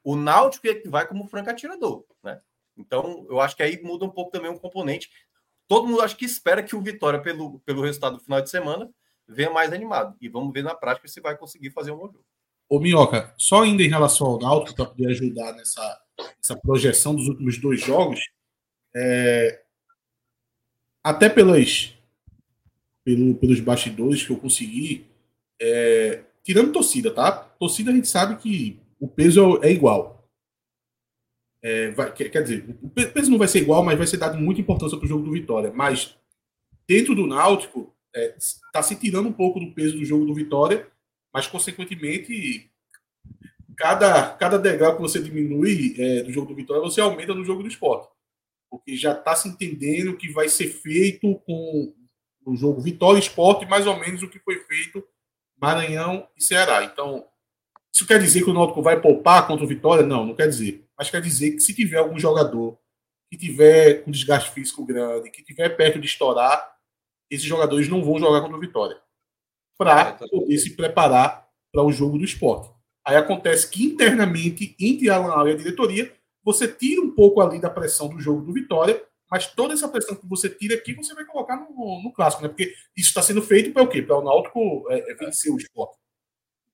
[0.04, 2.42] o Náutico é que vai como franco atirador, né?
[2.78, 5.10] Então, eu acho que aí muda um pouco também um componente.
[5.68, 8.90] Todo mundo acho que espera que o Vitória, pelo, pelo resultado do final de semana,
[9.28, 10.16] venha mais animado.
[10.20, 12.26] E vamos ver na prática se vai conseguir fazer um bom jogo.
[12.68, 16.02] Ô, Minhoca, só ainda em relação ao Náutico, para poder ajudar nessa,
[16.38, 18.20] nessa projeção dos últimos dois jogos,
[18.96, 19.62] é,
[21.04, 21.94] até pelas,
[23.04, 25.06] pelo, pelos bastidores que eu consegui,
[25.60, 27.32] é, tirando torcida, tá?
[27.32, 30.30] Torcida a gente sabe que o peso é igual.
[31.64, 34.62] É, vai, quer, dizer, o peso não vai ser igual, mas vai ser dado muita
[34.62, 35.72] importância para o jogo do Vitória.
[35.72, 36.18] Mas
[36.88, 40.88] dentro do Náutico, está é, se tirando um pouco do peso do jogo do Vitória,
[41.34, 42.70] mas consequentemente,
[43.78, 47.62] cada, cada degrau que você diminui é, do jogo do Vitória, você aumenta no jogo
[47.62, 48.10] do esporte.
[48.70, 51.94] Porque já está se entendendo que vai ser feito com
[52.46, 55.06] o jogo Vitória Esporte, mais ou menos o que foi feito
[55.62, 56.84] Maranhão e Ceará.
[56.84, 57.28] Então,
[57.94, 60.06] isso quer dizer que o Náutico vai poupar contra o Vitória?
[60.06, 60.84] Não, não quer dizer.
[60.98, 62.78] Mas quer dizer que se tiver algum jogador
[63.30, 66.76] que tiver com desgaste físico grande, que tiver perto de estourar,
[67.30, 68.98] esses jogadores não vão jogar contra o Vitória.
[69.78, 72.70] Para poder se preparar para o jogo do esporte.
[73.06, 76.14] Aí acontece que internamente, entre a Alan e a diretoria,
[76.44, 79.02] você tira um pouco ali da pressão do jogo do Vitória
[79.32, 82.50] mas toda essa pressão que você tira aqui, você vai colocar no, no clássico, né?
[82.50, 84.02] Porque isso está sendo feito para o quê?
[84.02, 85.98] Para o Náutico é, é vencer o esporte.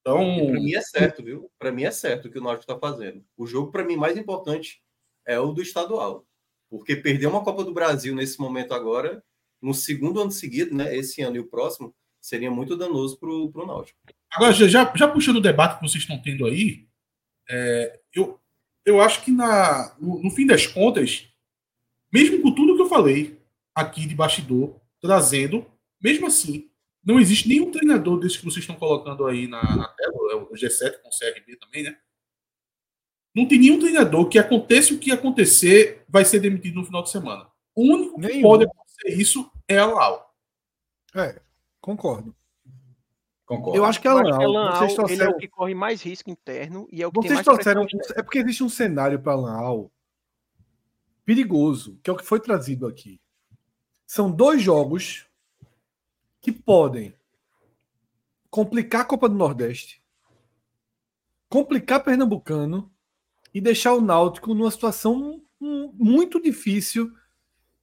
[0.02, 0.18] Então.
[0.18, 1.52] Para mim é certo, viu?
[1.60, 3.24] Para mim é certo o que o Náutico está fazendo.
[3.38, 4.82] O jogo, para mim, mais importante
[5.24, 6.26] é o do estadual.
[6.68, 9.24] Porque perder uma Copa do Brasil nesse momento agora,
[9.62, 10.96] no segundo ano seguido, né?
[10.96, 14.00] Esse ano e o próximo, seria muito danoso para o Náutico.
[14.32, 16.88] Agora, já, já puxando o debate que vocês estão tendo aí,
[17.48, 18.40] é, eu,
[18.84, 21.32] eu acho que na, no, no fim das contas
[22.12, 23.40] mesmo com tudo que eu falei
[23.76, 25.66] aqui de bastidor, trazendo,
[26.02, 26.70] mesmo assim,
[27.04, 30.50] não existe nenhum treinador desse que vocês estão colocando aí na, na tela, é o
[30.50, 31.98] G7 com o CRB também, né?
[33.36, 37.12] Não tem nenhum treinador que aconteça o que acontecer, vai ser demitido no final de
[37.12, 37.48] semana.
[37.76, 38.42] O único que Nenhum.
[38.42, 40.34] pode acontecer isso é a Lau.
[41.16, 41.40] É,
[41.80, 42.36] concordo.
[43.46, 43.78] Concordo.
[43.78, 46.02] Eu acho que a acho que Lan, Al, ele é trouxeram, o que corre mais
[46.02, 47.86] risco interno e é o que tem vocês mais trouxeram
[48.16, 49.92] é porque existe um cenário para Lan Al
[51.28, 53.20] perigoso, que é o que foi trazido aqui.
[54.06, 55.28] São dois jogos
[56.40, 57.14] que podem
[58.50, 60.02] complicar a Copa do Nordeste,
[61.50, 62.90] complicar Pernambucano
[63.54, 67.14] e deixar o Náutico numa situação hum, muito difícil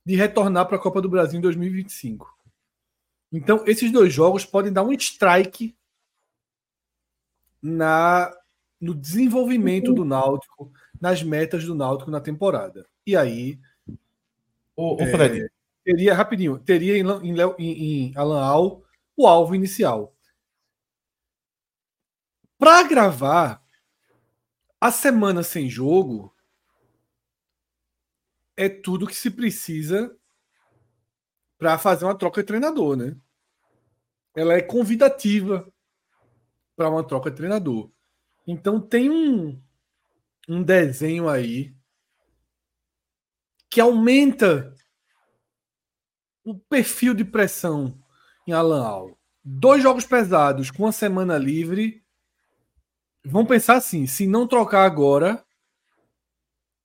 [0.07, 2.35] de retornar para a Copa do Brasil em 2025.
[3.31, 5.77] Então, esses dois jogos podem dar um strike
[7.61, 8.35] na
[8.81, 12.87] no desenvolvimento do Náutico, nas metas do Náutico na temporada.
[13.07, 13.59] E aí,
[14.77, 15.49] Ô, ô Fred,
[15.85, 18.83] teria, rapidinho, teria em, em, em, em Alan Al
[19.17, 20.15] o alvo inicial.
[22.59, 23.63] Para gravar
[24.81, 26.35] a semana sem jogo
[28.57, 30.17] é tudo que se precisa
[31.59, 33.17] para fazer uma troca de treinador, né?
[34.37, 35.73] Ela é convidativa
[36.77, 37.91] para uma troca de treinador.
[38.47, 39.61] Então tem um,
[40.49, 41.75] um desenho aí
[43.75, 44.73] que aumenta
[46.45, 47.99] o perfil de pressão
[48.47, 49.19] em Alan Al.
[49.43, 52.05] Dois jogos pesados com uma semana livre.
[53.25, 55.45] Vão pensar assim: se não trocar agora,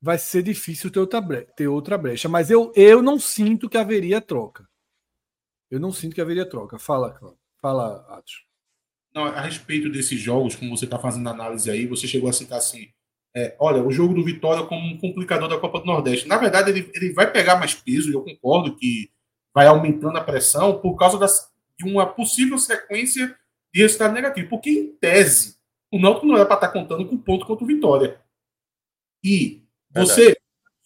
[0.02, 2.28] vai ser difícil ter outra, bre- ter outra brecha.
[2.28, 4.68] Mas eu, eu não sinto que haveria troca.
[5.70, 6.80] Eu não sinto que haveria troca.
[6.80, 7.20] Fala.
[7.62, 8.46] Fala, Atos.
[9.14, 12.58] não, a respeito desses jogos, como você está fazendo análise aí, você chegou a citar
[12.58, 12.92] assim:
[13.36, 16.28] é, olha, o jogo do Vitória como um complicador da Copa do Nordeste.
[16.28, 19.12] Na verdade, ele, ele vai pegar mais peso, e eu concordo que
[19.54, 23.36] vai aumentando a pressão por causa das, de uma possível sequência
[23.74, 24.50] de resultado negativo.
[24.50, 25.58] Porque, em tese,
[25.92, 28.20] o Náutico não era para estar contando com ponto contra o Vitória.
[29.24, 30.36] E você,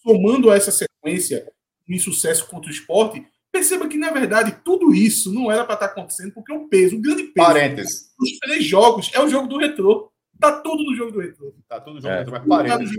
[0.02, 1.52] somando a essa sequência
[1.88, 5.86] de insucesso contra o esporte, perceba que, na verdade, tudo isso não era para estar
[5.88, 8.12] acontecendo, porque o peso, o grande peso Parênteses.
[8.18, 10.12] dos três jogos é o jogo do retrô.
[10.40, 11.54] Tá tudo no jogo do retrô.
[11.68, 12.26] Tá tudo junto, É.
[12.26, 12.98] mas parênteses.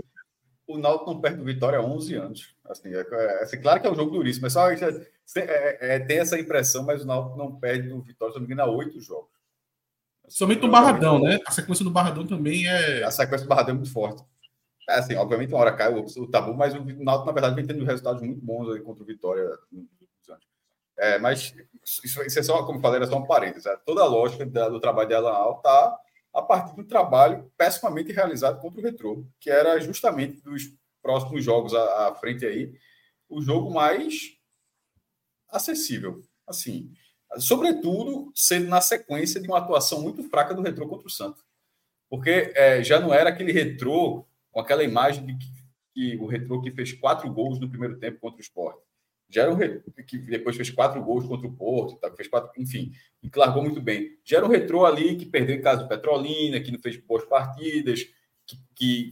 [0.67, 2.55] O Náutico não perde o Vitória há 11 anos.
[2.65, 4.75] Assim, é, é, assim, claro que é um jogo duríssimo, mas só é,
[5.37, 8.51] é, é, tem essa impressão, mas o Náutico não perde o Vitória, se não me
[8.53, 9.29] engano, há oito jogos.
[10.27, 11.37] Somente no Barradão, né?
[11.45, 13.03] A sequência do Barradão também é.
[13.03, 14.23] A sequência do Barradão é muito forte.
[14.89, 17.65] É assim, obviamente, uma hora cai o, o tabu, mas o Náutico, na verdade, vem
[17.67, 20.45] tendo resultados muito bons aí contra o Vitória anos.
[20.97, 21.53] É, mas
[22.03, 23.65] isso, isso é só, como eu falei, era só um parênteses.
[23.67, 23.75] é.
[23.85, 25.99] Toda a lógica da- do trabalho de Alan Al está
[26.35, 30.63] a partir do trabalho pessimamente realizado contra o Retrô, que era justamente dos
[31.01, 32.73] próximos jogos à, à frente aí,
[33.29, 34.37] o jogo mais
[35.49, 36.21] acessível.
[36.45, 36.91] Assim,
[37.37, 41.41] sobretudo sendo na sequência de uma atuação muito fraca do Retrô contra o Santos.
[42.09, 45.47] Porque é, já não era aquele Retrô com aquela imagem de que,
[45.93, 48.77] que o Retrô que fez quatro gols no primeiro tempo contra o Sport.
[49.35, 52.49] Já era o Retrô que depois fez quatro gols contra o Porto, tá, fez quatro,
[52.57, 54.17] enfim, e largou muito bem.
[54.23, 57.25] Já era o Retrô ali que perdeu em casa do Petrolina, que não fez boas
[57.25, 58.07] partidas,
[58.45, 59.11] que, que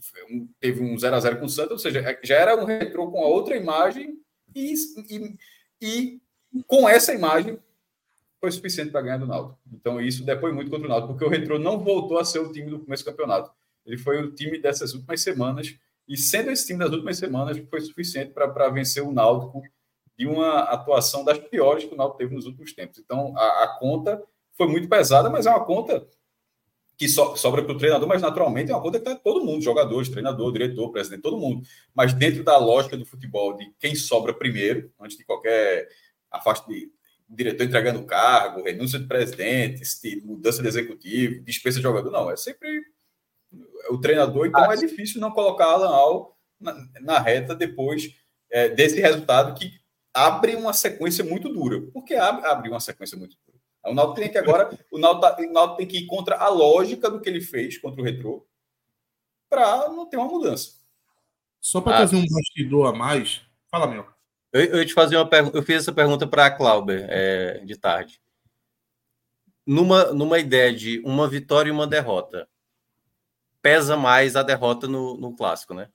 [0.62, 3.22] teve um 0 a 0 com o Santos, ou seja, já era um Retrô com
[3.22, 4.18] a outra imagem
[4.56, 4.74] e,
[5.10, 5.36] e,
[5.82, 6.22] e
[6.68, 7.60] com essa imagem
[8.40, 9.60] foi suficiente para ganhar do Náutico.
[9.74, 12.50] Então isso depois muito contra o Náutico, porque o Retrô não voltou a ser o
[12.50, 13.52] time do começo do campeonato.
[13.86, 15.78] Ele foi o time dessas últimas semanas
[16.08, 19.62] e sendo esse time das últimas semanas foi suficiente para vencer o Náutico
[20.18, 23.00] de uma atuação das piores que o Náutico teve nos últimos tempos.
[23.00, 24.22] Então a, a conta
[24.54, 26.08] foi muito pesada, mas é uma conta
[26.98, 29.64] que so, sobra para o treinador, mas naturalmente é uma conta que está todo mundo,
[29.64, 31.66] jogadores, treinador, diretor, presidente, todo mundo.
[31.94, 35.90] Mas dentro da lógica do futebol, de quem sobra primeiro, antes de qualquer
[36.32, 36.92] afaste de
[37.28, 39.82] diretor entregando cargo, renúncia de presidente,
[40.24, 42.84] mudança de executivo, dispensa de jogador, não, é sempre
[43.90, 48.16] o treinador, então ah, é difícil não colocar Alan Al na, na reta depois
[48.50, 49.83] é, desse resultado que
[50.14, 51.82] abre uma sequência muito dura.
[51.92, 53.60] Por que abre, abre uma sequência muito dura?
[53.86, 57.10] O Náutico tem que agora, o Náutico, o Náutico tem que ir contra a lógica
[57.10, 58.48] do que ele fez contra o Retrô
[59.50, 60.82] para não ter uma mudança.
[61.60, 64.06] Só para ah, trazer um bastidor a mais, fala meu.
[64.52, 65.58] Eu, eu te fazer uma pergunta.
[65.58, 68.22] Eu fiz essa pergunta para a Clauber é, de tarde.
[69.66, 72.48] Numa, numa ideia de uma vitória e uma derrota,
[73.62, 75.90] pesa mais a derrota no, no clássico, né?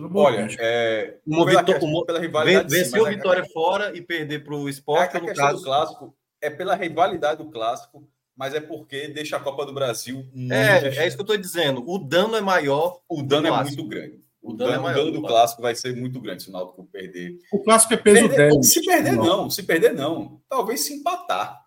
[0.00, 4.54] Olha, é, uma vitória, uma, pela rivalidade, vencer a vitória é, fora e perder para
[4.54, 5.16] o esporte.
[5.16, 9.36] A, a no caso do clássico é pela rivalidade do clássico, mas é porque deixa
[9.36, 10.24] a Copa do Brasil.
[10.50, 11.82] É, é isso que eu estou dizendo.
[11.84, 13.00] O dano é maior.
[13.08, 14.20] O dano é muito grande.
[14.40, 16.48] O, o dano, dano, é maior, o dano do clássico vai ser muito grande se
[16.48, 17.36] o Náutico perder.
[17.52, 18.72] O clássico é peso perder, 10.
[18.72, 19.24] Se perder, não.
[19.24, 19.50] não.
[19.50, 20.40] Se perder, não.
[20.48, 21.60] Talvez se empatar.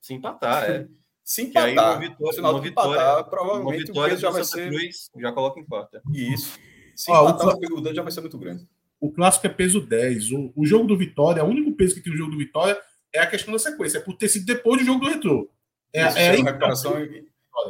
[0.00, 0.88] Se empatar, é.
[1.22, 4.10] Se empatar, aí uma vitória- se o Náutico uma vitória- empatar, Uma provavelmente o vitória
[4.14, 6.02] peso já do vai ser Cruz já coloca em quarta.
[6.14, 6.58] isso.
[6.96, 8.66] Se Ó, o empatar, o dano já vai ser muito grande.
[9.00, 10.32] O clássico é peso 10.
[10.32, 12.76] O, o jogo do Vitória, o único peso que tem o jogo do Vitória
[13.12, 15.50] é a questão da sequência, é por ter sido depois do jogo do Retrô.
[15.92, 17.26] É, Isso, é sendo aí- recuperação, e-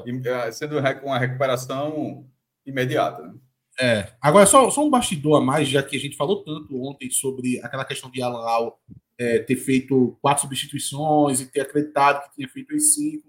[0.06, 2.26] e- é, sendo uma recuperação
[2.64, 3.22] imediata.
[3.22, 3.34] né?
[3.78, 4.12] É.
[4.20, 7.60] Agora, só, só um bastidor a mais, já que a gente falou tanto ontem sobre
[7.62, 8.80] aquela questão de Alan Lau
[9.18, 13.26] é, ter feito quatro substituições e ter acreditado que tinha feito as cinco.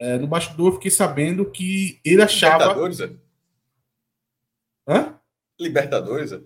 [0.00, 2.64] É, no bastidor, eu fiquei sabendo que ele achava.
[2.64, 3.10] Libertadores, é?
[4.86, 5.17] Hã?
[5.58, 6.40] Libertadores, é?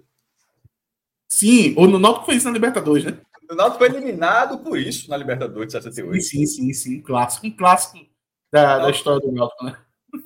[1.29, 3.19] Sim, ou no Náutico foi isso na Libertadores, né?
[3.51, 6.23] O Náutico foi eliminado por isso na Libertadores de 68.
[6.23, 6.99] Sim, sim, sim.
[6.99, 7.47] Um clássico.
[7.47, 8.07] Um clássico
[8.51, 9.77] da, da história do Náutico, né?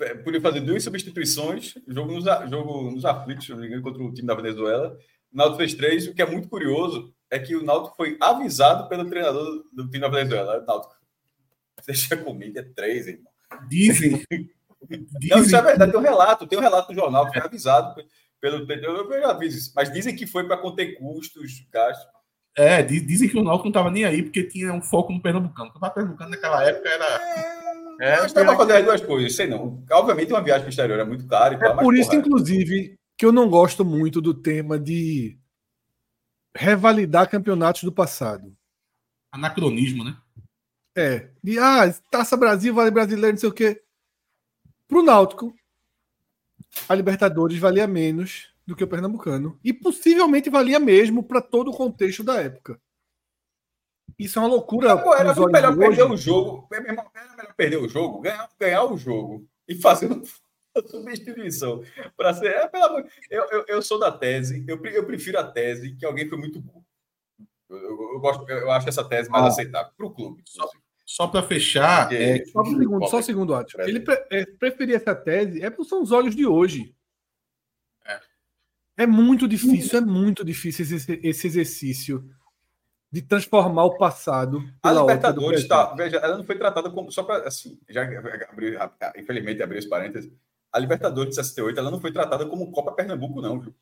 [0.01, 4.27] É, Podia fazer duas substituições, jogo nos, jogo nos aflitos, não engano, contra o time
[4.27, 4.99] da Venezuela.
[5.33, 6.07] O Náutico fez três.
[6.09, 10.01] O que é muito curioso é que o Náutico foi avisado pelo treinador do time
[10.01, 10.65] da Venezuela.
[10.67, 10.95] Náutico,
[11.87, 13.33] deixa comigo, é três, irmão.
[13.69, 14.11] Dizem.
[14.11, 17.95] Não, dizem isso é verdade, tem um relato, tem um relato no jornal, foi avisado
[18.41, 18.71] pelo.
[18.71, 22.07] Eu eu já vi isso, mas dizem que foi para conter custos, gastos.
[22.57, 25.21] É, di- dizem que o Náutico não estava nem aí porque tinha um foco no
[25.21, 25.71] Pernambucano.
[25.75, 27.57] O Pernambucano naquela época era.
[28.01, 29.85] É, mas dá para fazer as duas coisas, sei não.
[29.91, 32.11] Obviamente, uma viagem para o exterior é muito caro e tal, É mas, por isso,
[32.11, 35.39] porra, inclusive, que eu não gosto muito do tema de
[36.57, 38.57] revalidar campeonatos do passado.
[39.33, 40.17] Anacronismo, né?
[40.97, 43.83] É, de ah, Taça Brasil, vale brasileiro, não sei o quê.
[44.89, 45.55] Pro Náutico,
[46.89, 49.59] a Libertadores valia menos do que o Pernambucano.
[49.65, 52.81] E possivelmente valia mesmo para todo o contexto da época.
[54.19, 54.97] Isso é uma loucura.
[54.97, 56.13] Pô, era muito melhor de perder hoje.
[56.13, 56.69] o jogo.
[56.73, 60.23] Era melhor perder o jogo, ganhar, ganhar o jogo e fazer uma
[60.87, 61.83] substituição.
[62.17, 62.47] Para ser.
[62.49, 66.05] É, pelo amor, eu, eu, eu sou da tese, eu, eu prefiro a tese que
[66.07, 66.85] alguém foi muito burro.
[67.69, 69.49] Eu, eu- eu gosto, eu acho essa tese mais Ah.
[69.49, 70.43] aceitável para o clube.
[70.47, 70.69] Só
[71.29, 73.81] para fechar, é, Só um segundo, só um segundo, Atio.
[73.83, 76.95] Ele pre é, preferir essa tese é porque são os olhos de hoje.
[78.97, 82.29] É muito difícil, é muito difícil esse, esse exercício
[83.13, 85.69] de transformar o passado A Libertadores, presente.
[85.69, 87.13] tá, veja, ela não foi tratada como.
[87.13, 87.47] Só para.
[87.47, 88.03] Assim, já
[88.51, 88.77] abri,
[89.17, 90.33] infelizmente abri esse parênteses.
[90.73, 93.75] A Libertadores de 68 ela não foi tratada como Copa Pernambuco, não, viu?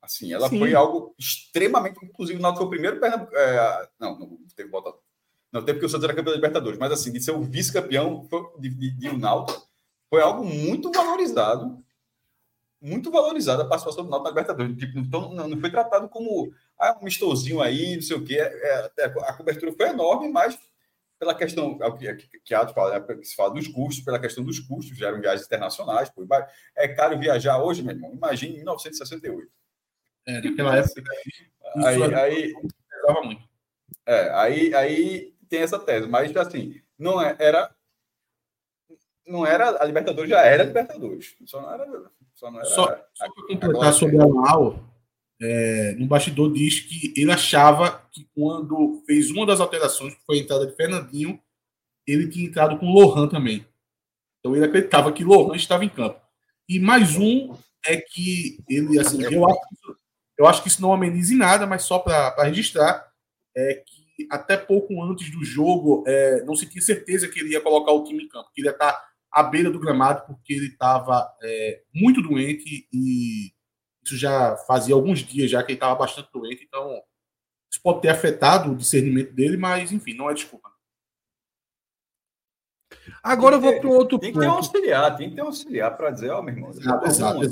[0.00, 0.58] Assim, ela Sim.
[0.58, 1.98] foi algo extremamente.
[2.04, 3.34] Inclusive, o Náutico foi o primeiro Pernambuco.
[3.34, 4.94] é, não, não teve volta.
[5.52, 8.28] Não teve porque o Santos era campeão da Libertadores, mas assim, de ser o vice-campeão
[8.58, 9.66] de, de, de um Náutico
[10.10, 11.82] foi algo muito valorizado.
[12.80, 14.76] Muito valorizada a participação do Náutico na Libertadores.
[14.76, 18.36] Tipo, então, não, não foi tratado como ah, um mistozinho aí, não sei o quê.
[18.38, 20.58] É, é, a cobertura foi enorme, mas
[21.18, 24.20] pela questão é o que, que, que, fala, é, que se fala dos custos, pela
[24.20, 26.08] questão dos custos, já eram viagens internacionais.
[26.10, 26.24] Pô,
[26.76, 28.12] é caro viajar hoje, meu irmão.
[28.14, 29.50] Imagine em 1968.
[30.26, 31.02] é, naquela época
[31.76, 32.52] Aí, Isso é- aí,
[33.24, 33.44] muito.
[34.06, 37.74] é, aí, aí tem essa tese, mas assim, não é- era.
[39.26, 41.36] Não era a Libertadores, já era a Libertadores.
[41.44, 42.10] Só não era.
[42.34, 44.82] Só não era Só, só para completar sobre o Alau,
[45.40, 50.38] é, no bastidor diz que ele achava que quando fez uma das alterações, que foi
[50.38, 51.40] a entrada de Fernandinho,
[52.06, 53.66] ele tinha entrado com Lohan também.
[54.40, 56.20] Então ele acreditava que Lohan estava em campo.
[56.68, 57.54] E mais um
[57.86, 59.96] é que ele, assim, eu acho, que isso-
[60.38, 63.12] eu acho que isso não ameniza em nada, mas só para registrar,
[63.56, 63.97] é que
[64.30, 68.02] até pouco antes do jogo é, não se tinha certeza que ele ia colocar o
[68.04, 71.82] time em campo, que ele ia estar à beira do gramado, porque ele estava é,
[71.94, 73.52] muito doente e
[74.04, 77.00] isso já fazia alguns dias já que ele estava bastante doente, então
[77.70, 80.68] isso pode ter afetado o discernimento dele, mas enfim, não é desculpa.
[83.22, 84.56] Agora eu vou Tem que para um outro Tem que ter um ponto.
[84.64, 86.70] auxiliar, tem que ter um auxiliar para dizer, ó, meu irmão.
[86.70, 87.44] Exato, não, exato, não,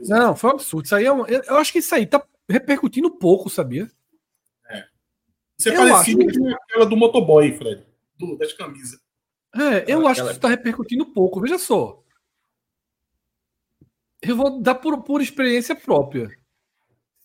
[0.00, 0.22] exato.
[0.22, 0.36] não.
[0.36, 0.84] Foi um absurdo.
[0.84, 3.88] Isso aí é um- eu eu acho que isso aí tá repercutindo pouco, sabia?
[5.58, 7.84] Isso é Eu parecido com aquela do motoboy, Fred,
[8.18, 9.00] do, das camisas.
[9.54, 11.40] É, eu Aquela- acho que isso está repercutindo pouco.
[11.40, 12.02] Veja só.
[14.20, 16.28] Eu vou dar por, por experiência própria.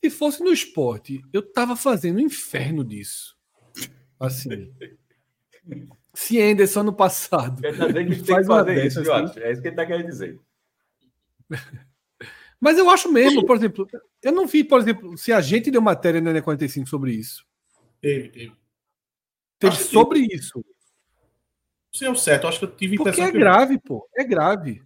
[0.04, 3.36] Se fosse no esporte, eu tava fazendo um inferno disso.
[4.20, 4.72] Assim.
[6.14, 7.64] Se Anderson no passado.
[7.64, 9.12] Ele tá que que Faz uma fazer isso, assim.
[9.12, 9.38] Atos?
[9.38, 10.40] É isso que ele está querendo dizer.
[12.60, 13.88] Mas eu acho mesmo, por exemplo,
[14.22, 17.46] eu não vi, por exemplo, se a gente deu matéria na N45 sobre isso.
[18.02, 18.54] Teve, teve.
[19.60, 20.64] Teve Acho sobre isso.
[21.92, 24.08] Isso é o certo, eu acho que eu tive Porque é que eu- grave, pô.
[24.16, 24.84] É grave.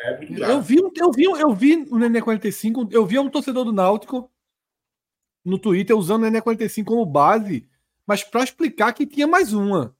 [0.00, 0.74] é muito Eu grave.
[0.74, 4.30] vi, um- eu vi, eu vi no Nenê 45, eu vi um torcedor do Náutico
[5.44, 7.68] no Twitter usando o Nenê 45 como base,
[8.06, 9.94] mas para explicar que tinha mais uma.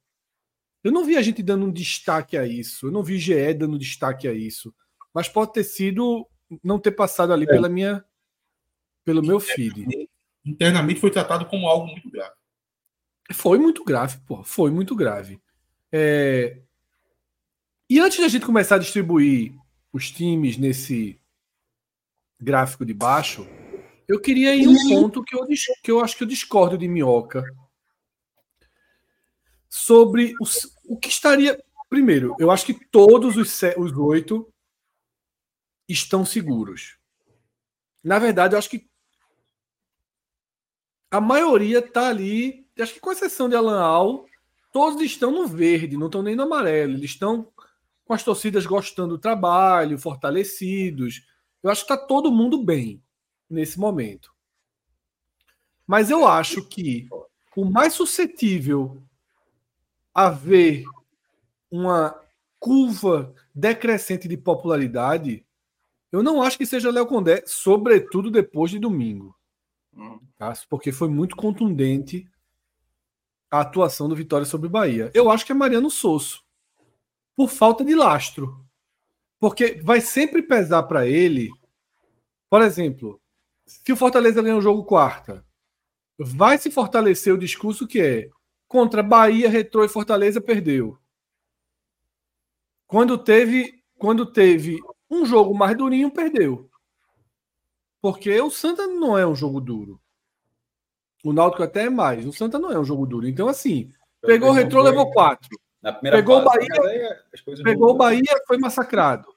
[0.82, 2.86] Eu não vi a gente dando um destaque a isso.
[2.86, 4.72] Eu não vi GE dando destaque a isso.
[5.12, 6.26] Mas pode ter sido
[6.62, 8.04] não ter passado ali pela minha
[9.04, 10.08] pelo meu feed.
[10.44, 12.34] Internamente foi tratado como algo muito grave.
[13.32, 14.42] Foi muito grave, pô.
[14.44, 15.40] Foi muito grave.
[15.92, 16.60] É,
[17.88, 19.54] E antes da gente começar a distribuir
[19.92, 21.20] os times nesse
[22.40, 23.46] gráfico de baixo,
[24.08, 25.46] eu queria ir um ponto que eu,
[25.82, 27.44] que eu acho que eu discordo de Minhoca
[29.68, 31.62] sobre o, o que estaria.
[31.88, 34.52] Primeiro, eu acho que todos os, os oito
[35.88, 36.98] estão seguros.
[38.02, 38.88] Na verdade, eu acho que
[41.10, 44.26] a maioria está ali, acho que com exceção de Alan Al,
[44.72, 46.92] todos estão no verde, não estão nem no amarelo.
[46.92, 47.48] Eles estão
[48.04, 51.26] com as torcidas gostando do trabalho, fortalecidos.
[51.62, 53.02] Eu acho que está todo mundo bem
[53.48, 54.32] nesse momento.
[55.86, 57.08] Mas eu acho que
[57.56, 59.02] o mais suscetível
[60.14, 60.84] a ver
[61.70, 62.18] uma
[62.58, 65.44] curva decrescente de popularidade,
[66.10, 69.36] eu não acho que seja Léo Condé, sobretudo depois de domingo.
[69.94, 70.18] Hum.
[70.36, 70.52] Tá?
[70.68, 72.28] Porque foi muito contundente
[73.56, 75.10] a atuação do Vitória sobre o Bahia.
[75.14, 76.44] Eu acho que é Mariano Sosso,
[77.34, 78.64] por falta de lastro.
[79.38, 81.50] Porque vai sempre pesar para ele,
[82.48, 83.20] por exemplo,
[83.66, 85.44] se o Fortaleza ganhar o jogo quarta,
[86.18, 88.30] vai se fortalecer o discurso que é
[88.66, 90.98] contra Bahia, Retrô e Fortaleza perdeu.
[92.86, 94.78] Quando teve, quando teve
[95.10, 96.70] um jogo mais durinho, perdeu.
[98.00, 100.00] Porque o Santa não é um jogo duro.
[101.26, 102.24] O Náutico até é mais.
[102.24, 103.26] O Santa não é um jogo duro.
[103.26, 105.48] Então, assim, pegou o Retrô, levou quatro.
[106.00, 107.22] Pegou o Bahia,
[107.62, 109.28] pegou o Bahia, foi massacrado.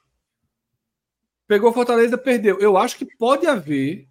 [1.46, 2.58] Pegou Fortaleza, perdeu.
[2.60, 4.08] Eu acho que pode haver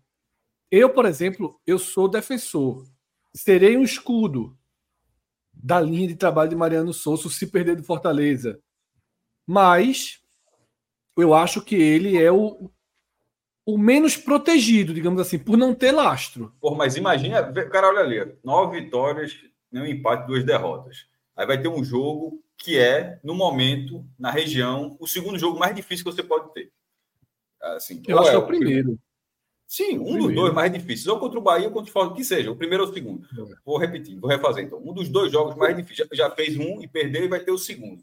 [0.72, 2.86] eu, por exemplo, eu sou defensor.
[3.34, 4.58] Serei um escudo
[5.54, 8.62] da linha de trabalho de Mariano Souza se perder do Fortaleza.
[9.48, 10.22] Mas
[11.18, 12.70] eu acho que ele é o,
[13.74, 16.54] o menos protegido, digamos assim, por não ter lastro.
[16.60, 19.38] Pô, mas imagina, cara, olha ali, nove vitórias,
[19.72, 21.06] um empate, duas derrotas.
[21.36, 25.76] Aí vai ter um jogo que é, no momento, na região, o segundo jogo mais
[25.76, 26.72] difícil que você pode ter.
[27.62, 29.00] Assim, eu acho é que é o primeiro.
[29.68, 30.28] Sim, um primeiro.
[30.28, 32.56] dos dois mais difíceis, ou contra o Bahia ou contra o Fortaleza, que seja, o
[32.56, 33.26] primeiro ou o segundo.
[33.26, 33.56] É.
[33.64, 34.82] Vou repetir, vou refazer então.
[34.84, 37.52] Um dos dois jogos mais difíceis, já, já fez um e perdeu e vai ter
[37.52, 38.02] o segundo.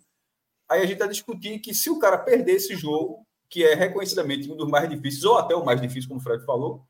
[0.68, 4.50] Aí a gente está discutindo que se o cara perder esse jogo, que é reconhecidamente
[4.50, 6.84] um dos mais difíceis, ou até o mais difícil, como o Fred falou,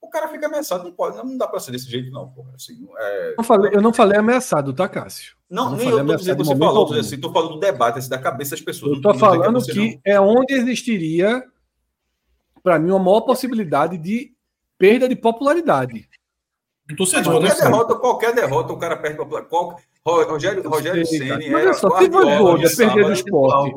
[0.00, 2.52] o cara fica ameaçado, não pode, não dá para ser desse jeito, não, porra.
[2.54, 3.34] Assim, é...
[3.36, 5.36] não falei, eu não falei ameaçado, tá, Cássio?
[5.50, 8.08] Não, não nem eu tô dizendo que você falou, tô assim, falando do debate, assim,
[8.08, 8.96] da cabeça das pessoas.
[8.96, 11.44] Eu tô falando que, que é onde existiria,
[12.62, 14.32] para mim, uma maior possibilidade de
[14.78, 16.08] perda de popularidade.
[16.96, 19.50] Torcedor, qualquer, né, derrota, qualquer derrota, o cara perde popularidade.
[19.50, 19.78] Qual,
[20.08, 23.76] Rogério, Rogério Ceni era só, Guardiola de perder do esporte.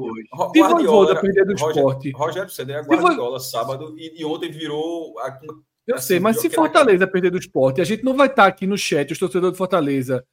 [0.54, 2.12] Se Voivoda perder do esporte.
[2.12, 5.16] Rogério Ceni era Guardiola sábado e, e ontem virou...
[5.88, 8.68] Eu assim, sei, mas se Fortaleza perder do esporte, a gente não vai estar aqui
[8.68, 10.24] no chat, os torcedores de Fortaleza,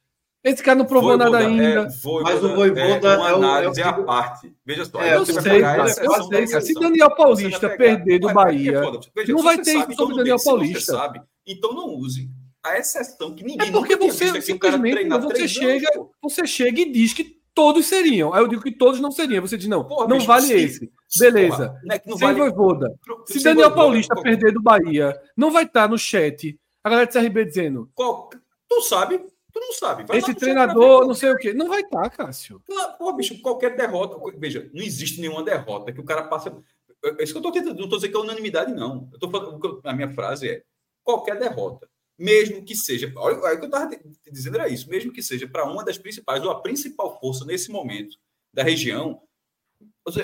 [0.43, 1.63] esse cara não provou Voivoda, nada ainda.
[1.63, 4.55] É, Voivoda, mas o Voivoda é uma análise é, é, à parte.
[4.65, 5.01] Veja só.
[5.01, 6.61] É, eu sei, cara, eu sei.
[6.61, 8.81] Se Daniel Paulista perder do Bahia,
[9.13, 10.93] Veja, não vai ter isso sobre Daniel Paulista.
[10.93, 12.29] Sabe, então não use
[12.63, 15.87] a exceção que ninguém É porque você simplesmente você chega,
[16.21, 18.33] você chega e diz que todos seriam.
[18.33, 19.41] Aí eu digo que todos não seriam.
[19.41, 20.91] Você diz, não, porra, não bicho, vale se, esse.
[21.17, 21.69] Beleza.
[21.69, 22.39] Porra, não é não Sem vale...
[22.39, 22.99] Voivoda.
[23.25, 27.45] Se Daniel Paulista perder do Bahia, não vai estar no chat a galera do CRB
[27.45, 27.89] dizendo.
[27.93, 28.29] Qual...
[28.69, 29.19] Tu sabe,
[29.51, 30.03] Tu não sabe.
[30.05, 31.53] Vai Esse treinador, não sei o quê.
[31.53, 32.61] Não vai estar, Cássio.
[32.97, 34.17] Pô, bicho, qualquer derrota.
[34.37, 36.55] Veja, não existe nenhuma derrota que o cara passa.
[37.03, 37.77] É isso que eu estou tentando.
[37.77, 39.09] Não estou dizendo que é unanimidade, não.
[39.11, 40.63] Eu tô falando, a minha frase é:
[41.03, 41.89] qualquer derrota,
[42.19, 43.11] mesmo que seja.
[43.15, 43.89] Olha, o que eu estava
[44.29, 44.89] dizendo era isso.
[44.89, 48.17] Mesmo que seja para uma das principais, ou a principal força nesse momento
[48.53, 49.21] da região,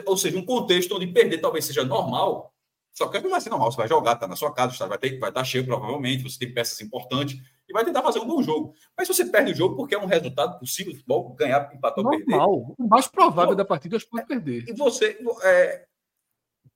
[0.06, 2.54] ou seja, um contexto onde perder talvez seja normal,
[2.94, 5.20] só que não vai ser normal, você vai jogar, tá na sua casa, vai, ter,
[5.20, 8.74] vai estar cheio provavelmente, você tem peças importantes e vai tentar fazer um bom jogo.
[8.98, 12.04] Mas se você perde o jogo porque é um resultado possível do futebol, ganhar, empatar
[12.04, 12.32] ou perder.
[12.32, 12.76] Normal.
[12.78, 14.66] O mais provável da partida é pode perder.
[14.68, 15.18] E você.
[15.44, 15.86] É,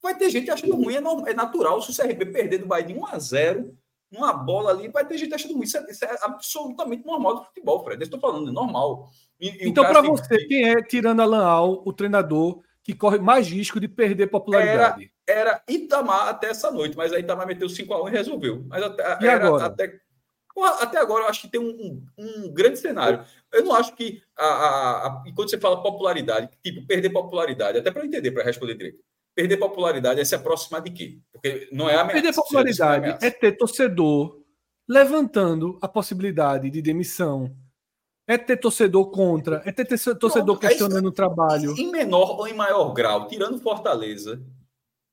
[0.02, 1.82] vai ter gente achando ruim, é, é natural.
[1.82, 3.78] Se o CRB perder do Bahia de 1 a 0
[4.12, 5.64] uma bola ali, vai ter gente achando ruim.
[5.64, 8.02] Isso é, isso é absolutamente normal do futebol, Fred.
[8.02, 9.10] Eu estou falando, é normal.
[9.40, 10.46] E, e então, para você, que...
[10.46, 15.12] quem é, tirando a Al, o treinador que corre mais risco de perder popularidade?
[15.28, 18.66] Era, era Itamar até essa noite, mas aí Itamar meteu 5x1 e resolveu.
[18.68, 19.66] Mas até, e agora?
[19.66, 20.00] até
[20.82, 23.24] até agora eu acho que tem um, um, um grande cenário.
[23.52, 27.92] Eu não acho que a, a, a, quando você fala popularidade, tipo, perder popularidade, até
[27.92, 29.00] para entender, para responder direito.
[29.40, 31.18] Perder popularidade é se aproximar de quê?
[31.32, 34.38] Porque não é a Perder popularidade é, é ter torcedor
[34.86, 37.56] levantando a possibilidade de demissão.
[38.28, 41.74] É ter torcedor contra, é ter torcedor Pronto, é questionando o trabalho.
[41.78, 44.44] Em menor ou em maior grau, tirando Fortaleza,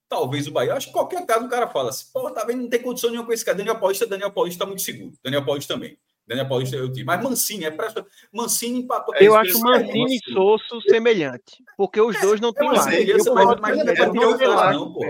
[0.09, 0.75] talvez o Bahia.
[0.75, 3.29] Acho que qualquer caso o cara fala assim, pô, tá vendo, não tem condição nenhuma
[3.29, 3.57] com esse cara.
[3.57, 5.13] Daniel Paulista, Daniel Paulista está muito seguro.
[5.23, 5.97] Daniel Paulista também.
[6.27, 7.07] Daniel Paulista eu digo.
[7.07, 9.15] Mas Mancini é para Mancini empatou.
[9.17, 12.93] Eu é acho Mancini e Sosso semelhante, porque os dois não têm lá.
[12.95, 15.05] Eu mas, mas, não é não, pô.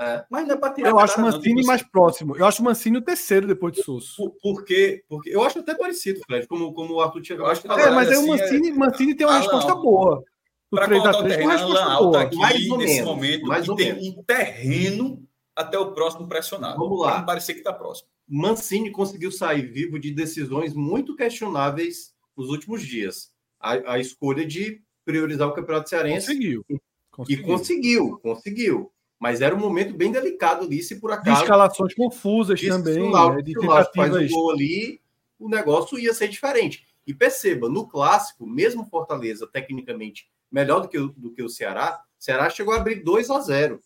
[0.00, 0.24] É.
[0.30, 0.90] Mas não é para tirar.
[0.90, 2.34] Eu acho o Mancini mais próximo.
[2.36, 4.16] Eu acho o Mancini o terceiro depois de Sosso.
[4.16, 7.38] Por, porque, porque eu acho até parecido, Fred, como, como o Arthur tinha.
[7.38, 8.72] Eu acho que é, mas aí o Mancini, é...
[8.72, 9.82] Mancini tem uma ah, resposta não.
[9.82, 10.24] boa.
[10.70, 14.08] Para colocar o terreno, Alan Alta aqui mais nesse menos, momento mais que tem menos.
[14.08, 15.22] um terreno
[15.54, 16.78] até o próximo pressionado.
[16.78, 17.22] Vamos lá.
[17.22, 18.08] Parecer que está próximo.
[18.30, 23.32] Mancini conseguiu sair vivo de decisões muito questionáveis nos últimos dias.
[23.58, 26.28] A, a escolha de priorizar o Campeonato Cearense.
[26.28, 26.64] Conseguiu.
[27.10, 27.38] conseguiu.
[27.38, 28.92] E conseguiu, conseguiu.
[29.18, 31.36] Mas era um momento bem delicado ali, se por acaso.
[31.36, 32.94] De escalações confusas também.
[32.94, 35.00] Se o Náutico, né, faz um gol ali,
[35.38, 36.86] o negócio ia ser diferente.
[37.06, 42.00] E perceba, no clássico, mesmo Fortaleza, tecnicamente, melhor do que, o, do que o Ceará,
[42.18, 43.80] o Ceará chegou a abrir 2 a 0.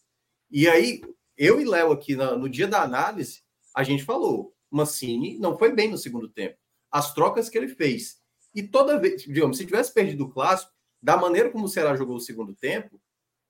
[0.50, 1.00] E aí,
[1.36, 3.43] eu e Léo aqui no dia da análise,
[3.74, 6.56] a gente falou, Mancini não foi bem no segundo tempo.
[6.90, 8.20] As trocas que ele fez.
[8.54, 10.72] E toda vez, digamos, se tivesse perdido o clássico,
[11.02, 13.00] da maneira como o Ceará jogou o segundo tempo,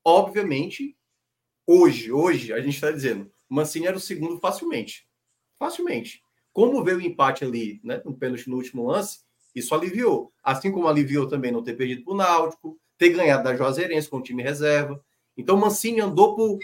[0.04, 0.96] obviamente,
[1.66, 5.06] hoje, hoje, a gente está dizendo, Mancini era o segundo facilmente.
[5.58, 6.22] Facilmente.
[6.52, 9.20] Como veio o empate ali, né, no pênalti no último lance,
[9.54, 10.32] isso aliviou.
[10.42, 14.18] Assim como aliviou também não ter perdido para o Náutico, ter ganhado da Juazeirense com
[14.18, 15.02] o time reserva.
[15.36, 16.58] Então, Mancini andou por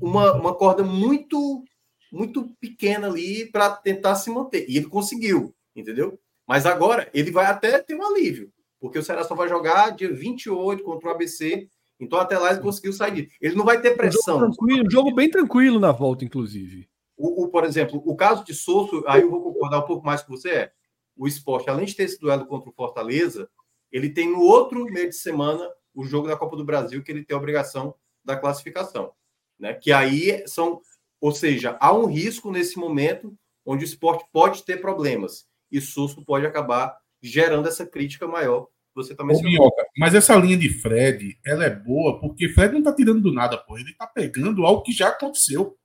[0.00, 1.64] uma, uma corda muito
[2.12, 4.66] muito pequena ali para tentar se manter.
[4.68, 6.18] E ele conseguiu, entendeu?
[6.46, 10.12] Mas agora ele vai até ter um alívio, porque o Ceará só vai jogar dia
[10.12, 11.68] 28 contra o ABC.
[12.00, 13.30] Então até lá ele conseguiu sair.
[13.40, 14.36] Ele não vai ter pressão.
[14.36, 16.88] Um jogo, tranquilo, um jogo bem tranquilo na volta, inclusive.
[17.16, 20.22] O, o, por exemplo, o caso de Souza, aí eu vou concordar um pouco mais
[20.22, 20.72] com você, é
[21.16, 23.50] o esporte, além de ter esse duelo contra o Fortaleza,
[23.90, 27.24] ele tem no outro meio de semana o jogo da Copa do Brasil, que ele
[27.24, 27.92] tem a obrigação
[28.24, 29.12] da classificação.
[29.58, 29.74] Né?
[29.74, 30.80] Que aí são
[31.20, 33.36] ou seja, há um risco nesse momento
[33.66, 38.68] onde o esporte pode ter problemas e susto pode acabar gerando essa crítica maior.
[38.94, 42.80] Você também tá Minhoca, mas essa linha de Fred, ela é boa porque Fred não
[42.80, 43.78] está tirando do nada, pô.
[43.78, 45.76] Ele está pegando algo que já aconteceu.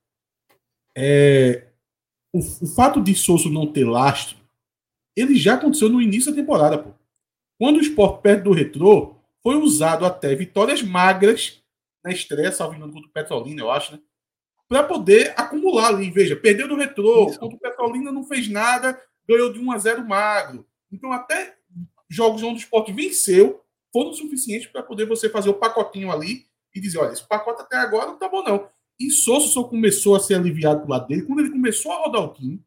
[0.96, 1.68] É,
[2.32, 4.38] o, o, fato de Souza não ter lastro,
[5.16, 6.92] ele já aconteceu no início da temporada, pô.
[7.60, 11.62] Quando o esporte perto do retrô, foi usado até vitórias magras
[12.04, 14.00] na estreia, salvo engano, contra o Petrolina, eu acho, né?
[14.74, 16.10] Para poder acumular ali.
[16.10, 17.40] Veja, perdeu do retrô, Isso.
[17.40, 20.66] contra o Petrolina não fez nada, ganhou de 1 a 0 magro.
[20.92, 21.56] Então, até
[22.10, 26.82] jogos onde o esporte venceu foram suficientes para poder você fazer o pacotinho ali e
[26.82, 28.68] dizer: olha, esse pacote até agora não tá bom, não.
[29.00, 32.24] E Souza só começou a ser aliviado do lado dele quando ele começou a rodar
[32.24, 32.64] o time.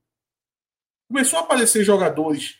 [1.09, 2.57] Começou a aparecer jogadores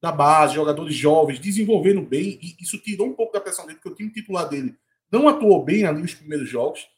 [0.00, 3.88] da base, jogadores jovens, desenvolvendo bem, e isso tirou um pouco da pressão dele, porque
[3.88, 4.76] o time titular dele
[5.10, 6.88] não atuou bem ali nos primeiros jogos.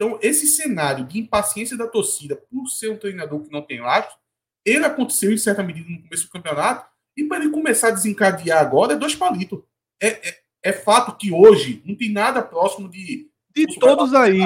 [0.00, 4.16] Então, esse cenário de impaciência da torcida por ser um treinador que não tem lastro,
[4.64, 8.62] ele aconteceu em certa medida no começo do campeonato, e para ele começar a desencadear
[8.62, 9.62] agora é dois palitos.
[10.02, 13.28] É, é, é fato que hoje não tem nada próximo de.
[13.54, 14.40] De todos aí,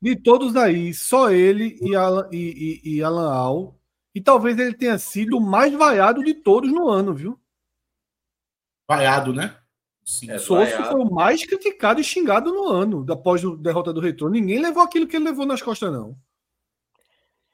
[0.00, 3.80] de todos aí, só ele e Alan, e, e, e Alan Al,
[4.14, 7.40] e talvez ele tenha sido o mais vaiado de todos no ano, viu?
[8.88, 9.59] Vaiado, né?
[10.10, 14.00] Sim, é, Souza foi o mais criticado e xingado no ano, após a derrota do
[14.00, 14.34] retorno.
[14.34, 16.16] Ninguém levou aquilo que ele levou nas costas, não.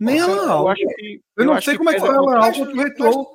[0.01, 0.81] Nem Nossa, Alan Alves.
[0.81, 3.27] Eu, eu, eu, não sei como é que foi Alan Alves contra o retorno.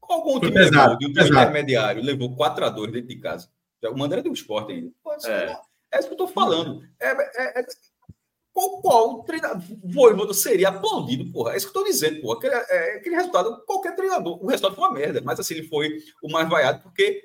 [0.00, 3.48] Qual time pesado, levou, intermediário levou 4 a 2 dentro de casa?
[3.84, 4.90] O Mandela deu esporte ainda.
[5.00, 5.56] Pode é.
[5.92, 6.82] é isso que eu estou falando.
[7.00, 7.66] É, é, é,
[8.52, 11.52] qual, qual treinador Voivoda seria aplaudido, porra?
[11.52, 12.38] É isso que eu estou dizendo, porra.
[12.38, 15.98] Aquele, é, aquele resultado, qualquer treinador, o resultado foi uma merda, mas assim, ele foi
[16.20, 17.22] o mais vaiado, porque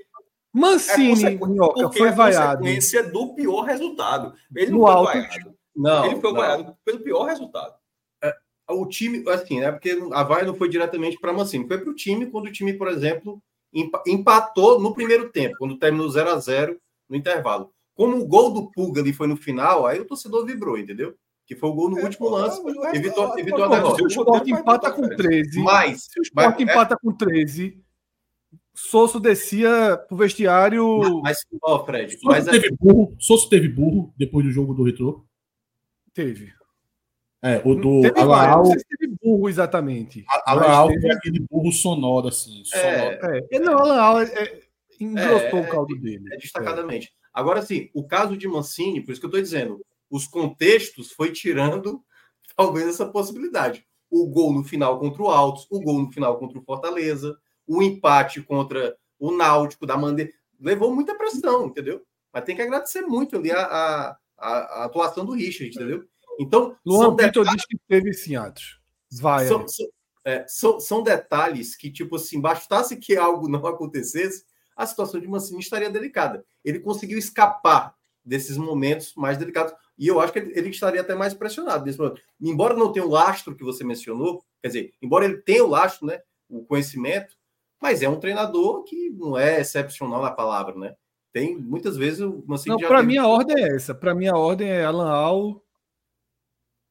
[0.54, 2.60] Mancini, é Minhoca, foi é vaiado.
[2.60, 4.34] consequência do pior resultado.
[4.56, 5.06] Ele não no foi alto.
[5.06, 5.56] vaiado.
[5.76, 6.40] Não, ele foi não.
[6.40, 7.76] vaiado pelo pior resultado.
[8.24, 8.34] É,
[8.70, 9.72] o time, assim, né?
[9.72, 12.74] Porque a vaia não foi diretamente para Mancini, foi para o time quando o time,
[12.74, 13.42] por exemplo,
[14.06, 17.72] empatou no primeiro tempo, quando terminou 0 a 0 no intervalo.
[17.96, 21.14] Como o gol do Puga ali foi no final, aí o torcedor vibrou, entendeu?
[21.46, 22.62] Que foi o gol no é, último lance.
[22.94, 23.96] Evitou, evitou a derrota.
[23.96, 27.78] Se o Sport empata com 13, mas, se o Sport empata com 13,
[28.88, 31.22] Sosso descia pro vestiário.
[31.22, 33.16] Mas, ó, Fred, Sosso mas teve burro.
[33.20, 35.26] Sosso teve burro depois do jogo do retrô.
[36.14, 36.54] Teve.
[37.44, 38.64] É, o do teve Alaal.
[38.64, 40.24] Não sei se teve burro exatamente.
[40.46, 41.02] Alaal teve...
[41.02, 42.64] foi aquele burro sonoro, assim.
[42.74, 43.48] É, sonoro.
[43.52, 44.60] É, não, Alaal é, é,
[45.00, 46.24] engrossou é, o caldo dele.
[46.34, 47.12] É, destacadamente.
[47.34, 51.32] Agora, sim, o caso de Mancini, por isso que eu estou dizendo, os contextos foi
[51.32, 52.02] tirando
[52.56, 53.86] talvez essa possibilidade.
[54.10, 57.38] O gol no final contra o Altos, o gol no final contra o Fortaleza,
[57.70, 60.32] o empate contra o Náutico da Mandeira.
[60.60, 62.04] Levou muita pressão, entendeu?
[62.34, 66.04] Mas tem que agradecer muito ali a, a, a atuação do Richard, entendeu?
[66.40, 66.76] Então.
[66.84, 68.80] Luan Vitor diz que teve sim, Atos.
[69.12, 69.48] Vai.
[69.48, 69.88] São, são,
[70.26, 75.28] É, são, são detalhes que, tipo assim, bastasse que algo não acontecesse, a situação de
[75.28, 76.44] Mancini estaria delicada.
[76.66, 79.74] Ele conseguiu escapar desses momentos mais delicados.
[79.98, 82.22] E eu acho que ele, ele estaria até mais pressionado nesse momento.
[82.42, 86.08] Embora não tenha o lastro que você mencionou, quer dizer, embora ele tenha o lastro,
[86.08, 87.39] né, o conhecimento,
[87.82, 90.96] mas é um treinador que não é excepcional na palavra, né?
[91.32, 93.94] Tem muitas vezes o Mancini Não, para mim a ordem é essa.
[93.94, 95.64] Para mim a ordem é Alan Al,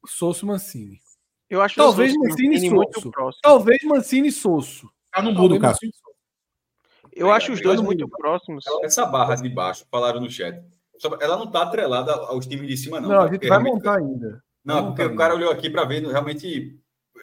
[0.05, 0.99] Sosso Mancini.
[1.49, 3.11] Eu acho Talvez Mancini e Sosso.
[3.41, 4.89] Talvez Mancini e Sosso.
[5.11, 5.89] Tá no mudo, Cássio.
[7.11, 8.63] Eu acho os dois muito próximos.
[8.83, 10.63] Essa barra de baixo, falaram no chat.
[11.19, 13.09] Ela não está atrelada aos times de cima, não.
[13.09, 14.43] Não, a gente vai montar ainda.
[14.63, 16.79] Não, porque o cara olhou aqui para ver, realmente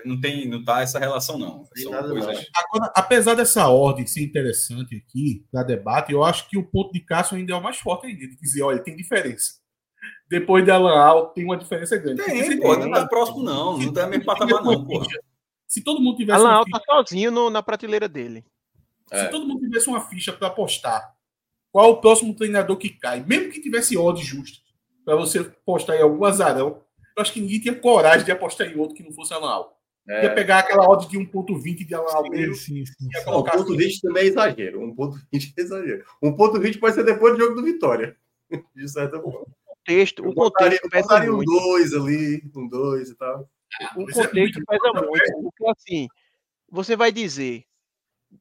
[0.07, 1.65] não tem, não tá essa relação, não.
[1.77, 2.47] São coisas...
[2.55, 7.01] Agora, apesar dessa ordem ser interessante aqui para debate, eu acho que o ponto de
[7.01, 9.55] Cássio ainda é o mais forte ainda, de dizer, olha, tem diferença.
[10.28, 12.23] Depois de Alan tem uma diferença grande.
[12.23, 13.78] Tem, pô, não tá próximo, não.
[13.78, 15.07] Não tá meio patamar, não, porra.
[15.69, 16.41] Se todo mundo tivesse.
[16.41, 18.45] Alan tá sozinho no, na prateleira dele.
[19.09, 19.28] Se é.
[19.28, 21.15] todo mundo tivesse uma ficha para apostar,
[21.70, 23.23] qual o próximo treinador que cai?
[23.24, 24.59] Mesmo que tivesse odds justo
[25.05, 26.83] para você apostar em algum azarão,
[27.16, 29.76] eu acho que ninguém tinha coragem de apostar em outro que não fosse anual.
[30.09, 30.24] É.
[30.24, 32.55] Ia pegar aquela odd de 1.20 de Almeida.
[32.55, 33.09] Sim, sim, sim.
[33.27, 34.01] 1.20 assim.
[34.03, 34.81] também é exagero.
[34.81, 36.05] 1.20 é exagero.
[36.23, 38.16] 1.20 pode ser depois do jogo do Vitória.
[38.74, 39.41] De certa forma.
[39.41, 41.51] O contexto, o contexto pesa muito.
[41.51, 43.49] um 2 ali, um 2 e tal.
[43.97, 45.43] O é contexto é pesa muito.
[45.43, 46.09] Porque assim,
[46.70, 47.65] você vai dizer,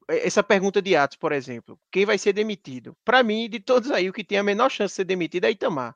[0.07, 2.95] essa pergunta de Atos, por exemplo, quem vai ser demitido?
[3.03, 5.51] Para mim, de todos aí, o que tem a menor chance de ser demitido é
[5.51, 5.95] Itamar.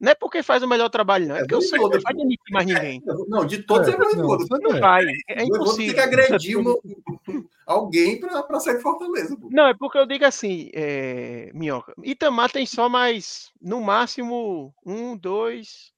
[0.00, 1.36] Não é porque faz o melhor trabalho, não.
[1.36, 3.02] É, é porque o Souza não vai demitir mais ninguém.
[3.28, 5.04] Não, de todos é, é mais não, não vai.
[5.28, 5.94] É impossível.
[5.94, 6.74] Tem que agredir uma,
[7.66, 9.36] alguém para sair de Fortaleza.
[9.36, 9.48] Pô.
[9.50, 11.92] Não, é porque eu digo assim, é, Minhoca.
[12.02, 15.92] Itamar tem só mais, no máximo, um, dois,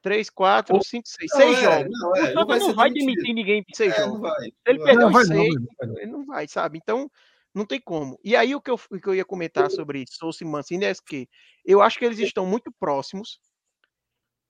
[0.00, 1.98] três, quatro, cinco, seis, não, seis é, jogos.
[2.00, 4.20] Não, é, o não, não vai demitir ninguém em seis jogos.
[4.20, 5.54] Vai, ele perdeu os seis,
[5.96, 6.78] ele não vai, sabe?
[6.80, 7.10] Então,
[7.54, 8.18] não tem como.
[8.24, 10.92] E aí o que eu, o que eu ia comentar sobre Souza e Mancini é
[10.94, 11.28] que
[11.64, 13.38] eu acho que eles estão muito próximos.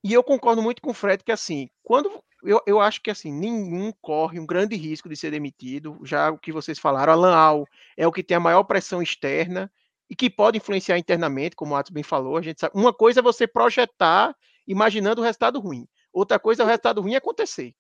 [0.05, 3.33] E eu concordo muito com o Fred que assim, quando eu, eu acho que assim,
[3.33, 5.99] nenhum corre um grande risco de ser demitido.
[6.05, 7.67] Já o que vocês falaram, Alan Al
[7.97, 9.71] é o que tem a maior pressão externa
[10.11, 12.37] e que pode influenciar internamente, como o Atos bem falou.
[12.37, 12.73] A gente sabe.
[12.77, 15.87] Uma coisa é você projetar imaginando o resultado ruim.
[16.13, 17.75] Outra coisa é o resultado ruim acontecer.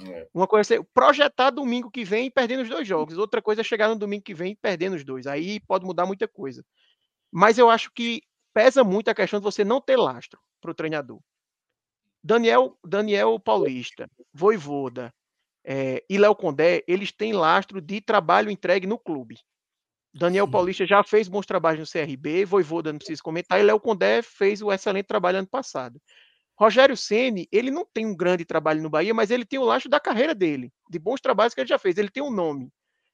[0.00, 0.28] É.
[0.32, 3.18] Uma coisa é projetar domingo que vem perdendo os dois jogos.
[3.18, 5.26] Outra coisa é chegar no domingo que vem perdendo os dois.
[5.26, 6.64] Aí pode mudar muita coisa.
[7.30, 10.74] Mas eu acho que pesa muito a questão de você não ter lastro para o
[10.74, 11.20] treinador.
[12.22, 15.12] Daniel, Daniel Paulista, Voivoda
[15.62, 19.38] é, e Léo Condé, eles têm lastro de trabalho entregue no clube.
[20.14, 20.52] Daniel Sim.
[20.52, 24.62] Paulista já fez bons trabalhos no CRB, Voivoda não precisa comentar, e Léo Condé fez
[24.62, 26.00] o excelente trabalho ano passado.
[26.56, 29.88] Rogério Ceni, ele não tem um grande trabalho no Bahia, mas ele tem o laço
[29.88, 31.98] da carreira dele, de bons trabalhos que ele já fez.
[31.98, 32.70] Ele tem um nome.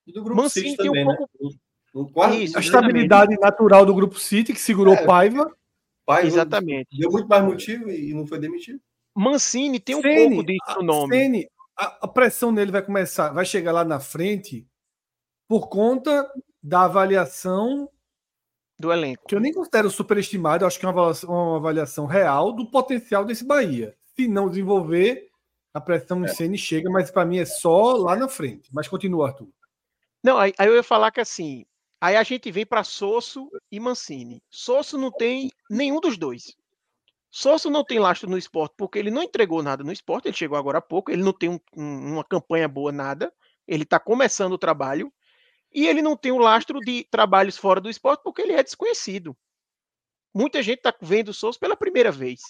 [0.07, 1.31] E do grupo Mancini tem também, um pouco.
[1.41, 2.11] Né?
[2.13, 5.57] quarto, Isso, a estabilidade natural do grupo City que segurou é, Paiva.
[6.05, 6.27] Paiva.
[6.27, 6.89] Exatamente.
[6.99, 8.81] Deu muito mais motivo e não foi demitido.
[9.15, 11.17] Mancini tem um Ceni, pouco disso no nome.
[11.17, 14.67] Ceni, a, a pressão nele vai começar, vai chegar lá na frente
[15.49, 16.31] por conta
[16.63, 17.91] da avaliação
[18.81, 19.27] do elenco.
[19.29, 23.25] Que eu nem considero superestimado, acho que é uma avaliação, uma avaliação, real do potencial
[23.25, 23.95] desse Bahia.
[24.17, 25.29] Se não desenvolver,
[25.73, 26.31] a pressão é.
[26.31, 28.71] em CN chega, mas para mim é só lá na frente.
[28.73, 29.49] Mas continua, Arthur.
[30.25, 31.65] Não, aí, aí eu ia falar que assim,
[32.01, 34.43] aí a gente vem para Sosso e Mancini.
[34.51, 36.57] Sosso não tem nenhum dos dois.
[37.31, 40.59] Sosso não tem lastro no esporte porque ele não entregou nada no esporte, ele chegou
[40.59, 43.33] agora há pouco, ele não tem um, um, uma campanha boa, nada.
[43.69, 45.13] Ele está começando o trabalho.
[45.73, 49.37] E ele não tem o lastro de trabalhos fora do esporte porque ele é desconhecido.
[50.35, 52.41] Muita gente está vendo o Souza pela primeira vez.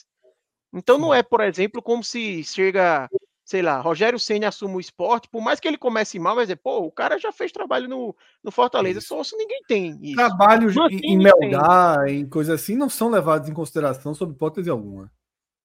[0.73, 3.09] Então não é, por exemplo, como se chega,
[3.45, 6.57] sei lá, Rogério Senna assume o esporte, por mais que ele comece mal, vai dizer,
[6.57, 9.01] pô, o cara já fez trabalho no, no Fortaleza.
[9.01, 10.17] Souza ninguém tem isso.
[10.17, 15.11] Trabalhos em Meldar, em coisas assim, não são levados em consideração sob hipótese alguma.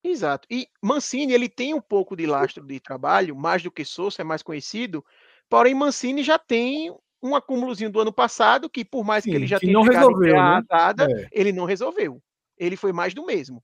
[0.03, 0.47] Exato.
[0.51, 4.23] E Mancini, ele tem um pouco de lastro de trabalho, mais do que Souza, é
[4.23, 5.05] mais conhecido,
[5.49, 6.95] porém Mancini já tem
[7.25, 10.35] um acúmulozinho do ano passado, que por mais Sim, que ele já tenha não resolveu,
[10.35, 10.61] né?
[10.99, 11.27] é.
[11.31, 12.21] ele não resolveu.
[12.57, 13.63] Ele foi mais do mesmo.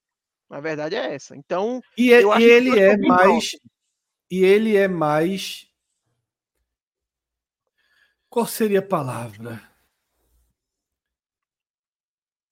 [0.49, 1.35] A verdade é essa.
[1.35, 3.51] Então, e, é, e ele é mais
[4.29, 5.69] e ele é mais
[8.29, 9.61] qual seria a palavra?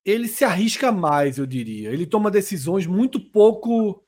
[0.04, 1.90] Ele se arrisca mais, eu diria.
[1.90, 4.04] Ele toma decisões muito pouco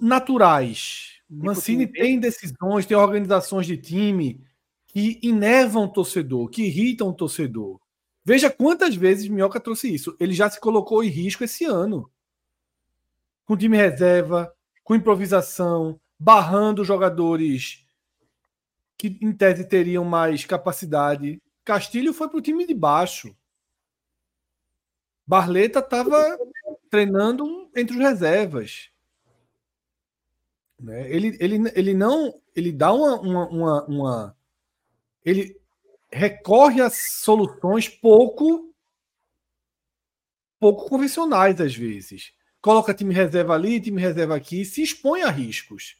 [0.00, 1.20] naturais.
[1.28, 4.44] Mancini tem decisões, tem organizações de time
[4.92, 7.80] que enervam o torcedor, que irritam o torcedor.
[8.24, 10.16] Veja quantas vezes Minhoca trouxe isso.
[10.18, 12.10] Ele já se colocou em risco esse ano.
[13.44, 14.52] Com time reserva,
[14.84, 17.86] com improvisação, barrando jogadores
[18.98, 21.40] que em tese teriam mais capacidade.
[21.64, 23.34] Castilho foi para o time de baixo.
[25.26, 26.36] Barleta estava
[26.90, 28.90] treinando entre os reservas.
[30.78, 31.08] Né?
[31.10, 32.34] Ele, ele, ele não.
[32.54, 34.36] Ele dá uma, uma, uma, uma.
[35.24, 35.60] Ele
[36.10, 38.74] recorre a soluções pouco.
[40.58, 42.32] pouco convencionais, às vezes.
[42.60, 45.96] Coloca time reserva ali, time reserva aqui, se expõe a riscos.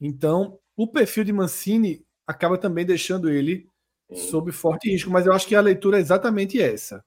[0.00, 3.68] Então, o perfil de Mancini acaba também deixando ele
[4.14, 7.04] sob forte risco, mas eu acho que a leitura é exatamente essa.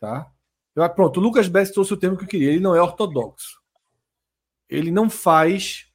[0.00, 0.30] Tá?
[0.74, 2.50] Eu, pronto, o Lucas Bess trouxe o termo que eu queria.
[2.50, 3.60] Ele não é ortodoxo.
[4.68, 5.86] Ele não faz.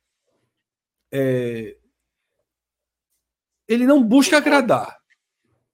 [1.12, 1.78] É...
[3.68, 4.97] Ele não busca agradar.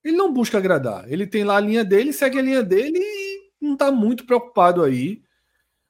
[0.04, 1.10] Ele não busca agradar.
[1.10, 4.82] Ele tem lá a linha dele, segue a linha dele e não está muito preocupado
[4.82, 5.22] aí.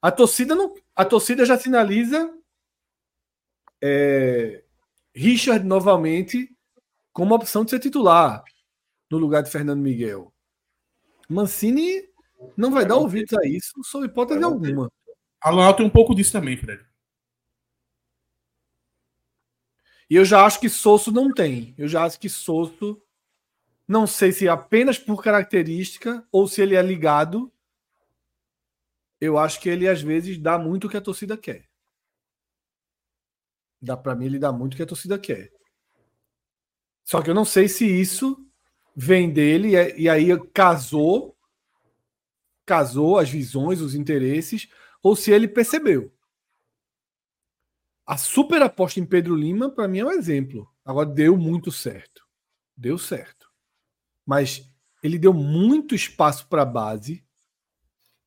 [0.01, 0.73] A torcida não.
[0.95, 2.32] A torcida já sinaliza
[3.82, 4.62] é...
[5.15, 6.49] Richard novamente
[7.12, 8.45] como opção de ser titular
[9.11, 10.32] no lugar de Fernando Miguel.
[11.28, 12.09] Mancini
[12.57, 14.91] não vai dar ouvidos a isso, sob hipótese alguma.
[15.41, 16.85] Alan tem um pouco disso também, Fred.
[20.09, 21.74] E eu já acho que Sosso não tem.
[21.77, 23.03] Eu já acho que Sosso,
[23.86, 27.52] não sei se apenas por característica ou se ele é ligado.
[29.20, 31.69] Eu acho que ele às vezes dá muito o que a torcida quer.
[33.81, 35.52] Dá para mim ele dá muito o que a torcida quer.
[37.05, 38.47] Só que eu não sei se isso
[38.97, 41.35] vem dele e aí casou
[42.65, 44.69] casou as visões, os interesses,
[45.02, 46.12] ou se ele percebeu.
[48.06, 50.69] A super aposta em Pedro Lima, para mim, é um exemplo.
[50.85, 52.27] Agora, deu muito certo.
[52.77, 53.44] Deu certo.
[54.26, 54.70] Mas
[55.02, 57.24] ele deu muito espaço para a base.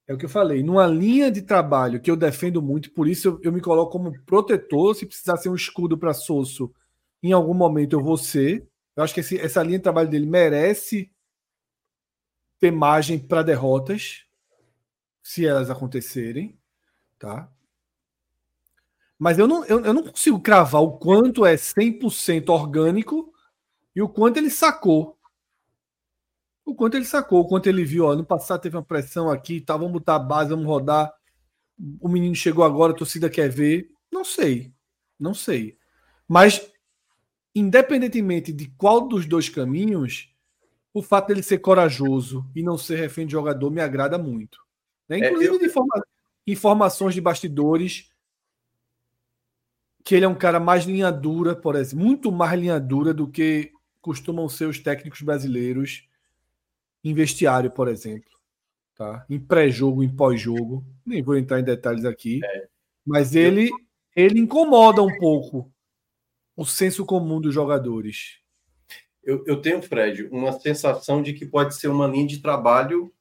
[0.07, 0.63] É o que eu falei.
[0.63, 4.17] Numa linha de trabalho que eu defendo muito, por isso eu, eu me coloco como
[4.23, 4.95] protetor.
[4.95, 6.73] Se precisar ser um escudo para Sosso,
[7.21, 8.67] em algum momento eu vou ser.
[8.95, 11.11] Eu acho que esse, essa linha de trabalho dele merece
[12.59, 14.25] ter margem para derrotas
[15.21, 16.57] se elas acontecerem,
[17.19, 17.51] tá?
[19.19, 23.33] Mas eu não, eu, eu não consigo cravar o quanto é 100% orgânico
[23.95, 25.16] e o quanto ele sacou.
[26.67, 28.03] O quanto ele sacou, o quanto ele viu.
[28.03, 31.13] Ó, no passado teve uma pressão aqui, tá, vamos botar a base, vamos rodar.
[32.01, 33.89] O menino chegou agora, a torcida quer ver.
[34.11, 34.73] Não sei,
[35.17, 35.77] não sei.
[36.27, 36.69] Mas,
[37.55, 40.29] independentemente de qual dos dois caminhos,
[40.93, 44.59] o fato dele ser corajoso e não ser refém de jogador me agrada muito.
[45.07, 45.19] Né?
[45.19, 45.59] Inclusive, é, eu...
[45.59, 46.03] de informa...
[46.45, 48.09] informações de bastidores
[50.03, 53.25] que ele é um cara mais linha dura, por exemplo, muito mais linha dura do
[53.25, 53.71] que
[54.01, 56.07] costumam ser os técnicos brasileiros
[57.09, 58.29] em vestiário, por exemplo.
[58.95, 59.25] Tá?
[59.29, 60.83] Em pré-jogo, em pós-jogo.
[61.05, 62.39] Nem vou entrar em detalhes aqui.
[62.43, 62.67] É.
[63.05, 63.69] Mas ele,
[64.15, 65.71] ele incomoda um pouco
[66.55, 68.39] o senso comum dos jogadores.
[69.23, 73.13] Eu, eu tenho, Fred, uma sensação de que pode ser uma linha de trabalho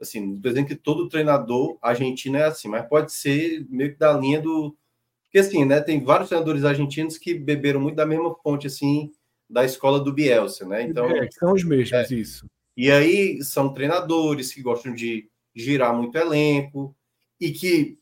[0.00, 4.12] assim, por exemplo, que todo treinador argentino é assim, mas pode ser meio que da
[4.12, 4.76] linha do.
[5.24, 5.80] Porque assim, né?
[5.80, 9.10] Tem vários treinadores argentinos que beberam muito da mesma fonte, assim,
[9.48, 10.82] da escola do Bielsa, né?
[10.82, 11.06] Então.
[11.10, 12.14] É, são os mesmos, é.
[12.14, 12.46] isso.
[12.78, 16.96] E aí são treinadores que gostam de girar muito elenco
[17.40, 17.98] e que.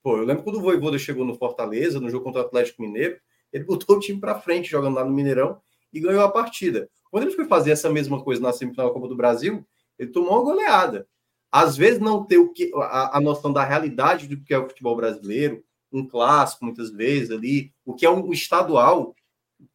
[0.00, 3.18] Pô, eu lembro quando o Voivoda chegou no Fortaleza, no jogo contra o Atlético Mineiro,
[3.52, 5.60] ele botou o time para frente, jogando lá no Mineirão,
[5.92, 6.88] e ganhou a partida.
[7.10, 9.66] Quando ele foi fazer essa mesma coisa na semifinal da Copa do Brasil,
[9.98, 11.08] ele tomou uma goleada
[11.50, 14.68] às vezes não ter o que a, a, noção da realidade do que é o
[14.68, 19.14] futebol brasileiro, um clássico muitas vezes ali, o que é um estadual.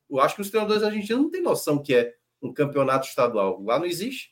[0.10, 3.62] Eu acho que os treinadores argentinos não têm noção que é um campeonato estadual.
[3.64, 4.32] Lá não existe.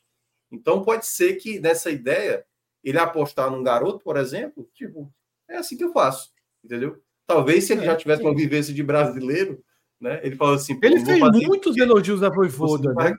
[0.52, 2.45] Então pode ser que nessa ideia
[2.84, 5.11] ele apostar num garoto, por exemplo, tipo,
[5.48, 6.31] é assim que eu faço,
[6.64, 7.02] entendeu?
[7.27, 9.64] Talvez se ele é, já tivesse uma vivência de brasileiro,
[9.99, 10.19] né?
[10.23, 13.14] Ele falou assim, ele fez muitos elogios à Voivoda, né?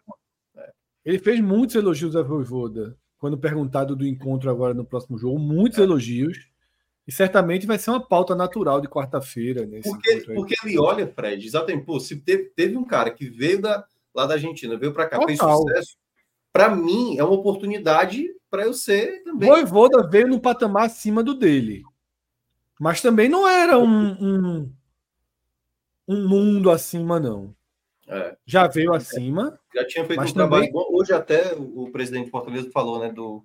[0.57, 0.71] É.
[1.05, 5.79] Ele fez muitos elogios à Voivoda quando perguntado do encontro agora no próximo jogo, muitos
[5.79, 5.83] é.
[5.83, 6.49] elogios.
[7.07, 9.69] E certamente vai ser uma pauta natural de quarta-feira.
[9.83, 13.85] Porque, porque ele olha, Fred, exatamente, pô, se teve, teve um cara que veio da,
[14.15, 15.27] lá da Argentina, veio para cá, Total.
[15.27, 15.97] fez sucesso,
[16.53, 19.49] para mim é uma oportunidade para eu ser também.
[19.49, 21.83] Voivoda veio no patamar acima do dele.
[22.79, 24.73] Mas também não era um, um,
[26.09, 27.55] um mundo acima, não.
[28.09, 28.37] É.
[28.45, 29.59] Já veio acima.
[29.73, 30.35] Já tinha feito um também...
[30.35, 30.87] trabalho bom.
[30.91, 33.45] Hoje até o presidente Fortaleza falou, né, do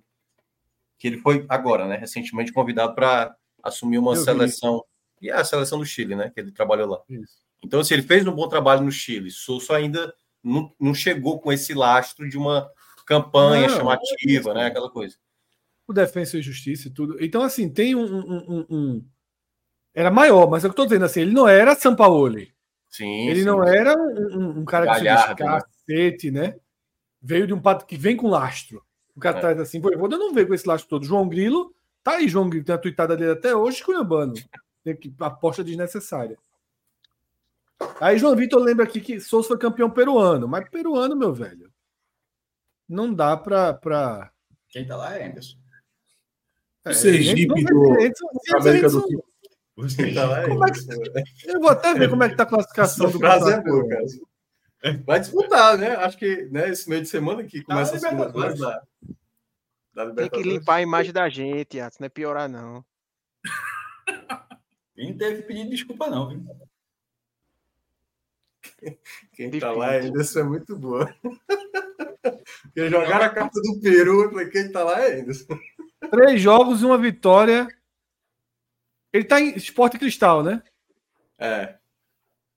[0.98, 4.82] que ele foi agora, né, recentemente convidado para assumir uma Eu seleção
[5.20, 5.28] vi.
[5.28, 7.02] e é a seleção do Chile, né, que ele trabalhou lá.
[7.08, 7.36] Isso.
[7.62, 10.12] Então, se assim, ele fez um bom trabalho no Chile, Sousa ainda
[10.46, 12.70] não, não chegou com esse lastro de uma
[13.04, 15.16] campanha não, chamativa, é né, aquela coisa.
[15.86, 17.22] O Defensa e Justiça e tudo.
[17.22, 19.04] Então, assim, tem um, um, um, um...
[19.94, 22.54] era maior, mas é o que eu estou dizendo assim, ele não era Sampaoli.
[22.88, 23.44] Sim, Ele sim.
[23.44, 25.58] não era um, cara que se Galhardo, né?
[25.60, 26.56] cacete, né?
[27.20, 28.82] Veio de um pato que vem com lastro.
[29.14, 29.40] O cara É.
[29.40, 31.04] traz assim, Voivoda não veio com esse lastro todo.
[31.04, 36.38] João Grilo, tá aí, João Grilo, tem a tuitada dele até hoje, que aposta desnecessária.
[38.00, 41.72] Aí João Vitor lembra aqui que Souza foi campeão peruano, mas peruano, meu velho,
[42.88, 43.74] não dá pra.
[43.74, 44.30] pra...
[44.68, 45.56] Quem tá lá é Anderson.
[46.84, 49.24] É, Sergipe gente, do- América do Sul.
[49.96, 52.44] Quem tá lá é Como é que- Eu vou até ver como é que tá
[52.44, 54.04] a classificação do frase é boa, cara.
[55.04, 55.96] Vai disputar, né?
[55.96, 58.58] Acho que né, esse meio de semana que começa a Libertadores.
[58.60, 58.80] fase
[59.94, 62.84] da, da Tem que limpar a imagem da gente, Atos, não é piorar, não.
[64.96, 66.42] E não teve que pedir desculpa, não, viu?
[69.32, 69.60] Quem Difícil.
[69.60, 71.14] tá lá é Anderson é muito boa.
[72.62, 75.58] Porque jogaram a carta do Peru, eu falei, quem tá lá é Anderson.
[76.10, 77.68] Três jogos e uma vitória.
[79.12, 80.62] Ele tá em esporte cristal, né?
[81.38, 81.76] É.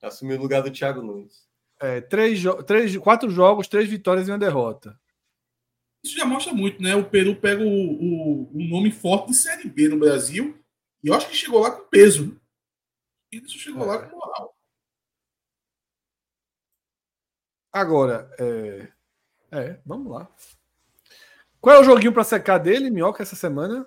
[0.01, 1.47] Assumiu o lugar do Thiago Nunes.
[1.79, 4.99] É, três, jo- três, quatro jogos, três vitórias e uma derrota.
[6.03, 6.95] Isso já mostra muito, né?
[6.95, 10.57] O Peru pega o, o, o nome forte de Série B no Brasil
[11.03, 12.27] e eu acho que chegou lá com peso.
[12.27, 12.35] né?
[13.31, 14.55] Isso chegou lá com moral.
[17.71, 18.87] Agora, é...
[19.51, 20.27] é, vamos lá.
[21.61, 23.85] Qual é o joguinho pra secar dele, Minhoca, essa semana?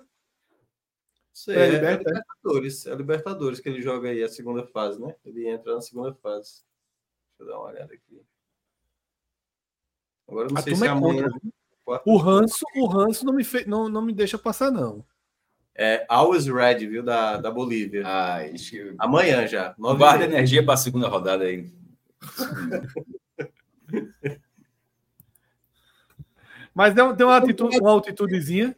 [1.33, 2.85] Isso É, é, Liberta- é Libertadores.
[2.85, 5.15] É Libertadores que ele joga aí a segunda fase, né?
[5.25, 6.61] Ele entra na segunda fase.
[7.39, 8.21] Deixa eu dar uma olhada aqui.
[10.27, 11.23] Agora eu não A sei se é é amanhã.
[11.23, 11.39] contra.
[11.83, 13.65] quarta- O ranço, o ranço não me, fe...
[13.67, 15.03] não, não me deixa passar, não.
[15.75, 17.01] É Always Red, viu?
[17.03, 18.03] Da, da Bolívia.
[18.05, 19.73] Ah, isso- Amanhã já.
[19.77, 21.73] Guarda energia para a segunda rodada aí.
[26.73, 28.75] Mas tem, tem uma, atitude, uma altitudezinha.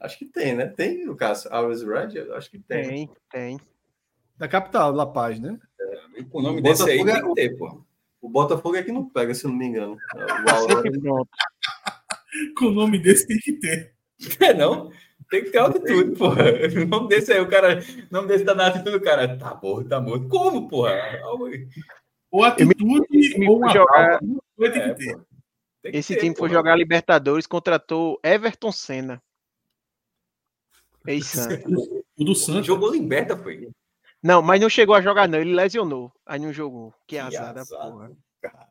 [0.00, 0.66] Acho que tem, né?
[0.66, 1.48] Tem, o caso.
[1.50, 2.30] Always Red?
[2.32, 2.82] Acho que tem.
[2.88, 3.60] Tem, tem.
[4.36, 5.58] Da capital, La Paz, né?
[6.30, 7.84] Com o nome O desse aí Botafogo tem é- que ter, pô.
[8.20, 9.96] O Botafogo é que não pega, se eu não me engano.
[10.16, 10.24] É,
[11.10, 11.26] o.
[12.58, 13.94] Com o nome desse tem que ter.
[14.40, 14.90] É, não?
[15.30, 16.42] Tem que ter altitude, porra.
[16.82, 17.78] O nome desse aí, o cara.
[18.10, 19.36] O nome desse tá na altitude, o cara.
[19.38, 20.28] Tá morto, tá morto.
[20.28, 20.92] Como, porra?
[22.30, 24.20] Ou atitude me ou uma jogar-.
[24.56, 25.20] Vai ter É, que ter.
[25.92, 26.58] Esse ter, time foi porra.
[26.60, 29.22] jogar Libertadores, contratou Everton Senna.
[32.16, 32.64] O do Santos.
[32.66, 33.68] Jogou liberta, foi.
[34.22, 35.38] Não, mas não chegou a jogar, não.
[35.40, 36.12] Ele lesionou.
[36.24, 36.92] Aí não jogou.
[37.08, 37.90] Que Que azar da azar.
[37.90, 38.10] porra.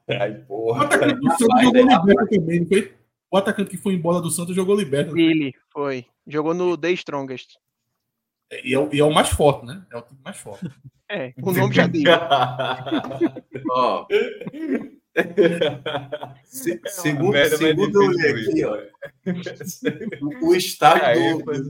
[0.09, 0.85] Ai, O porra.
[0.85, 2.93] atacante do Santos Rapaz, jogou né, liberta também, não foi?
[3.29, 5.11] O atacante que foi embora do Santos jogou liberta.
[5.11, 6.05] Ele foi.
[6.25, 7.57] Jogou no The Strongest.
[8.63, 9.85] E é, o- e é o mais forte, né?
[9.91, 10.65] É o time mais forte.
[11.09, 12.03] É, o nome já diz.
[13.71, 14.07] Ó,
[16.45, 18.77] se- segundo, merda, mas segundo eu olhei aqui, ó,
[20.47, 21.67] o estádio Aí, do, pois-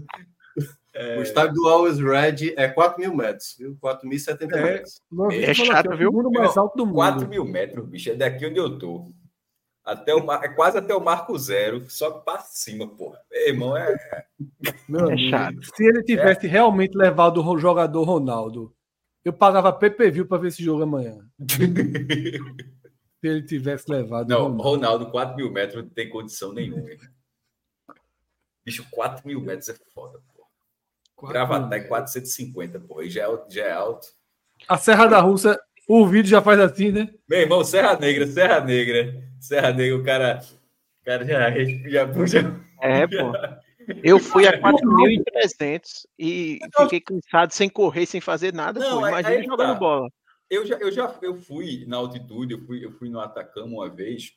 [1.17, 3.75] o estádio do Always Red é 4 mil metros, viu?
[3.81, 4.61] 4.070 É.
[4.63, 5.01] metros.
[5.31, 6.09] É chato, é o viu?
[6.11, 6.95] segundo mais alto do mundo.
[6.95, 8.11] 4 mil metros, bicho.
[8.11, 9.11] É daqui onde eu tô.
[9.83, 13.17] Até o, mar- é quase até o marco zero, só que pra cima, porra.
[13.31, 13.95] Meu irmão, é.
[14.87, 15.57] Meu É chato.
[15.75, 18.71] Se ele tivesse realmente levado o jogador Ronaldo,
[19.25, 21.17] eu pagava PPV para ver esse jogo amanhã.
[23.23, 24.63] Se ele tivesse levado Não, Ronaldo.
[24.63, 26.91] Ronaldo, 4 mil metros não tem condição nenhuma.
[26.91, 26.99] hein?
[28.65, 30.49] Bicho, 4 mil metros é foda, porra.
[31.15, 31.87] Quatro Gravatar é mil.
[31.87, 33.05] 450, porra.
[33.05, 34.07] E já é, alto- já é alto.
[34.67, 37.13] A Serra da Rússia, o vídeo já faz assim, né?
[37.25, 39.23] Meu irmão, Serra Negra, Serra Negra.
[39.39, 40.41] Serra Negra, o cara.
[41.01, 41.49] O cara já,
[41.89, 42.61] já puxa.
[42.81, 43.31] É, pô.
[44.03, 48.81] Eu fui a 4.300 e fiquei cansado sem correr, sem fazer nada.
[48.81, 49.05] Não, pô.
[49.05, 49.79] aí- Imagina aí jogando tá.
[49.79, 50.09] bola.
[50.53, 53.89] Eu já, eu já eu fui na altitude, eu fui, eu fui no Atacama uma
[53.89, 54.33] vez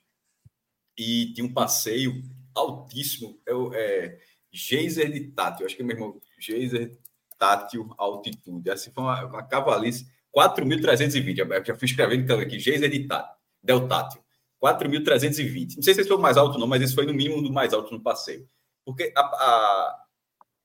[0.97, 2.23] e tinha um passeio
[2.55, 3.39] altíssimo.
[3.45, 4.19] Eu, é,
[4.51, 6.99] Geyser de Tátil, acho que é meu irmão, Geyser
[7.39, 8.71] Tátil Altitude.
[8.71, 11.39] Assim foi uma, uma cavalice, 4.320.
[11.39, 14.25] Eu já fui escrevendo aqui, Geyser de Tátil, Del Tátil,
[14.65, 15.77] 4.320.
[15.77, 17.53] Não sei se esse foi o mais alto, não, mas esse foi no mínimo do
[17.53, 18.49] mais alto no passeio.
[18.87, 20.07] Porque a, a,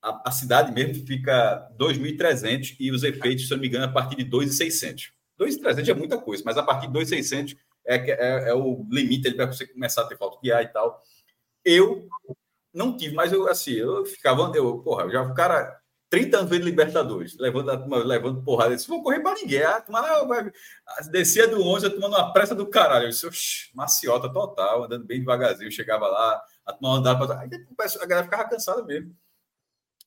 [0.02, 3.92] a, a cidade mesmo fica 2.300 e os efeitos, se eu não me engano, a
[3.92, 5.12] partir de 2.600.
[5.42, 9.48] 2.300 é muita coisa, mas a partir de 2.600 é, é, é o limite para
[9.48, 11.02] você começar a ter falta de ar e tal.
[11.66, 12.08] Eu
[12.74, 15.82] não tive, mas eu assim, eu ficava, eu, porra, eu já o cara
[16.12, 19.78] 30 anos vendo Libertadores, levando, a levando porrada, eu disse, vou correr para ninguém, a
[19.78, 20.52] ah, vai,
[21.10, 25.06] descia do 11, a turma numa pressa do caralho, eu disse, "Oxi, maciota total, andando
[25.06, 29.16] bem devagarzinho, chegava lá, a turma andava, pra- a galera ficava cansada mesmo,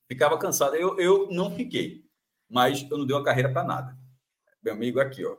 [0.07, 2.05] ficava cansada, eu, eu não fiquei,
[2.47, 3.97] mas eu não dei uma carreira para nada,
[4.65, 5.37] meu amigo, aqui, ó,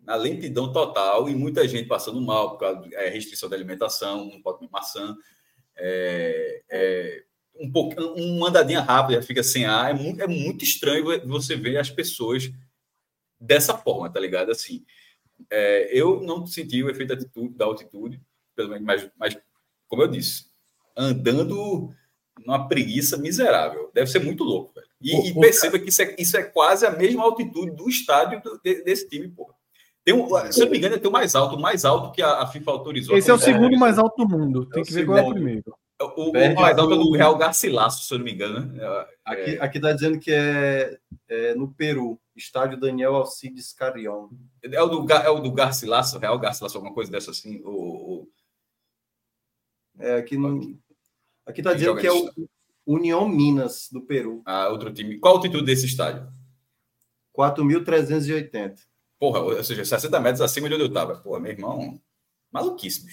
[0.00, 4.26] na lentidão total e muita gente passando mal por causa de é, restrição da alimentação,
[4.26, 5.16] não pode comer maçã,
[5.76, 7.24] é, é,
[7.56, 9.90] um pouco, um andadinha rápida, fica sem ar.
[9.90, 12.52] É muito, é muito estranho você ver as pessoas
[13.40, 14.50] dessa forma, tá ligado?
[14.50, 14.84] Assim,
[15.50, 18.20] é, eu não senti o efeito da altitude, da altitude
[18.54, 19.38] pelo menos, mas, mas,
[19.88, 20.50] como eu disse,
[20.96, 21.94] andando
[22.44, 23.90] numa preguiça miserável.
[23.94, 24.88] Deve ser muito louco, velho.
[25.02, 28.60] E, e perceba que isso é, isso é quase a mesma altitude do estádio do,
[28.62, 29.54] de, desse time, porra.
[30.04, 32.20] Tem um, se eu não me engano, tem o mais alto, o mais alto que
[32.20, 33.16] a, a FIFA autorizou.
[33.16, 34.66] Esse é o segundo mais alto do mundo.
[34.66, 35.78] Tem é que ver qual é o primeiro.
[36.00, 38.66] O, o mais alto é do Real Garcilaso, se eu não me engano.
[38.66, 38.84] Né?
[38.84, 40.98] É, aqui, aqui tá dizendo que é,
[41.28, 44.28] é, no Peru, estádio Daniel Alcides Carrion.
[44.62, 47.62] É o do, é o do Garcilaso, Real Garcilaso, alguma coisa dessa assim.
[47.64, 48.28] O, o...
[50.00, 50.76] É, aqui no,
[51.46, 52.28] aqui tá dizendo que é o
[52.86, 54.42] União Minas, do Peru.
[54.44, 55.18] Ah, outro time.
[55.18, 56.28] Qual a altitude desse estádio?
[57.36, 58.76] 4.380.
[59.18, 61.16] Porra, ou seja, 60 metros acima de onde eu estava.
[61.16, 62.00] Porra, meu irmão,
[62.50, 63.08] maluquíssimo.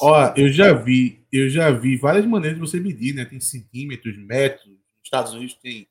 [0.00, 3.24] Ó, eu já vi, eu já vi várias maneiras de você medir, né?
[3.24, 4.66] Tem centímetros, metros.
[4.66, 5.88] Nos Estados Unidos tem,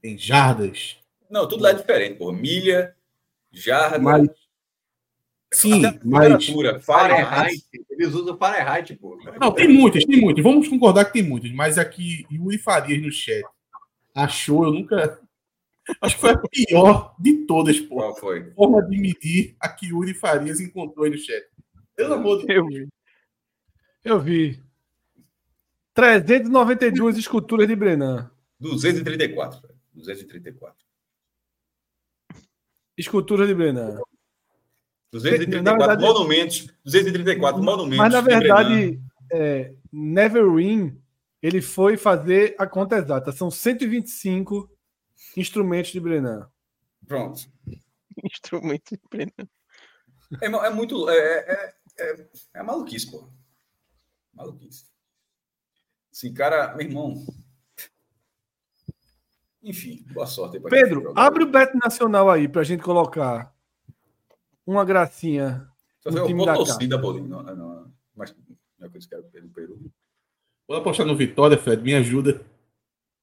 [0.00, 0.96] tem jardas.
[1.30, 2.36] Não, tudo lá é diferente, porra.
[2.36, 2.96] Milha,
[3.52, 3.98] jarda.
[3.98, 4.28] Mas,
[5.52, 6.46] sim, mas.
[6.82, 7.62] Fahrenheit.
[7.90, 9.18] Eles usam Fahrenheit, pô.
[9.40, 10.42] Não, tem muitas, tem muitas.
[10.42, 11.52] Vamos concordar que tem muitas.
[11.52, 13.44] Mas aqui, Yuri Farias no chat
[14.14, 15.20] achou, eu nunca.
[16.00, 17.96] Acho que foi a pior de todas, pô.
[17.96, 18.50] Qual foi?
[18.52, 21.44] Forma de medir a que Yuri Farias encontrou aí no chat.
[21.96, 22.88] Pelo amor de Deus.
[24.04, 24.60] Eu vi.
[25.94, 28.30] 392 esculturas de Brenan.
[28.58, 29.68] 234.
[29.92, 30.76] 234.
[32.96, 34.00] Esculturas de Brenan.
[35.12, 36.66] 234 verdade, monumentos.
[36.84, 37.98] 234 monumentos.
[37.98, 40.98] Mas, na verdade, é, Neverwin,
[41.42, 43.30] ele foi fazer a conta exata.
[43.30, 44.70] São 125
[45.36, 46.48] instrumentos de Brenan.
[47.06, 47.42] Pronto.
[48.24, 49.48] Instrumentos de Brenan.
[50.40, 51.10] É, é muito.
[51.10, 53.28] É, é, é, é maluquice, pô.
[54.32, 54.86] Maluquice.
[56.10, 57.22] Sim, cara, meu irmão.
[59.62, 63.51] Enfim, boa sorte aí Pedro, abre o Bet Nacional aí pra gente colocar
[64.66, 65.68] uma gracinha.
[66.02, 67.28] Fazer uma torcida, Bolinho.
[67.28, 68.34] Não, não, mas
[68.78, 69.78] não é coisa que era do Peru.
[70.66, 72.44] Vou apostar no Vitória, Fred, me ajuda.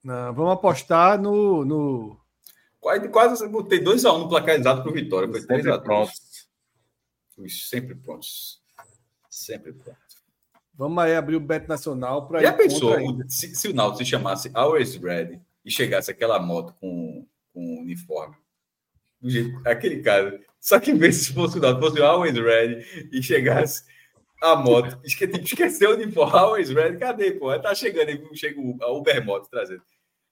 [0.03, 1.65] Não, vamos apostar no.
[1.65, 2.19] no...
[2.79, 5.29] Quase, quase botei 2x1 um no placar exato pro Vitória.
[5.29, 5.83] Foi 3x3.
[5.83, 6.49] Prontos.
[7.47, 8.61] Sempre prontos.
[9.29, 10.09] Sempre prontos.
[10.73, 12.41] Vamos aí abrir o Bet Nacional para.
[12.41, 12.95] Já pensou
[13.27, 18.35] se, se, o Náutico se chamasse Always Ready e chegasse aquela moto com, com uniforme?
[19.19, 20.39] Do jeito, aquele cara.
[20.59, 23.83] Só que vez de fosse o Náutico, fosse o Always Ready e chegasse
[24.41, 24.99] a moto.
[25.03, 26.37] Esque, tipo, esqueceu o uniforme.
[26.37, 26.97] Always Ready.
[26.97, 27.57] Cadê, pô?
[27.59, 29.81] Tá chegando aí, chega a Uber Moto trazendo.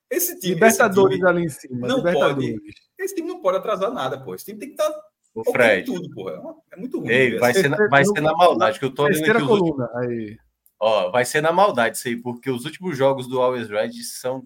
[0.10, 0.54] Esse time.
[0.54, 1.88] Libertadores esse time ali em cima.
[1.88, 2.56] Não pode.
[2.98, 4.36] Esse time não pode atrasar nada, pô.
[4.36, 4.90] Esse time tem que estar.
[4.90, 5.02] Tá
[5.36, 5.86] o Fred.
[5.86, 6.32] Tudo, porra.
[6.72, 7.10] É, é muito ruim.
[7.10, 9.32] Ei, vai, ser na, vai ser na maldade, que eu tô olhando aqui.
[9.32, 9.96] Os coluna, últimos...
[9.96, 10.38] aí.
[10.80, 14.44] Ó, vai ser na maldade isso aí, porque os últimos jogos do Always Red são.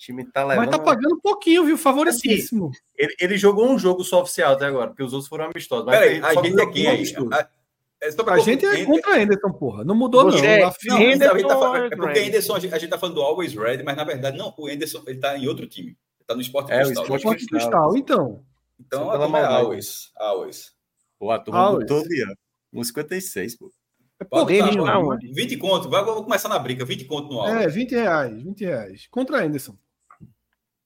[0.00, 0.64] O time tá levando.
[0.64, 1.76] Mas tá pagando um pouquinho, viu?
[1.76, 2.68] Favorecíssimo.
[2.68, 5.84] Assim, ele, ele, jogou um jogo só oficial até agora, porque os outros foram amistosos.
[5.84, 7.04] Mas Peraí, a gente aqui é aí.
[7.32, 9.84] A, a gente é contra a Anderson, porra.
[9.84, 10.38] Não mudou, não.
[10.38, 13.20] É, não, não Anderson, tá, é porque Anderson, a gente, a gente tá falando do
[13.20, 14.54] Always Red, mas na verdade, não.
[14.56, 15.88] O Anderson ele tá em outro time.
[15.88, 17.04] Ele tá no Esporte é, Cristal.
[17.06, 18.44] O Esporte Cristal, Cristal, então.
[18.80, 20.10] Então, a turma é Always.
[20.16, 20.72] Always.
[21.18, 22.78] Pô, a turma botou ali, ó.
[22.80, 23.70] 1,56, pô.
[24.18, 25.18] É pouquinho, não.
[25.18, 25.90] 20 conto.
[25.90, 26.86] Vai, vamos começar na briga.
[26.86, 27.52] 20 conto no alvo.
[27.52, 28.42] É, 20 reais.
[28.42, 29.06] 20 reais.
[29.10, 29.76] Contra Anderson.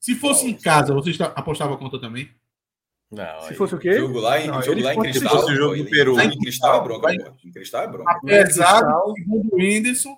[0.04, 2.30] Se fosse em casa, você apostava contra também?
[3.10, 3.40] Não.
[3.48, 3.94] Se fosse o quê?
[3.94, 5.30] Jogo lá em, não, jogo lá em Cristal.
[5.30, 6.20] Se fosse o jogo do Peru.
[6.20, 8.12] Em Cristal é bronca, Em Cristal é bronca.
[8.12, 10.14] Apesar do segundo Anderson,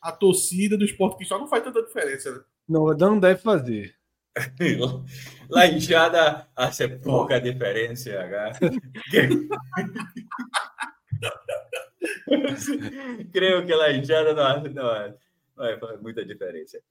[0.00, 2.40] a torcida do Esporte Cristal não faz tanta diferença, né?
[2.68, 3.94] Não, não deve fazer.
[5.48, 8.58] Lá em Jada, acha pouca diferença, H.
[13.32, 15.14] Creio que lá em Jada não, não,
[15.56, 16.82] não é muita diferença.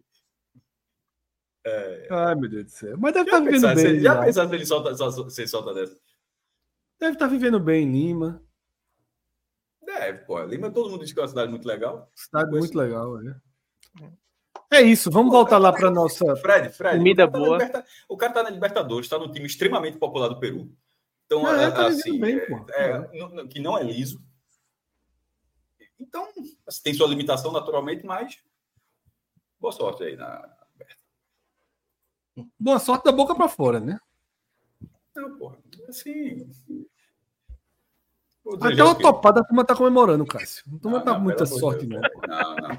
[1.66, 2.98] É, Ai, meu Deus do céu.
[2.98, 3.78] Mas deve estar tá vivendo bem.
[3.78, 6.00] Se, já pensasse se ele solta, se solta dessa?
[7.00, 8.42] Deve estar tá vivendo bem em Lima.
[9.84, 10.42] Deve, pô.
[10.44, 12.12] Lima todo mundo diz que é uma cidade muito legal.
[12.16, 13.36] Cidade muito legal, é.
[14.70, 17.58] É isso, vamos voltar lá para nossa Fred, Fred, comida o tá boa.
[17.58, 17.86] Liberta...
[18.10, 20.70] O cara tá na Libertadores, está num time extremamente popular do Peru.
[21.26, 22.38] Então, é, é, tá assim, bem,
[22.72, 24.22] é, é, que não é liso.
[26.00, 26.28] Então,
[26.68, 28.40] assim, tem sua limitação naturalmente, mas
[29.60, 30.57] boa sorte aí na
[32.60, 34.00] Boa sorte da boca para fora, né?
[35.16, 35.58] Não, porra.
[35.88, 36.50] Assim.
[38.62, 40.64] Até uma topada a turma tá comemorando, Cássio.
[40.76, 42.02] A turma não, tá muita sorte, Deus.
[42.28, 42.28] não.
[42.28, 42.78] Não, não.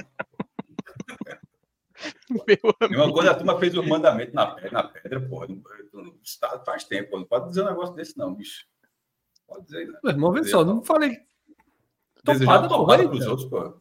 [2.90, 5.48] Uma coisa, a turma fez o mandamento na pedra, na pedra porra.
[5.93, 6.14] Não,
[6.64, 8.66] faz tempo, não pode dizer um negócio desse, não, bicho.
[9.47, 9.98] Pode dizer, né?
[10.02, 11.18] Meu irmão, vê só, não falei.
[12.24, 13.74] Topada, topada pros outros, porra.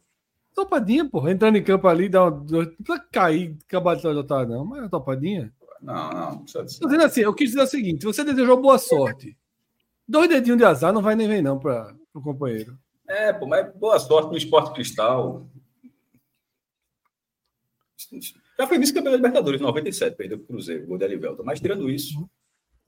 [0.54, 1.30] Topadinha, porra.
[1.30, 2.30] Entrando em campo ali, dá uma.
[2.30, 5.52] Não precisa cair, acabar de não, mas é topadinha.
[5.80, 6.80] Não, não, não precisa disso.
[6.80, 9.36] Dizendo assim, eu quis dizer o seguinte: você desejou boa sorte.
[10.06, 12.78] Dois dedinhos de azar não vai nem ver, não, para o companheiro.
[13.06, 15.46] É, pô, mas boa sorte no esporte cristal.
[18.58, 21.44] Já foi vice-campeão da Libertadores, 97, perdeu o Cruzeiro, gol de Alivelto.
[21.44, 22.28] Mas tirando isso,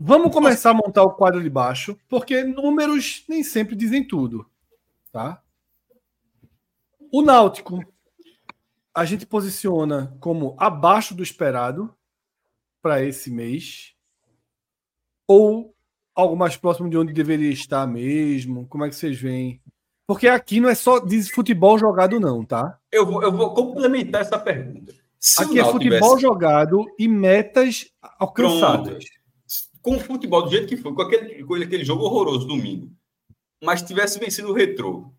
[0.03, 4.47] Vamos começar a montar o quadro de baixo, porque números nem sempre dizem tudo,
[5.13, 5.43] tá?
[7.13, 7.85] O Náutico
[8.95, 11.95] a gente posiciona como abaixo do esperado
[12.83, 13.95] para esse mês
[15.27, 15.75] ou
[16.15, 18.67] algo mais próximo de onde deveria estar mesmo?
[18.69, 19.61] Como é que vocês veem?
[20.07, 22.79] Porque aqui não é só de futebol jogado não, tá?
[22.91, 24.93] eu vou, eu vou complementar essa pergunta.
[25.19, 29.05] Se aqui o é futebol tivesse- jogado e metas alcançadas.
[29.81, 32.91] com o futebol do jeito que foi, com aquele, com aquele jogo horroroso domingo,
[33.63, 35.13] mas tivesse vencido o retrô,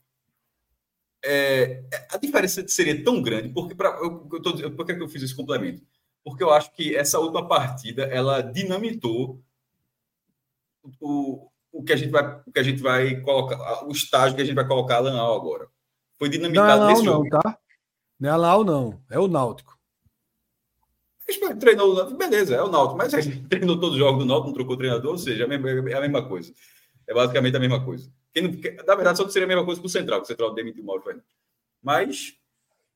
[1.24, 5.02] é, a diferença seria tão grande, porque pra, eu, eu tô, dizendo- por que que
[5.04, 5.82] eu fiz esse complemento?
[6.24, 9.42] Porque eu acho que essa última partida ela dinamitou
[11.00, 14.42] o, o, que, a gente vai, o que a gente vai colocar, o estágio que
[14.42, 15.68] a gente vai colocar a Lanal agora.
[16.18, 17.30] Foi Não é dinamitado nesse não, jogo.
[17.30, 17.58] tá?
[18.20, 19.80] Não é Lau não, é o Náutico.
[21.60, 24.28] Treinou o Náutico, beleza, é o Náutico, mas a gente treinou todos os jogos do
[24.28, 26.54] Náutico, não trocou treinador, ou seja, é a mesma, é a mesma coisa.
[27.08, 28.12] É basicamente a mesma coisa.
[28.34, 30.54] Quem não- na verdade, só seria a mesma coisa com o Central, que o Central
[30.54, 31.32] demitiu o Mauro Fernandes.
[31.82, 32.38] Mas,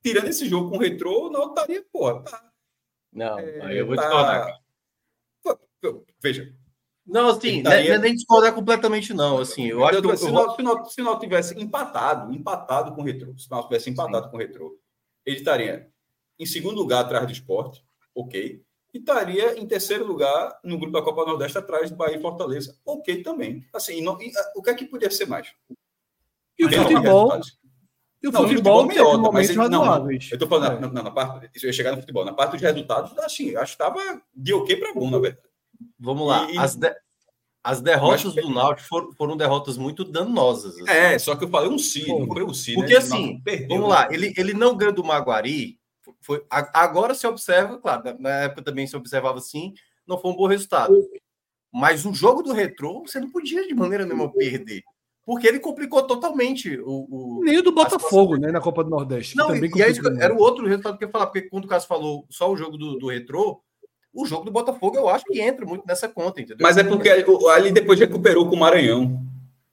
[0.03, 2.51] tirando esse jogo com o Retrô, o Náutico estaria, porra, tá.
[3.15, 4.61] Não, é, aí eu vou tá- discordar.
[6.21, 6.53] Veja,
[7.05, 9.37] Não, assim, é- estaria- é nem discordar completamente, não.
[9.37, 13.05] Assim, eu acho que eu, se, o eu, Náutico- se, tivesse empatado, empatado com o
[13.05, 14.77] Retrô, se o Náutico tivesse empatado com o Retrô,
[15.25, 15.89] ele estaria
[16.37, 17.81] em segundo lugar atrás do esporte,
[18.13, 18.61] ok,
[18.93, 22.77] e estaria em terceiro lugar no grupo da Copa Nordeste atrás do Bahia e Fortaleza,
[22.83, 23.65] ok também.
[23.73, 25.53] Assim, não- e, ah, o que é que podia ser mais?
[26.57, 27.29] E o futebol.
[28.25, 30.11] E o Não, o futebol futebol teve melhor, momentos mas ele- não.
[30.31, 30.79] Eu tô falando É.
[30.79, 33.55] na, na, na parte, isso eu ia chegar no futebol, na parte dos resultados, assim,
[33.55, 35.47] acho que estava de ok para bom, na verdade.
[35.99, 36.49] vamos lá.
[36.51, 36.95] E- As, de-
[37.63, 40.75] as derrotas do Náutico foram, foram derrotas muito danosas.
[40.79, 40.89] assim.
[40.89, 42.97] É, só que eu falei um si, não foi um si, Porque, né?
[42.99, 43.95] assim, perdeu, Vamos né?
[43.95, 45.79] lá, ele, ele não ganhou do Maguari.
[46.21, 49.73] Foi, agora se observa, claro, na- na época também se observava assim,
[50.07, 50.95] não foi um bom resultado.
[51.73, 54.81] Mas o jogo do retrô, você não podia de maneira nenhuma perder.
[55.25, 57.07] Porque ele complicou totalmente o.
[57.09, 59.35] o- Nem o do Botafogo, né, na Copa do Nordeste.
[59.35, 61.25] Não, também e, e é que- complicou era o outro resultado que eu ia falar,
[61.27, 63.59] porque quando o Cássio falou só o jogo do, do retrô,
[64.13, 66.59] o jogo do Botafogo eu acho que entra muito nessa conta, entendeu?
[66.61, 69.19] Mas é porque ali depois recuperou com o Maranhão.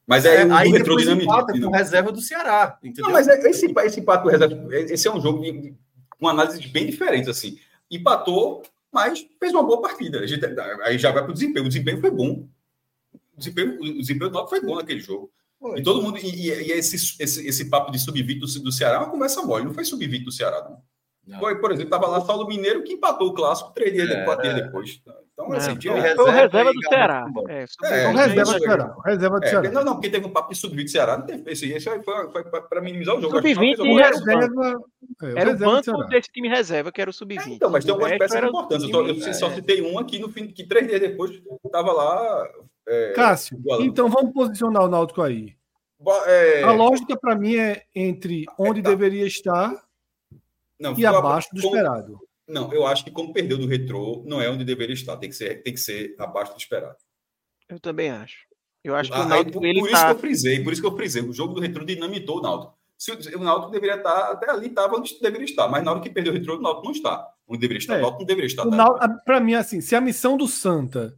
[0.06, 3.04] Mas aí, É, o aí retrô depois empata com reserva do Ceará, entendeu?
[3.04, 5.74] Não, mas é- esse, esse empate com reserva, esse é um jogo de,
[6.18, 7.56] com análises bem diferentes, assim.
[7.90, 10.20] Empatou, mas fez uma boa partida.
[10.20, 10.44] A gente-
[10.82, 11.66] aí já vai para o desempenho.
[11.66, 12.46] O desempenho foi bom.
[13.34, 15.30] O desempenho, o desempenho do Náutico foi bom naquele jogo.
[15.62, 15.78] Foi.
[15.78, 16.18] E todo mundo.
[16.18, 19.64] E, e- esse, esse, esse papo de sub-20 do, do Ceará é uma conversa mole.
[19.64, 20.82] Não foi sub-20 do Ceará, não.
[21.24, 21.38] Não.
[21.38, 24.42] Foi, por exemplo, estava lá Saulo Mineiro que empatou o clássico três dias, É, quatro
[24.42, 24.62] dias é.
[24.62, 25.00] depois.
[25.32, 27.26] Então, Não, assim, foi, tinha, reserva reserva do Ceará.
[27.48, 28.58] É, É, não, reserva do.
[28.58, 28.96] Ceará.
[29.06, 29.70] Reserva do É, Ceará.
[29.70, 32.02] não, não, porque teve um papo de sub-20 do Ceará, não teve esse, esse aí
[32.02, 33.36] foi, foi para minimizar o jogo.
[33.36, 34.24] Sub-20 Acho que e não O fez alguma era coisa.
[34.24, 34.80] o reserva.
[35.22, 37.46] é, Era o do banco desse time reserva, que era o sub-20.
[37.46, 38.88] Então, mas tem algumas peças importantes.
[38.88, 41.30] Eu, só, só citei um aqui no fim, que três dias depois
[41.64, 42.48] estava lá.
[42.86, 43.86] É, Cássio, igualando.
[43.88, 45.54] então vamos posicionar o Náutico aí.
[46.26, 48.90] é, A lógica para mim é entre onde tá.
[48.90, 49.72] deveria estar
[50.78, 52.18] não, e abaixo do como- esperado.
[52.48, 55.16] Não, eu acho que como perdeu do retrô, não é onde deveria estar.
[55.16, 56.96] Tem que ser, tem que ser abaixo do esperado.
[57.68, 58.46] Eu também acho.
[58.84, 60.10] Eu acho que o Ah, aí, Náutico, por, ele por isso que tá...
[60.10, 61.22] eu frisei, por isso que eu frisei.
[61.22, 62.76] O jogo do retrô dinamitou o Náutico.
[62.98, 66.00] Se o, o Náutico deveria estar, até ali estava onde deveria estar, mas na hora
[66.00, 67.30] que perdeu o retrô, o Náutico não está.
[67.46, 67.94] Onde deveria estar.
[67.94, 67.98] É.
[67.98, 68.68] O Náutico não deveria estar.
[68.68, 69.08] tá?
[69.24, 71.16] Para mim, assim, se a missão do Santa,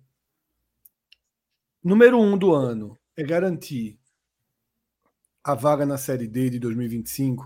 [1.84, 3.98] número um do ano, é garantir
[5.42, 7.44] a vaga na Série D de 2025,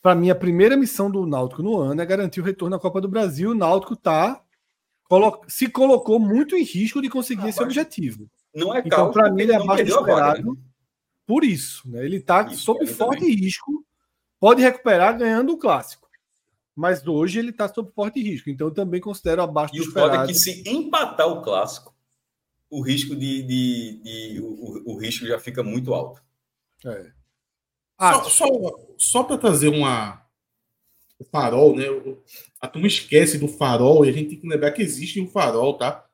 [0.00, 3.00] para mim, a primeira missão do Náutico no ano é garantir o retorno à Copa
[3.02, 3.50] do Brasil.
[3.50, 4.42] O Náutico tá,
[5.04, 8.26] colo- se colocou muito em risco de conseguir Ah, esse objetivo.
[8.54, 10.54] Não é Então, para mim, ele é não abaixo do vaga, esperado.
[10.54, 10.60] né?
[11.26, 12.02] Por isso, né?
[12.04, 13.34] ele está sob forte também.
[13.36, 13.84] risco.
[14.40, 16.08] Pode recuperar ganhando o clássico.
[16.74, 18.48] Mas hoje ele está sob forte risco.
[18.48, 20.28] Então eu também considero abaixo E do o foda é esperado.
[20.28, 21.94] que se empatar o clássico,
[22.70, 26.22] o risco de, de, de- o, o- risco já fica muito alto.
[26.86, 27.12] É.
[27.98, 28.46] Ah, Só, só,
[28.96, 30.24] só para trazer uma
[31.18, 31.84] o farol, né?
[32.60, 35.76] A turma esquece do farol e a gente tem que lembrar que existe um farol,
[35.76, 36.06] tá?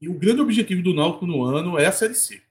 [0.00, 2.42] E o grande objetivo do Náutico no ano é a Série C.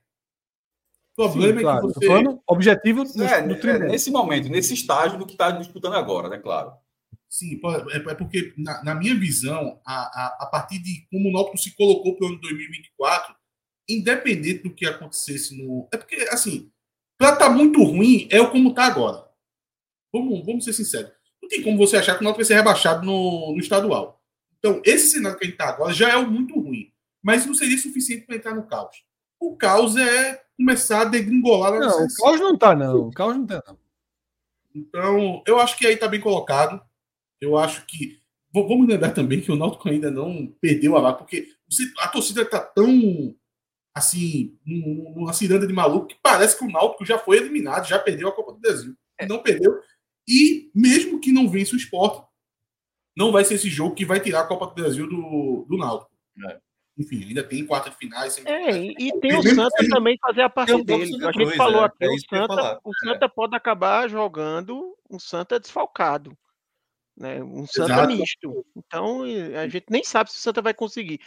[1.18, 1.90] O problema sim, claro.
[1.90, 2.08] é que você.
[2.08, 6.28] falando objetivo no, É, no é, nesse momento, nesse estágio do que está disputando agora,
[6.28, 6.40] né?
[6.40, 6.74] Claro.
[7.30, 7.60] Sim,
[7.92, 11.58] é, é porque, na, na minha visão, a, a, a partir de como o Náutico
[11.58, 13.36] se colocou para o ano 2024,
[13.90, 15.88] independente do que acontecesse no.
[15.92, 16.72] É porque, assim,
[17.18, 19.28] para estar muito ruim, é o como está agora.
[20.14, 21.12] Vamos, vamos ser sinceros.
[21.42, 24.22] Não tem como você achar que o Náutico vai ser rebaixado no, no estadual.
[24.58, 26.92] Então, esse cenário que a gente está agora já é o muito ruim.
[27.22, 29.04] Mas não seria suficiente para entrar no caos.
[29.40, 33.08] O caos é começar a degringolar na Não, o caos não tá, não.
[33.08, 33.78] O caos não tá, não.
[34.74, 36.82] Então, eu acho que aí está bem colocado.
[37.42, 38.20] Eu acho que.
[38.54, 41.48] Vamos lembrar também que o Náutico ainda não perdeu a vaga, porque
[42.00, 43.36] a torcida está tão.
[43.94, 47.98] Assim, num- numa ciranda de maluco, que parece que o Náutico já foi eliminado, já
[47.98, 48.94] perdeu a Copa do Brasil.
[49.28, 49.80] Não perdeu.
[50.28, 52.26] E mesmo que não vença o esporte,
[53.16, 56.12] não vai ser esse jogo que vai tirar a Copa do Brasil do, do Náutico.
[56.46, 56.60] É.
[56.98, 58.38] Enfim, ainda tem quarta de finais.
[58.46, 61.26] É, e, e tem o Santa que- também fazer a parte um dele.
[61.26, 65.58] A gente falou é, aqui, é o Santa, o Santa pode acabar jogando um Santa
[65.60, 66.38] desfalcado.
[67.18, 67.42] Né?
[67.44, 68.16] Um Santa Exato.
[68.16, 68.66] misto.
[68.76, 69.24] Então,
[69.61, 71.19] a gente nem sabe se o Santa vai conseguir.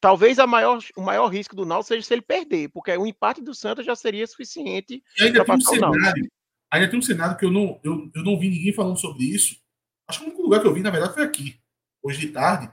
[0.00, 3.40] Talvez a maior, o maior risco do Náutico seja se ele perder, porque o empate
[3.40, 5.02] do Santa já seria suficiente.
[5.20, 5.94] Ainda tem um o Náutico.
[5.94, 6.28] cenário.
[6.72, 9.56] Ainda tem um cenário que eu não, eu, eu não vi ninguém falando sobre isso.
[10.08, 11.60] Acho que o único lugar que eu vi, na verdade, foi aqui,
[12.02, 12.70] hoje de tarde.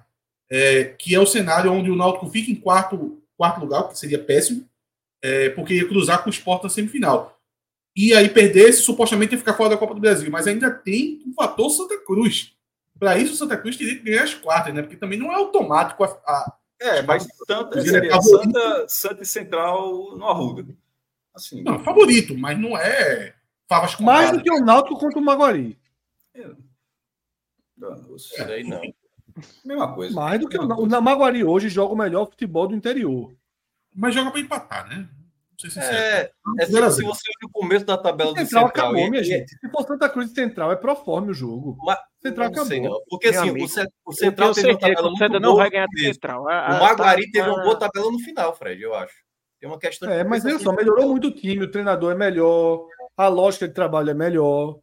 [0.50, 4.00] é, que é o cenário onde o Náutico fica em quarto, quarto lugar, o que
[4.00, 4.68] seria péssimo,
[5.22, 7.40] é, porque ia cruzar com o Sport na semifinal.
[7.96, 10.32] E aí perdesse, supostamente ia ficar fora da Copa do Brasil.
[10.32, 12.56] Mas ainda tem um fator Santa Cruz.
[13.00, 14.82] Para isso, o Santa Cruz teria que ganhar as quartas, né?
[14.82, 18.44] Porque também não é automático a, a, É, mas Santa, seria é favorito.
[18.60, 20.76] Santa, Santa e Central no Arruda.
[21.34, 23.34] Assim, não, é favorito, mas não é
[23.70, 25.80] favas com Mais do que o Náutico contra o Maguari.
[27.78, 28.26] danos.
[28.32, 28.82] Isso aí não.
[29.64, 30.14] mesma coisa.
[30.16, 33.34] Mais do que o, o Maguari hoje joga o melhor futebol do interior.
[33.96, 35.08] Mas joga para empatar, né?
[35.52, 36.86] Não sei se É, é se, se zero.
[36.92, 38.86] você olha o começo da tabela do Central Central.
[38.88, 39.50] acabou, e- minha e- gente.
[39.58, 41.78] Se for Santa Cruz e Central, é proforme o jogo.
[41.84, 43.00] Mas- Central sei, acabou.
[43.00, 43.06] não.
[43.10, 45.40] Porque Meu assim, amigo, o, Ce- o Eu Central teve uma tabela o muito Santa
[45.40, 46.00] não boa vai ganhar no do.
[46.00, 46.50] Central.
[46.50, 49.16] A- O a- Maguari tá- teve uma tá- boa tabela no final, Fred, eu acho.
[49.60, 50.74] Tem uma questão É, mas olha compensação.
[50.74, 52.86] só, melhorou muito o time, o treinador é melhor,
[53.18, 54.80] a lógica de trabalho é melhor.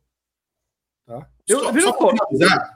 [1.06, 1.28] Tá?
[1.48, 2.10] Eu, Só- veja só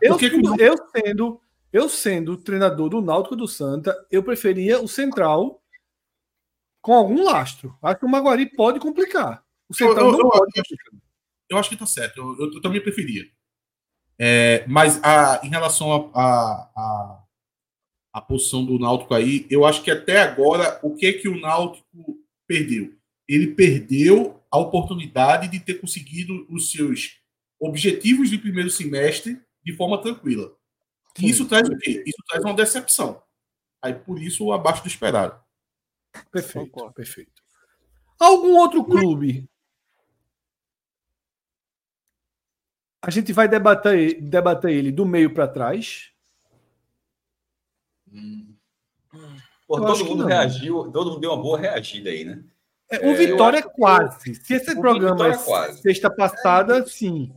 [0.02, 1.40] eu, que sendo, eu sendo
[1.72, 5.62] eu sendo treinador do Náutico do Santa, eu preferia o Central
[6.82, 7.76] com algum lastro.
[7.82, 9.44] Acho que o Maguari pode complicar.
[9.68, 10.74] O Central eu- não eu pode acho-
[11.48, 12.18] eu acho que tá certo.
[12.18, 13.24] Eu, eu- eu também preferia.
[14.22, 17.24] É, mas a, em relação à a, a,
[18.12, 22.18] a posição do Náutico aí, eu acho que até agora, o que que o Náutico
[22.46, 22.94] perdeu?
[23.26, 27.18] Ele perdeu a oportunidade de ter conseguido os seus
[27.58, 30.54] objetivos de primeiro semestre de forma tranquila.
[31.18, 32.02] E isso traz o quê?
[32.06, 33.22] Isso traz uma decepção.
[33.82, 35.40] Aí, por isso, abaixo do esperado.
[36.30, 37.42] Perfeito, perfeito.
[38.18, 39.48] Algum outro clube?
[43.02, 46.10] A gente vai debater, debater ele do meio para trás.
[49.66, 50.26] Pô, Eu todo acho que mundo não.
[50.28, 52.42] reagiu, todo mundo deu uma boa reagida aí, né?
[52.90, 54.34] É, o Vitória é quase.
[54.34, 55.80] Se esse programa é é quase.
[55.80, 57.32] sexta passada, sim.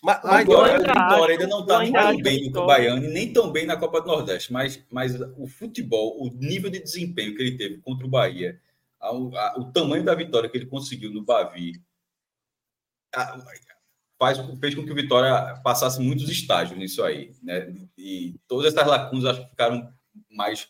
[0.00, 3.32] Mas, mas Agora, eu o Vitória ainda não está tão bem no Baiano e nem
[3.32, 7.42] tão bem na Copa do Nordeste, mas, mas o futebol, o nível de desempenho que
[7.42, 8.60] ele teve contra o Bahia,
[9.00, 11.82] a- a- o tamanho da vitória que ele conseguiu no Bavi,
[13.12, 13.36] a-
[14.18, 17.32] faz, fez com que o Vitória passasse muitos estágios nisso aí.
[17.42, 17.72] Né?
[17.96, 19.88] E todas essas lacunas acho que ficaram
[20.30, 20.68] mais,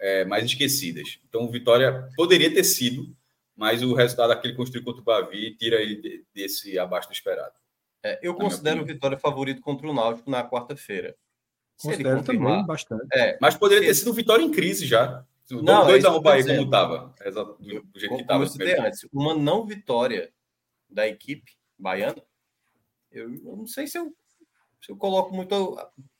[0.00, 1.18] é, mais esquecidas.
[1.28, 3.14] Então o Vitória poderia ter sido,
[3.54, 7.12] mas o resultado que ele construiu contra o Bavi tira ele de- desse abaixo do
[7.14, 7.54] esperado.
[8.02, 8.84] é, eu considero o.
[8.84, 11.16] Vitória favorito contra o Náutico na quarta-feira.
[11.82, 13.06] Considero também bastante.
[13.12, 15.24] é, Mas poderia ter sido Vitória em crise já.
[15.50, 16.56] Não, Não, é dois isso a que eu tô Bahia dizendo.
[16.56, 17.14] como estava.
[17.58, 18.42] Do, do jeito que como estava.
[18.44, 20.32] eu citei antes, uma não vitória
[20.88, 22.16] da equipe baiana,
[23.18, 24.12] eu, eu não sei se eu,
[24.80, 25.76] se eu coloco muito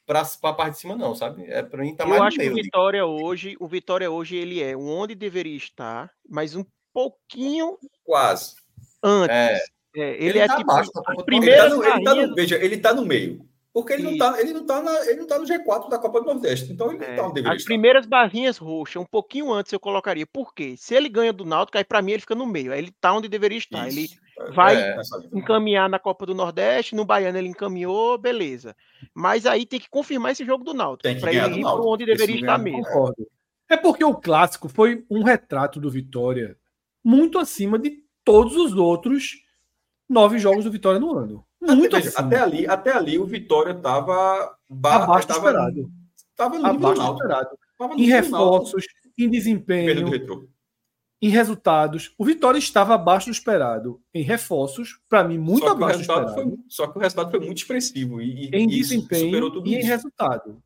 [0.06, 1.44] para a parte de cima, não, sabe?
[1.46, 2.62] É para mim tá mais eu no acho que meio o ali.
[2.62, 8.54] Vitória hoje, o Vitória hoje ele é onde deveria estar, mas um pouquinho Quase.
[9.02, 9.34] antes.
[9.36, 9.58] É,
[9.96, 12.78] É, ele, ele é tá tipo do Ele tá no, ele tá no, veja, ele
[12.78, 13.46] tá no meio.
[13.72, 16.20] Porque ele não, tá, ele, não tá na, ele não tá no G4 da Copa
[16.20, 16.72] do Nordeste.
[16.72, 17.68] Então ele não É, tá onde deveria as estar.
[17.68, 20.26] primeiras barrinhas roxas, um pouquinho antes eu colocaria.
[20.26, 20.76] Por quê?
[20.78, 22.72] Se ele ganha do Náutico, aí pra mim ele fica no meio.
[22.72, 23.86] Aí ele tá onde deveria estar.
[23.86, 24.16] Ele Isso.
[24.52, 25.00] Vai É.
[25.32, 28.76] Encaminhar na Copa do Nordeste, no Baiano ele encaminhou, beleza.
[29.14, 31.74] Mas aí tem que confirmar esse jogo do Náutico, Tem que para ele ir para
[31.74, 32.82] onde deveria estar mesmo.
[32.82, 33.26] Concordo.
[33.68, 36.56] É porque o clássico foi um retrato do Vitória
[37.02, 39.32] muito acima de todos os outros
[40.08, 41.44] nove jogos do Vitória no ano.
[41.60, 42.26] Muito Veja, acima.
[42.28, 45.90] até ali, até ali o Vitória estava Abaixo do esperado.
[46.30, 47.58] Estava no nível do abaixo do esperado.
[47.78, 48.84] Tava no Em reforços,
[49.18, 50.08] em desempenho.
[51.20, 52.14] Em resultados.
[52.18, 54.00] O Vitória estava abaixo do esperado.
[54.12, 56.56] Em reforços, para mim, muito só abaixo do resultado esperado.
[56.56, 59.68] foi, só que o resultado foi muito expressivo e, e Em isso desempenho superou tudo
[59.68, 59.88] e em isso.
[59.88, 60.62] resultado.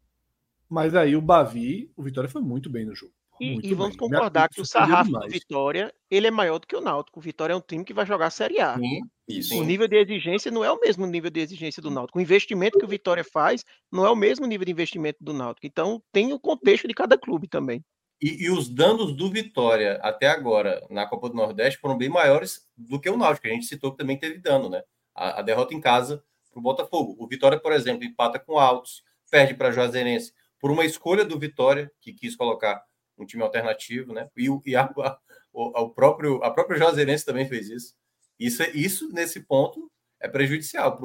[0.69, 3.13] Mas aí o Bavi, o Vitória foi muito bem no jogo.
[3.41, 4.09] E, e vamos bem.
[4.09, 5.29] Concordar que o sarrafo do.
[5.29, 7.19] Vitória ele é maior do que o Náutico.
[7.19, 8.77] O Vitória é um time que vai jogar a Série A.
[8.77, 9.59] Sim, Isso.
[9.59, 12.19] O nível de exigência não é o mesmo nível de exigência do Náutico.
[12.19, 15.67] O investimento que o Vitória faz não é o mesmo nível de investimento do Náutico.
[15.67, 17.83] Então, tem o contexto de cada clube também.
[18.21, 22.69] E, e, os danos do Vitória até agora na Copa do Nordeste foram bem maiores
[22.77, 23.47] do que o Náutico.
[23.47, 24.83] A gente citou que também teve dano, né?
[25.15, 27.17] A, a derrota em casa para o Botafogo.
[27.19, 31.91] O Vitória, por exemplo, empata com Altos, perde para Juazeirense por uma escolha do Vitória,
[32.01, 32.85] que quis colocar
[33.17, 34.29] um time alternativo, né?
[34.37, 35.19] E, e a, a,
[35.53, 37.95] o, próprio, a própria Juazeirense também fez isso.
[38.39, 40.99] Isso, isso nesse ponto, é prejudicial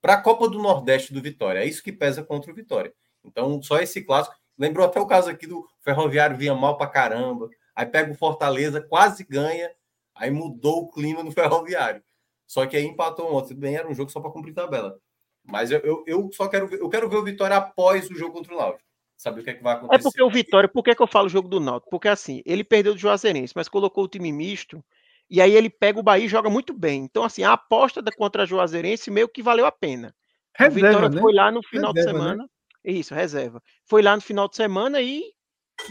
[0.00, 1.60] para a Copa do Nordeste do Vitória.
[1.60, 2.92] É isso que pesa contra o Vitória.
[3.24, 4.36] Então, só esse clássico.
[4.58, 7.48] Lembrou até o caso aqui do Ferroviário vinha mal para caramba.
[7.74, 9.70] Aí pega o Fortaleza, quase ganha.
[10.14, 12.02] Aí mudou o clima no Ferroviário.
[12.46, 13.54] Só que aí empatou ontem.
[13.54, 14.98] Bem, era um jogo só para cumprir tabela.
[15.44, 18.34] Mas eu, eu, eu, só quero ver, eu quero ver o Vitória após o jogo
[18.34, 18.88] contra o Náutico.
[19.16, 20.00] Saber o que é que vai acontecer.
[20.00, 21.90] É porque o Vitória, por que, é que eu falo jogo do Náutico?
[21.90, 24.84] Porque assim, ele perdeu do Juazeirense, mas colocou o time misto.
[25.30, 27.04] E aí ele pega o Bahia e joga muito bem.
[27.04, 30.14] Então, assim, a aposta da contra a Juazeirense meio que valeu a pena.
[30.54, 31.20] Reserva, o Vitória né?
[31.20, 32.24] foi lá no final reserva, de né?
[32.24, 32.42] semana.
[32.44, 32.48] Né?
[32.90, 33.62] Isso, reserva.
[33.84, 35.22] Foi lá no final de semana e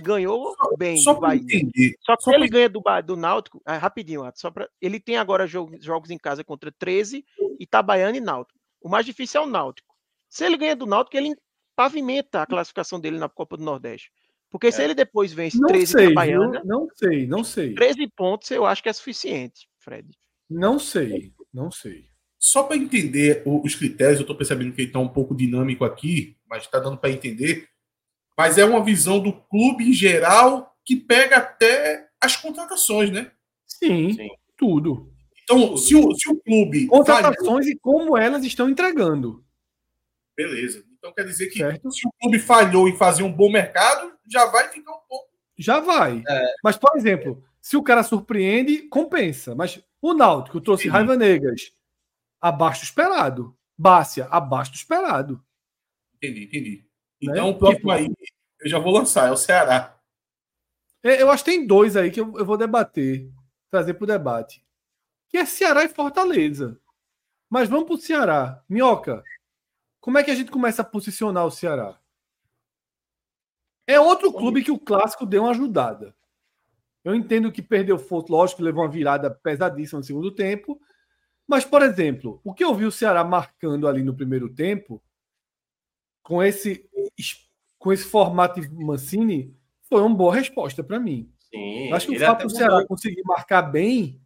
[0.01, 0.97] ganhou só, bem.
[0.97, 1.95] Só para entender.
[2.01, 2.57] Só que só ele pra...
[2.57, 6.43] ganha do, do Náutico, ah, rapidinho, só pra, ele tem agora jogos, jogos em casa
[6.43, 7.23] contra 13,
[7.59, 8.59] Itabaiana e Náutico.
[8.81, 9.95] O mais difícil é o Náutico.
[10.27, 11.35] Se ele ganha do Náutico, ele
[11.75, 14.11] pavimenta a classificação dele na Copa do Nordeste.
[14.49, 14.71] Porque é.
[14.71, 17.75] se ele depois vence não 13 sei, Baiana, não sei, não sei.
[17.75, 20.09] 13 pontos eu acho que é suficiente, Fred.
[20.49, 22.09] Não sei, não sei.
[22.47, 26.37] Só para entender os critérios, eu estou percebendo que ele está um pouco dinâmico aqui,
[26.49, 27.67] mas está dando para entender.
[28.37, 33.29] Mas é uma visão do clube em geral que pega até as contratações, né?
[33.65, 34.29] Sim, Sim.
[34.55, 35.11] tudo.
[35.43, 36.87] Então, se o, se o clube.
[36.87, 39.43] Contratações falhou, e como elas estão entregando.
[40.33, 40.85] Beleza.
[40.97, 41.91] Então quer dizer que certo.
[41.91, 45.27] se o clube falhou em fazer um bom mercado, já vai ficar um pouco.
[45.57, 46.23] Já vai.
[46.25, 46.53] É.
[46.63, 49.53] Mas, por exemplo, se o cara surpreende, compensa.
[49.53, 50.89] Mas o Náutico trouxe Sim.
[50.89, 51.75] Raiva Negas
[52.41, 53.57] abaixo do esperado.
[53.77, 55.43] Bácia, abaixo do esperado.
[56.15, 56.77] Entendi, entendi.
[57.21, 57.31] Né?
[57.31, 57.51] Então, né?
[57.51, 58.07] o próximo aí,
[58.59, 59.99] eu já vou lançar, é o Ceará.
[61.03, 63.31] É, eu acho que tem dois aí que eu, eu vou debater,
[63.69, 64.65] trazer para o debate.
[65.29, 66.79] Que é Ceará e Fortaleza.
[67.49, 68.63] Mas vamos para o Ceará.
[68.67, 69.23] Minhoca,
[69.99, 71.99] como é que a gente começa a posicionar o Ceará?
[73.85, 76.15] É outro clube que o clássico deu uma ajudada.
[77.03, 80.77] Eu entendo que perdeu foto, lógico, levou uma virada pesadíssima no segundo tempo.
[81.47, 85.01] Mas, por exemplo, o que eu vi o Ceará marcando ali no primeiro tempo,
[86.21, 86.89] com esse,
[87.79, 91.31] com esse formato de Mancini, foi uma boa resposta para mim.
[91.39, 94.21] Sim, Acho que o fato do Ceará conseguir marcar bem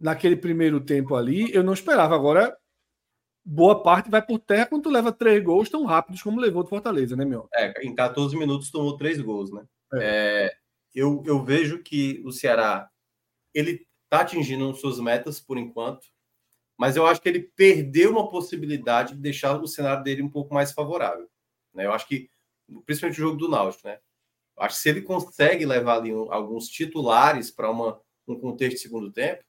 [0.00, 2.16] naquele primeiro tempo ali, eu não esperava.
[2.16, 2.56] Agora,
[3.44, 6.68] boa parte vai por terra quando tu leva três gols tão rápidos como levou do
[6.68, 7.48] Fortaleza, né, meu?
[7.54, 9.64] É, em 14 minutos tomou três gols, né?
[9.94, 9.98] É.
[10.02, 10.54] É,
[10.94, 12.88] eu, eu vejo que o Ceará
[13.54, 16.06] ele tá atingindo suas metas por enquanto,
[16.76, 20.52] mas eu acho que ele perdeu uma possibilidade de deixar o cenário dele um pouco
[20.52, 21.28] mais favorável.
[21.72, 21.86] Né?
[21.86, 22.28] Eu acho que,
[22.84, 23.98] principalmente o jogo do Náutico, né?
[24.56, 28.82] Eu acho que se ele consegue levar ali um, alguns titulares para um contexto de
[28.82, 29.44] segundo tempo,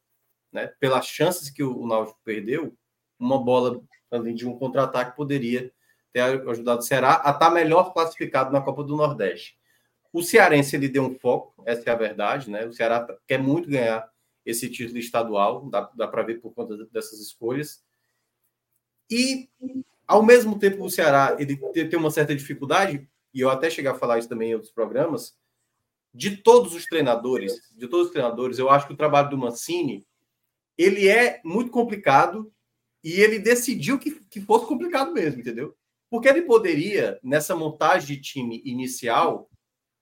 [0.51, 0.67] né?
[0.80, 2.75] Pelas chances que o, o Náutico perdeu,
[3.17, 3.81] uma bola
[4.11, 5.72] ali de um contra-ataque poderia
[6.11, 9.57] ter ajudado o Ceará a estar tá melhor classificado na Copa do Nordeste.
[10.11, 12.65] O Cearense ele deu um foco, essa é a verdade, né?
[12.65, 14.09] O Ceará quer muito ganhar
[14.45, 17.84] esse título estadual, dá, dá para ver por conta dessas escolhas.
[19.10, 19.50] E,
[20.08, 24.00] ao mesmo tempo, o Ceará ele tem uma certa dificuldade, e eu até chegar a
[24.00, 25.36] falar isso também em outros programas,
[26.14, 30.06] de todos os treinadores, de todos os treinadores, eu acho que o trabalho do Mancini
[30.78, 32.52] ele é muito complicado
[33.03, 35.76] e ele decidiu que, que fosse complicado mesmo, entendeu?
[36.10, 39.50] Porque ele poderia, nessa montagem de time inicial,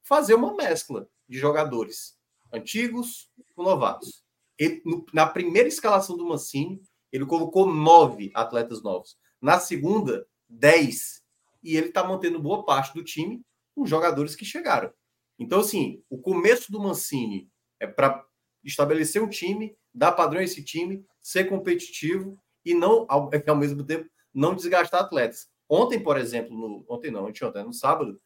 [0.01, 2.17] fazer uma mescla de jogadores
[2.51, 4.18] antigos com novatos.
[4.59, 6.81] Ele, na primeira escalação do Mancini,
[7.11, 9.17] ele colocou nove atletas novos.
[9.41, 11.23] Na segunda, dez.
[11.63, 13.41] E ele está mantendo boa parte do time
[13.73, 14.91] com jogadores que chegaram.
[15.39, 18.25] Então, assim, o começo do Mancini é para
[18.63, 23.83] estabelecer um time, dar padrão a esse time, ser competitivo e não, ao, ao mesmo
[23.85, 25.47] tempo, não desgastar atletas.
[25.67, 28.19] Ontem, por exemplo, no, ontem não, ontem, no sábado,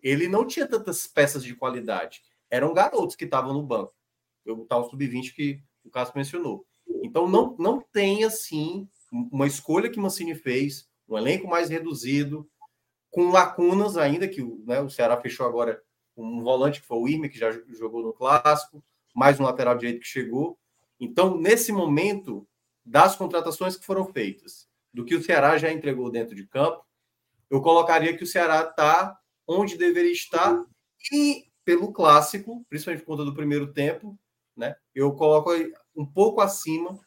[0.00, 2.20] ele não tinha tantas peças de qualidade.
[2.50, 3.94] Eram garotos que estavam no banco.
[4.46, 6.66] O tal sub-20 que o Cássio mencionou.
[7.02, 12.48] Então, não, não tem, assim, uma escolha que Mancini fez, um elenco mais reduzido,
[13.10, 15.82] com lacunas ainda, que né, o Ceará fechou agora
[16.16, 18.84] um volante, que foi o Irme, que já jogou no Clássico,
[19.14, 20.58] mais um lateral direito que chegou.
[21.00, 22.46] Então, nesse momento,
[22.84, 26.84] das contratações que foram feitas, do que o Ceará já entregou dentro de campo,
[27.50, 30.64] eu colocaria que o Ceará está onde deveria estar
[31.12, 34.18] e pelo clássico, principalmente por conta do primeiro tempo,
[34.58, 34.74] né?
[34.94, 35.50] Eu coloco
[35.96, 36.98] um pouco acima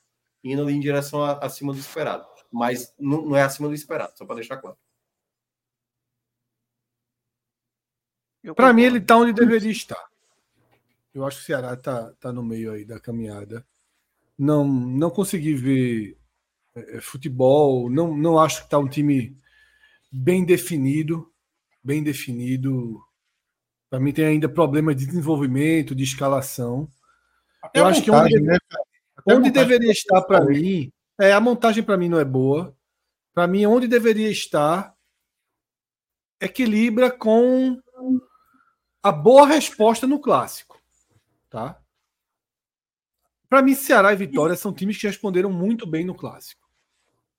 [0.43, 2.25] indo em direção a, acima do esperado.
[2.51, 4.77] Mas não, não é acima do esperado, só para deixar claro.
[8.55, 10.09] Para mim, ele está onde deveria estar.
[11.13, 13.65] Eu acho que o Ceará está tá no meio aí da caminhada.
[14.37, 16.17] Não, não consegui ver
[16.73, 17.89] é, é futebol.
[17.89, 19.37] Não, não acho que está um time
[20.11, 21.31] bem definido.
[21.83, 22.99] Bem definido.
[23.89, 26.89] Para mim, tem ainda problemas de desenvolvimento, de escalação.
[27.61, 28.57] Até eu acho montagem, que onde, né?
[29.27, 30.91] onde deveria estar para mim.
[31.19, 32.75] É, a montagem para mim não é boa.
[33.33, 34.93] Para mim, onde deveria estar
[36.39, 37.79] equilibra com
[39.03, 40.81] a boa resposta no clássico,
[41.49, 41.79] tá?
[43.47, 46.61] Para mim, Ceará e Vitória são times que responderam muito bem no clássico.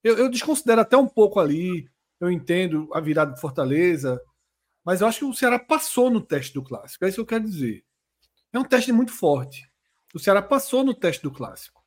[0.04, 1.88] Eu, eu, desconsidero até um pouco ali.
[2.20, 4.20] Eu entendo a virada de Fortaleza,
[4.84, 7.04] mas eu acho que o Ceará passou no teste do clássico.
[7.04, 7.84] É isso que eu quero dizer.
[8.52, 9.71] É um teste muito forte.
[10.14, 11.82] O Ceará passou no teste do clássico.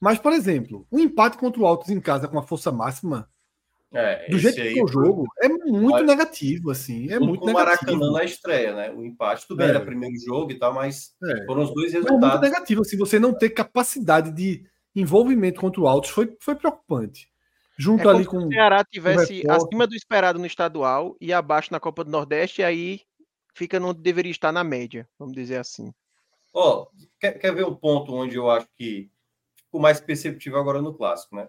[0.00, 3.30] Mas, por exemplo, um empate contra o Altos em casa com a força máxima
[3.92, 7.10] é, do jeito que é o jogo, é muito negativo, assim.
[7.10, 7.92] É muito com negativo.
[7.92, 8.90] Maracanã na estreia, né?
[8.90, 9.70] O empate, tudo bem, é.
[9.70, 11.46] era primeiro jogo e tal, mas é.
[11.46, 12.22] foram os dois resultados.
[12.22, 16.56] É muito negativo, assim, você não ter capacidade de envolvimento contra o Altos foi, foi
[16.56, 17.30] preocupante.
[17.78, 18.40] Junto é ali com.
[18.40, 22.62] Se o Ceará tivesse acima do esperado no estadual e abaixo na Copa do Nordeste,
[22.62, 23.00] e aí
[23.54, 25.92] fica onde deveria estar na média, vamos dizer assim.
[26.58, 26.86] Ó,
[27.20, 29.10] quer, quer ver um ponto onde eu acho que
[29.56, 31.48] ficou mais perceptível agora no clássico, né?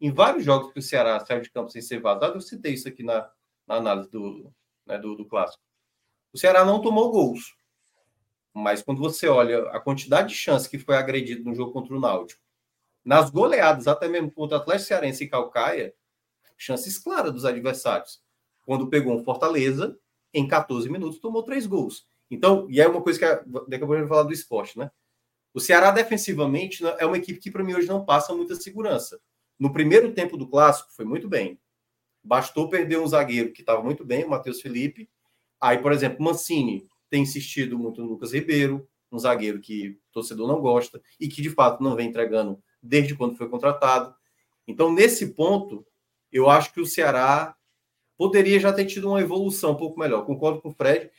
[0.00, 2.86] em vários jogos que o Ceará saiu de campo sem ser vazado, eu citei isso
[2.86, 3.30] aqui na,
[3.66, 4.52] na análise do,
[4.86, 5.62] né, do, do, clássico.
[6.30, 7.56] O Ceará não tomou gols.
[8.52, 12.00] Mas quando você olha a quantidade de chances que foi agredido no jogo contra o
[12.00, 12.42] Náutico,
[13.04, 15.94] nas goleadas, até mesmo contra o Atlético Cearense e Calcaia,
[16.56, 18.22] chances claras dos adversários.
[18.66, 19.98] Quando pegou um Fortaleza,
[20.34, 22.06] em 14 minutos, tomou três gols.
[22.30, 24.90] Então, e é uma coisa que daqui a pouco eu vou falar do esporte, né?
[25.52, 29.20] O Ceará, defensivamente, né, é uma equipe que, para mim, hoje não passa muita segurança.
[29.58, 31.60] No primeiro tempo do clássico, foi muito bem.
[32.24, 35.08] Bastou perder um zagueiro que estava muito bem, o Matheus Felipe.
[35.60, 40.48] Aí, por exemplo, Mancini tem insistido muito no Lucas Ribeiro, um zagueiro que o torcedor
[40.48, 44.12] não gosta e que de fato não vem entregando desde quando foi contratado.
[44.66, 45.86] Então, nesse ponto,
[46.32, 47.54] eu acho que o Ceará
[48.16, 50.26] poderia já ter tido uma evolução um pouco melhor.
[50.26, 51.10] Concordo com o Fred,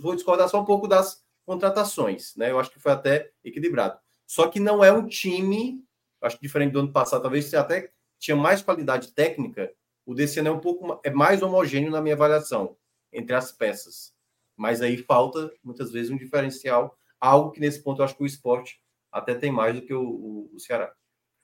[0.00, 2.50] vou discordar só um pouco das contratações, né?
[2.50, 3.98] Eu acho que foi até equilibrado.
[4.26, 5.86] Só que não é um time
[6.26, 9.72] acho que diferente do ano passado, talvez até tinha mais qualidade técnica,
[10.04, 12.76] o desse ano é um pouco é mais homogêneo na minha avaliação
[13.12, 14.12] entre as peças.
[14.56, 18.26] Mas aí falta muitas vezes um diferencial, algo que nesse ponto eu acho que o
[18.26, 18.80] esporte
[19.12, 20.92] até tem mais do que o, o, o Ceará.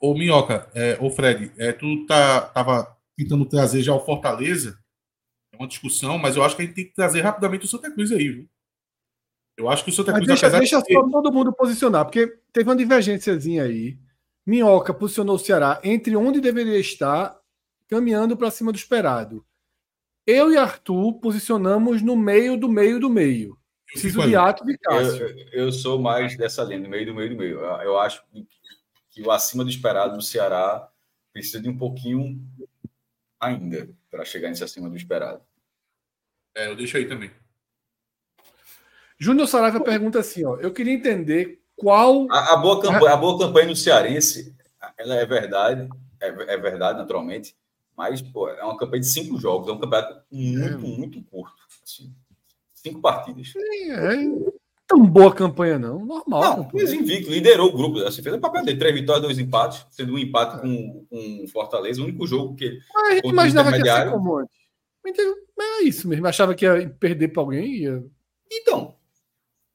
[0.01, 4.79] Ô Minhoca, é, ô Fred, é, tu tá, tava tentando trazer já o Fortaleza,
[5.63, 8.13] uma discussão, mas eu acho que a gente tem que trazer rapidamente o Santa Cruz
[8.13, 8.49] aí, viu?
[9.57, 10.27] Eu acho que o Santa Cruz...
[10.27, 10.93] Mas deixa, deixa de...
[10.93, 13.99] só todo mundo posicionar, porque teve uma divergênciazinha aí.
[14.47, 17.39] Minhoca posicionou o Ceará entre onde deveria estar,
[17.89, 19.45] caminhando para cima do esperado.
[20.27, 23.59] Eu e Arthur posicionamos no meio do meio do meio.
[23.87, 25.27] Preciso de ato de Cássio.
[25.27, 27.59] Eu, eu, sou mais dessa linha, no meio do meio do meio.
[27.59, 28.23] Eu acho
[29.11, 30.89] que o acima do esperado do Ceará
[31.33, 32.41] precisa de um pouquinho
[33.39, 35.43] ainda para chegar nesse acima do esperado.
[36.55, 37.31] É, eu deixo aí também.
[39.19, 42.27] Júnior Saraiva pergunta assim: ó, eu queria entender qual.
[42.31, 44.55] A, a, boa, campanha, a boa campanha no Cearense,
[44.99, 45.89] ela é verdade,
[46.21, 47.55] é, é verdade, naturalmente,
[47.97, 50.77] mas pô, é uma campanha de cinco jogos, é um campeonato muito, é.
[50.77, 51.55] muito curto.
[51.83, 52.13] Assim,
[52.75, 53.53] cinco partidas.
[53.57, 54.53] É, é
[54.87, 56.05] tão boa campanha, não.
[56.05, 56.43] Normal.
[56.43, 58.01] Não, mas invicto, liderou o grupo.
[58.01, 58.79] Assim, fez o papel dele.
[58.79, 62.79] Três vitórias, dois empates, sendo um empate com, com Fortaleza, o único jogo que.
[62.93, 64.49] Mas a gente imaginava que ia ser como
[65.05, 66.27] Mas é isso mesmo.
[66.27, 67.77] Achava que ia perder para alguém.
[67.77, 68.05] Ia...
[68.51, 68.97] Então,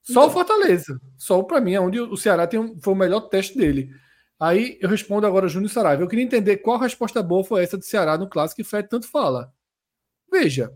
[0.07, 0.27] só então.
[0.27, 1.01] o Fortaleza.
[1.17, 3.93] Só para mim, é onde o Ceará tem um, foi o melhor teste dele.
[4.39, 6.01] Aí eu respondo agora Júnior Saraiva.
[6.01, 9.07] Eu queria entender qual resposta boa foi essa do Ceará no clássico que Fred tanto
[9.07, 9.53] fala.
[10.31, 10.73] Veja,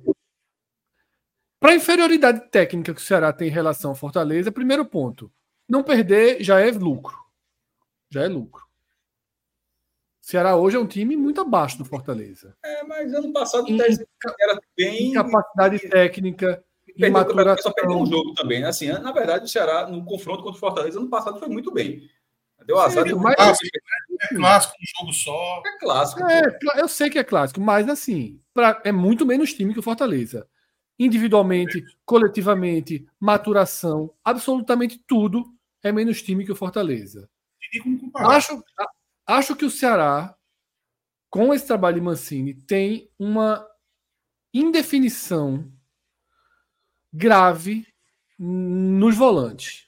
[1.59, 5.31] para a inferioridade técnica que o Ceará tem em relação ao Fortaleza, primeiro ponto,
[5.69, 7.15] não perder já é lucro.
[8.09, 8.65] Já é lucro.
[10.32, 12.56] Ceará hoje é um time muito abaixo do Fortaleza.
[12.64, 15.11] É, mas ano passado em, era bem.
[15.11, 16.64] Capacidade técnica,
[16.98, 18.69] perdeu, só perdeu um jogo também, né?
[18.69, 22.10] Assim, na verdade, o Ceará, no confronto contra o Fortaleza, ano passado foi muito bem.
[22.66, 23.06] Deu azar.
[23.06, 23.77] Sim, mas, clássico,
[24.22, 25.64] é clássico, um jogo só.
[25.66, 26.24] É clássico.
[26.26, 29.84] É, eu sei que é clássico, mas assim, pra, é muito menos time que o
[29.84, 30.48] Fortaleza.
[30.98, 31.82] Individualmente, é.
[32.06, 35.43] coletivamente, maturação, absolutamente tudo
[35.84, 37.30] é menos time que o Fortaleza.
[38.16, 38.64] Acho,
[39.32, 40.35] acho que o Ceará,
[41.30, 43.68] com esse trabalho de Mancini, tem uma
[44.53, 45.72] indefinição
[47.14, 47.88] grave
[48.38, 49.88] nos volantes.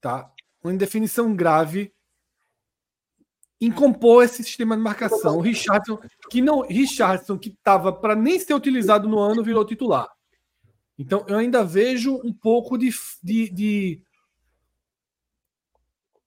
[0.00, 0.32] Tá?
[0.62, 1.94] Uma indefinição grave
[3.60, 5.38] em compor esse sistema de marcação.
[5.38, 5.98] O Richardson,
[6.28, 10.10] que não, Richardson, que estava para nem ser utilizado no ano, virou titular.
[10.98, 12.90] Então eu ainda vejo um pouco de,
[13.22, 14.02] de, de,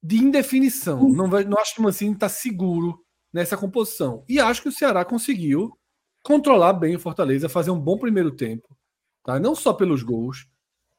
[0.05, 1.09] de indefinição.
[1.09, 3.03] Não, não acho que o Mancini está seguro
[3.33, 4.23] nessa composição.
[4.29, 5.77] E acho que o Ceará conseguiu
[6.23, 8.77] controlar bem o Fortaleza, fazer um bom primeiro tempo.
[9.23, 9.39] Tá?
[9.39, 10.47] Não só pelos gols,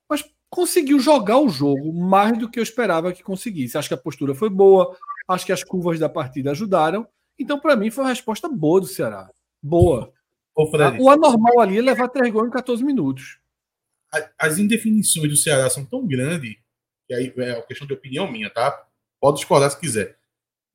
[0.09, 3.79] mas conseguiu jogar o jogo mais do que eu esperava que conseguisse.
[3.79, 4.97] Acho que a postura foi boa,
[5.29, 7.07] Acho que as curvas da partida ajudaram.
[7.39, 9.29] Então, para mim, foi uma resposta boa do Ceará.
[9.63, 10.13] Boa.
[10.55, 10.65] Ô,
[11.01, 13.39] o anormal ali é levar três gols em 14 minutos.
[14.39, 16.57] As indefinições do Ceará são tão grandes,
[17.07, 18.86] que aí é uma questão de opinião minha, tá?
[19.27, 20.17] Pode discordar se quiser.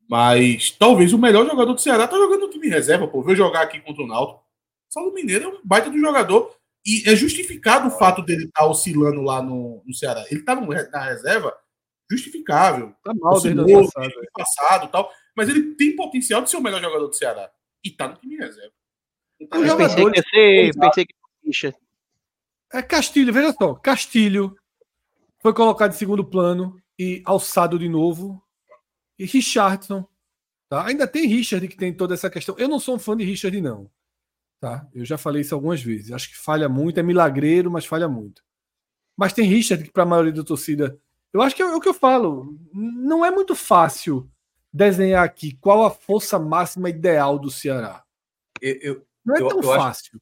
[0.09, 3.23] Mas talvez o melhor jogador do Ceará tá jogando no time reserva, pô.
[3.23, 4.43] Veio jogar aqui contra o Náutico.
[4.89, 6.53] Saulo Mineiro é um baita do jogador.
[6.85, 10.25] E é justificado o fato dele estar tá oscilando lá no, no Ceará.
[10.29, 11.57] Ele tá no, na reserva
[12.11, 12.93] justificável.
[13.05, 15.09] Tá mal desde o passado, passado tal.
[15.33, 17.49] Mas ele tem potencial de ser o melhor jogador do Ceará.
[17.81, 18.73] E tá no time reserva.
[19.39, 21.15] Então, eu pensei que, ser, pensei que
[22.73, 23.75] É Castilho, veja só.
[23.75, 24.57] Castilho
[25.39, 28.39] foi colocado em segundo plano e alçado de novo.
[29.17, 30.07] E Richardson.
[30.69, 30.85] Tá?
[30.85, 32.55] Ainda tem Richard que tem toda essa questão.
[32.59, 33.89] Eu não sou um fã de Richard, não.
[34.59, 34.87] Tá?
[34.93, 36.11] Eu já falei isso algumas vezes.
[36.11, 38.43] Acho que falha muito, é milagreiro, mas falha muito.
[39.17, 40.95] Mas tem Richard que, para a maioria da torcida,
[41.33, 42.55] eu acho que é o que eu falo.
[42.71, 44.29] Não é muito fácil
[44.71, 48.05] desenhar aqui qual a força máxima ideal do Ceará.
[48.61, 50.11] Eu, eu, não é eu, tão fácil.
[50.17, 50.21] Acho,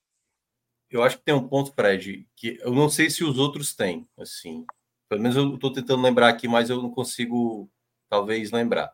[0.90, 4.08] eu acho que tem um ponto, Fred, que eu não sei se os outros têm.
[4.18, 4.66] Assim,
[5.10, 7.70] pelo menos eu estou tentando lembrar aqui, mas eu não consigo,
[8.08, 8.92] talvez, lembrar.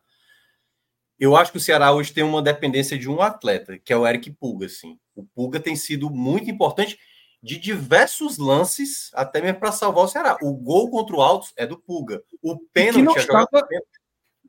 [1.18, 4.06] Eu acho que o Ceará hoje tem uma dependência de um atleta, que é o
[4.06, 4.66] Eric Pulga.
[4.66, 4.98] Assim.
[5.14, 6.98] O Pulga tem sido muito importante
[7.42, 10.36] de diversos lances, até mesmo para salvar o Ceará.
[10.42, 12.22] O gol contra o Altos é do Pulga.
[12.42, 13.68] O pênalti não, estava,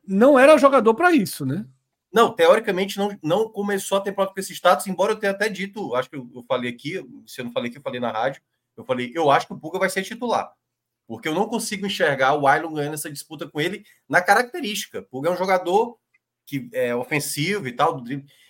[0.06, 1.66] não era jogador para isso, né?
[2.12, 5.94] Não, teoricamente não, não começou a temporada com esse status, embora eu tenha até dito,
[5.94, 8.42] acho que eu, eu falei aqui, se eu não falei aqui, eu falei na rádio,
[8.76, 10.52] eu falei, eu acho que o Pulga vai ser titular.
[11.08, 15.02] Porque eu não consigo enxergar o Ailon ganhando essa disputa com ele na característica.
[15.02, 15.98] Pulga é um jogador
[16.46, 18.04] que é ofensivo e tal,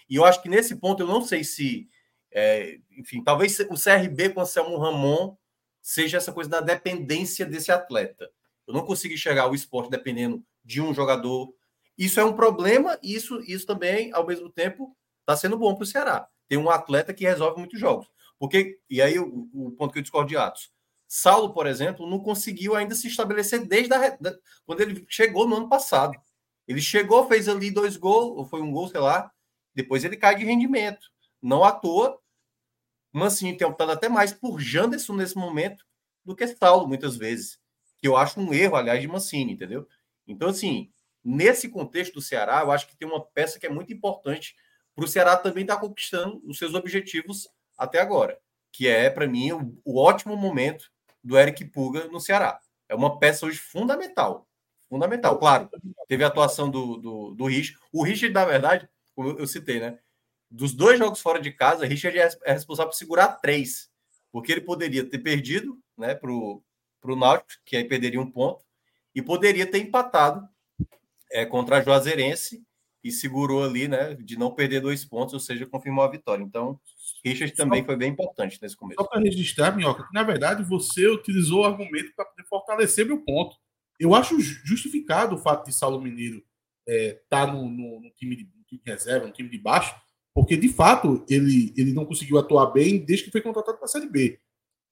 [0.10, 1.88] e eu acho que nesse ponto eu não sei se
[2.32, 5.36] é, enfim, talvez o CRB com o Anselmo Ramon
[5.82, 8.30] seja essa coisa da dependência desse atleta.
[8.68, 11.54] Eu não consigo enxergar o esporte dependendo de um jogador.
[11.98, 15.84] Isso é um problema e isso, isso também, ao mesmo tempo, está sendo bom para
[15.84, 16.28] o Ceará.
[16.48, 18.08] Tem um atleta que resolve muitos jogos.
[18.38, 20.70] Porque, e aí o, o, ponto que eu discordo de Atos.
[21.08, 25.56] Saulo, por exemplo, não conseguiu ainda se estabelecer desde a, da, quando ele chegou no
[25.56, 26.14] ano passado.
[26.68, 29.32] Ele chegou, fez ali dois gols, ou foi um gol, sei lá,
[29.74, 31.08] depois ele cai de rendimento.
[31.42, 32.20] Não à toa,
[33.14, 35.86] Mancini tem optado até mais por Janderson nesse momento
[36.26, 37.60] do que Saulo, muitas vezes.
[37.98, 39.88] Que eu acho um erro, aliás, de Mancini, entendeu?
[40.28, 40.92] Então, assim,
[41.24, 44.56] nesse contexto do Ceará, eu acho que tem uma peça que é muito importante
[44.94, 48.40] para o Ceará também estar tá conquistando os seus objetivos até agora,
[48.72, 50.92] que é, para mim, o, o, ótimo momento
[51.24, 52.60] do Eric Puga no Ceará.
[52.90, 54.48] É uma peça hoje fundamental.
[54.90, 55.70] Fundamental, claro.
[56.08, 57.46] Teve a atuação do, do, do.
[57.92, 60.00] O Richard, na verdade, como eu citei, né?
[60.50, 63.90] dos dois jogos fora de casa, Richard é, é responsável por segurar três,
[64.32, 66.64] porque ele poderia ter perdido né, para o
[67.04, 68.64] Náutico, que aí perderia um ponto,
[69.14, 70.48] e poderia ter empatado
[71.32, 72.64] é, contra a Juazeirense
[73.04, 76.44] e segurou ali, né, de não perder dois pontos, ou seja, confirmou a vitória.
[76.44, 76.80] Então,
[77.28, 79.02] Richard também foi bem importante nesse começo.
[79.02, 83.24] Só para registrar, Minhoca, que na verdade você utilizou o argumento para poder fortalecer meu
[83.24, 83.56] ponto.
[84.00, 86.44] Eu acho justificado o fato de Saulo Mineiro
[86.88, 89.58] estar é, tá no, no, no, time de, no time de reserva, no time de
[89.58, 89.96] baixo,
[90.34, 93.90] porque, de fato, ele, ele não conseguiu atuar bem desde que foi contratado para a
[93.90, 94.40] Série B.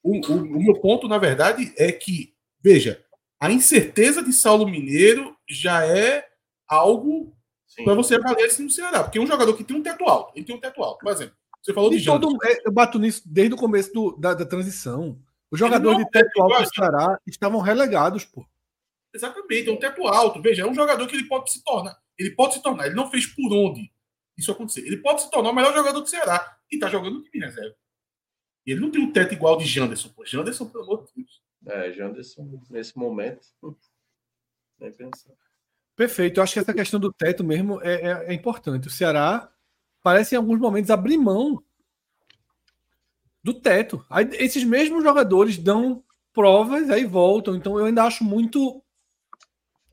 [0.04, 3.04] O, o, o, meu ponto, na verdade, é que, veja,
[3.40, 6.28] a incerteza de Saulo Mineiro já é
[6.68, 7.36] algo
[7.84, 9.04] para você avaliar isso no Ceará.
[9.04, 11.00] Porque um jogador que tem um teto alto, ele tem um teto alto.
[11.04, 14.36] Por exemplo, você falou de, de todo, Eu bato nisso desde o começo do, da,
[14.36, 15.20] da, transição.
[15.50, 18.46] Os jogadores de teto alto do Ceará estavam relegados, pô.
[19.12, 20.40] Exatamente, é um teto alto.
[20.42, 21.98] Veja, é um jogador que ele pode se tornar.
[22.20, 22.86] Ele pode se tornar.
[22.86, 23.92] Ele não fez por onde
[24.38, 24.82] isso acontecer.
[24.82, 27.76] Ele pode se tornar o melhor jogador do Ceará e está jogando no time reserva.
[28.64, 30.10] E ele não tem um teto igual de Janderson.
[30.10, 30.24] Pô.
[30.24, 31.42] Janderson, pelo amor de Deus.
[31.66, 33.48] É, Janderson, nesse momento,
[34.80, 35.34] nem pensar.
[35.96, 36.40] Perfeito.
[36.40, 38.88] Eu acho que essa questão do teto mesmo é, é, é importante.
[38.88, 39.52] O Ceará
[40.06, 41.60] parece em alguns momentos abrir mão
[43.44, 44.06] do teto.
[44.08, 47.56] Aí, esses mesmos jogadores dão provas, aí voltam.
[47.56, 48.84] Então eu ainda acho muito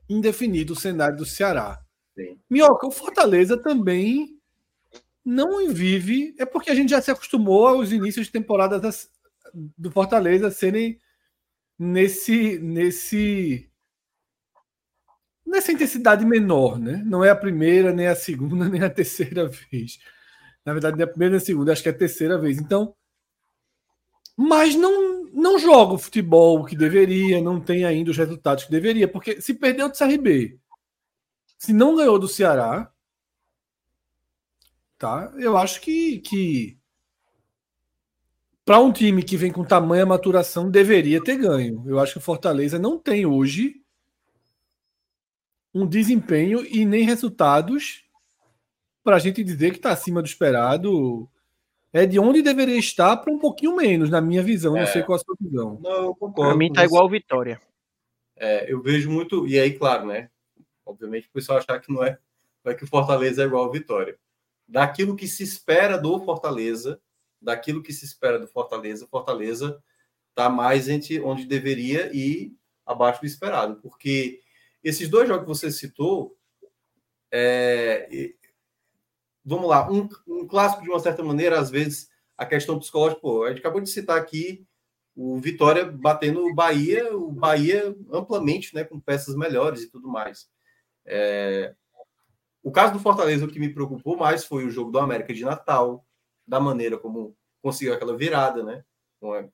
[0.07, 1.83] indefinido o cenário do Ceará.
[2.13, 2.39] Sim.
[2.47, 4.39] Minhoca, o Fortaleza também
[5.25, 6.35] não vive.
[6.37, 9.09] É porque a gente já se acostumou aos inícios de temporada das,
[9.75, 10.99] do Fortaleza serem
[11.79, 12.59] nesse.
[12.59, 13.67] nesse
[15.53, 17.01] nessa intensidade menor, né?
[17.05, 19.99] Não é a primeira, nem a segunda, nem a terceira vez.
[20.65, 22.57] Na verdade, nem a primeira nem a segunda, acho que é a terceira vez.
[22.57, 22.95] Então,
[24.35, 29.07] mas não, não joga o futebol que deveria, não tem ainda os resultados que deveria,
[29.07, 30.57] porque se perdeu do CRB,
[31.57, 32.91] se não ganhou do Ceará,
[34.97, 35.31] tá?
[35.37, 36.79] Eu acho que, que
[38.65, 41.83] para um time que vem com tamanha maturação deveria ter ganho.
[41.85, 43.82] Eu acho que o Fortaleza não tem hoje
[45.73, 48.03] um desempenho e nem resultados
[49.03, 51.29] para a gente dizer que está acima do esperado.
[51.91, 54.75] É de onde deveria estar para um pouquinho menos, na minha visão.
[54.75, 54.81] É.
[54.81, 55.79] Não sei qual a sua visão.
[55.81, 56.49] Não, concordo.
[56.49, 57.61] Para mim está igual Vitória.
[58.35, 59.47] É, eu vejo muito.
[59.47, 60.29] E aí, claro, né?
[60.85, 62.17] Obviamente, o pessoal achar que não é,
[62.63, 64.17] não é que o Fortaleza é igual Vitória.
[64.67, 66.99] Daquilo que se espera do Fortaleza,
[67.39, 69.79] daquilo que se espera do Fortaleza, Fortaleza
[70.29, 72.53] está mais entre onde deveria e
[72.85, 74.39] abaixo do esperado, porque
[74.83, 76.37] esses dois jogos que você citou,
[77.31, 78.33] é,
[79.43, 83.43] vamos lá, um, um, clássico de uma certa maneira, às vezes a questão psicológica, pô,
[83.43, 84.65] a gente acabou de citar aqui
[85.15, 90.49] o Vitória batendo o Bahia, o Bahia amplamente, né, com peças melhores e tudo mais.
[91.05, 91.75] É,
[92.63, 95.43] o caso do Fortaleza, o que me preocupou mais foi o jogo do América de
[95.43, 96.05] Natal,
[96.47, 98.83] da maneira como conseguiu aquela virada, né,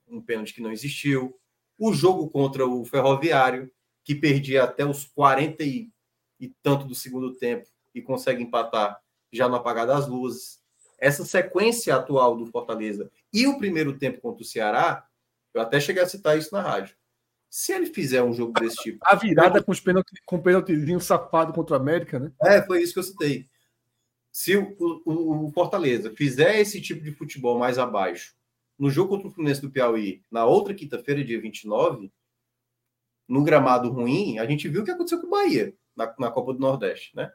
[0.08, 1.38] um pênalti que não existiu.
[1.78, 3.70] O jogo contra o Ferroviário,
[4.04, 5.90] que perdia até os 40 e,
[6.38, 9.00] e tanto do segundo tempo e consegue empatar
[9.32, 10.60] já no apagar das luzes.
[10.98, 15.06] Essa sequência atual do Fortaleza e o primeiro tempo contra o Ceará,
[15.54, 16.94] eu até cheguei a citar isso na rádio.
[17.48, 18.98] Se ele fizer um jogo desse tipo.
[19.02, 22.30] A virada com, os pênalti, com o pênaltizinho safado contra o América, né?
[22.42, 23.48] É, foi isso que eu citei.
[24.30, 28.34] Se o, o, o, Fortaleza fizer esse tipo de futebol mais abaixo,
[28.78, 32.12] no jogo contra o Fluminense do Piauí, na outra quinta-feira, dia 29,
[33.30, 36.52] no gramado ruim, a gente viu o que aconteceu com o Bahia na, na Copa
[36.52, 37.32] do Nordeste, né?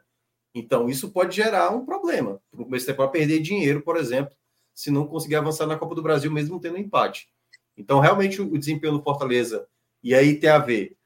[0.54, 2.38] Então, isso pode gerar um problema.
[2.52, 4.36] No começo pode perder dinheiro, por exemplo,
[4.74, 7.30] se não conseguir avançar na Copa do Brasil, mesmo tendo empate.
[7.78, 9.66] Então, realmente, o desempenho do Fortaleza,
[10.02, 10.98] e aí tem a ver.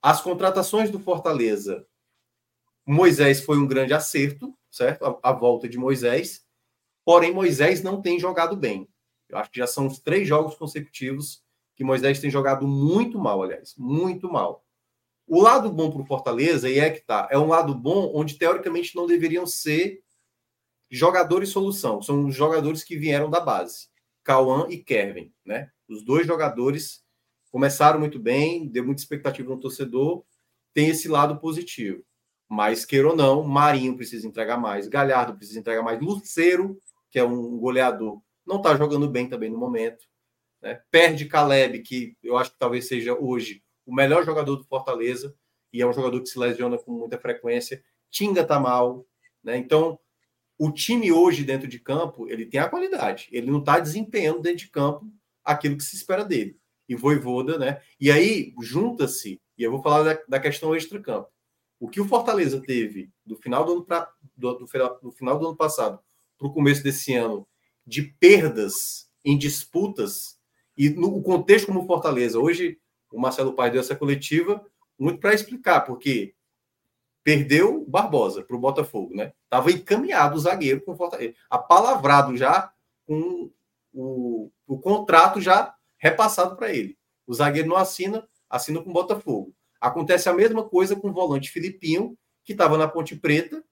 [0.00, 1.84] As contratações do Fortaleza,
[2.86, 5.04] Moisés foi um grande acerto, certo?
[5.04, 6.46] A, a volta de Moisés.
[7.04, 8.88] Porém, Moisés não tem jogado bem.
[9.28, 11.42] Eu acho que já são os três jogos consecutivos
[11.78, 14.64] que Moisés tem jogado muito mal, aliás, muito mal.
[15.28, 18.34] O lado bom para o Fortaleza, e é que tá, é um lado bom onde
[18.34, 20.02] teoricamente não deveriam ser
[20.90, 23.86] jogadores solução, são os jogadores que vieram da base,
[24.24, 25.70] Cauã e Kevin, né?
[25.88, 27.04] Os dois jogadores
[27.48, 30.24] começaram muito bem, deu muita expectativa no torcedor,
[30.74, 32.02] tem esse lado positivo.
[32.48, 36.76] Mas queira ou não, Marinho precisa entregar mais, Galhardo precisa entregar mais, Luceiro,
[37.08, 40.08] que é um goleador, não está jogando bem também no momento.
[40.62, 40.80] Né?
[40.90, 45.34] Perde Caleb, que eu acho que talvez seja hoje o melhor jogador do Fortaleza,
[45.72, 47.82] e é um jogador que se lesiona com muita frequência.
[48.10, 49.06] Tinga tá mal,
[49.42, 49.56] né?
[49.56, 49.98] Então,
[50.58, 53.28] o time hoje dentro de campo, ele tem a qualidade.
[53.30, 55.06] Ele não está desempenhando dentro de campo
[55.44, 56.58] aquilo que se espera dele.
[56.88, 57.80] E Voivoda, né?
[58.00, 61.28] E aí, junta-se, e eu vou falar da, da questão extra-campo.
[61.78, 64.66] O que o Fortaleza teve do final do ano, pra, do, do,
[65.02, 66.00] do final do ano passado
[66.36, 67.46] para o começo desse ano
[67.86, 70.37] de perdas em disputas,
[70.78, 72.78] e no contexto como Fortaleza, hoje
[73.10, 74.64] o Marcelo Paes deu essa coletiva
[74.96, 76.36] muito para explicar, porque
[77.24, 79.32] perdeu Barbosa para o Botafogo, né?
[79.42, 82.72] Estava encaminhado o zagueiro com Fortaleza, apalavrado já
[83.04, 83.50] com
[83.92, 86.96] o, o contrato já repassado para ele.
[87.26, 89.52] O zagueiro não assina, assina com o Botafogo.
[89.80, 93.64] Acontece a mesma coisa com o volante Filipinho, que estava na Ponte Preta,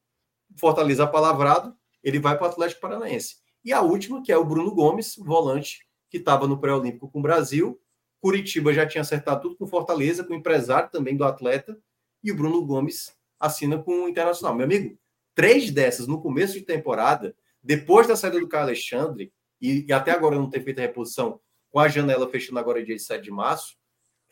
[0.58, 3.36] Fortaleza apalavrado, ele vai para o Atlético Paranaense.
[3.64, 7.22] E a última, que é o Bruno Gomes, volante, que estava no pré-olímpico com o
[7.22, 7.80] Brasil,
[8.20, 11.78] Curitiba já tinha acertado tudo com Fortaleza, com o empresário também do atleta,
[12.22, 14.54] e o Bruno Gomes assina com o Internacional.
[14.54, 14.98] Meu amigo,
[15.34, 20.10] três dessas no começo de temporada, depois da saída do Carlos Alexandre, e, e até
[20.10, 23.76] agora não ter feito a reposição, com a janela fechando agora dia 7 de março,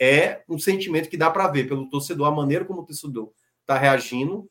[0.01, 3.79] é um sentimento que dá para ver pelo torcedor, a maneira como o torcedor está
[3.79, 4.49] reagindo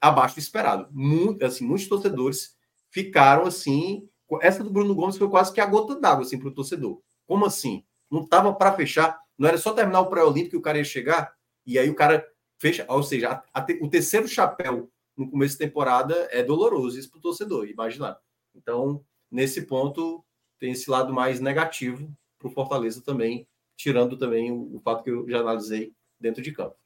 [0.00, 0.88] abaixo do esperado.
[0.90, 2.56] Muito, assim, muitos torcedores
[2.90, 4.08] ficaram assim.
[4.40, 7.00] Essa do Bruno Gomes foi quase que a gota d'água assim, para o torcedor.
[7.26, 7.84] Como assim?
[8.10, 11.32] não estava para fechar, não era só terminar o pré-olímpico que o cara ia chegar,
[11.64, 12.26] e aí o cara
[12.58, 17.10] fecha, ou seja, a, a, o terceiro chapéu no começo da temporada é doloroso isso
[17.10, 18.18] para o torcedor, imaginar.
[18.54, 20.24] Então, nesse ponto,
[20.58, 25.10] tem esse lado mais negativo para o Fortaleza também, tirando também o, o fato que
[25.10, 26.76] eu já analisei dentro de campo.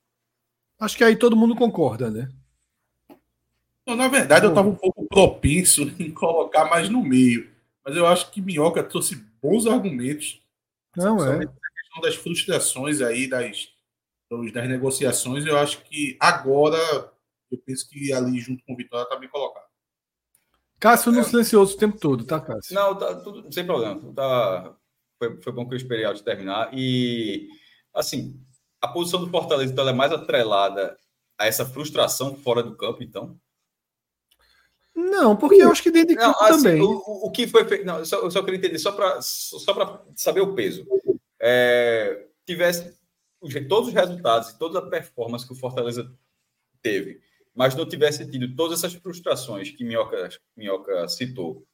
[0.78, 2.28] Acho que aí todo mundo concorda, né?
[3.86, 7.50] Não, na verdade, eu estava um pouco propenso em colocar mais no meio.
[7.84, 10.42] Mas eu acho que Minhoca trouxe bons argumentos
[10.96, 11.36] não é.
[11.36, 13.68] A questão das frustrações aí, das,
[14.52, 16.78] das negociações, eu acho que agora
[17.50, 19.64] eu penso que ali junto com o Vitória está bem colocado.
[20.78, 21.24] Cássio não é.
[21.24, 22.74] silencioso o tempo todo, tá, Cássio?
[22.74, 24.00] Não, tá tudo sem problema.
[24.12, 24.76] Tá,
[25.18, 26.70] foi, foi bom que eu esperei de terminar.
[26.72, 27.48] E,
[27.92, 28.40] assim,
[28.80, 30.96] a posição do Fortaleza então, é mais atrelada
[31.38, 33.38] a essa frustração fora do campo, então?
[34.94, 36.80] Não, porque eu acho que dentro de campo não, assim, também.
[36.80, 37.84] O, o, que foi feito.
[37.84, 40.86] Não, eu só, eu só queria entender, só para só saber o peso.
[41.40, 42.96] É, tivesse
[43.68, 46.10] todos os resultados e toda a performance que o Fortaleza
[46.80, 47.20] teve,
[47.54, 51.66] mas não tivesse tido todas essas frustrações que Minhoca, Minhoca citou,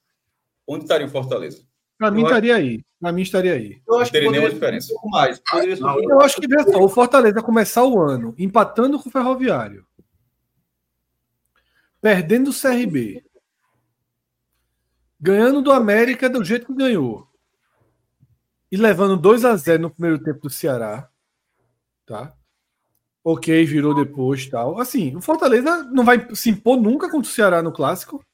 [0.66, 1.62] onde estaria o Fortaleza?
[1.98, 2.80] Para mim estaria aí.
[2.98, 3.82] Para mim estaria aí.
[3.86, 4.94] Eu acho não teria nenhuma diferença.
[5.04, 5.42] Um mais.
[5.78, 9.84] Não, eu acho que só, o Fortaleza começar o ano empatando com o Ferroviário,
[12.00, 13.24] perdendo o CRB,
[15.20, 17.28] ganhando do América do jeito que ganhou
[18.70, 21.08] e levando 2 a 0 no primeiro tempo do Ceará,
[22.06, 22.34] tá?
[23.22, 24.80] Ok, virou depois, tal.
[24.80, 28.24] Assim, o Fortaleza não vai se impor nunca contra o Ceará no clássico.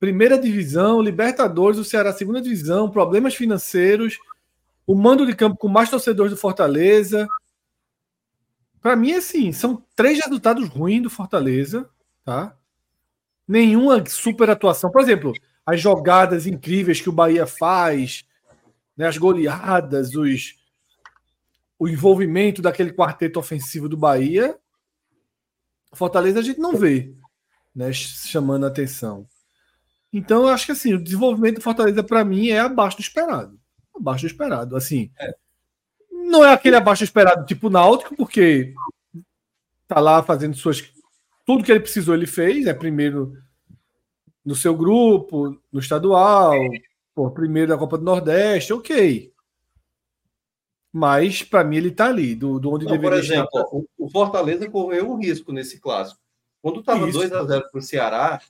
[0.00, 4.18] Primeira divisão, Libertadores, o Ceará segunda divisão, problemas financeiros,
[4.86, 7.28] o mando de campo com mais torcedores do Fortaleza.
[8.80, 11.88] Para mim, assim, são três resultados ruins do Fortaleza,
[12.24, 12.57] tá?
[13.48, 14.90] Nenhuma super atuação.
[14.90, 15.32] Por exemplo,
[15.64, 18.24] as jogadas incríveis que o Bahia faz,
[18.96, 20.56] né, as goleadas, os,
[21.78, 24.58] o envolvimento daquele quarteto ofensivo do Bahia,
[25.92, 27.14] Fortaleza a gente não vê,
[27.74, 29.26] né, chamando a atenção.
[30.12, 33.58] Então eu acho que assim, o desenvolvimento do Fortaleza para mim é abaixo do esperado.
[33.94, 35.10] Abaixo do esperado, assim.
[35.18, 35.34] É.
[36.10, 38.74] Não é aquele abaixo do esperado tipo Náutico, porque
[39.86, 40.82] tá lá fazendo suas
[41.48, 43.34] tudo que ele precisou ele fez, é primeiro
[44.44, 46.52] no seu grupo, no estadual,
[47.14, 49.32] por primeiro da Copa do Nordeste, ok.
[50.92, 53.64] Mas, para mim, ele está ali, do, do onde Não, deveria Por exemplo, estar.
[53.96, 56.20] o Fortaleza correu um risco nesse clássico.
[56.60, 58.42] Quando estava 2 a 0 para o Ceará,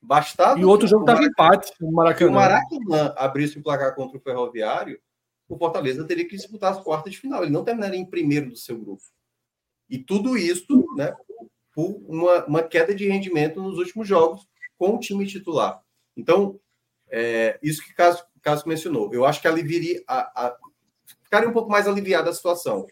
[0.00, 0.58] bastava.
[0.58, 2.26] E outro jogo estava empate no Maracanã.
[2.26, 4.98] Se o Maracanã abrisse o placar contra o Ferroviário,
[5.46, 7.42] o Fortaleza teria que disputar as quartas de final.
[7.42, 9.02] Ele não terminaria em primeiro do seu grupo.
[9.90, 11.12] E tudo isso, né,
[12.06, 14.46] uma, uma queda de rendimento nos últimos jogos,
[14.78, 15.82] com o time titular.
[16.16, 16.58] Então,
[17.10, 20.56] é, isso que Caso, Caso mencionou, eu acho que aliviaria, a, a,
[21.22, 22.86] ficaria um pouco mais aliviada a situação.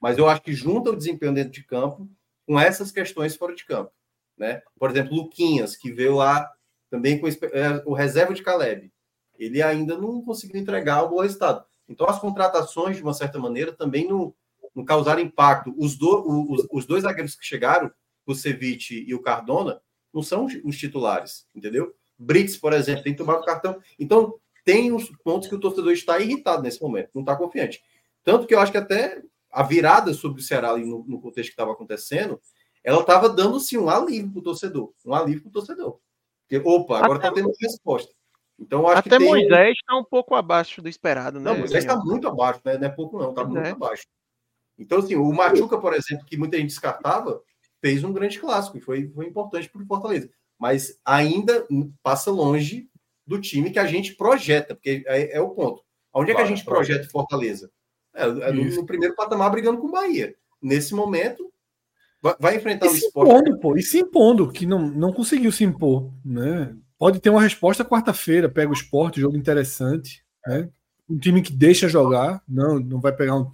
[0.00, 2.08] Mas eu acho que junta o desempenho dentro de campo
[2.46, 3.92] com essas questões fora de campo.
[4.36, 4.62] Né?
[4.78, 6.50] Por exemplo, Luquinhas, que veio lá
[6.90, 8.92] também com é, o reserva de Caleb.
[9.38, 11.64] Ele ainda não conseguiu entregar o bom resultado.
[11.88, 14.34] Então, as contratações, de uma certa maneira, também não,
[14.74, 15.74] não causaram impacto.
[15.76, 17.90] Os, do, os, os dois zagueiros que chegaram,
[18.26, 19.80] o Ceviche e o Cardona,
[20.12, 21.94] não são os titulares, entendeu?
[22.16, 23.80] Brits, por exemplo, tem que tomar o cartão.
[23.98, 27.82] Então, tem os pontos que o torcedor está irritado nesse momento, não está confiante.
[28.22, 31.50] Tanto que eu acho que até a virada sobre o Ceará ali no, no contexto
[31.50, 32.40] que estava acontecendo,
[32.82, 35.98] ela estava dando sim um alívio para o torcedor, um alívio para o torcedor.
[36.42, 38.12] Porque, opa, agora está tendo resposta.
[38.58, 39.26] Então, acho até que tem...
[39.26, 41.50] Moisés está um pouco abaixo do esperado, né?
[41.50, 42.78] Não, Moisés está muito abaixo, né?
[42.78, 43.70] não é pouco não, está muito é.
[43.70, 44.04] abaixo.
[44.78, 47.40] Então, assim, o Machuca, por exemplo, que muita gente descartava,
[47.84, 50.30] fez um grande clássico e foi, foi importante para o Fortaleza.
[50.58, 51.66] Mas ainda
[52.02, 52.88] passa longe
[53.26, 55.82] do time que a gente projeta, porque é, é o ponto.
[56.10, 57.70] Onde é que a gente projeta Fortaleza?
[58.14, 60.34] É, é no, no, primeiro patamar brigando com o Bahia.
[60.62, 61.52] Nesse momento,
[62.22, 63.30] vai, vai enfrentar e o esporte.
[63.30, 66.10] Impondo, pô, e se impondo, que não, não conseguiu se impor.
[66.24, 66.74] Né?
[66.98, 70.24] Pode ter uma resposta quarta-feira, pega o esporte, jogo interessante.
[70.46, 70.70] Né?
[71.06, 73.50] Um time que deixa jogar, não, não vai pegar um,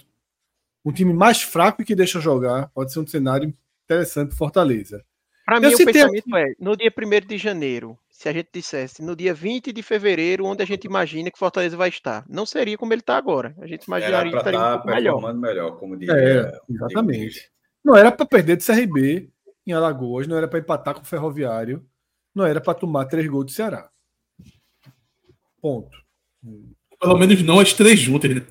[0.85, 2.69] um time mais fraco que deixa jogar.
[2.69, 3.53] Pode ser um cenário
[3.91, 5.05] interessante Fortaleza.
[5.45, 9.17] Para mim, o pensamento é, no dia 1 de janeiro, se a gente dissesse no
[9.17, 12.93] dia 20 de fevereiro, onde a gente imagina que Fortaleza vai estar, não seria como
[12.93, 13.55] ele está agora.
[13.61, 15.35] A gente imaginaria que estaria um pouco melhor.
[15.35, 16.15] melhor, como diria.
[16.15, 17.51] É, exatamente.
[17.85, 19.29] Não era para perder de CRB
[19.67, 21.85] em Alagoas, não era para empatar com o Ferroviário,
[22.35, 23.91] não era para tomar três gols do Ceará.
[25.61, 25.97] Ponto.
[27.01, 28.47] Pelo menos não as três juntas, né?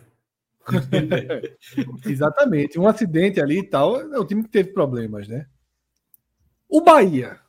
[2.06, 2.80] Exatamente.
[2.80, 5.48] Um acidente ali e tal, é o time que teve problemas, né?
[6.68, 7.40] O Bahia,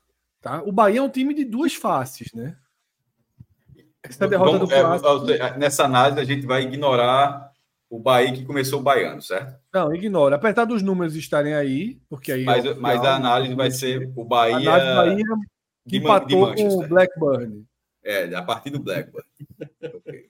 [0.41, 0.63] tá?
[0.63, 2.57] O Bahia é um time de duas faces, né?
[4.03, 5.31] Essa derrota Vamos, do Clássico...
[5.31, 7.51] É, nessa análise a gente vai ignorar
[7.91, 9.59] o Bahia que começou o baiano, certo?
[9.75, 10.37] Não, ignora.
[10.37, 12.45] Apesar dos números estarem aí, porque aí.
[12.45, 14.73] Mas, é mas a análise vai ser o Bahia.
[14.73, 15.25] A Bahia
[15.85, 17.65] que de, empatou de com o Blackburn.
[18.05, 19.27] É, a partir do Blackburn.
[19.95, 20.30] okay.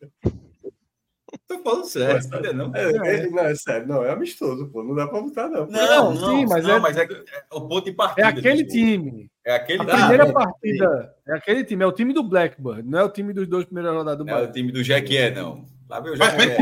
[1.51, 2.73] Tô falando sério, sabia não?
[2.77, 5.67] É, é, não, é sério, não, é amistoso, pô, não dá pra botar, não.
[5.67, 8.29] Não, não, sim, mas, não, é, mas é, é, o ponto de partida.
[8.29, 9.29] É aquele time.
[9.45, 11.33] É aquele A primeira ah, partida sim.
[11.33, 13.93] é aquele time, é o time do Blackburn, não é o time dos dois primeiros
[13.93, 14.45] rodadas do Bahia.
[14.45, 15.67] É o time do Jequié, não.
[15.89, 16.57] Lá vem o Jequié.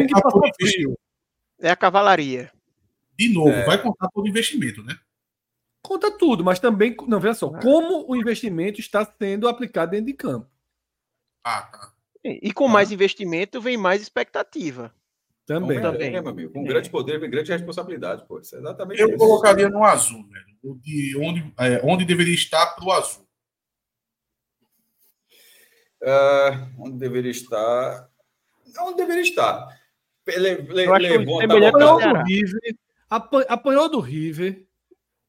[1.61, 1.69] É.
[1.69, 2.51] é a cavalaria.
[3.19, 3.67] De novo, é.
[3.67, 4.97] vai contar todo investimento, né?
[5.83, 7.61] Conta tudo, mas também, não, veja só, é.
[7.61, 10.49] como o investimento está sendo aplicado dentro de campo.
[11.45, 11.98] Ah, tá.
[12.25, 14.93] E, com mais investimento vem mais expectativa.
[15.47, 15.81] Também.
[15.81, 16.15] também.
[16.15, 16.53] É, meu amigo.
[16.53, 16.69] Com é.
[16.69, 18.39] grande poder vem grande responsabilidade, pô.
[18.39, 19.19] Isso é exatamente Eu isso.
[19.19, 20.81] colocaria no azul, velho.
[20.83, 23.27] De onde, é, onde deveria estar para o azul.
[26.03, 28.11] Uh, onde deveria estar.
[28.81, 29.79] Onde deveria estar.
[30.27, 32.77] Le, le, levou, apanhou do River,
[33.49, 34.67] apanhou do River,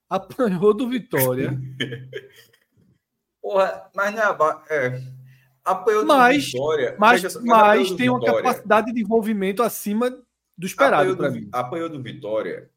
[0.09, 1.57] apanhou do Vitória.
[3.41, 4.87] Porra, mas não é.
[4.87, 5.18] é
[5.63, 6.95] apanhou mas, do Vitória.
[6.99, 8.43] Mas, mas, mas tem uma Vitória.
[8.43, 10.09] capacidade de envolvimento acima
[10.57, 11.49] do esperado para mim.
[11.51, 12.69] Apanhou do Vitória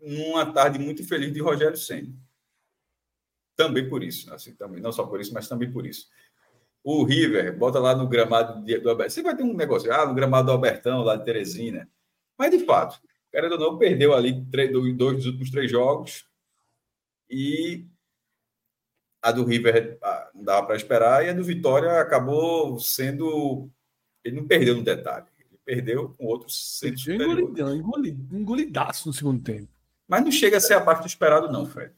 [0.00, 2.12] numa tarde muito feliz de Rogério Senna.
[3.56, 6.08] Também por isso, assim, também, não só por isso, mas também por isso.
[6.82, 9.10] O River, bota lá no gramado do Albertão.
[9.10, 11.86] Você vai ter um negócio, ah, no gramado do Albertão, lá de Teresina.
[12.38, 16.24] Mas, de fato, o cara não, perdeu ali três, dois dos últimos três jogos.
[17.28, 17.86] E
[19.22, 19.98] a do River
[20.34, 21.24] não dava para esperar.
[21.24, 23.68] E a do Vitória acabou sendo.
[24.24, 25.26] Ele não perdeu no detalhe.
[25.38, 27.06] Ele perdeu com outros centros.
[27.06, 27.74] Engolidão,
[28.32, 29.68] engolidaço no segundo tempo.
[30.08, 31.92] Mas não chega a ser a parte do esperado, não, Fred.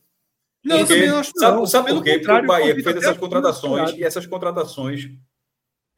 [0.64, 1.66] Não, Porque, eu acho sabe, não.
[1.66, 2.18] Sabe por quê?
[2.18, 5.10] Porque o Bahia fez essas contratações e essas contratações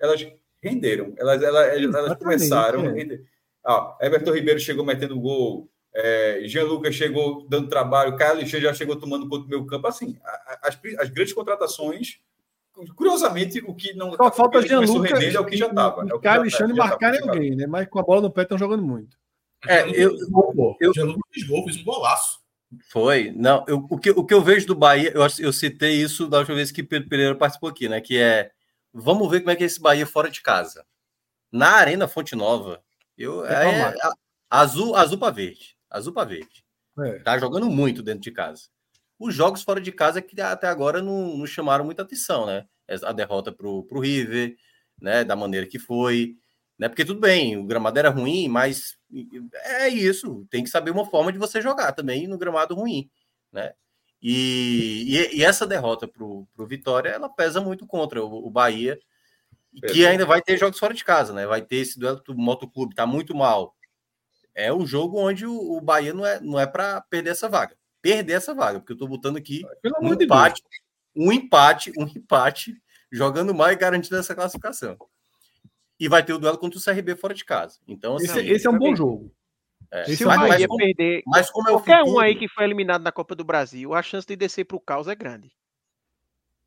[0.00, 0.26] elas
[0.62, 1.12] renderam.
[1.18, 2.88] Elas, elas, elas começaram é.
[2.88, 3.26] a render.
[3.66, 8.74] Ah, Everton Ribeiro chegou metendo gol, é, Jean Lucas chegou dando trabalho, Caio Alexandre já
[8.74, 9.86] chegou tomando conta do meu campo.
[9.86, 10.18] Assim,
[10.60, 12.18] as, as grandes contratações,
[12.96, 14.12] curiosamente, o que não.
[14.14, 15.22] Só falta Jean Lucas.
[15.22, 16.02] É o que já estava.
[16.02, 17.66] É Caio Alexandre marcarem alguém, né?
[17.66, 19.16] Mas com a bola no pé estão jogando muito.
[19.66, 22.40] É, eu, eu, eu, Jean Lucas fez gol, fez um golaço.
[22.90, 23.32] Foi.
[23.36, 26.38] Não, eu, o, que, o que eu vejo do Bahia, eu, eu citei isso da
[26.38, 28.00] última vez que Pedro Pereira participou aqui, né?
[28.00, 28.50] Que é
[28.92, 30.84] vamos ver como é que é esse Bahia fora de casa.
[31.52, 32.82] Na Arena Fonte Nova,
[33.16, 33.94] eu, é, é,
[34.50, 35.73] azul, azul para verde.
[35.94, 36.64] Azul para verde.
[36.98, 37.18] É.
[37.20, 38.68] Tá jogando muito dentro de casa.
[39.18, 42.66] Os jogos fora de casa que até agora não, não chamaram muita atenção, né?
[43.04, 44.56] A derrota pro, pro River,
[45.00, 45.24] né?
[45.24, 46.36] Da maneira que foi.
[46.78, 46.88] Né?
[46.88, 48.96] Porque tudo bem, o gramado era ruim, mas
[49.78, 50.44] é isso.
[50.50, 53.08] Tem que saber uma forma de você jogar também no gramado ruim,
[53.52, 53.72] né?
[54.20, 58.98] E, e, e essa derrota para o Vitória, ela pesa muito contra o, o Bahia,
[59.92, 61.46] que ainda vai ter jogos fora de casa, né?
[61.46, 63.74] Vai ter esse duelo do Motoclube, tá muito mal.
[64.54, 67.76] É um jogo onde o, o Bahia não é, não é para perder essa vaga.
[68.00, 69.62] Perder essa vaga, porque eu tô botando aqui
[70.00, 70.62] um empate,
[71.16, 72.76] um empate, um empate,
[73.10, 74.96] jogando mal e garantindo essa classificação
[75.98, 77.78] e vai ter o duelo contra o CRB fora de casa.
[77.86, 79.32] Então, assim, esse, esse é um bom jogo.
[79.90, 80.04] É.
[80.04, 82.16] Se o Bahia perder mas como é qualquer futuro...
[82.16, 84.80] um aí que foi eliminado na Copa do Brasil, a chance de descer para o
[84.80, 85.52] caos é grande.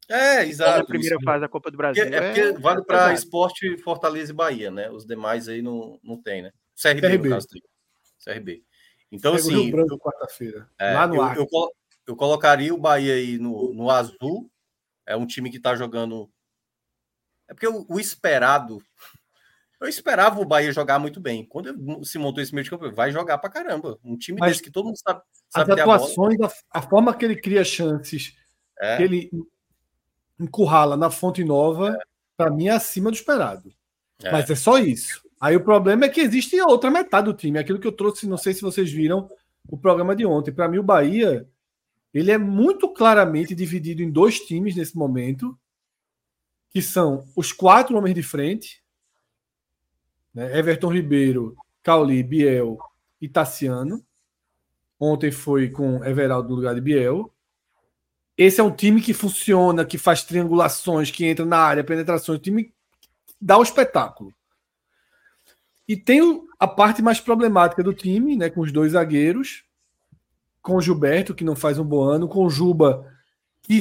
[0.10, 0.80] É, exato.
[0.80, 1.26] Na primeira isso.
[1.26, 2.04] fase da Copa do Brasil.
[2.04, 4.90] Porque, é, porque é vale para esporte, Fortaleza e Bahia, né?
[4.90, 6.52] Os demais aí não, não tem, né?
[6.82, 7.30] CRB, CRB.
[7.30, 7.48] no caso.
[8.24, 8.64] CRB.
[9.12, 9.72] Então, Pego assim.
[9.72, 10.70] Branco quarta-feira.
[10.78, 11.48] É, lá no eu.
[11.52, 11.72] Eu,
[12.08, 14.50] eu, colocaria o Bahia aí no, no azul.
[15.06, 16.30] É um time que está jogando.
[17.48, 18.82] É porque o, o esperado
[19.80, 21.46] eu esperava o Bahia jogar muito bem.
[21.46, 24.00] Quando se montou esse meio de campo, vai jogar pra caramba.
[24.04, 25.22] Um time Mas desse que todo mundo sabe.
[25.50, 28.36] sabe as atuações, a, a, forma que ele cria chances,
[28.80, 28.98] é.
[28.98, 29.30] que ele
[30.40, 32.00] encurrala na fonte nova, é.
[32.36, 33.72] para mim é acima do esperado.
[34.24, 34.32] É.
[34.32, 35.27] Mas é só isso.
[35.40, 37.60] Aí o problema é que existe a outra metade do time.
[37.60, 39.30] Aquilo que eu trouxe, não sei se vocês viram
[39.70, 40.52] o programa de ontem.
[40.52, 41.48] Para mim, o Bahia
[42.14, 45.58] ele é muito claramente dividido em dois times nesse momento,
[46.72, 48.82] que são os quatro homens de frente
[50.38, 50.56] né?
[50.56, 52.78] Everton Ribeiro, Cauli, Biel
[53.20, 54.06] e Tassiano.
[55.00, 57.34] Ontem foi com Everaldo no lugar de Biel.
[58.38, 62.42] Esse é um time que funciona, que faz triangulações, que entra na área, penetrações, o
[62.42, 62.72] time
[63.42, 64.32] dá o espetáculo.
[65.88, 66.22] E tem
[66.60, 69.64] a parte mais problemática do time, né, com os dois zagueiros,
[70.62, 73.10] com o Gilberto, que não faz um bom ano, com o Juba,
[73.62, 73.80] que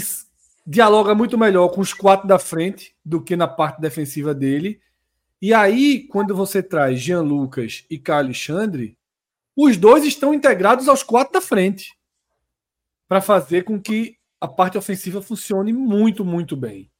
[0.67, 4.81] dialoga muito melhor com os quatro da frente do que na parte defensiva dele.
[5.41, 8.97] E aí, quando você traz Jean Lucas e Caio Alexandre,
[9.57, 11.97] os dois estão integrados aos quatro da frente
[13.09, 16.91] para fazer com que a parte ofensiva funcione muito, muito bem.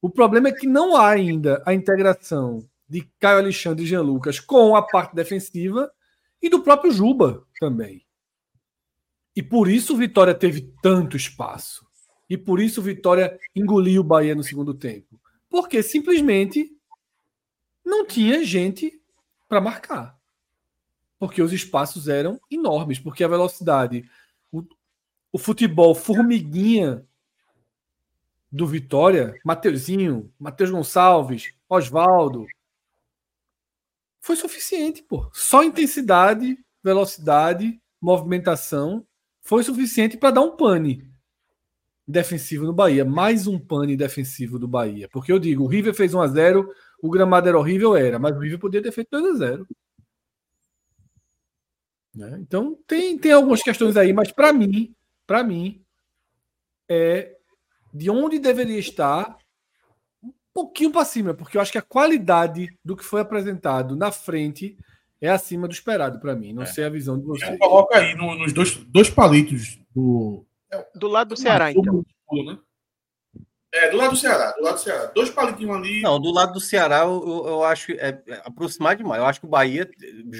[0.00, 4.40] O problema é que não há ainda a integração de Caio Alexandre e Jean Lucas
[4.40, 5.90] com a parte defensiva
[6.42, 8.04] e do próprio Juba também.
[9.34, 11.86] E por isso Vitória teve tanto espaço.
[12.28, 15.20] E por isso Vitória engoliu o Bahia no segundo tempo.
[15.48, 16.76] Porque simplesmente
[17.84, 19.00] não tinha gente
[19.48, 20.18] para marcar.
[21.16, 24.08] Porque os espaços eram enormes, porque a velocidade,
[24.50, 24.64] o,
[25.32, 27.06] o futebol formiguinha
[28.50, 32.46] do Vitória, Mateuzinho, Matheus Gonçalves, Oswaldo,
[34.20, 35.30] foi suficiente, pô.
[35.32, 39.06] Só intensidade velocidade, movimentação,
[39.42, 41.08] foi suficiente para dar um pane
[42.06, 43.04] defensivo no Bahia.
[43.04, 45.08] Mais um pane defensivo do Bahia.
[45.08, 46.68] Porque eu digo, o River fez 1 a 0
[47.02, 49.66] o gramado era horrível, era, mas o River podia ter feito 2 a 0
[52.14, 52.38] né?
[52.40, 54.94] Então tem, tem algumas questões aí, mas para mim,
[55.26, 55.82] para mim,
[56.88, 57.36] é
[57.94, 59.36] de onde deveria estar
[60.52, 64.76] pouquinho para cima, porque eu acho que a qualidade do que foi apresentado na frente
[65.20, 66.52] é acima do esperado para mim.
[66.52, 66.66] Não é.
[66.66, 67.56] sei a visão de você.
[67.58, 70.44] Coloca aí no, nos dois, dois palitos do.
[70.94, 72.04] Do lado do Ceará, então.
[72.32, 72.58] Né?
[73.72, 75.12] É, do lado do Ceará, do lado do Ceará.
[75.14, 76.02] Dois palitinhos ali.
[76.02, 79.20] Não, do lado do Ceará eu, eu acho é, é aproximar demais.
[79.20, 79.88] Eu acho que o Bahia.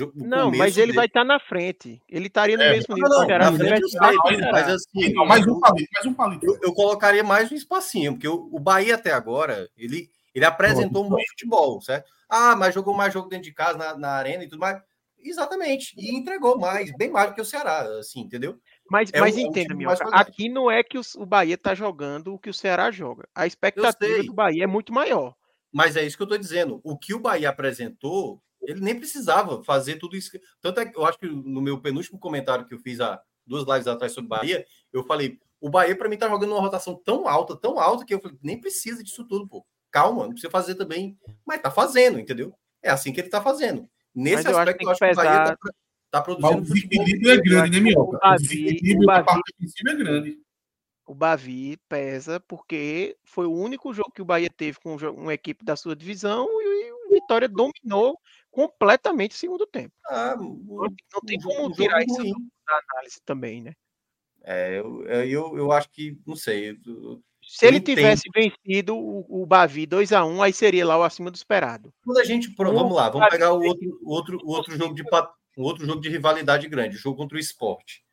[0.01, 0.97] O não, mas ele dele...
[0.97, 2.03] vai estar tá na frente.
[2.09, 3.51] Ele estaria no é, mesmo nível do Ceará.
[3.53, 6.45] mas, assim, não, mais um palito, mais um palito.
[6.45, 11.05] Eu, eu, colocaria mais um espacinho, porque o, o Bahia até agora, ele, ele apresentou
[11.05, 12.11] um bom futebol, certo?
[12.29, 14.81] Ah, mas jogou mais jogo dentro de casa, na, na arena e tudo mais.
[15.23, 15.95] Exatamente.
[15.97, 18.59] E entregou mais, bem mais do que o Ceará, assim, entendeu?
[18.91, 22.35] Mas, é mas um, entenda, meu, aqui não é que o, o Bahia está jogando
[22.35, 23.29] o que o Ceará joga.
[23.33, 25.35] A expectativa do Bahia é muito maior.
[25.73, 26.81] Mas é isso que eu estou dizendo.
[26.83, 30.33] O que o Bahia apresentou, ele nem precisava fazer tudo isso.
[30.61, 33.65] Tanto é que eu acho que no meu penúltimo comentário que eu fiz há duas
[33.65, 37.01] lives atrás sobre o Bahia, eu falei: o Bahia, para mim, está jogando uma rotação
[37.05, 39.65] tão alta, tão alta, que eu falei: nem precisa disso tudo, pô.
[39.93, 41.17] Calma, não precisa fazer também.
[41.47, 42.53] Mas tá fazendo, entendeu?
[42.83, 43.89] É assim que ele está fazendo.
[44.13, 45.73] Nesse Mas aspecto, eu acho que, eu acho que o Bahia tá,
[46.11, 46.61] Tá produzindo.
[46.61, 48.19] Mas o desequilíbrio é grande, né, Minhoca?
[48.23, 49.55] O, desequilíbrio da parte
[49.89, 50.41] é grande.
[51.07, 55.65] O Bavi pesa porque foi o único jogo que o Bahia teve com uma equipe
[55.65, 58.17] da sua divisão e o Vitória dominou
[58.51, 59.93] completamente o segundo tempo.
[60.07, 63.73] Ah, não, não tem como tirar isso da análise também, né?
[64.45, 66.79] É, eu, eu, eu acho que, não sei.
[66.87, 71.03] Eu, se ele tivesse vencido o, o Bavi 2 a 1 aí seria lá o
[71.03, 71.93] acima do esperado.
[72.05, 72.55] Quando a gente.
[72.57, 75.03] Vamos lá, vamos pegar o outro, outro, outro jogo de,
[75.57, 78.05] um outro jogo de rivalidade grande, jogo contra o esporte.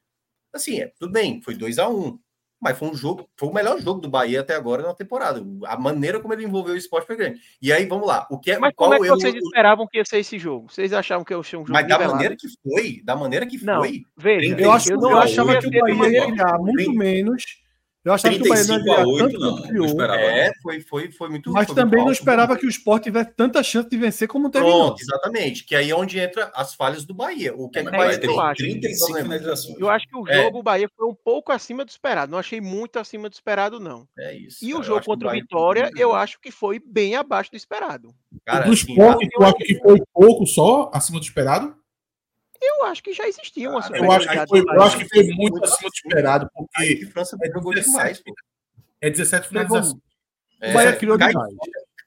[0.53, 2.19] Assim, é, tudo bem, foi 2 a 1 um,
[2.59, 5.43] mas foi um jogo, foi o melhor jogo do Bahia até agora na temporada.
[5.66, 7.40] A maneira como ele envolveu o esporte foi grande.
[7.61, 8.25] E aí, vamos lá.
[8.32, 10.40] O que é, mas qual como é que vocês eu, esperavam que ia ser esse
[10.40, 10.67] jogo?
[10.72, 13.64] Vocês achavam que ia ser um jogo Mas da maneira que foi, da maneira que
[13.64, 14.01] não, foi.
[14.17, 17.43] Veja, eu, acho, eu, eu achava que o Bahia ia ganhar muito menos
[18.06, 19.95] eu achava que o Bahia não ia 8, tanto não, criou.
[19.95, 23.03] Não é, foi, foi, foi muito Mas foi também muito não esperava que o Sport
[23.03, 24.64] tivesse tanta chance de vencer como teve.
[24.64, 25.66] Pronto, exatamente.
[25.66, 27.53] Que aí é onde entra as falhas do Bahia.
[27.53, 28.30] O que é que o Bahia tem?
[28.56, 29.77] 35 finalizações.
[29.77, 30.43] Eu acho que o é.
[30.43, 30.59] jogo é.
[30.59, 32.32] o Bahia foi um pouco acima do esperado.
[32.32, 34.08] Não achei muito acima do esperado, não.
[34.17, 34.64] É isso.
[34.64, 38.14] E cara, o jogo contra o Vitória, eu acho que foi bem abaixo do esperado.
[38.45, 41.76] Cara, do assim, Sport, eu acho que foi pouco só acima do esperado?
[42.61, 45.64] Eu acho que já existia uma eu acho que foi, eu acho que foi muito
[45.64, 48.22] acima do esperado, porque a França jogou demais.
[49.02, 50.02] É 17 finalizações.
[50.60, 51.53] É, Bahia criou demais.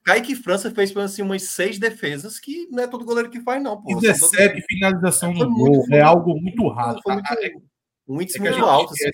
[0.04, 3.80] Kaique França fez assim, umas seis defesas que não é todo goleiro que faz, não.
[3.80, 4.00] Pô.
[4.00, 5.84] 17 finalização no gol.
[5.92, 6.98] É algo muito raro.
[7.02, 7.62] Foi muito,
[8.08, 8.92] um índice muito alto.
[8.92, 9.10] Assim.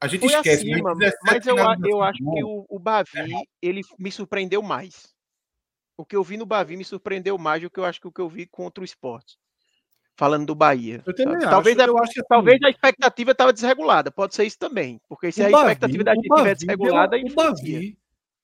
[0.00, 0.70] A gente foi esquece.
[0.70, 3.32] Acima, mas eu, eu acho que o, o Bavi,
[3.62, 5.14] ele me surpreendeu mais.
[5.96, 8.12] O que eu vi no Bavi me surpreendeu mais do que eu acho que o
[8.12, 9.36] que eu vi contra o esporte
[10.18, 11.00] falando do Bahia.
[11.06, 11.88] Eu também talvez acho.
[11.88, 15.00] A, eu acho que, assim, talvez a expectativa estava desregulada, pode ser isso também.
[15.08, 17.98] Porque se a Bavi, expectativa da gente estiver desregulada, o Bavi,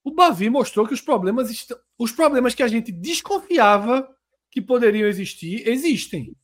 [0.05, 1.67] o Bavi mostrou que os problemas,
[1.99, 4.09] os problemas que a gente desconfiava
[4.53, 6.37] que poderiam existir, existem.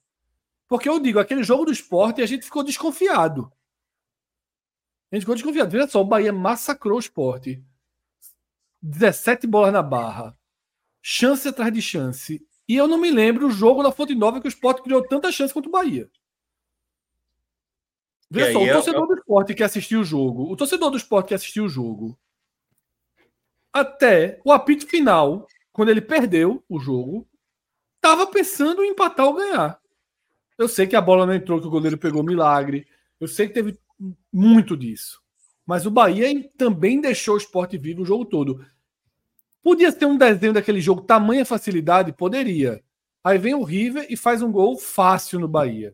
[0.66, 3.52] Porque eu digo, aquele jogo do esporte, a gente ficou desconfiado.
[5.12, 5.70] A gente ficou desconfiado.
[5.70, 7.62] Veja só, o Bahia massacrou o esporte.
[8.82, 10.36] 17 bolas na barra.
[11.00, 12.44] Chance atrás de chance.
[12.70, 15.32] E eu não me lembro o jogo da Fonte Nova que o Sport criou tanta
[15.32, 16.08] chance quanto o Bahia.
[18.30, 21.26] Veja só, o é torcedor do esporte que assistiu o jogo, o torcedor do esporte
[21.26, 22.16] que assistiu o jogo,
[23.72, 27.28] até o apito final, quando ele perdeu o jogo,
[27.96, 29.80] estava pensando em empatar ou ganhar.
[30.56, 32.86] Eu sei que a bola não entrou, que o goleiro pegou milagre.
[33.18, 33.76] Eu sei que teve
[34.32, 35.20] muito disso.
[35.66, 38.64] Mas o Bahia também deixou o esporte vivo o jogo todo.
[39.62, 42.12] Podia ter um desenho daquele jogo, tamanha facilidade?
[42.12, 42.82] Poderia.
[43.22, 45.92] Aí vem o River e faz um gol fácil no Bahia.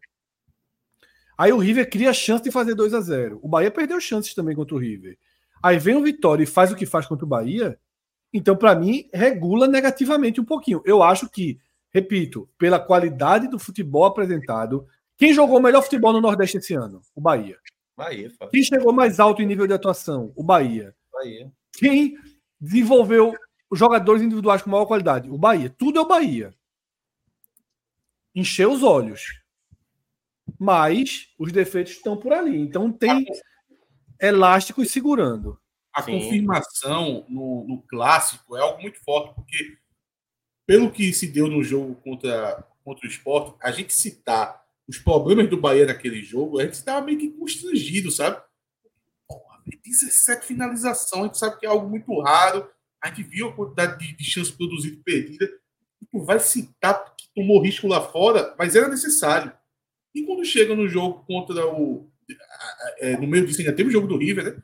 [1.36, 4.34] Aí o River cria a chance de fazer 2 a 0 O Bahia perdeu chances
[4.34, 5.18] também contra o River.
[5.62, 7.78] Aí vem o Vitória e faz o que faz contra o Bahia.
[8.32, 10.82] Então, para mim, regula negativamente um pouquinho.
[10.84, 11.58] Eu acho que,
[11.92, 14.86] repito, pela qualidade do futebol apresentado,
[15.16, 17.00] quem jogou o melhor futebol no Nordeste esse ano?
[17.14, 17.58] O Bahia.
[17.96, 18.30] Bahia.
[18.52, 20.32] Quem chegou mais alto em nível de atuação?
[20.36, 20.94] O Bahia.
[21.12, 21.50] Bahia.
[21.72, 22.14] Quem
[22.60, 23.34] desenvolveu
[23.78, 25.30] jogadores individuais com maior qualidade.
[25.30, 25.70] O Bahia.
[25.70, 26.55] Tudo é o Bahia.
[28.34, 29.40] Encher os olhos.
[30.58, 32.58] Mas os defeitos estão por ali.
[32.58, 33.26] Então tem
[34.20, 35.58] elásticos segurando.
[35.92, 36.18] A Sim.
[36.20, 39.78] confirmação no, no, clássico é algo muito forte, porque
[40.66, 45.48] pelo que se deu no jogo contra, contra o esporte, a gente citar os problemas
[45.48, 48.40] do Bahia naquele jogo, a gente estava meio que constrangido, sabe?
[49.26, 52.70] Porra, 17 finalizações, a gente sabe que é algo muito raro.
[53.06, 55.48] A gente viu a quantidade de, de chances produzidas e perdidas.
[56.10, 59.52] Tu vai citar que tomou risco lá fora, mas era necessário.
[60.12, 62.10] E quando chega no jogo contra o.
[62.98, 64.62] É, no meio disso ainda teve o jogo do River, né?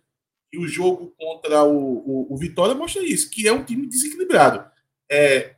[0.52, 4.68] E o jogo contra o, o, o Vitória mostra isso, que é um time desequilibrado.
[5.10, 5.54] É,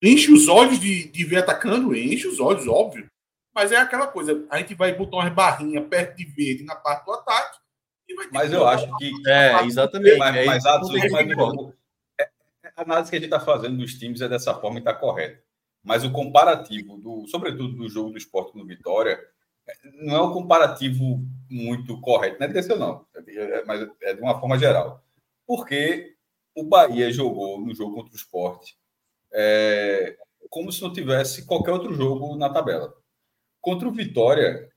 [0.00, 3.10] enche os olhos de, de ver atacando, enche os olhos, óbvio.
[3.52, 7.04] Mas é aquela coisa, a gente vai botar umas barrinhas perto de verde na parte
[7.04, 7.51] do ataque.
[8.32, 9.12] Mas eu acho que.
[9.26, 10.18] É, exatamente.
[10.18, 10.74] Mas, é mas, mas
[12.18, 12.28] é,
[12.76, 15.42] a análise que a gente está fazendo dos times é dessa forma e está correta.
[15.82, 19.18] Mas o comparativo, do, sobretudo do jogo do esporte no Vitória,
[20.02, 24.38] não é um comparativo muito correto, não é desse não, é, mas é de uma
[24.38, 25.04] forma geral.
[25.46, 26.14] Porque
[26.54, 28.76] o Bahia jogou no jogo contra o esporte
[29.32, 30.16] é,
[30.50, 32.94] como se não tivesse qualquer outro jogo na tabela.
[33.60, 34.70] Contra o Vitória,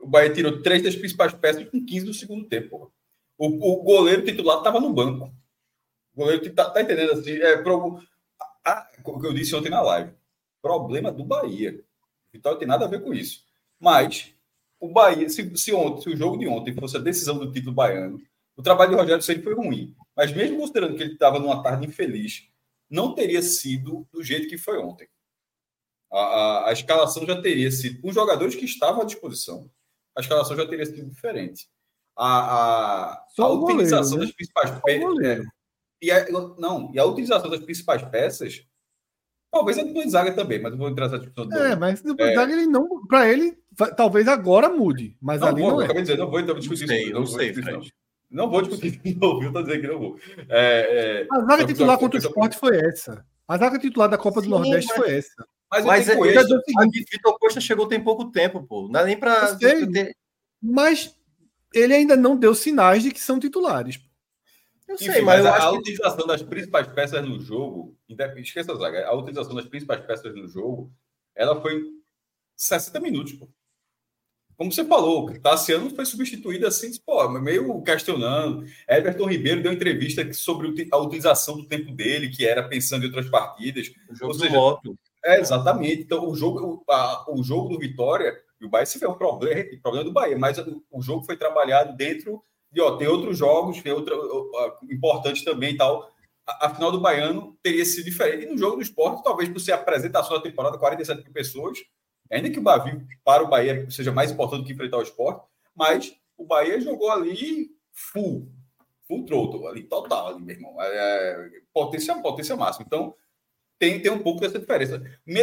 [0.00, 2.92] o Bahia tirou três das principais peças com 15 do segundo tempo.
[3.38, 5.32] O, o goleiro titular estava no banco.
[6.14, 7.32] O goleiro tá, tá entendendo assim?
[7.32, 8.00] É, pro,
[8.64, 10.12] a, o que eu disse ontem na live.
[10.62, 11.84] Problema do Bahia.
[12.28, 13.44] O Vitória tem nada a ver com isso.
[13.78, 14.34] Mas
[14.80, 17.74] o Bahia, se, se, ontem, se o jogo de ontem fosse a decisão do título
[17.74, 18.20] baiano,
[18.56, 19.94] o trabalho de Rogério sempre foi ruim.
[20.16, 22.48] Mas mesmo considerando que ele estava numa tarde infeliz,
[22.88, 25.08] não teria sido do jeito que foi ontem.
[26.10, 29.70] A, a, a, escalação já teria sido, com os jogadores que estavam à disposição,
[30.16, 31.68] a escalação já teria sido diferente.
[32.16, 34.26] A, a, a utilização goleiro, né?
[34.26, 35.46] das principais peças.
[36.00, 36.26] E a,
[36.58, 38.66] não, e a utilização das principais peças,
[39.50, 41.52] talvez a do Zaga também, mas eu vou entrar nessa discussão.
[41.52, 43.58] É, mas o é, Zaga, ele não, para ele,
[43.96, 45.84] talvez agora mude, mas não, ali vou, não é.
[45.84, 47.12] Acabei de dizer, não vou então discutir isso.
[47.12, 47.82] Não, não sei, não.
[48.28, 50.18] Não vou discutir de novo, eu estou dizendo que não vou.
[50.48, 53.24] É, é, a zaga titular contra o esporte foi essa.
[53.46, 54.96] A zaga titular da Copa Sim, do Nordeste mas...
[54.96, 55.48] foi essa.
[55.84, 58.88] Mas, mas é, a Vitor Costa chegou tem pouco tempo, pô.
[58.88, 59.56] Não é nem para.
[60.62, 61.14] Mas
[61.74, 64.00] ele ainda não deu sinais de que são titulares.
[64.88, 67.96] Eu Enfim, sei, mas, mas a, a utilização das principais peças no jogo,
[68.36, 70.92] esqueça a zaga, a utilização das principais peças no jogo,
[71.34, 71.82] ela foi
[72.56, 73.48] 60 minutos, pô
[74.56, 78.64] como você falou, o Tassiano foi substituído assim, pô, meio questionando.
[78.88, 83.28] Everton Ribeiro deu entrevista sobre a utilização do tempo dele, que era pensando em outras
[83.28, 83.92] partidas.
[84.08, 84.98] O jogo Ou seja, do voto.
[85.26, 86.02] É, exatamente.
[86.02, 89.14] Então, o jogo, o, a, o jogo do Vitória, e o Bahia se vê um
[89.14, 93.08] problema, o problema do Bahia, mas o, o, jogo foi trabalhado dentro de, ó, tem
[93.08, 94.14] outros jogos, tem outra,
[94.90, 96.10] importante também e tal.
[96.46, 98.44] A, a, final do Baiano teria sido diferente.
[98.44, 101.78] E no jogo do esporte, talvez por ser a apresentação da temporada, 47 mil pessoas,
[102.30, 105.46] Ainda que o Bahia para o Bahia seja mais importante do que enfrentar o esporte,
[105.74, 108.50] mas o Bahia jogou ali full,
[109.06, 110.82] full throttle, ali total, ali, meu irmão.
[110.82, 112.84] É, é, potência, potência máxima.
[112.86, 113.14] Então,
[113.78, 115.02] tem, tem um pouco dessa diferença.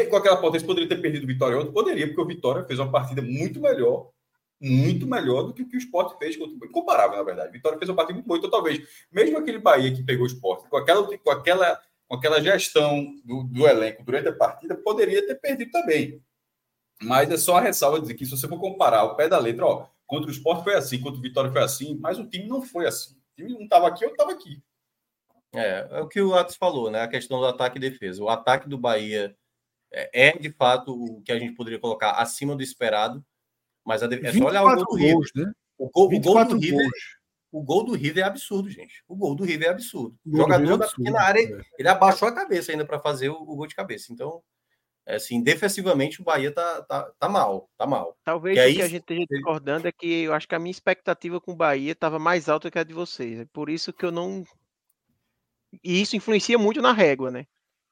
[0.09, 1.65] Com aquela potência, poderia ter perdido o Vitória?
[1.71, 4.09] Poderia, porque o Vitória fez uma partida muito melhor,
[4.59, 6.35] muito melhor do que o que o Sport fez.
[6.35, 7.49] Incomparável, na verdade.
[7.49, 8.37] O Vitória fez uma partida muito boa.
[8.37, 8.81] Então, talvez,
[9.11, 13.43] mesmo aquele Bahia que pegou o Sport, com aquela, com aquela, com aquela gestão do,
[13.43, 16.21] do elenco durante a partida, poderia ter perdido também.
[17.01, 19.65] Mas é só a ressalva dizer que se você for comparar o pé da letra,
[19.65, 22.61] ó, contra o Sport foi assim, contra o Vitória foi assim, mas o time não
[22.61, 23.13] foi assim.
[23.13, 24.61] O time não estava aqui, eu estava aqui.
[25.53, 27.01] É, é o que o Atos falou, né?
[27.01, 28.23] A questão do ataque e defesa.
[28.23, 29.35] O ataque do Bahia
[29.91, 33.23] é, é de fato o que a gente poderia colocar acima do esperado,
[33.85, 35.19] mas a, é só olhar o gol do River.
[35.35, 35.51] né?
[35.77, 36.89] O gol, o gol do River.
[37.51, 39.03] O gol do River é absurdo, gente.
[39.07, 40.17] O gol do River é absurdo.
[40.25, 41.61] O, jogador é da pequena área, é.
[41.77, 44.11] ele abaixou a cabeça ainda para fazer o, o, gol de cabeça.
[44.11, 44.41] Então,
[45.05, 48.17] é, assim, defensivamente o Bahia tá, tá, tá mal, tá mal.
[48.23, 51.39] Talvez o que a gente esteja discordando é que eu acho que a minha expectativa
[51.39, 53.41] com o Bahia estava mais alta que a de vocês.
[53.41, 54.43] É por isso que eu não.
[55.83, 57.45] E isso influencia muito na régua, né?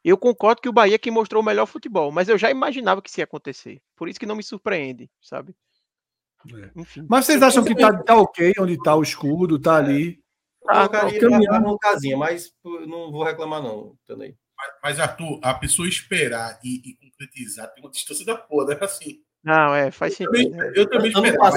[0.03, 3.01] Eu concordo que o Bahia é que mostrou o melhor futebol, mas eu já imaginava
[3.01, 3.81] que isso ia acontecer.
[3.95, 5.55] Por isso que não me surpreende, sabe?
[6.53, 6.71] É.
[6.75, 7.05] Enfim.
[7.07, 10.19] Mas vocês acham que tá, tá ok onde tá o escudo, tá ali?
[10.67, 11.77] Ah, tá, caminhando.
[11.77, 14.35] casinha, mas não vou reclamar não, também.
[14.83, 18.79] Mas, Arthur, a pessoa esperar e, e, concretizar tem uma distância da porra, né?
[18.81, 19.19] Assim.
[19.43, 20.35] Não, é, faz sentido.
[20.75, 21.55] Eu também, eu também ano, pass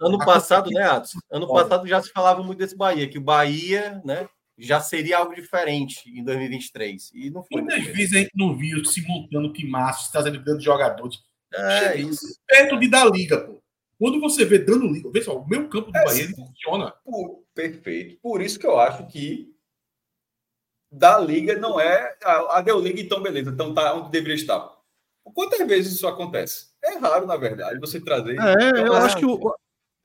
[0.00, 1.12] ano passado, né, Atos?
[1.30, 4.26] Ano passado já se falava muito desse Bahia, que o Bahia, né,
[4.58, 7.12] já seria algo diferente em 2023.
[7.14, 7.62] E não foi.
[7.62, 11.18] Muitas vezes a gente não viu se montando que massa, trazendo grandes jogadores.
[11.54, 12.26] É, isso.
[12.46, 13.62] Perto de dar liga, pô.
[13.98, 16.92] Quando você vê dando liga, vê só, o meu campo do é, Bahia ele funciona.
[17.04, 18.18] Por, perfeito.
[18.20, 19.52] Por isso que eu acho que
[20.90, 22.16] da liga não é.
[22.22, 24.76] A, a deu liga, então beleza, então tá onde deveria estar.
[25.34, 26.68] Quantas vezes isso acontece?
[26.82, 28.38] É raro, na verdade, você trazer.
[28.40, 29.54] É, então, eu é acho que o,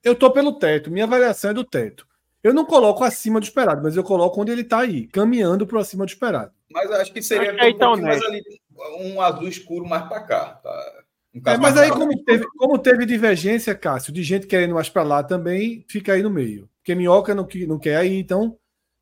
[0.04, 2.08] eu tô pelo teto, minha avaliação é do teto.
[2.44, 5.80] Eu não coloco acima do esperado, mas eu coloco onde ele tá aí, caminhando para
[5.80, 6.52] acima do esperado.
[6.70, 8.44] Mas acho que seria acho que é um, mais ali,
[9.00, 10.46] um azul escuro mais para cá.
[10.62, 11.04] Tá?
[11.34, 15.04] Um é, mas aí, como teve, como teve divergência, Cássio, de gente querendo mais para
[15.04, 16.70] lá também, fica aí no meio.
[16.80, 18.58] Porque Minhoca não, não quer aí, então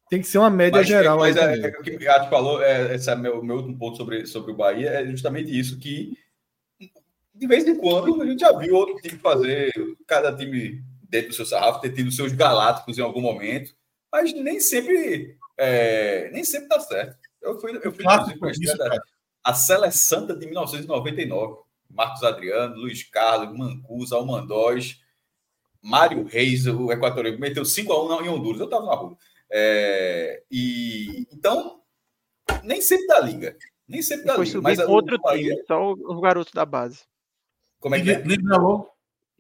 [0.08, 1.18] tem que ser uma média mas, geral.
[1.18, 3.98] Mas é, é, o que o Gato falou, é, esse é meu, meu último ponto
[3.98, 6.16] sobre, sobre o Bahia, é justamente isso, que
[7.34, 9.72] de vez em quando a gente já viu outro time fazer,
[10.06, 13.76] cada time dentro do seu sarrafo, ter tido seus galácticos em algum momento,
[14.12, 17.18] mas nem sempre é, nem sempre dá certo.
[17.42, 18.98] Eu fui, eu fui claro, isso, da,
[19.44, 21.62] a Seleção de 1999.
[21.90, 25.02] Marcos Adriano, Luiz Carlos, Mancuso, Almandóis,
[25.82, 28.62] Mário Reis, o equatoriano, meteu 5x1 em Honduras.
[28.62, 29.18] Eu estava na rua.
[29.52, 31.82] É, e, então,
[32.64, 33.58] nem sempre da liga.
[33.88, 34.62] Nem sempre foi liga.
[34.62, 37.04] Mas outro time, só os garotos da base.
[37.80, 38.24] Como é que é?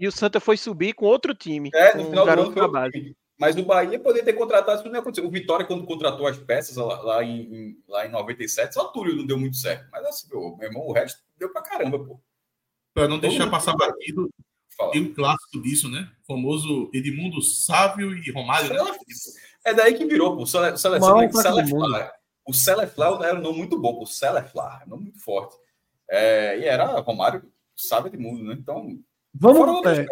[0.01, 1.69] E o Santa foi subir com outro time.
[1.75, 3.15] É, no final do ano da base.
[3.39, 5.27] Mas o Bahia poderia ter contratado, isso não aconteceu.
[5.27, 9.15] O Vitória, quando contratou as peças lá, lá, em, lá em 97, só o Túlio
[9.15, 9.87] não deu muito certo.
[9.91, 12.19] Mas assim, meu, meu irmão, o resto deu pra caramba, pô.
[12.95, 14.27] Para não deixar passar batido,
[14.91, 16.11] tem um clássico disso, né?
[16.23, 18.73] O famoso Edmundo Sávio e Romário.
[18.73, 18.79] Né?
[19.63, 20.43] É daí que virou, pô.
[20.43, 21.29] O Celeflar.
[22.43, 24.05] O Celeflar era um nome muito bom, pô.
[24.07, 25.55] Celeflar, nome muito forte.
[26.09, 28.55] É, e era Romário, Sávio Edmundo, né?
[28.59, 28.99] Então.
[29.33, 30.05] Vamos, é,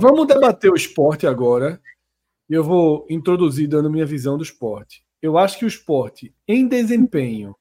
[0.00, 1.80] vamos debater o esporte agora.
[2.48, 5.04] Eu vou introduzir dando minha visão do esporte.
[5.22, 7.54] Eu acho que o esporte, em desempenho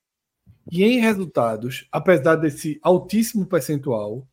[0.71, 4.27] e em resultados, apesar desse altíssimo percentual,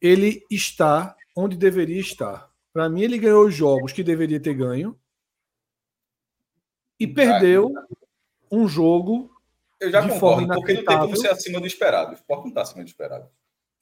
[0.00, 2.50] ele está onde deveria estar.
[2.72, 4.98] Para mim, ele ganhou os jogos que deveria ter ganho
[6.98, 7.72] e perdeu
[8.50, 9.30] um jogo
[9.80, 12.12] eu já de concordo, forma porque não tem como ser acima do esperado.
[12.12, 13.28] O esporte não está acima do esperado.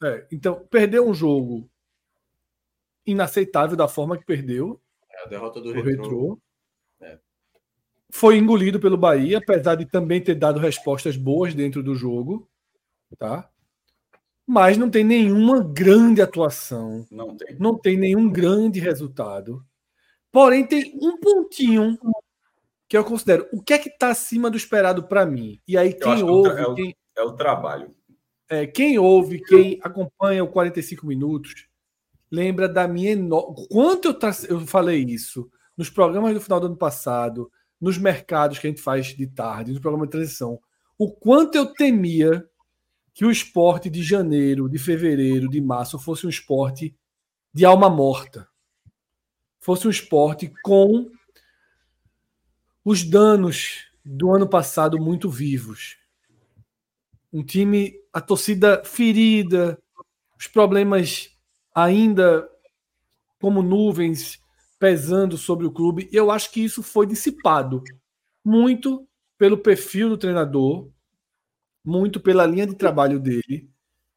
[0.03, 1.69] É, então, perdeu um jogo
[3.07, 4.81] inaceitável da forma que perdeu.
[5.11, 6.39] É a derrota do retrô.
[7.01, 7.19] É.
[8.11, 12.49] Foi engolido pelo Bahia, apesar de também ter dado respostas boas dentro do jogo.
[13.19, 13.51] Tá?
[14.47, 17.07] Mas não tem nenhuma grande atuação.
[17.11, 17.57] Não tem.
[17.59, 19.65] Não tem nenhum grande resultado.
[20.33, 21.99] Porém, tem um pontinho
[22.89, 25.61] que eu considero o que é que está acima do esperado para mim.
[25.67, 26.61] E aí, quem é ouve.
[26.61, 27.95] É o, quem, é o trabalho.
[28.51, 31.69] É, quem ouve, quem acompanha o 45 minutos,
[32.29, 33.67] lembra da minha enorme.
[33.71, 34.33] Quanto eu, tra...
[34.49, 38.83] eu falei isso nos programas do final do ano passado, nos mercados que a gente
[38.83, 40.59] faz de tarde, no programa de transição,
[40.99, 42.45] o quanto eu temia
[43.15, 46.95] que o esporte de janeiro, de fevereiro, de março fosse um esporte
[47.55, 48.49] de alma morta.
[49.61, 51.09] Fosse um esporte com
[52.85, 55.99] os danos do ano passado muito vivos.
[57.33, 59.79] Um time, a torcida ferida,
[60.39, 61.31] os problemas
[61.75, 62.49] ainda
[63.41, 64.41] como nuvens
[64.79, 66.09] pesando sobre o clube.
[66.13, 67.83] Eu acho que isso foi dissipado
[68.45, 69.07] muito
[69.39, 70.91] pelo perfil do treinador,
[71.85, 73.71] muito pela linha de trabalho dele.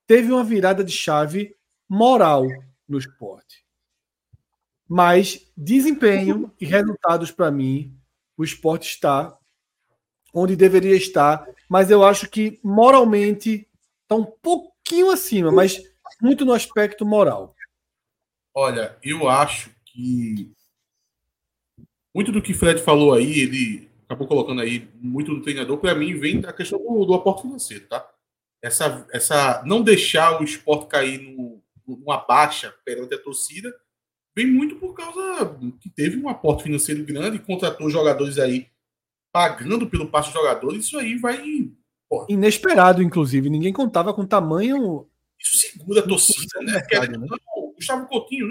[0.07, 1.55] Teve uma virada de chave
[1.87, 2.45] moral
[2.87, 3.63] no esporte.
[4.87, 7.97] Mas desempenho e resultados para mim
[8.37, 9.37] o esporte está
[10.33, 13.67] onde deveria estar, mas eu acho que moralmente
[14.03, 15.81] está um pouquinho acima, mas
[16.21, 17.55] muito no aspecto moral.
[18.55, 20.53] Olha, eu acho que
[22.15, 26.19] muito do que Fred falou aí, ele acabou colocando aí muito do treinador, para mim
[26.19, 28.07] vem da questão do, do aporte financeiro, tá?
[28.61, 33.73] Essa, essa não deixar o esporte cair no, numa baixa perante a torcida
[34.35, 38.67] vem muito por causa que teve um aporte financeiro grande, contratou jogadores aí
[39.31, 41.71] pagando pelo passo de jogadores, isso aí vai.
[42.13, 42.25] Pô.
[42.29, 43.49] Inesperado, inclusive.
[43.49, 45.07] Ninguém contava com tamanho.
[45.39, 46.73] Isso segura a torcida, né?
[46.73, 47.27] Mercado, né?
[47.75, 48.47] Gustavo Coutinho,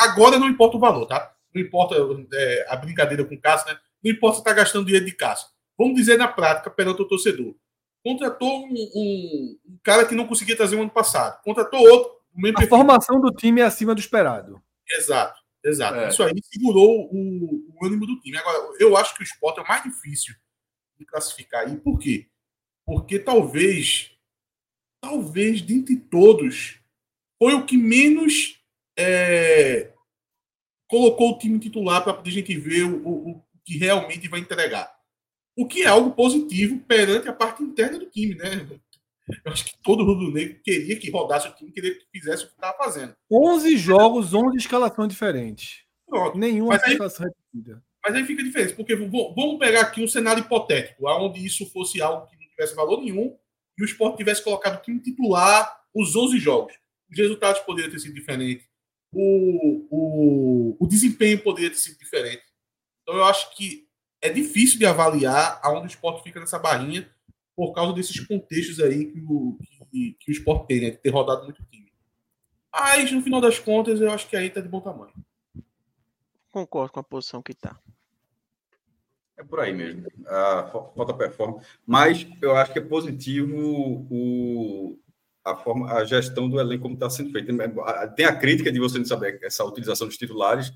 [0.00, 1.32] agora não importa o valor, tá?
[1.54, 1.94] Não importa
[2.32, 3.78] é, a brincadeira com o Cássio, né?
[4.02, 5.48] Não importa se está gastando dinheiro de Cássio.
[5.78, 7.54] Vamos dizer na prática, perante o torcedor.
[8.02, 11.40] Contratou um, um, um cara que não conseguia trazer o ano passado.
[11.42, 12.12] Contratou outro.
[12.56, 14.60] a formação do time é acima do esperado.
[14.88, 15.98] Exato, exato.
[15.98, 16.08] É.
[16.08, 18.38] Isso aí segurou o, o, ânimo do time.
[18.38, 20.34] Agora, eu acho que o esporte é o mais difícil
[20.98, 21.76] de classificar aí.
[21.76, 22.29] Por quê?
[22.90, 24.10] Porque talvez,
[25.00, 26.80] talvez, dentre todos,
[27.40, 28.60] foi o que menos
[28.98, 29.92] é,
[30.88, 34.92] colocou o time titular para a gente ver o, o, o que realmente vai entregar.
[35.56, 38.68] O que é algo positivo perante a parte interna do time, né?
[39.44, 42.54] Eu acho que todo rubro-negro queria que rodasse o time, queria que fizesse o que
[42.54, 43.14] estava fazendo.
[43.30, 45.84] 11 jogos, 11 escalações diferentes.
[46.08, 46.36] Pronto.
[46.36, 47.84] Nenhuma mas aí, escalação repetida.
[48.04, 52.26] Mas aí fica diferente, porque vamos pegar aqui um cenário hipotético, onde isso fosse algo
[52.26, 53.36] que tivesse valor nenhum
[53.78, 56.74] e o esporte tivesse colocado o time titular os 11 jogos.
[57.10, 58.68] Os resultados poderiam ter sido diferentes.
[59.12, 62.42] O, o, o desempenho poderia ter sido diferente.
[63.02, 63.88] Então eu acho que
[64.20, 67.10] é difícil de avaliar aonde o esporte fica nessa barrinha
[67.56, 69.58] por causa desses contextos aí que, o,
[69.90, 70.90] que, que o Sport tem, né?
[70.90, 71.92] De ter rodado muito time.
[72.72, 75.12] Mas, no final das contas, eu acho que aí tá de bom tamanho.
[76.52, 77.78] Concordo com a posição que tá.
[79.40, 80.06] É por aí mesmo.
[80.26, 81.66] A falta performance.
[81.86, 83.56] Mas eu acho que é positivo
[84.10, 84.98] o,
[85.42, 87.52] a, forma, a gestão do elenco como está sendo feita.
[88.14, 90.72] Tem a crítica de você não saber essa utilização dos titulares,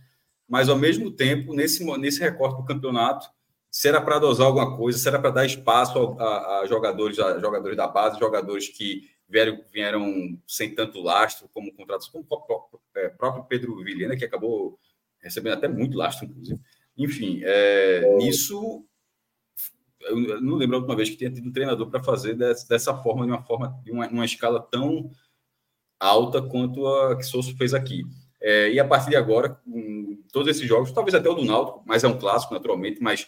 [0.49, 3.29] mas ao mesmo tempo, nesse, nesse recorte do campeonato,
[3.71, 7.87] será para dosar alguma coisa, será para dar espaço a, a, jogadores, a jogadores da
[7.87, 13.77] base, jogadores que vieram, vieram sem tanto lastro, como contratos, como o é, próprio Pedro
[13.85, 14.79] Vilhena, que acabou
[15.21, 16.61] recebendo até muito lastro, inclusive.
[16.97, 18.85] Enfim, é, nisso
[20.07, 23.33] eu não lembro a última vez que tinha tido treinador para fazer dessa, forma, de
[23.33, 25.11] uma forma, de uma, uma, escala tão
[25.99, 28.03] alta quanto a que Souza fez aqui.
[28.41, 29.59] É, e a partir de agora,
[30.31, 33.27] todos esses jogos, talvez até o do Náutico, mas é um clássico naturalmente, mas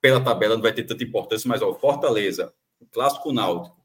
[0.00, 3.76] pela tabela não vai ter tanta importância, mas ó, Fortaleza, o clássico Náutico,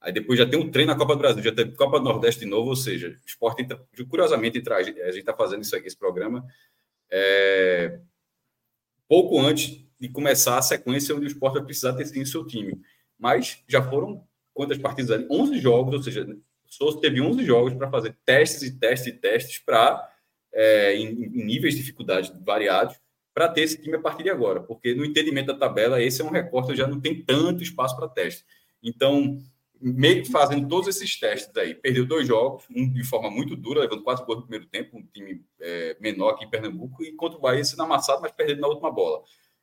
[0.00, 2.40] aí depois já tem um treino na Copa do Brasil, já tem Copa do Nordeste
[2.40, 3.66] de novo, ou seja, o esporte,
[4.08, 6.44] curiosamente, a gente está fazendo isso aqui, esse programa,
[7.10, 8.00] é,
[9.12, 12.80] pouco antes de começar a sequência onde o esporte vai precisar ter sim seu time.
[13.18, 15.26] Mas já foram quantas partidas ali?
[15.30, 16.26] 11 jogos, ou seja,
[16.64, 20.10] Souza teve 11 jogos para fazer testes e testes e testes para,
[20.50, 22.96] é, em, em, níveis de dificuldade variados,
[23.34, 24.60] para ter esse time a partir de agora.
[24.60, 28.08] Porque no entendimento da tabela, esse é um recorte, já não tem tanto espaço para
[28.08, 28.46] teste.
[28.82, 29.36] Então,
[29.82, 33.80] meio que fazendo todos esses testes aí, perdeu dois jogos, um de forma muito dura,
[33.80, 37.36] levando quatro gols no primeiro tempo, um time é, menor aqui em Pernambuco, e contra
[37.36, 39.22] o Bahia sendo amassado, mas perdendo na última bola.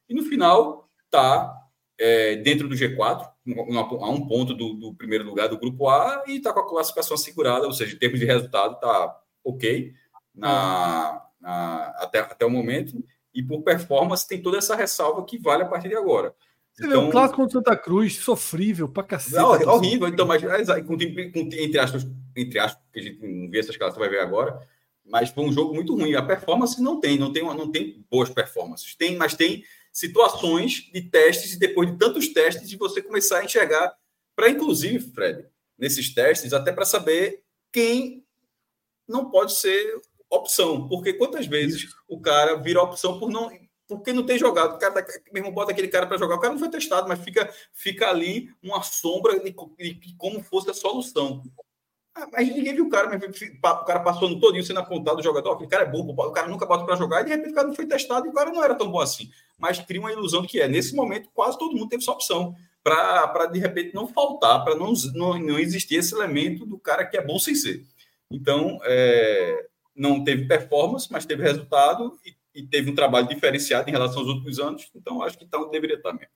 [0.10, 1.56] E no final, está
[1.98, 6.38] é, dentro do G4, a um ponto do, do, primeiro lugar do grupo A, e
[6.38, 9.94] está com a classificação assegurada, ou seja, em termos de resultado, está ok
[10.36, 13.02] na, na, até, até o momento.
[13.34, 16.36] E por performance, tem toda essa ressalva que vale a partir de agora.
[16.80, 19.36] Você então, vê, o clássico contra Santa Cruz, sofrível pra cacete.
[19.36, 20.42] Não, é horrível, então, mas
[20.88, 24.22] com, com, entre aspas, entre aspas, que a gente não vê essas você vai ver
[24.22, 24.58] agora,
[25.06, 26.16] mas foi um jogo muito ruim.
[26.16, 28.96] A performance não tem, não tem, não tem boas performances.
[28.96, 33.46] Tem, mas tem situações de testes e depois de tantos testes de você começar a
[33.46, 33.94] enxergar
[34.36, 35.46] para inclusive, Fred,
[35.78, 37.44] nesses testes até para saber
[37.74, 38.24] quem
[39.06, 40.00] não pode ser
[40.30, 43.52] opção, porque quantas vezes o cara vira opção por não
[43.90, 44.76] porque não tem jogado.
[44.76, 47.20] O cara tá, mesmo bota aquele cara para jogar, o cara não foi testado, mas
[47.20, 49.52] fica fica ali uma sombra de,
[49.96, 51.42] de, como fosse a solução.
[52.14, 55.24] Ah, mas ninguém viu o cara, mas o cara passou no todinho sendo apontado o
[55.24, 57.56] jogador, aquele cara é bom, o cara nunca bota para jogar, e de repente o
[57.56, 59.30] cara não foi testado e o cara não era tão bom assim.
[59.58, 60.68] Mas cria uma ilusão que é.
[60.68, 64.94] Nesse momento, quase todo mundo teve essa opção para de repente não faltar, para não,
[65.14, 67.84] não, não existir esse elemento do cara que é bom sem ser.
[68.32, 73.92] Então, é, não teve performance, mas teve resultado e, e, teve um trabalho diferenciado em
[73.92, 74.90] relação aos últimos anos.
[74.96, 76.34] Então, acho que tá, deveria estar mesmo.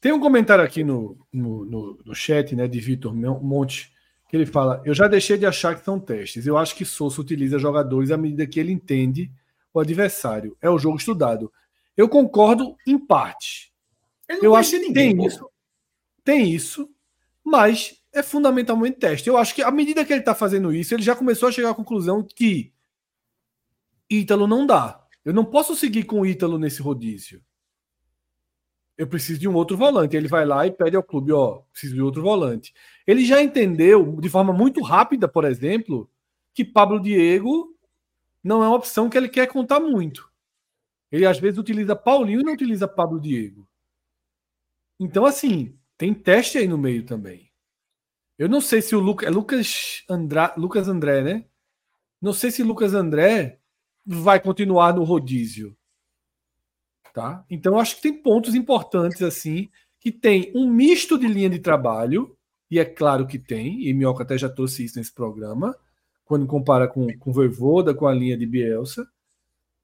[0.00, 3.92] Tem um comentário aqui no, no, no, no chat né, de Vitor Monte
[4.28, 6.46] que ele fala: Eu já deixei de achar que são testes.
[6.46, 9.30] Eu acho que Souza utiliza jogadores à medida que ele entende
[9.72, 10.56] o adversário.
[10.60, 11.52] É o jogo estudado.
[11.96, 13.72] Eu concordo em parte.
[14.42, 15.50] Eu acho que ninguém, tem isso.
[16.24, 16.90] Tem isso,
[17.44, 19.28] mas é fundamentalmente teste.
[19.28, 21.70] Eu acho que à medida que ele está fazendo isso, ele já começou a chegar
[21.70, 22.72] à conclusão que
[24.10, 25.04] Ítalo não dá.
[25.24, 27.42] Eu não posso seguir com o Ítalo nesse rodízio
[28.96, 30.16] eu preciso de um outro volante.
[30.16, 32.72] Ele vai lá e pede ao clube, ó, preciso de outro volante.
[33.06, 36.10] Ele já entendeu de forma muito rápida, por exemplo,
[36.54, 37.76] que Pablo Diego
[38.42, 40.30] não é uma opção que ele quer contar muito.
[41.12, 43.68] Ele às vezes utiliza Paulinho e não utiliza Pablo Diego.
[44.98, 47.50] Então, assim, tem teste aí no meio também.
[48.38, 49.28] Eu não sei se o Lucas.
[49.28, 51.44] É Lucas, André, Lucas André, né?
[52.20, 53.60] Não sei se Lucas André
[54.06, 55.76] vai continuar no rodízio.
[57.12, 57.44] Tá?
[57.50, 59.68] Então, acho que tem pontos importantes assim,
[59.98, 62.36] que tem um misto de linha de trabalho,
[62.70, 65.76] e é claro que tem, e Minhoca até já trouxe isso nesse programa,
[66.24, 69.08] quando compara com, com Voivoda, com a linha de Bielsa.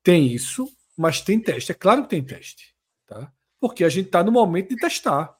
[0.02, 1.72] Tem isso, mas tem teste.
[1.72, 2.74] É claro que tem teste.
[3.06, 3.32] Tá?
[3.60, 5.36] Porque a gente está no momento de testar.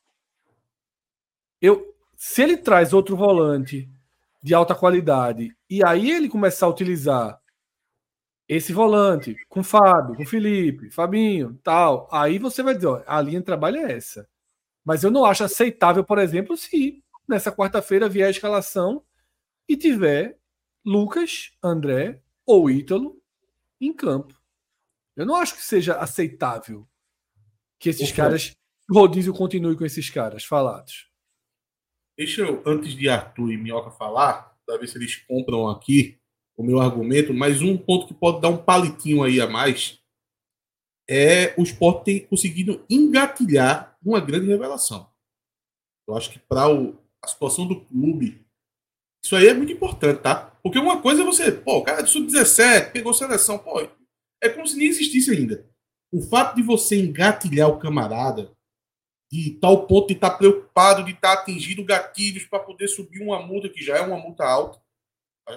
[1.60, 3.90] Eu, se ele traz outro volante
[4.42, 7.41] de alta qualidade e aí ele começar a utilizar
[8.56, 12.08] esse volante, com Fábio, com Felipe, Fabinho, tal.
[12.12, 14.28] Aí você vai dizer, ó, a linha de trabalho é essa.
[14.84, 19.04] Mas eu não acho aceitável, por exemplo, se nessa quarta-feira vier a escalação
[19.68, 20.38] e tiver
[20.84, 23.20] Lucas, André ou Ítalo
[23.80, 24.40] em campo.
[25.14, 26.88] Eu não acho que seja aceitável
[27.78, 28.52] que esses caras,
[28.90, 31.10] o rodízio continue com esses caras falados.
[32.16, 36.20] Deixa eu, antes de Arthur e Minhoca falar, para ver se eles compram aqui,
[36.56, 40.00] o meu argumento, mas um ponto que pode dar um palitinho aí a mais
[41.08, 45.10] é o esporte ter conseguido engatilhar uma grande revelação.
[46.06, 46.64] Eu acho que para
[47.22, 48.44] a situação do clube.
[49.24, 50.52] Isso aí é muito importante, tá?
[50.62, 53.80] Porque uma coisa é você, pô, o cara é do sub-17, pegou seleção, pô,
[54.42, 55.64] é como se nem existisse ainda.
[56.12, 58.52] O fato de você engatilhar o camarada
[59.30, 63.22] de tal ponto de estar tá preocupado, de estar tá atingindo gatilhos para poder subir
[63.22, 64.81] uma multa que já é uma multa alta.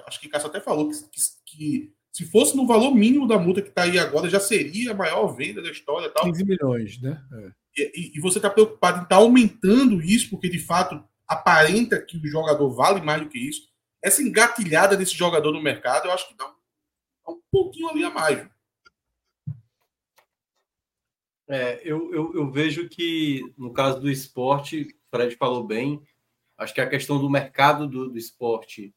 [0.06, 3.62] Acho que Cássio até falou que, que, que, se fosse no valor mínimo da multa
[3.62, 6.10] que está aí agora, já seria a maior venda da história.
[6.10, 6.24] Tal.
[6.24, 7.22] 15 milhões, né?
[7.32, 7.50] É.
[7.76, 12.16] E, e, você está preocupado em estar tá aumentando isso, porque de fato aparenta que
[12.16, 13.68] o jogador vale mais do que isso.
[14.02, 18.10] Essa engatilhada desse jogador no mercado, eu acho que dá um, um pouquinho ali a
[18.10, 18.48] mais.
[21.48, 26.02] É, eu, eu, eu, vejo que, no caso do esporte, o Fred falou bem,
[26.58, 28.94] acho que a questão do mercado do, do esporte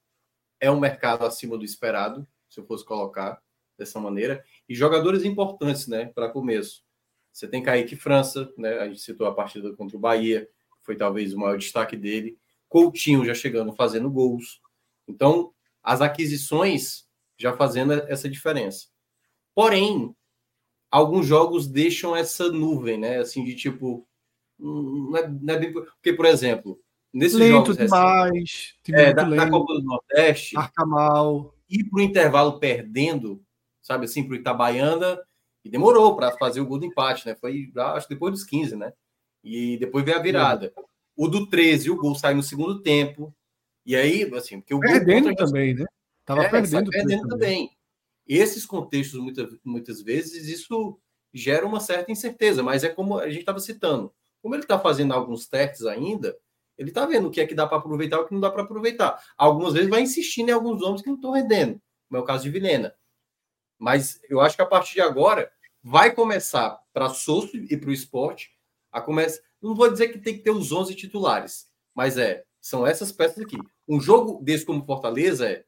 [0.59, 3.41] é um mercado acima do esperado, se eu fosse colocar
[3.77, 6.83] dessa maneira, e jogadores importantes, né, para começo.
[7.31, 10.49] Você tem Kaique França, né, a gente citou a partida contra o Bahia,
[10.81, 12.37] foi talvez o maior destaque dele.
[12.67, 14.61] Coutinho já chegando fazendo gols.
[15.07, 17.07] Então, as aquisições
[17.37, 18.87] já fazendo essa diferença.
[19.55, 20.15] Porém,
[20.91, 23.19] alguns jogos deixam essa nuvem, né?
[23.19, 24.07] Assim, de tipo.
[24.57, 25.73] Não é, não é bem...
[25.73, 26.79] Porque, por exemplo,
[27.13, 27.77] nesses lento jogos.
[27.77, 28.73] demais.
[28.89, 30.55] É, da, da, Copa do Nordeste.
[30.55, 31.55] Marca mal.
[31.89, 33.43] Para o intervalo perdendo,
[33.81, 35.19] sabe assim, para o Itabaiana.
[35.63, 37.35] E demorou para fazer o gol do empate, né?
[37.35, 38.93] Foi, acho depois dos 15, né?
[39.43, 40.73] E depois veio a virada.
[41.15, 43.35] O do 13, o gol sai no segundo tempo.
[43.85, 45.85] E aí, assim, porque o perdendo também, né?
[46.23, 47.67] Tava é, perdendo, perdendo também.
[47.67, 47.71] também.
[48.27, 50.99] Esses contextos, muitas, muitas vezes, isso
[51.33, 54.13] gera uma certa incerteza, mas é como a gente estava citando.
[54.41, 56.37] Como ele está fazendo alguns testes ainda,
[56.79, 58.49] ele está vendo o que é que dá para aproveitar e o que não dá
[58.49, 59.21] para aproveitar.
[59.37, 62.45] Algumas vezes vai insistindo em alguns nomes que não estão rendendo, como é o caso
[62.45, 62.95] de Vilena.
[63.77, 65.51] Mas eu acho que a partir de agora
[65.83, 68.51] vai começar para Souza e para o esporte
[68.93, 69.41] a começar.
[69.61, 73.43] Não vou dizer que tem que ter os 11 titulares, mas é são essas peças
[73.43, 73.57] aqui.
[73.85, 75.65] Um jogo desse como Fortaleza é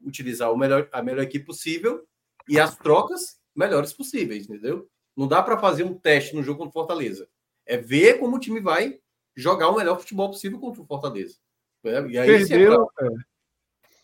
[0.00, 2.06] utilizar o melhor, a melhor equipe possível
[2.48, 4.88] e as trocas melhores possíveis, entendeu?
[5.14, 7.28] Não dá para fazer um teste no jogo contra Fortaleza.
[7.66, 8.98] É ver como o time vai
[9.36, 11.36] jogar o melhor futebol possível contra o Fortaleza.
[11.82, 12.10] Né?
[12.10, 13.08] E aí, Perdeu, é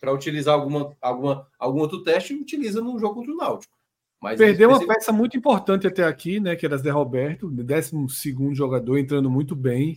[0.01, 3.79] para utilizar alguma, alguma, algum outro teste, utiliza no jogo contra o Náutico.
[4.21, 6.57] Mas Perdeu uma peça muito importante até aqui, né?
[6.57, 9.97] Que era Zé Roberto, 12 jogador, entrando muito bem.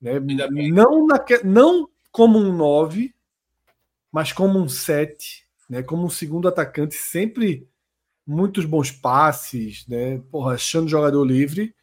[0.00, 0.18] Né?
[0.72, 3.14] Não, na, não como um 9,
[4.10, 5.82] mas como um 7, né?
[5.82, 7.68] Como um segundo atacante, sempre
[8.26, 10.20] muitos bons passes, né?
[10.30, 11.74] Porra, achando jogador livre.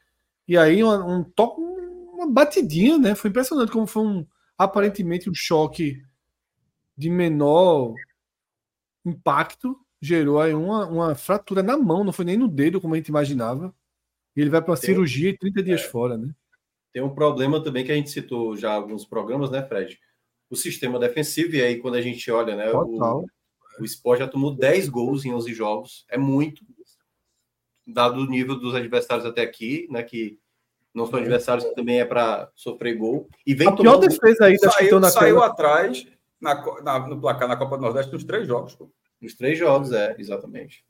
[0.47, 1.61] E aí um, um toque,
[2.25, 3.15] uma batidinha, né?
[3.15, 6.01] Foi impressionante como foi um aparentemente um choque
[6.97, 7.93] de menor
[9.05, 12.97] impacto gerou aí uma, uma fratura na mão, não foi nem no dedo como a
[12.97, 13.73] gente imaginava.
[14.35, 16.33] E ele vai para uma Tem, cirurgia e 30 dias é, fora, né?
[16.93, 19.99] Tem um problema também que a gente citou já alguns programas, né, Fred?
[20.49, 23.25] o sistema defensivo, e aí quando a gente olha, né, o,
[23.79, 26.63] o Sport já tomou 10 gols em 11 jogos, é muito,
[27.85, 30.39] dado o nível dos adversários até aqui, né, que
[30.95, 31.22] não são é.
[31.22, 33.27] adversários que também é para sofrer gol.
[33.45, 36.07] E vem a pior defesa aí da saiu, na saiu atrás
[36.41, 38.75] na, na, no placar na Copa do Nordeste nos três jogos.
[38.75, 38.90] Pô.
[39.22, 40.83] Nos três jogos, é, exatamente.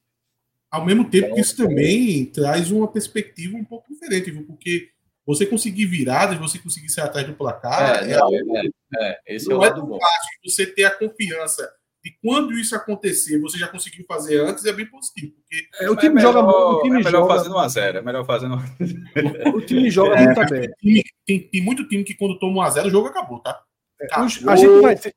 [0.69, 4.89] Ao mesmo tempo que isso também traz uma perspectiva um pouco diferente, porque
[5.25, 8.03] você conseguir viradas, você conseguir sair atrás do placar.
[8.03, 8.67] É, é, não, é,
[8.99, 9.99] é, esse é o lado é bom.
[9.99, 11.71] Fácil você ter a confiança
[12.05, 15.33] de quando isso acontecer, você já conseguiu fazer antes, é bem positivo.
[15.37, 16.55] Porque é, o time joga muito.
[16.55, 17.35] O time é melhor joga...
[17.35, 17.95] fazendo 1x0.
[17.95, 18.57] É melhor fazendo.
[19.55, 20.69] o time joga muito é, bem.
[20.79, 23.59] Tem, tem, tem, muito time que quando toma 1x0, o jogo acabou, tá?
[23.99, 24.25] acabou.
[24.51, 25.15] A gente vai ter,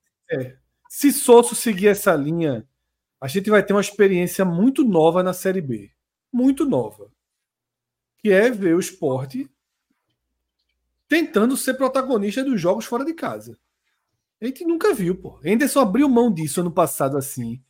[0.88, 2.66] se Sosso seguir essa linha,
[3.20, 5.90] a gente vai ter uma experiência muito nova na Série B.
[6.32, 7.10] Muito nova.
[8.20, 9.46] Que é ver o esporte
[11.06, 13.58] tentando ser protagonista dos jogos fora de casa.
[14.40, 15.40] A gente nunca viu, pô.
[15.44, 17.62] Henderson abriu mão disso ano passado assim.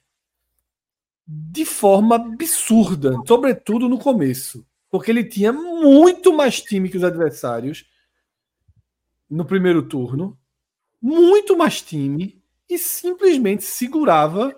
[1.26, 4.66] De forma absurda, sobretudo no começo.
[4.90, 7.86] Porque ele tinha muito mais time que os adversários
[9.28, 10.38] no primeiro turno.
[11.00, 12.42] Muito mais time.
[12.68, 14.54] E simplesmente segurava.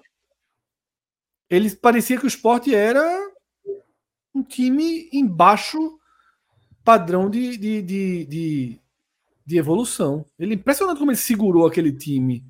[1.49, 3.03] Ele parecia que o esporte era
[4.35, 5.99] um time embaixo
[6.85, 8.80] padrão de, de, de, de,
[9.51, 10.25] de evolução.
[10.39, 12.45] Ele é impressionante como ele segurou aquele time,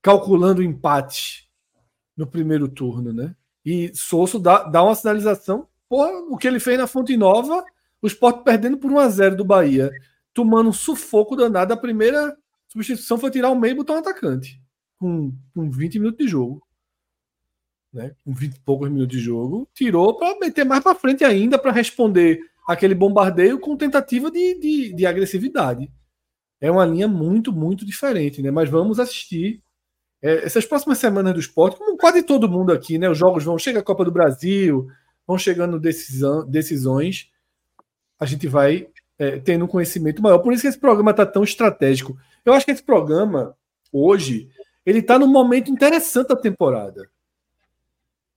[0.00, 1.48] calculando o empate
[2.16, 3.36] no primeiro turno, né?
[3.64, 5.68] E Souza dá, dá uma sinalização.
[5.86, 7.62] Porra, o que ele fez na Fonte Nova,
[8.00, 9.90] o Sport perdendo por 1x0 do Bahia,
[10.32, 11.74] tomando um sufoco danado.
[11.74, 12.34] A primeira
[12.68, 14.58] substituição foi tirar o meio e botar um atacante.
[14.98, 16.66] Com, com 20 minutos de jogo.
[17.92, 18.14] Né?
[18.24, 19.68] Com 20 e poucos minutos de jogo.
[19.74, 24.94] Tirou para meter mais para frente ainda, para responder aquele bombardeio com tentativa de, de,
[24.94, 25.90] de agressividade.
[26.60, 28.50] É uma linha muito, muito diferente, né?
[28.50, 29.62] Mas vamos assistir
[30.22, 33.08] é, essas próximas semanas do esporte, como quase todo mundo aqui, né?
[33.08, 34.86] Os jogos vão chegar a Copa do Brasil,
[35.26, 37.30] vão chegando decisão, decisões,
[38.18, 40.38] a gente vai é, tendo um conhecimento maior.
[40.38, 42.18] Por isso que esse programa está tão estratégico.
[42.44, 43.56] Eu acho que esse programa,
[43.90, 44.50] hoje,
[44.84, 47.08] ele está num momento interessante da temporada.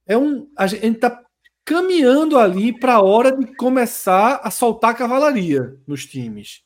[0.05, 1.21] É um, a gente está
[1.65, 6.63] caminhando ali para a hora de começar a soltar a cavalaria nos times.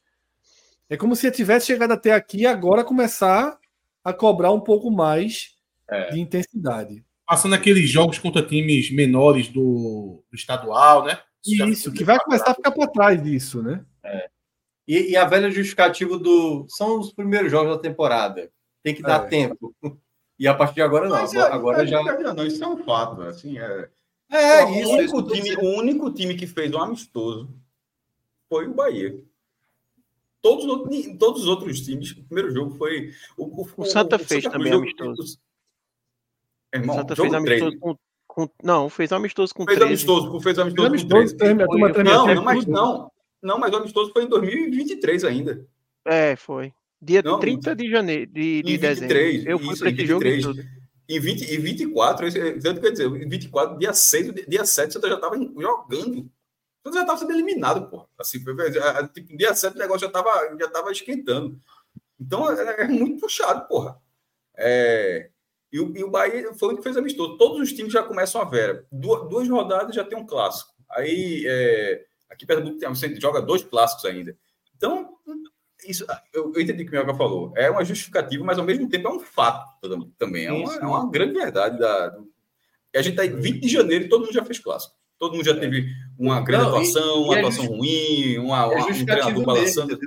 [0.90, 3.60] É como se tivesse chegado até aqui e agora começar
[4.04, 5.56] a cobrar um pouco mais
[5.90, 6.12] é.
[6.12, 7.04] de intensidade.
[7.26, 11.20] Passando aqueles jogos contra times menores do, do estadual, né?
[11.46, 13.84] Isso, que vai começar a ficar para trás disso, né?
[14.04, 14.30] É.
[14.88, 16.66] E, e, a velha justificativa do.
[16.70, 18.50] São os primeiros jogos da temporada.
[18.82, 19.28] Tem que dar é.
[19.28, 19.76] tempo.
[20.40, 21.18] E a partir de agora, não.
[21.18, 22.02] Mas, é, agora já.
[22.34, 23.22] Não, isso é um fato.
[23.24, 23.90] Assim, é,
[24.32, 24.90] é, o isso.
[24.92, 27.50] Único time, o único time que fez um amistoso
[28.50, 29.22] foi o Bahia.
[30.42, 30.66] Todos,
[31.18, 33.12] todos os outros times, o primeiro jogo foi.
[33.38, 35.38] O, o, o Santa o, fez Santa também amistoso.
[36.74, 39.94] O, irmão, Santa fez amistoso com, com, Não, fez amistoso com fez 13.
[39.94, 41.66] Amistoso, fez amistoso, fez amistoso com 13.
[41.66, 43.12] Foi, foi, não, não, mas não.
[43.42, 45.66] Não, mas o amistoso foi em 2023 ainda.
[46.06, 46.74] É, foi.
[47.02, 49.52] Dia não, 30 de janeiro, de, de 23, dezembro.
[49.52, 50.64] Eu fui para esse jogo e tudo.
[51.08, 52.28] Em, 20, em 24,
[52.62, 56.30] tanto quer dizer, em 24, dia 6, dia 7, você já estava jogando.
[56.88, 58.08] Você já estava sendo eliminado, pô.
[58.18, 61.60] Assim, tipo, dia 7 o negócio já estava já tava esquentando.
[62.20, 64.00] Então é, é, muito puxado, porra.
[64.56, 65.30] É,
[65.72, 67.38] e, o, e o Bahia foi o que fez amistoso.
[67.38, 68.86] Todos os times já começam a vera.
[68.92, 70.72] Duas, duas rodadas já tem um clássico.
[70.90, 74.38] Aí, é, aqui Pernambuco você joga dois clássicos ainda.
[74.76, 75.18] Então,
[75.86, 77.54] isso, eu, eu entendi o que o Mioca falou.
[77.56, 79.68] É uma justificativa, mas ao mesmo tempo é um fato
[80.18, 80.46] também.
[80.46, 81.78] É uma, é uma grande verdade.
[81.78, 82.18] Da,
[82.96, 84.96] a gente está em 20 de janeiro e todo mundo já fez clássico.
[85.20, 85.60] Todo mundo já é.
[85.60, 85.88] teve
[86.18, 90.00] uma grande não, atuação, e, uma e atuação ruim, uma, uma, um treinador balançando.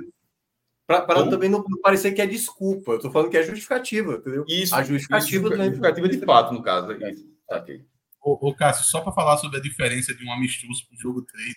[0.87, 2.91] Para também não parecer que é desculpa.
[2.91, 4.45] Eu estou falando que é justificativa, entendeu?
[4.47, 4.75] Isso.
[4.75, 6.91] A justificativa, isso, justificativa de fato, no caso.
[6.91, 7.29] É isso.
[7.49, 7.85] Okay.
[8.21, 11.21] Ô, ô, Cássio, só para falar sobre a diferença de um amistoso para um jogo
[11.21, 11.55] treino.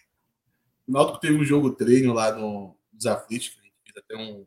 [0.86, 4.46] O Náutico teve um jogo treino lá no Desafio, fez até um.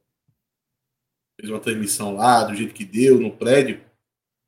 [1.39, 3.81] Fez uma transmissão lá, do jeito que deu, no prédio.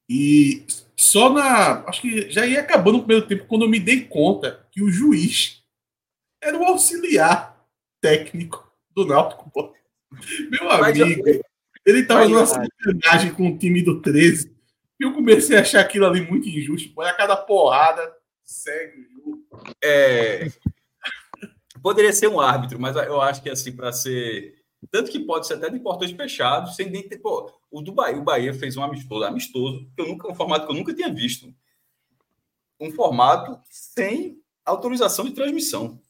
[0.07, 0.65] E
[0.99, 1.85] só na.
[1.87, 4.91] Acho que já ia acabando o primeiro tempo quando eu me dei conta que o
[4.91, 5.63] juiz
[6.43, 7.57] era o auxiliar
[8.01, 9.49] técnico do Náutico.
[9.49, 9.73] Pô.
[10.51, 11.23] Meu amigo,
[11.85, 14.53] ele tava numa sacanagem com o time do 13.
[14.99, 16.93] E eu comecei a achar aquilo ali muito injusto.
[16.93, 18.13] Põe a cada porrada,
[18.43, 19.47] segue o jogo.
[19.81, 20.51] É...
[21.81, 24.58] Poderia ser um árbitro, mas eu acho que assim, para ser
[24.91, 27.19] tanto que pode ser até de portões fechados, sem nem ter.
[27.19, 30.65] Pô, o do Bahia, o Bahia fez um amistoso, amistoso, que eu nunca, um formato
[30.65, 31.53] que eu nunca tinha visto.
[32.79, 36.01] Um formato sem autorização de transmissão.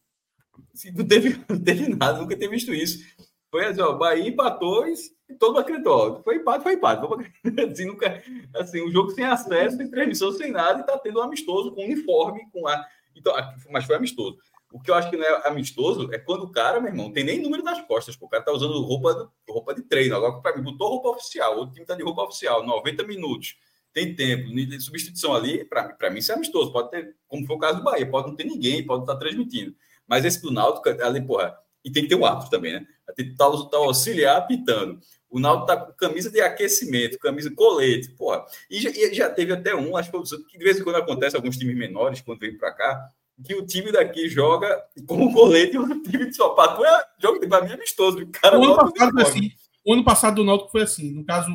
[0.74, 3.04] Assim, não, teve, não teve nada, nunca tinha visto isso.
[3.52, 6.22] Foi assim, ó, Bahia empatou e todo mundo acreditou.
[6.24, 7.02] Foi empate, foi empate.
[7.72, 8.24] Assim, nunca,
[8.56, 11.84] assim, um jogo sem acesso, sem transmissão, sem nada, e tá tendo um amistoso com
[11.84, 12.86] uniforme, com a.
[13.16, 13.34] Então,
[13.72, 14.38] mas foi amistoso.
[14.72, 17.24] O que eu acho que não é amistoso é quando o cara, meu irmão, tem
[17.24, 18.16] nem número nas costas.
[18.16, 18.28] Pô.
[18.28, 20.16] O cara tá usando roupa, roupa de treino.
[20.16, 21.60] Agora, para mim, botou roupa oficial.
[21.60, 23.56] O time tá de roupa oficial, 90 minutos.
[23.92, 24.50] Tem tempo,
[24.80, 26.72] substituição ali, para mim, isso é amistoso.
[26.72, 29.20] Pode ter, como foi o caso do Bahia, pode não ter ninguém, pode estar tá
[29.20, 29.76] transmitindo.
[30.08, 32.86] Mas esse do Náutico, ali, porra, e tem que ter o árbitro também, né?
[33.16, 35.00] Tem que estar tá, tá, auxiliar apitando.
[35.30, 38.46] O Náutico tá com camisa de aquecimento, camisa colete, porra.
[38.70, 41.58] E já, e já teve até um, acho que de vez em quando acontece alguns
[41.58, 43.10] times menores, quando vem para cá,
[43.44, 47.66] que o time daqui joga com colete e o time de sapato é jogo para
[47.66, 48.26] mim amistoso.
[48.28, 49.52] Cara, o, ano passado foi assim.
[49.86, 51.12] o ano passado do Náutico foi assim.
[51.12, 51.52] No caso,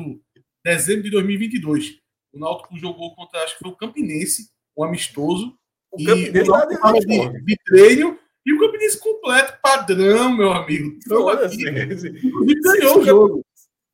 [0.63, 1.99] dezembro de 2022,
[2.33, 5.57] o Náutico jogou contra, acho que foi o Campinense, um amistoso.
[5.91, 10.97] O e Campinense o de, de, treino e o Campinense completo, padrão, meu amigo.
[10.97, 13.45] Então, aqui, ganhou o jogo.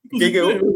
[0.09, 0.75] Quem ganhou?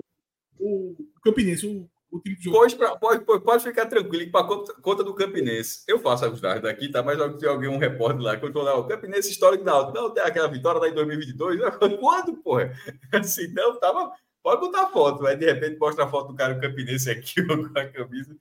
[0.60, 2.58] O Campinense, o o time de jogo.
[3.00, 5.84] Pode, pode, pode ficar tranquilo, para conta, conta do Campinense.
[5.88, 7.04] Eu faço os dados daqui, tá?
[7.04, 9.94] Mas tem alguém, um repórter lá, que eu falar, o Campinense histórico da Alto.
[9.94, 11.62] Não, tem aquela vitória lá em 2022.
[12.00, 12.74] Quando, porra?
[13.14, 14.12] Assim, não, tava.
[14.42, 17.80] Pode botar foto, aí de repente mostra a foto do cara do Campinense aqui com
[17.80, 18.36] a camisa.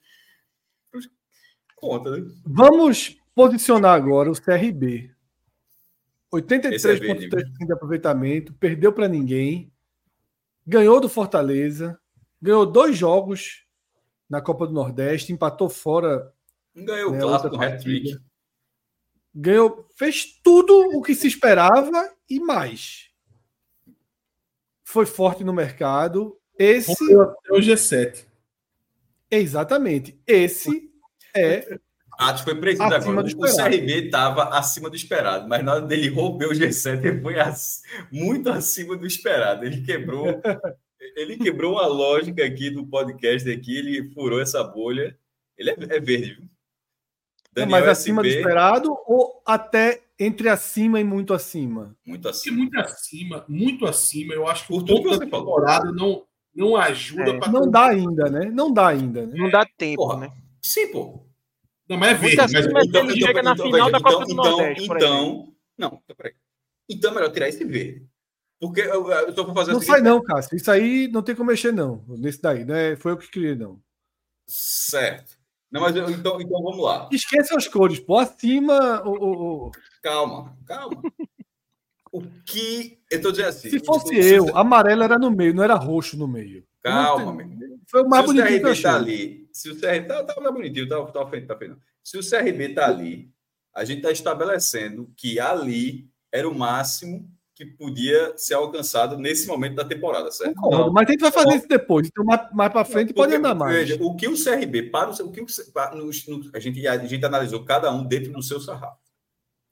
[1.76, 2.30] Conta, né?
[2.44, 5.10] Vamos posicionar agora o CRB.
[6.30, 9.72] 83,3% é de aproveitamento, perdeu para ninguém,
[10.66, 11.98] ganhou do Fortaleza,
[12.40, 13.63] ganhou dois jogos
[14.28, 16.32] na Copa do Nordeste, empatou fora.
[16.74, 18.18] Ganhou né, o clássico hat-trick.
[19.34, 23.10] Ganhou, fez tudo o que se esperava e mais.
[24.84, 26.38] Foi forte no mercado.
[26.58, 28.26] Esse é o G7.
[29.30, 30.20] Exatamente.
[30.26, 30.90] Esse
[31.34, 31.78] é
[32.16, 33.36] Atos foi preciso Acima agora.
[33.36, 33.56] O.
[33.56, 37.82] CRB estava acima do esperado, mas na hora dele romper o G7, ele foi ac-
[38.12, 39.64] muito acima do esperado.
[39.64, 40.26] Ele quebrou,
[41.16, 45.16] ele quebrou uma lógica aqui do podcast aqui, ele furou essa bolha.
[45.56, 46.48] Ele é, é verde, viu?
[47.56, 51.96] É mais acima do esperado ou até entre acima e muito acima?
[52.04, 52.56] muito acima.
[52.56, 55.46] muito acima, muito acima, eu acho que Por o tudo que ponto você da falou.
[55.46, 56.24] temporada não,
[56.54, 57.38] não ajuda É.
[57.38, 58.50] para Não dá ainda, né?
[58.50, 59.32] Não dá ainda, né?
[59.36, 60.32] Não dá tempo, Porra, né?
[60.62, 61.24] Sim, pô.
[61.88, 62.56] Não, mas é Muito verde.
[62.56, 66.00] acima, Mas, mas ele chega na final da Copa do então, Nordeste, por Então, não,
[66.04, 66.32] então, peraí.
[66.88, 68.06] Então é melhor tirar esse verde.
[68.60, 70.56] Porque eu, eu tô fazer Não o sai seguinte- não, Cássio.
[70.56, 72.04] Isso aí não tem como mexer não.
[72.08, 72.96] Nesse daí, né?
[72.96, 73.80] Foi eu que criei não.
[74.46, 75.36] Certo.
[75.70, 77.08] Não, mas eu- então, então vamos lá.
[77.12, 78.18] Esqueça as cores, pô.
[78.18, 79.70] Acima, o, o- o-
[80.02, 81.02] Calma, calma.
[82.12, 83.00] O que.
[83.10, 83.70] Eu tô dizendo assim.
[83.70, 86.64] se fosse o- eu, amarelo era no meio, não era roxo no meio.
[86.80, 87.78] Calma, meu irmão.
[87.88, 90.22] Foi o mais se o bonitinho que eu CRB tá ali, se o CRB tá,
[90.24, 91.76] tá, tá bonitinho, tá, tá tá.
[92.02, 93.30] Se o CRB tá ali,
[93.74, 99.76] a gente tá estabelecendo que ali era o máximo que podia ser alcançado nesse momento
[99.76, 100.54] da temporada, certo?
[100.56, 102.08] Concordo, mas a gente vai fazer isso depois.
[102.08, 103.76] Então, mais, mais pra frente pode Porque, andar mais.
[103.76, 106.86] Veja, o que o CRB para o, o que o, pa- nos- no- a, gente,
[106.86, 108.98] a gente analisou cada um dentro do seu sarrafo.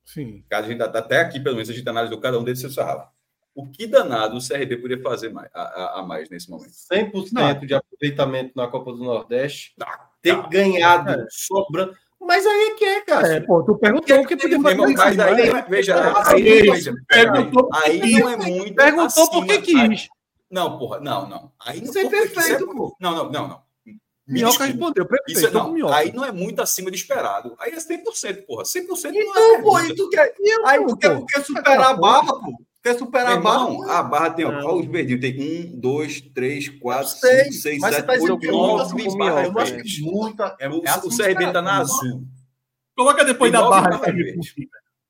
[0.05, 0.44] Sim.
[0.52, 3.11] A gente, até aqui, pelo menos, a gente analisou cada um dentro do seu sarrafo.
[3.55, 6.70] O que danado o CRB podia fazer mais, a, a- a mais nesse momento?
[6.73, 9.75] 100% de aproveitamento na Copa do Nordeste.
[9.77, 10.49] Tá, Ter tá.
[10.49, 11.27] ganhado, É.
[11.31, 11.94] sobrando.
[12.25, 13.26] Mas aí é que é, cara.
[13.34, 16.42] É, pô, tu perguntou o que podia Meu fazer mas aí, mas- veja, Nossa, aí,
[16.42, 18.75] veja, veja, perguntou aí não é muito.
[18.75, 20.09] Perguntou por que quis.
[20.51, 21.51] Não, porra, não, não.
[21.59, 22.94] Aí não Isso é perfeito, é- pô.
[23.01, 23.62] Não, não, não, não.
[23.84, 24.73] Me Minhoca desculpa.
[24.73, 25.07] respondeu.
[25.07, 25.39] Perfeito.
[25.39, 25.97] Isso é, não, minhoca.
[25.97, 27.57] aí não é muito acima do esperado.
[27.59, 28.65] Aí é 100%, porra.
[28.65, 30.33] 100% não é Então, pô, e tu quer,
[30.65, 32.52] aí tu quer superar a barra, pô.
[32.83, 33.70] Quer superar Meu a barra?
[33.70, 37.52] irmão, a barra tem, ó, ó, os verdinhos, tem um, dois, três, quatro, Sei, cinco,
[37.55, 39.99] seis, sete, tá oito, é nove barras Eu acho que verdes.
[40.59, 40.65] é.
[40.65, 41.81] É, O, é acima o CRB tá na não.
[41.83, 42.25] azul.
[42.97, 44.01] Coloca depois Tem da barra.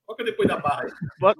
[0.06, 0.86] Coloca depois da barra.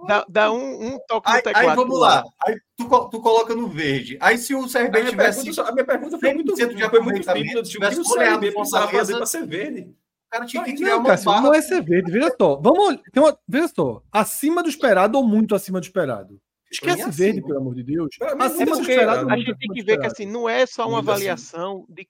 [0.09, 1.69] Dá, dá um, um toque no Aí, teclado.
[1.69, 2.25] aí vamos lá.
[2.47, 4.17] Aí tu, tu coloca no verde.
[4.19, 5.45] Aí se o A CRB tivesse.
[5.45, 6.85] pergunta, a minha pergunta foi muito, 100% de foi muito
[7.29, 7.99] aproveitamento, simples.
[7.99, 9.95] O que CRB precisava Fortaleza, fazer para ser verde?
[10.33, 11.43] O cara tinha que criar Não, uma Cássio, barra.
[11.43, 12.11] não é ser verde.
[12.11, 12.57] Veja só.
[12.57, 14.03] Vamos, tem uma, veja só.
[14.11, 16.41] Acima do esperado ou muito acima do esperado?
[16.71, 18.09] Esquece Bem verde, pelo amor de Deus.
[18.19, 20.85] Mim, muito Acima do esperado A gente tem que ver que assim, não é só
[20.85, 22.09] uma Muito avaliação de,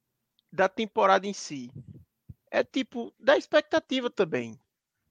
[0.53, 1.69] da temporada em si.
[2.49, 4.57] É tipo, da expectativa também.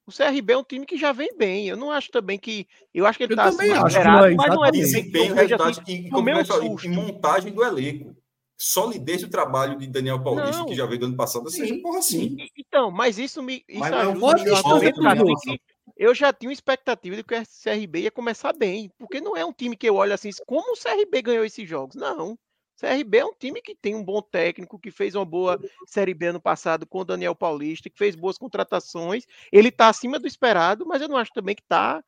[0.07, 1.67] O CRB é um time que já vem bem.
[1.67, 2.65] Eu não acho também que.
[2.93, 4.71] Eu acho que ele tá que esperado, não é mas não é.
[4.71, 8.15] Desempenho, resultado assim, e, e montagem do elenco.
[8.63, 10.67] Solidez do trabalho de Daniel Paulista, Não.
[10.67, 12.37] que já veio do ano passado, seja porra assim.
[12.55, 14.93] Então, mas isso me isso Mas ajuda
[15.41, 15.61] que
[15.97, 19.43] eu já tinha uma expectativa de que o CRB ia começar bem, porque não é
[19.43, 21.95] um time que eu olho assim, como o CRB ganhou esses jogos?
[21.95, 22.33] Não.
[22.33, 22.37] O
[22.79, 26.27] CRB é um time que tem um bom técnico, que fez uma boa Série B
[26.27, 29.25] ano passado com o Daniel Paulista, que fez boas contratações.
[29.51, 32.03] Ele está acima do esperado, mas eu não acho também que está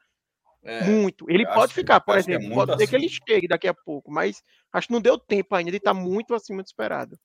[0.64, 1.26] É, muito.
[1.30, 3.26] Ele pode acho que- ficar, por é exemplo, muito pode ser que ele acima.
[3.28, 6.62] chegue daqui a pouco, mas acho que não deu tempo ainda, ele está muito acima
[6.64, 7.18] do esperado.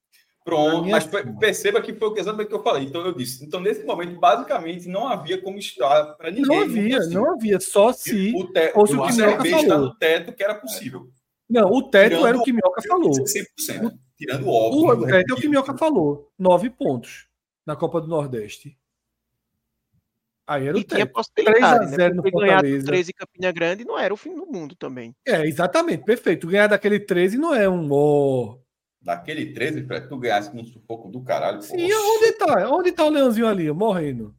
[0.44, 1.10] Pronto, é mas assim.
[1.10, 2.84] per- perceba que foi exatamente o que eu falei.
[2.84, 3.44] Então eu disse.
[3.44, 6.46] Então, nesse momento, basicamente, não havia como estar para ninguém.
[6.46, 7.20] Não havia, acima.
[7.20, 7.60] não havia.
[7.60, 8.32] Só se.
[8.34, 8.72] O, te...
[8.72, 9.86] fosse o o que CRB Minhoca está falou.
[9.88, 11.08] no teto que era possível.
[11.50, 13.12] Não, o teto Tirando era o que Minhoca falou.
[13.12, 13.92] 100%.
[14.16, 15.04] Tirando o óbvio.
[15.04, 16.32] O teto é o que Minhoca falou.
[16.38, 17.26] Nove pontos
[17.66, 18.76] na Copa do Nordeste.
[20.48, 21.12] Aí era o E tinha teto.
[21.12, 21.96] possibilidade, 3 a né?
[21.96, 22.86] 0 no Porque ganhar Fortaleza.
[22.86, 25.14] 13 em Campina Grande não era o fim do mundo também.
[25.26, 26.46] É, exatamente, perfeito.
[26.46, 28.56] Ganhar daquele 13 não é um ó.
[29.02, 31.60] Daquele 13, para tu ganhasse com um sufoco do caralho.
[31.60, 31.96] Sim, poxa.
[32.00, 32.70] onde tá?
[32.70, 34.34] Onde tá o leãozinho ali, morrendo?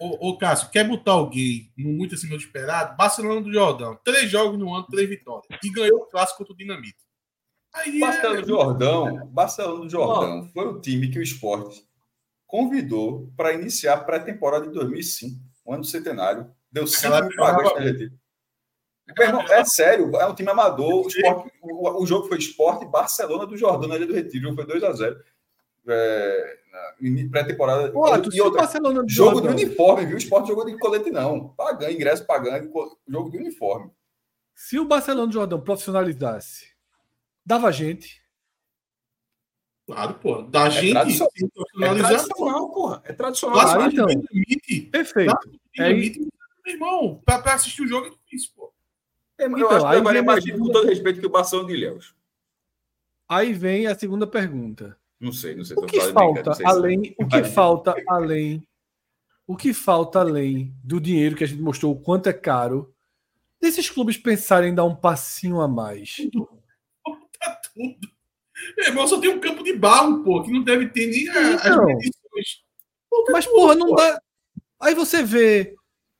[0.00, 2.96] Ô, ô, Cássio, quer botar alguém no muito acima do esperado?
[2.96, 3.96] Barcelona do Jordão.
[4.02, 5.46] Três jogos no ano, três vitórias.
[5.62, 6.96] E ganhou o clássico contra o Dinamite.
[7.74, 8.42] Aí Barcelona é...
[8.42, 11.86] do Jordão, Barcelona do Jordão foi o time que o esporte
[12.56, 16.50] convidou para iniciar a pré-temporada de 2005, o ano centenário.
[16.70, 18.12] Deu 5 Aquela mil vagas jogava na Retiro.
[19.16, 21.06] Meu irmão, É sério, é um time amador.
[21.06, 24.54] O, esporte- o- o jogo foi esporte Barcelona do Jordão na Ilha do Retiro.
[24.54, 25.16] Foi 2x0.
[25.88, 26.58] É,
[27.30, 27.90] pré-temporada.
[28.32, 30.14] E outra, Barcelona do jogo de Jordão- uniforme, viu?
[30.14, 31.48] O esporte jogou de colete, não.
[31.54, 32.70] Pagando, ingresso pagando,
[33.08, 33.90] jogo de uniforme.
[34.54, 36.66] Se o Barcelona do Jordão profissionalizasse,
[37.44, 38.21] dava gente.
[39.86, 40.42] Claro, pô.
[40.42, 41.30] Da gente tradicional.
[41.80, 43.02] É tradicional, porra.
[43.04, 43.60] É tradicional.
[43.60, 44.06] Claro, então.
[44.06, 44.80] Dinamite.
[44.90, 45.34] Perfeito.
[45.74, 46.20] Dinamite,
[46.64, 48.72] meu irmão, pra, pra assistir o jogo é difícil, pô.
[49.38, 52.14] Eu Então, acho que mais com todo respeito, que o Barcelona de Ilhéus.
[53.28, 54.96] Aí vem a segunda pergunta.
[55.18, 55.76] Não sei, não sei.
[55.76, 58.66] O que falta sei além, o que falta além,
[59.46, 62.94] o que falta além do dinheiro que a gente mostrou o quanto é caro,
[63.60, 66.16] desses clubes pensarem em dar um passinho a mais.
[67.40, 68.11] Tá tudo.
[68.76, 71.52] Meu irmão, só tem um campo de barro, pô, que não deve ter nem a-
[71.52, 71.70] Então.
[71.72, 72.62] as medições.
[73.30, 73.94] Mas porra, não pô.
[73.96, 74.20] dá,
[74.80, 75.74] Aí você vê,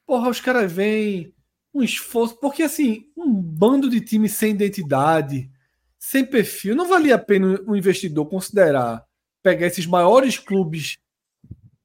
[0.06, 1.34] porra, os caras vêm,
[1.74, 5.50] um esforço, porque assim, um bando de time sem identidade,
[5.98, 9.04] sem perfil, não valia a pena o investidor considerar
[9.42, 10.98] pegar esses maiores clubes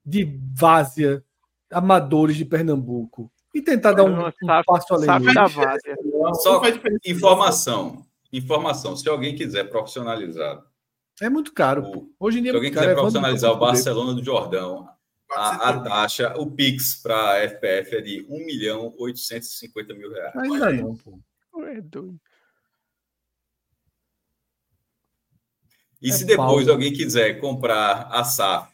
[0.05, 1.23] de várzea,
[1.71, 4.31] amadores de Pernambuco e tentar dar um, um
[4.65, 5.07] passo além.
[6.35, 6.61] Só
[7.05, 8.95] informação, informação.
[8.95, 10.63] Se alguém quiser profissionalizar,
[11.21, 12.11] é muito caro.
[12.19, 14.87] Hoje em dia, se alguém quiser profissionalizar o Barcelona do Jordão,
[15.31, 20.35] a, a, taxa, o Pix para a FPF é de 1 milhão 850 mil reais.
[20.35, 21.19] Ainda não, pô.
[21.65, 22.19] É doido.
[25.99, 26.71] E é se depois Paulo.
[26.71, 28.71] alguém quiser comprar a SAF,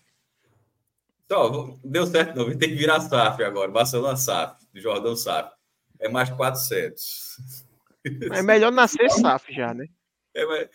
[1.34, 5.52] só, deu certo não, tem que virar SAF agora, Barcelona SAF, Jordão SAF.
[6.00, 7.63] É mais 400.
[8.32, 9.86] É melhor nascer SAF já, né?
[10.36, 10.70] É, mas...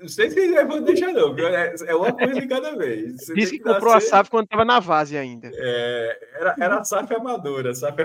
[0.00, 3.16] Não sei se vou deixar, não, é, é uma coisa de cada vez.
[3.16, 4.06] Você Disse que, que comprou nascer...
[4.06, 5.50] a SAF quando estava na base ainda.
[5.52, 8.00] É, era, era a SAF amadora, SAF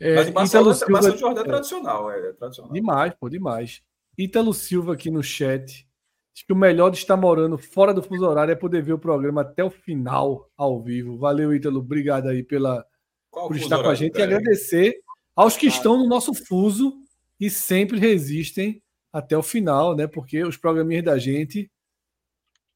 [0.00, 1.16] é, Mas o Barcelona, Silva...
[1.16, 2.72] Jordão é tradicional, é, é tradicional.
[2.72, 3.82] Demais, pô, demais.
[4.16, 5.86] Ítalo Silva aqui no chat.
[6.34, 8.98] Diz que o melhor de estar morando fora do fuso horário é poder ver o
[8.98, 11.18] programa até o final, ao vivo.
[11.18, 11.80] Valeu, Ítalo.
[11.80, 12.86] Obrigado aí pela,
[13.30, 15.00] por estar com a gente e agradecer
[15.38, 16.98] aos que estão no nosso fuso
[17.38, 20.08] e sempre resistem até o final, né?
[20.08, 21.70] Porque os programinhas da gente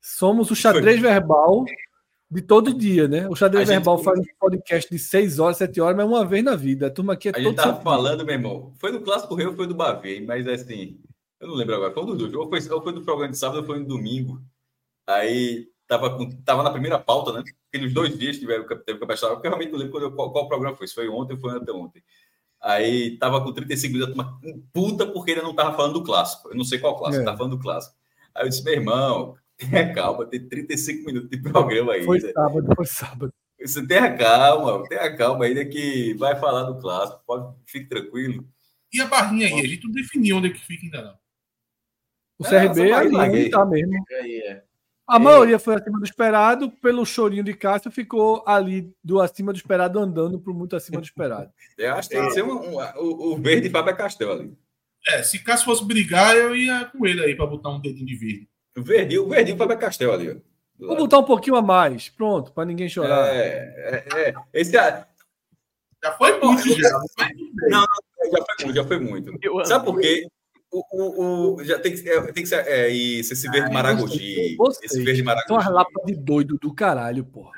[0.00, 1.64] somos o xadrez verbal
[2.30, 3.28] de todo dia, né?
[3.28, 4.04] O xadrez a verbal gente...
[4.04, 6.86] faz um podcast de 6 horas, 7 horas, mas uma vez na vida.
[6.86, 8.72] A turma aqui é A gente tava falando, meu irmão.
[8.78, 11.00] Foi no Clássico Rio, foi do Bavê, mas assim,
[11.40, 11.92] eu não lembro agora.
[11.92, 14.40] Foi do jogo, ou foi, ou foi do programa de sábado, ou foi no domingo.
[15.04, 17.42] Aí tava, com, tava na primeira pauta, né?
[17.68, 20.86] Aqueles dois dias tiveram teve porque eu realmente não lembro qual, qual, programa foi.
[20.86, 22.04] Se foi ontem ou foi anteontem.
[22.62, 24.38] Aí tava com 35 minutos, uma
[24.72, 26.48] puta porque ele não tava falando do clássico.
[26.48, 27.26] Eu não sei qual clássico, é.
[27.26, 27.96] tá falando do clássico.
[28.34, 32.04] Aí eu disse, meu irmão, tenha calma, tem 35 minutos de programa aí.
[32.04, 33.34] Foi sábado, foi sábado.
[33.60, 38.46] Você tenha calma, tenha calma ainda que vai falar do clássico, pode, fique tranquilo.
[38.92, 39.60] E a barrinha aí?
[39.60, 41.22] A gente não definiu onde é que fica ainda não.
[42.38, 43.94] O CRB é, ali tá mesmo.
[44.10, 44.62] É.
[45.06, 49.56] A maioria foi acima do esperado, pelo chorinho de Cássio, ficou ali do acima do
[49.56, 51.50] esperado, andando para muito acima do esperado.
[51.76, 54.56] Eu acho que tem que ser um, um, o, o verde Fábio Castel ali.
[55.08, 58.14] É, se Cássio fosse brigar, eu ia com ele aí para botar um dedinho de
[58.14, 58.48] verde.
[58.76, 60.30] O verde, o verde Fábio Castel ali.
[60.30, 63.34] Ó, Vou botar um pouquinho a mais, pronto, para ninguém chorar.
[63.34, 64.34] É, é, é.
[64.52, 66.90] Esse, já foi muito, já.
[67.68, 67.86] Não, não,
[68.30, 69.66] já foi muito, já foi muito.
[69.66, 70.26] Sabe por quê?
[70.72, 73.72] O, o, o, já tem que, é, tem que ser é, isso, esse verde ah,
[73.74, 74.56] maragogi.
[74.82, 75.48] Esse verde maragogi.
[75.48, 77.52] São as lapas de doido do caralho, porra.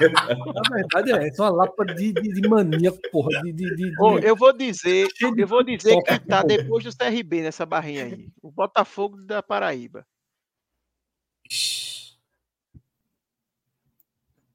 [0.00, 3.28] Na verdade é, são uma lapa de, de, de mania, porra.
[3.42, 3.92] De, de, de,
[4.26, 8.28] eu vou dizer, eu vou dizer que tá depois do CRB nessa barrinha aí.
[8.42, 10.06] O Botafogo da Paraíba.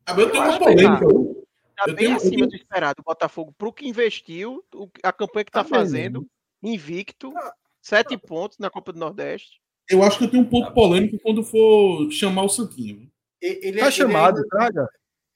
[0.08, 1.06] Ah, eu tenho uma polêmica.
[1.06, 2.48] Tá, tá bem tenho, acima tenho...
[2.48, 3.02] do esperado.
[3.02, 4.66] O Botafogo, pro que investiu,
[5.04, 6.28] a campanha que tá, tá fazendo
[6.62, 9.60] invicto, ah, sete pontos na Copa do Nordeste.
[9.90, 10.72] Eu acho que eu tenho um ponto ah.
[10.72, 13.10] polêmico quando for chamar o Santinho.
[13.42, 14.90] Ele, tá é, chamado, ele traga.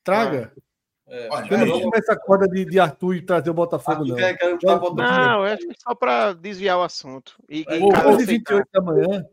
[0.04, 0.54] Traga.
[1.08, 1.28] É.
[1.52, 4.18] eu não vou essa corda de, de Arthur e trazer o Botafogo, não.
[4.18, 4.38] É
[4.96, 7.36] não, é só para desviar o assunto.
[7.50, 9.26] E, e 11 28 da manhã.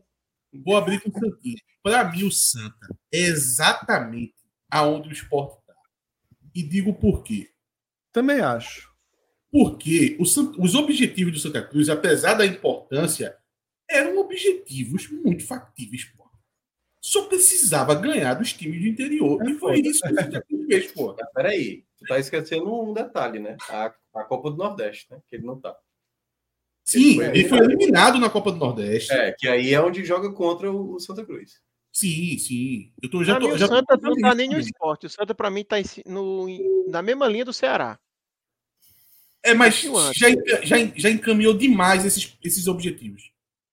[0.65, 1.57] Vou abrir com o Santinho.
[1.81, 4.35] Para mim, o Santa é exatamente
[4.69, 5.73] aonde o esporte está.
[6.53, 7.49] E digo por quê.
[8.11, 8.90] Também acho.
[9.51, 13.37] Porque os, os objetivos do Santa Cruz, apesar da importância,
[13.89, 16.21] eram objetivos muito factíveis, pô.
[17.03, 19.41] Só precisava ganhar dos times do interior.
[19.41, 21.13] É, e foi isso que o Santa Cruz fez, pô.
[21.35, 23.57] Peraí, tu tá esquecendo um detalhe, né?
[23.69, 25.19] A, a Copa do Nordeste, né?
[25.27, 25.75] Que ele não tá.
[26.83, 29.11] Sim, ele foi, ele foi eliminado na Copa do Nordeste.
[29.11, 31.59] É, que aí é onde joga contra o Santa Cruz.
[31.91, 32.93] Sim, sim.
[33.01, 34.09] Eu tô, já tô, mim, já o Santa tô...
[34.09, 35.07] não tá nem no esporte.
[35.07, 36.47] O Santa, para mim, tá no,
[36.87, 37.99] na mesma linha do Ceará.
[39.43, 39.81] É, mas
[40.13, 40.29] já,
[40.63, 43.31] já, já encaminhou demais esses, esses objetivos.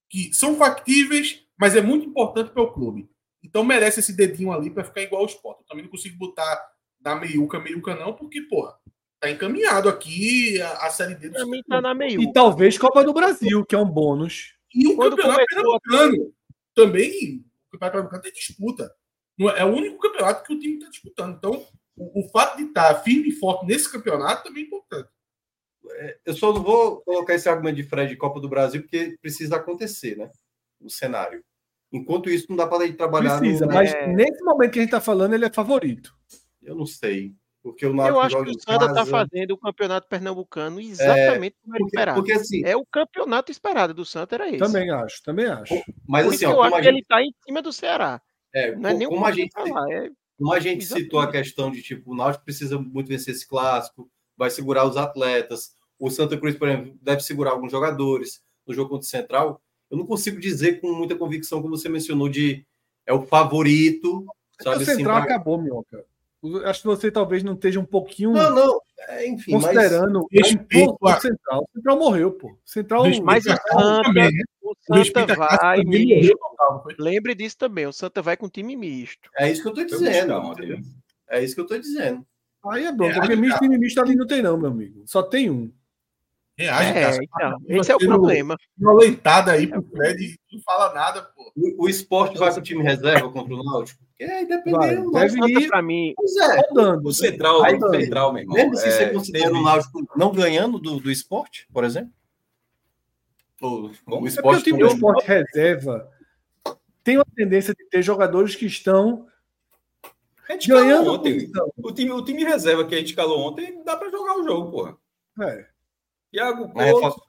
[0.08, 3.08] Que são factíveis, mas é muito importante para o clube.
[3.42, 5.60] Então merece esse dedinho ali para ficar igual ao Sport.
[5.60, 8.74] Eu também não consigo botar na meiuca, meiuca não, porque, porra,
[9.20, 11.30] tá encaminhado aqui a, a Série D.
[11.30, 12.22] Também tá na meiuca.
[12.22, 14.54] E talvez Copa do Brasil, que é um bônus.
[14.74, 16.34] E o Quando Campeonato Pernambucano.
[16.74, 18.92] Também, o Campeonato Pernambucano tem disputa.
[19.56, 21.36] É o único campeonato que o time está disputando.
[21.36, 21.64] Então,
[21.96, 25.08] o, o fato de estar tá firme e forte nesse campeonato também é importante.
[25.92, 29.16] É, eu só não vou colocar esse argumento de Fred de Copa do Brasil porque
[29.20, 30.30] precisa acontecer, né?
[30.80, 31.42] O cenário.
[31.92, 33.38] Enquanto isso, não dá para ir trabalhar.
[33.38, 33.72] Precisa, no...
[33.72, 34.06] mas é...
[34.06, 36.14] nesse momento que a gente está falando, ele é favorito.
[36.62, 37.34] Eu não sei.
[37.62, 41.74] Porque o Eu acho que o Santa está fazendo o campeonato pernambucano exatamente é, como
[41.74, 42.20] era esperado.
[42.20, 44.58] Porque, assim, é o campeonato esperado do Santa, era esse.
[44.58, 45.74] Também acho, também acho.
[46.06, 46.82] Mas assim, ó, eu acho gente...
[46.82, 48.22] que ele está em cima do Ceará.
[48.54, 49.52] É, não é nem como a gente.
[49.52, 50.08] Falar, é...
[50.38, 51.04] Como a gente Exatamente.
[51.04, 54.08] citou a questão de tipo, o Náutico precisa muito vencer esse clássico,
[54.38, 55.74] vai segurar os atletas.
[55.98, 59.60] O Santa Cruz, por exemplo, deve segurar alguns jogadores no jogo contra o Central.
[59.90, 62.64] Eu não consigo dizer com muita convicção, como você mencionou, de
[63.04, 64.24] é o favorito.
[64.62, 65.34] Sabe, o Central assim, pra...
[65.34, 66.04] acabou, Minhoca.
[66.66, 68.30] Acho que você talvez não esteja um pouquinho.
[68.30, 68.80] Não, não.
[69.08, 70.50] É, enfim, considerando mas...
[70.50, 71.20] respeito um a...
[71.20, 71.62] Central.
[71.62, 72.56] O Central morreu, pô.
[72.64, 73.04] Central.
[73.24, 74.42] Mas o Santa, também, né?
[74.62, 75.80] o Santa vai.
[76.96, 77.86] Lembre disso também.
[77.86, 79.28] O Santa vai com time misto.
[79.36, 80.40] É isso que eu tô dizendo.
[81.28, 82.24] É isso que eu tô dizendo.
[82.66, 85.02] Aí é bom, é, porque misto, time misto ali não tem, não, meu amigo.
[85.06, 85.72] Só tem um.
[86.56, 87.56] Reage, é, cara.
[87.62, 88.56] Então, esse é o problema.
[88.76, 91.52] Uma leitada aí pro Fred não fala nada, pô.
[91.56, 94.02] O, o esporte vai com o time reserva contra o Náutico?
[94.18, 95.12] É, dependendo.
[95.12, 96.14] Vai, deve ir para mim.
[96.16, 97.08] Pois é, rodando.
[97.08, 98.56] O central, aí, o central, meu irmão.
[98.56, 102.10] Mesmo se você é, considera o Náutico não ganhando do, do esporte, por exemplo?
[103.60, 106.10] O, o é esporte, é o time do esporte reserva
[107.08, 109.26] tem uma tendência de ter jogadores que estão
[110.66, 111.50] ganhando ontem.
[111.76, 114.70] O time, o time reserva que a gente calou ontem dá para jogar o jogo,
[114.70, 114.96] porra.
[115.42, 115.66] É.
[116.32, 117.22] Iago Couto,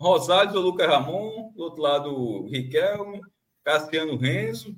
[0.00, 3.20] Rosário, Lucas Ramon, do outro lado, Riquelme,
[3.64, 4.76] Cassiano Renzo,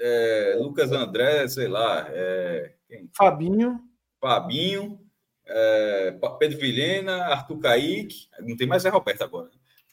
[0.00, 2.06] é, Lucas André, sei lá.
[2.10, 2.74] É,
[3.16, 3.80] Fabinho.
[4.20, 5.00] Fabinho,
[5.46, 8.28] é, Pedro Vilhena, Arthur Kaique.
[8.40, 9.50] Não tem mais é Roberto agora.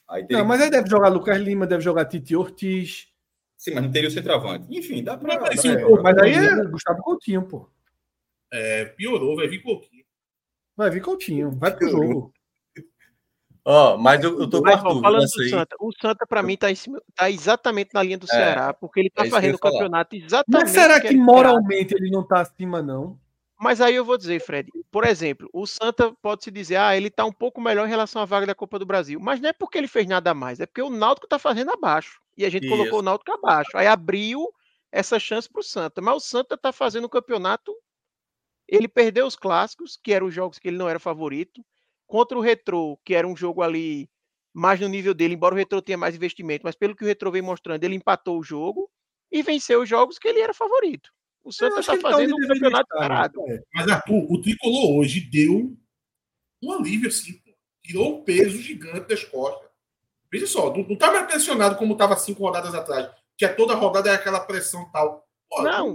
[0.08, 3.11] Aí Não, mas aí deve jogar Lucas Lima, deve jogar Titi Ortiz.
[3.62, 4.66] Sim, mas não teria o centroavante.
[4.76, 5.38] Enfim, dá para.
[5.38, 5.62] Mas,
[6.02, 7.70] mas aí é Gustavo Coutinho, pô.
[8.52, 10.04] É, piorou, vai vir Coutinho.
[10.76, 12.34] Vai vir Coutinho, vai pro jogo.
[13.64, 16.56] Ó, oh, mas eu, eu tô mas, ó, falando do Santa, o Santa para mim
[16.56, 16.66] tá,
[17.14, 20.64] tá, exatamente na linha do é, Ceará, porque ele tá é fazendo o campeonato exatamente.
[20.64, 23.16] Mas será que, que moralmente ele não tá acima não?
[23.62, 27.08] Mas aí eu vou dizer, Fred, por exemplo, o Santa pode se dizer, ah, ele
[27.08, 29.52] tá um pouco melhor em relação à vaga da Copa do Brasil, mas não é
[29.52, 32.66] porque ele fez nada mais, é porque o Náutico tá fazendo abaixo e a gente
[32.66, 32.74] Isso.
[32.74, 33.70] colocou o Náutico abaixo.
[33.76, 34.52] Aí abriu
[34.90, 37.72] essa chance pro Santa, mas o Santa tá fazendo o campeonato
[38.66, 41.64] ele perdeu os clássicos, que eram os jogos que ele não era favorito
[42.06, 44.10] contra o Retro, que era um jogo ali
[44.52, 47.30] mais no nível dele, embora o Retro tenha mais investimento, mas pelo que o Retro
[47.30, 48.90] vem mostrando, ele empatou o jogo
[49.30, 51.12] e venceu os jogos que ele era favorito.
[51.44, 53.40] O Santa está tá fazendo um campeonato parado.
[53.48, 53.62] É.
[53.74, 55.76] Mas, Arthur, o Tricolor hoje deu
[56.62, 57.52] um alívio, assim, pô.
[57.82, 59.68] tirou um peso gigante das costas.
[60.30, 63.74] Veja só, não, não tá mais pressionado como estava cinco rodadas atrás, que a toda
[63.74, 65.26] rodada é aquela pressão tal.
[65.50, 65.94] Pô, não,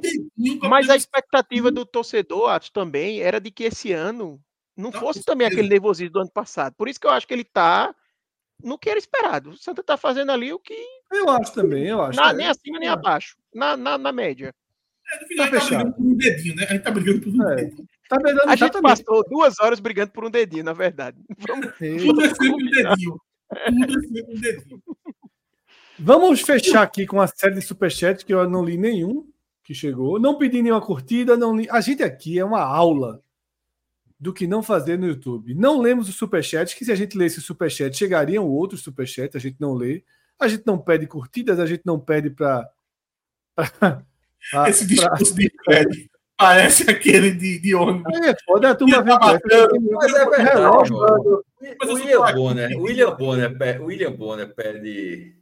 [0.70, 4.40] mas a expectativa do torcedor, Atos, também era de que esse ano
[4.76, 6.76] não, fosse também aquele nervosismo do ano passado.
[6.78, 7.96] Por isso que eu acho que ele tá
[8.64, 9.52] no que era esperado.
[9.52, 10.76] O Santa tá fazendo ali o que.
[11.12, 12.20] Eu acho também, eu acho.
[12.20, 13.36] Na, nem acima nem abaixo.
[13.52, 14.54] Na, na, na média.
[15.10, 16.64] É, no final, tá, tá brigando por um dedinho, né?
[16.64, 17.56] A gente tá brigando por um é.
[17.56, 17.88] dedinho.
[18.10, 21.18] Tá brigando, a gente passou duas horas brigando por um dedinho, na verdade.
[21.48, 21.68] Vamos...
[21.78, 23.22] Tudo é sempre um dedinho.
[23.66, 24.82] Tudo é sempre um dedinho.
[26.00, 29.28] Vamos fechar aqui com a série de superchats que eu não li nenhum
[29.64, 30.20] que chegou.
[30.20, 31.68] Não pedi nenhuma curtida, não li.
[31.70, 33.22] A gente aqui é uma aula
[34.20, 35.54] do que não fazer no YouTube.
[35.54, 39.58] Não lemos o superchat, que se a gente lesse superchat, chegariam outros superchats, a gente
[39.60, 40.04] não lê.
[40.40, 42.70] A gente não pede curtidas, a gente não pede para.
[44.68, 45.44] Esse discurso pra...
[45.44, 48.16] de Fred parece aquele de, de ônibus.
[48.20, 50.92] É, foda, a turma vem Mas é verdade,
[51.80, 55.36] Mas William Bonner, William Bonner, William Bonner pede.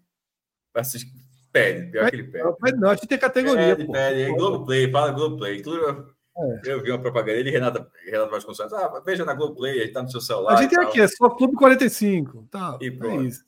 [1.52, 2.78] Pede, pior que ele pede.
[2.78, 3.76] Não, a gente tem categoria.
[3.76, 3.94] Pede, pô.
[3.94, 4.32] pede.
[4.34, 5.62] Globoplay, fala Globoplay.
[5.62, 6.62] Tudo, é.
[6.66, 8.74] Eu vi uma propaganda de Renata, Renata Vasconcelos.
[8.74, 10.58] Ah, veja na Globoplay, aí tá no seu celular.
[10.58, 12.48] A gente é aqui, é só Clube 45.
[12.52, 13.24] Tá, e é pronto.
[13.24, 13.46] É, isso.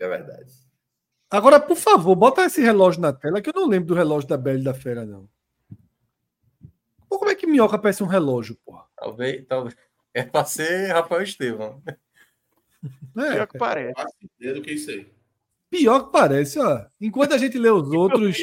[0.00, 0.65] é verdade.
[1.30, 4.36] Agora, por favor, bota esse relógio na tela, que eu não lembro do relógio da
[4.36, 5.28] Belle da Fera, não.
[7.08, 8.84] Pô, como é que minhoca parece um relógio, porra?
[8.96, 9.76] Talvez, talvez.
[10.14, 11.82] É pra ser Rafael Estevam.
[13.16, 13.94] É, Pior que parece.
[15.68, 16.86] Pior que parece, ó.
[17.00, 18.36] Enquanto a gente lê os outros.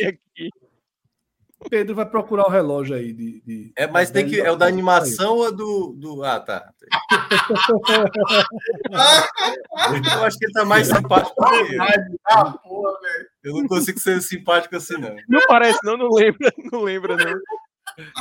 [1.70, 3.42] Pedro vai procurar o relógio aí de.
[3.42, 4.40] de é, mas tem que.
[4.40, 6.24] É o da animação ou do, do.
[6.24, 6.72] Ah, tá.
[10.16, 11.82] eu acho que ele tá mais simpático que eu.
[13.44, 15.16] Eu não consigo ser simpático assim, não.
[15.28, 17.34] Não parece, não, não lembra, não lembra, não.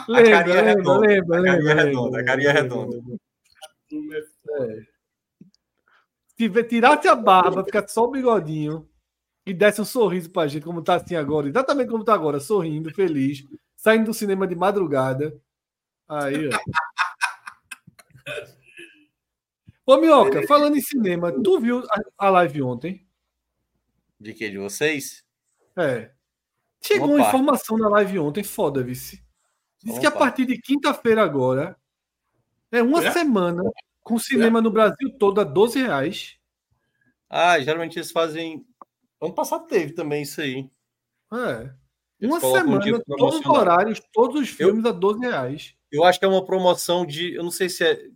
[0.09, 1.07] Lembra, a carinha lembra, redonda.
[1.07, 2.97] Lembra, a carinha lembra, redonda, a carinha redonda.
[4.61, 4.93] É.
[6.37, 8.87] Se tirasse a barba, ficar só o bigodinho
[9.45, 12.95] e desse um sorriso pra gente, como tá assim agora, exatamente como tá agora, sorrindo,
[12.95, 13.45] feliz,
[13.77, 15.37] saindo do cinema de madrugada.
[16.09, 16.53] Aí, ó.
[19.85, 21.83] Ô, Minhoca, falando em cinema, tu viu
[22.17, 23.05] a, live ontem?
[24.19, 24.49] De que?
[24.49, 25.25] De vocês?
[25.77, 26.13] É.
[26.81, 27.17] Chegou Opa.
[27.17, 29.25] uma informação na live ontem, foda, vice.
[29.83, 31.77] Diz que a partir de quinta-feira agora,
[32.71, 33.11] é uma é?
[33.11, 33.63] semana
[34.03, 34.63] com cinema é?
[34.63, 36.39] no Brasil todo a 12 reais.
[37.29, 38.65] Ah, geralmente eles fazem
[39.23, 40.69] Ano passado teve também isso aí.
[41.33, 41.73] É.
[42.21, 45.75] Uma colocam um semana, todos os horários, todos os filmes a 12 reais.
[45.91, 47.35] Eu acho que é uma promoção de.
[47.35, 48.09] Eu não sei se é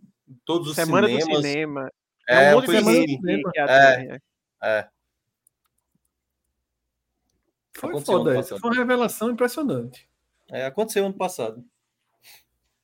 [0.45, 1.45] todos os Semana do cinemas.
[1.45, 1.91] cinema.
[2.27, 3.49] É, um uma monte de Semana do cinema.
[3.49, 4.19] atrai, é.
[4.63, 4.89] É,
[7.73, 8.59] Foi Aconteceu foda essa.
[8.59, 10.09] Foi uma revelação impressionante.
[10.49, 11.63] é, aconteceu ano passado.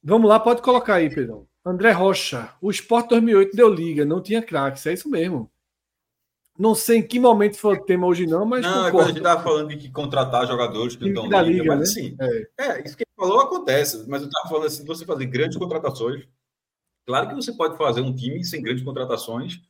[0.04, 1.48] Vamos lá, pode colocar aí, Pedrão.
[1.66, 2.54] André Rocha.
[2.62, 4.86] O Sport 2008 deu liga, não tinha craques.
[4.86, 5.50] É isso mesmo.
[6.58, 8.90] Não sei em que momento foi o tema hoje, não, mas Não, é quando a
[8.92, 9.08] concordo.
[9.08, 11.84] gente estava falando de que contratar jogadores que não da dão liga, liga, mas né?
[11.84, 12.78] assim, É.
[12.80, 16.28] é, isso que ele falou acontece, mas eu estava falando assim, você fazer grandes contratações,
[17.08, 19.62] claro que você pode fazer um time sem grandes contratações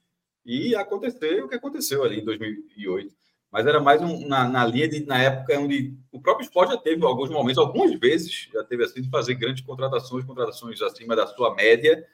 [0.46, 3.16] e acontecer o que aconteceu ali em 2008,
[3.50, 6.78] mas era mais um- na, na linha de, na época onde o próprio esporte já
[6.78, 11.26] teve alguns momentos, algumas vezes, já teve assim, de fazer grandes contratações, contratações acima da
[11.28, 12.06] sua média,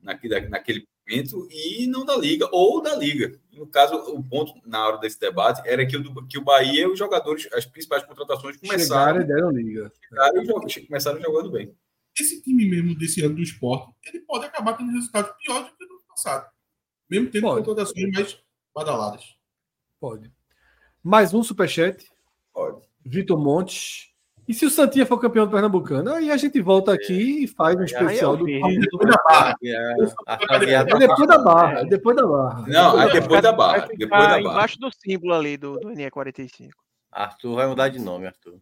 [0.00, 3.38] naquele, naquele momento e não da liga, ou da liga.
[3.52, 6.98] No caso, o ponto na hora desse debate era que o, que o Bahia, os
[6.98, 9.92] jogadores, as principais contratações começaram, Chegaram e deram liga.
[10.08, 11.74] chegaram e começaram jogando bem.
[12.18, 15.84] Esse time mesmo desse ano do esporte, ele pode acabar tendo resultados piores do que
[15.86, 16.50] no ano passado.
[17.08, 17.66] Mesmo tendo Pode.
[17.66, 18.38] contratações mais
[18.74, 19.36] badaladas.
[19.98, 20.32] Pode.
[21.02, 22.06] Mais um superchat.
[22.52, 22.86] Pode.
[23.04, 24.11] Vitor Montes.
[24.52, 26.12] E se o Santinha for campeão do Pernambucano?
[26.12, 28.44] Aí a gente volta aqui e faz um especial eu do.
[28.44, 29.56] Depois da barra.
[29.64, 29.92] É,
[30.76, 31.80] É tá depois da barra.
[31.80, 32.64] É depois da barra.
[32.68, 33.88] Não, aí depois da barra.
[33.96, 34.40] Depois da barra.
[34.40, 36.68] embaixo do símbolo ali do, do NE45.
[37.10, 38.58] Arthur vai mudar de nome, Arthur.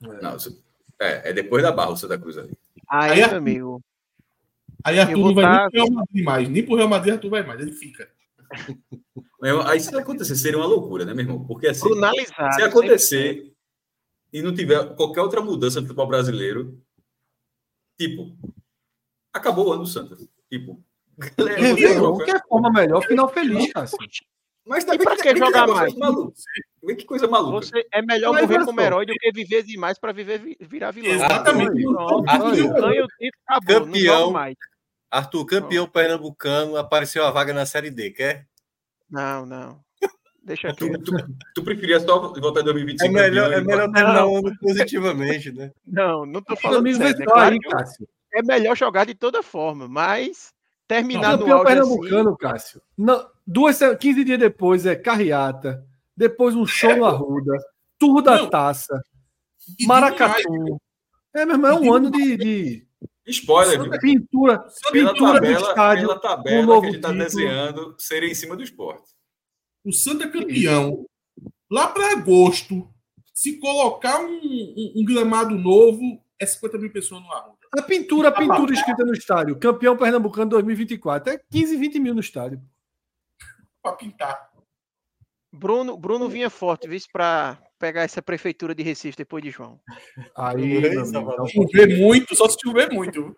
[0.00, 0.60] Não, isso-
[1.00, 2.58] é, é depois da barra o Santa Cruz ali.
[2.90, 3.82] Aí, Aí, meu amigo.
[4.82, 6.48] Aí Arthur não vai tá- nem pro Real Madrid mais.
[6.48, 7.60] Nem pro Real Madrid Arthur vai mais.
[7.60, 8.08] Ele fica.
[9.66, 11.44] Aí se acontecer, seria uma loucura, né, meu irmão?
[11.46, 11.88] Porque assim,
[12.56, 13.52] se acontecer
[14.36, 16.78] e não tiver qualquer outra mudança no futebol brasileiro,
[17.98, 18.36] tipo,
[19.32, 20.14] acabou o ano do Santa.
[20.50, 20.84] Tipo,
[21.36, 23.96] galera, que é forma melhor, final feliz, Cássio.
[24.66, 25.94] Mas também pra que- que que jogar mais?
[25.94, 26.34] maluco.
[26.84, 27.64] Vê que coisa maluca.
[27.66, 30.90] Você é melhor Mas morrer como herói do que viver demais para viver vi- virar
[30.90, 31.12] vilão.
[31.12, 31.82] Exatamente.
[31.82, 33.80] Pronto, Arthur, ganha o título, acabou.
[33.80, 34.34] Não Campeão.
[35.10, 38.48] Arthur, campeão pernambucano, apareceu a vaga na Série D, quer?
[39.08, 39.85] Não, não.
[40.46, 40.78] Deixa aqui.
[40.88, 41.12] Tu, tu,
[41.56, 43.18] tu preferia só voltar em 2025?
[43.18, 45.72] É melhor, é campeão e- melhor terminar o ano positivamente, né?
[45.84, 47.16] Não, não tô falando amigo, sério.
[47.16, 48.08] vê É só claro aí, que Cássio.
[48.32, 50.52] é melhor jogar de toda forma, mas
[50.86, 52.80] terminar no Campeão auge assim, pernambucano, Cássio.
[52.96, 55.84] Não, duas, se- 15 dias depois é carreata,
[56.16, 57.58] depois um show no Arruda,
[57.98, 58.48] tour da Não.
[58.48, 59.02] taça,
[59.84, 60.80] maracatu.
[61.34, 62.86] É, meu irmão, é um ano de, de
[63.26, 63.90] Spoiler, viu?
[63.98, 66.02] pintura, Pela pintura do tabela, estádio.
[66.06, 69.15] pela um tabela novo que a gente está desenhando, seria em cima do esporte.
[69.86, 71.06] O Santa é campeão.
[71.70, 72.88] Lá para agosto,
[73.32, 77.56] se colocar um, um- um gramado novo, é 50 mil pessoas no Arruda.
[77.78, 79.58] A pintura, a pintura escrita no estádio.
[79.58, 81.34] Campeão pernambucano 2024.
[81.34, 82.60] É 15, 20 mil no estádio.
[83.82, 84.50] Para pintar.
[85.52, 89.80] Bruno, Bruno vinha forte, viu, para pegar essa prefeitura de Recife depois de João.
[90.36, 93.36] Aí, meu amigo, então, Chover muito, só se chover muito.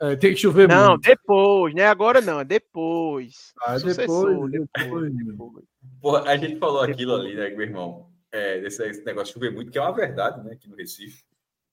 [0.00, 1.02] É, tem que chover Não, muito.
[1.02, 1.86] depois, né?
[1.86, 3.52] Agora não, é depois.
[3.62, 5.12] Ah, Sucessor, depois, depois.
[5.12, 5.64] depois.
[6.00, 8.10] Porra, a gente falou aquilo ali, né, meu irmão?
[8.32, 11.22] É, desse, esse negócio de chover muito, que é uma verdade, né, aqui no Recife.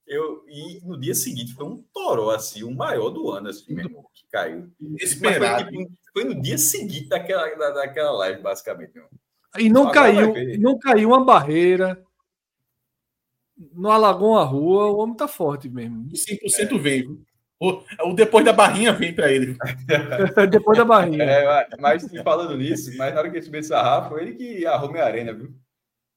[0.06, 3.86] Eu, e no dia seguinte foi um toró, assim, o maior do ano, assim, meu
[3.86, 4.70] irmão, que caiu.
[5.00, 5.64] Esperado.
[5.64, 8.94] foi, tipo, foi no dia seguinte daquela, da, daquela live, basicamente.
[8.94, 9.08] Meu.
[9.58, 12.04] E não Agora caiu, não caiu uma barreira.
[13.74, 16.10] Não alagou uma rua, o homem tá forte mesmo.
[16.12, 17.02] E 100% vem.
[17.02, 17.22] viu?
[17.62, 19.56] O, o depois da barrinha vem para ele.
[20.50, 21.24] Depois da barrinha.
[21.24, 24.34] É, mas e falando nisso, mas na hora que ele subiu esse sarrafo, foi ele
[24.34, 25.54] que arrumou a arena, viu?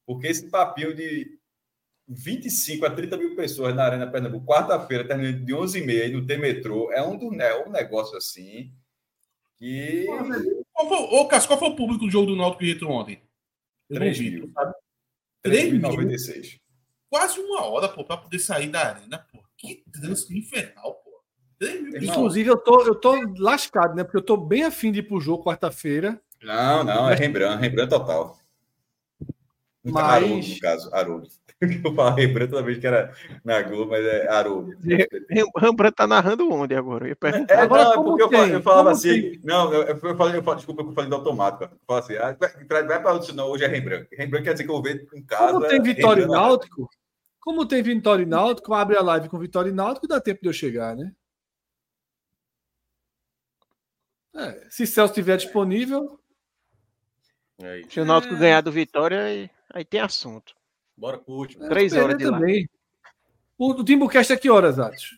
[0.06, 1.38] Porque esse papinho de
[2.08, 6.38] 25 a 30 mil pessoas na Arena Pernambuco, quarta-feira, terminando de 11h30 e não tem
[6.38, 8.72] metrô, é um, do, é um negócio assim
[9.58, 10.06] que.
[10.72, 13.20] Qual foi, ô, Cássio, qual foi o público do jogo do Náutico que entrou ontem?
[13.90, 14.30] Eu não 3 vi.
[14.30, 14.46] mil.
[14.46, 14.74] tu sabe?
[15.42, 15.82] 3 mil.
[15.82, 16.58] 3.096.
[17.10, 19.44] Quase uma hora, pô, para poder sair da arena, pô.
[19.58, 21.03] Que trânsito infernal,
[22.02, 24.04] Inclusive, eu tô, eu tô lascado, né?
[24.04, 26.20] Porque eu tô bem afim de ir pro jogo quarta-feira.
[26.42, 28.36] Não, não, é Rembrandt, Rembrandt total.
[29.84, 31.28] Mas- Haroldo, no caso, Haroldo.
[31.84, 34.72] Eu falo Rembrandt toda vez que era na Globo, mas é Haroldo.
[34.82, 37.04] Rem- Rembrandt tá narrando onde agora?
[37.04, 37.54] Eu ia perguntar.
[37.54, 38.38] É, Agora, não, é porque eu, tem?
[38.38, 39.08] fa- eu falava Como assim.
[39.22, 39.40] tem?
[39.44, 41.64] Não, eu, eu falei, eu falei, desculpa, eu falei do automático.
[41.64, 42.36] Eu falo assim, ah,
[42.68, 44.08] vai, vai para outro, não, hoje é Rembrandt.
[44.12, 45.52] Rembrandt quer dizer que eu vou ver em casa.
[45.52, 46.88] Como tem Vitória e Náutico,
[47.40, 50.48] como tem Vitória e Náutico, abre a live com Vitória e Náutico, dá tempo de
[50.48, 51.12] eu chegar, né?
[54.34, 56.18] É, se Celso estiver disponível,
[57.62, 57.82] É.
[57.88, 60.54] Se o Náutico ganhar do Vitória, aí, aí tem assunto.
[60.96, 61.64] Bora pro último.
[61.64, 62.68] é, Três horas de também.
[63.56, 65.16] O, o Timbucast é que horas, Atos?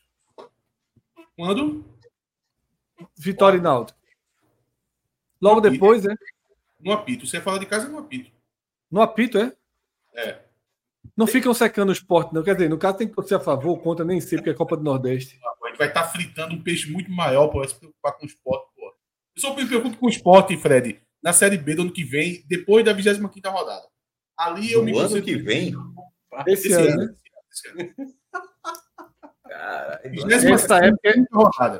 [1.34, 1.84] Quando?
[3.16, 3.98] Vitória e Náutico.
[5.40, 6.14] Logo depois, né?
[6.80, 7.26] No apito.
[7.26, 8.30] Você fala de casa no apito.
[8.90, 9.52] No apito, é?
[10.14, 10.42] É.
[11.16, 12.42] Não ficam secando o esporte, não.
[12.42, 14.54] Quer dizer, no caso tem que torcer a favor ou contra, nem sei, porque é
[14.54, 15.38] Copa do Nordeste.
[15.62, 17.48] A gente vai estar tá fritando um peixe muito maior.
[17.52, 18.75] Vai se preocupar com o esporte.
[19.36, 22.42] Eu só me preocupo com o esporte, Fred, na Série B do ano que vem,
[22.48, 23.86] depois da 25 rodada.
[24.36, 25.74] Ali eu no me ano que vem?
[26.46, 27.14] Esse, esse ano, ano, né?
[27.52, 27.68] Esse
[30.22, 30.54] ano.
[30.54, 31.08] essa época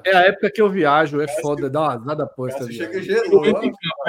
[0.05, 2.71] é, é a época que eu viajo, é foda, dá uma azada posta.
[2.71, 3.51] Chega gelou, é,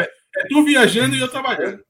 [0.01, 1.84] é tu viajando e eu trabalhando.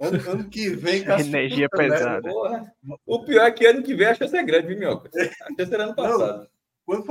[0.00, 1.02] Ano, ano que vem.
[1.02, 2.20] Energia puta, pesada.
[2.22, 2.72] Né?
[3.06, 5.10] O pior é que ano que vem a chance é grande, viu, Minhoca?
[5.14, 6.48] A chance era ano passado.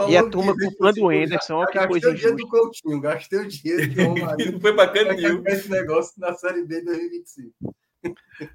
[0.10, 2.12] E a turma culpando o Anderson, olha que coisa injusta.
[2.12, 4.52] Gastei o dinheiro do Coutinho, gastei o dinheiro do Romarinho.
[4.54, 5.44] Não foi bacana nenhum.
[5.46, 7.76] Esse negócio na Série B 2025.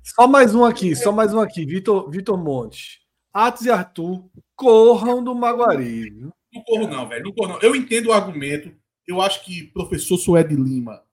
[0.03, 1.65] Só mais um aqui, só mais um aqui.
[1.65, 3.01] Vitor, Vitor Montes.
[3.33, 6.11] Atos e Arthur corram do Maguari.
[6.53, 7.25] Não corro, não, velho.
[7.25, 7.61] Não corro, não.
[7.61, 8.73] Eu entendo o argumento.
[9.07, 11.05] Eu acho que professor Suede Lima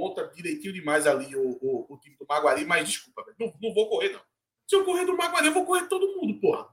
[0.00, 3.36] monta direitinho demais ali o, o, o time do Maguari, mas desculpa, velho.
[3.38, 4.20] Não, não vou correr, não.
[4.66, 6.66] Se eu correr do Maguari, eu vou correr todo mundo, porra.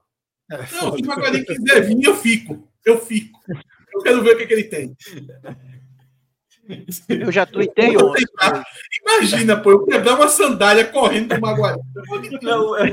[0.50, 2.66] É, não, se o Maguari quiser vir, eu fico.
[2.88, 3.38] Eu fico.
[3.92, 4.96] Eu quero ver o que, que ele tem.
[7.06, 8.24] Eu já tuitei ontem.
[9.02, 11.78] Imagina, pô, eu quebrar uma sandália correndo do Maguari.
[12.40, 12.92] Não, eu,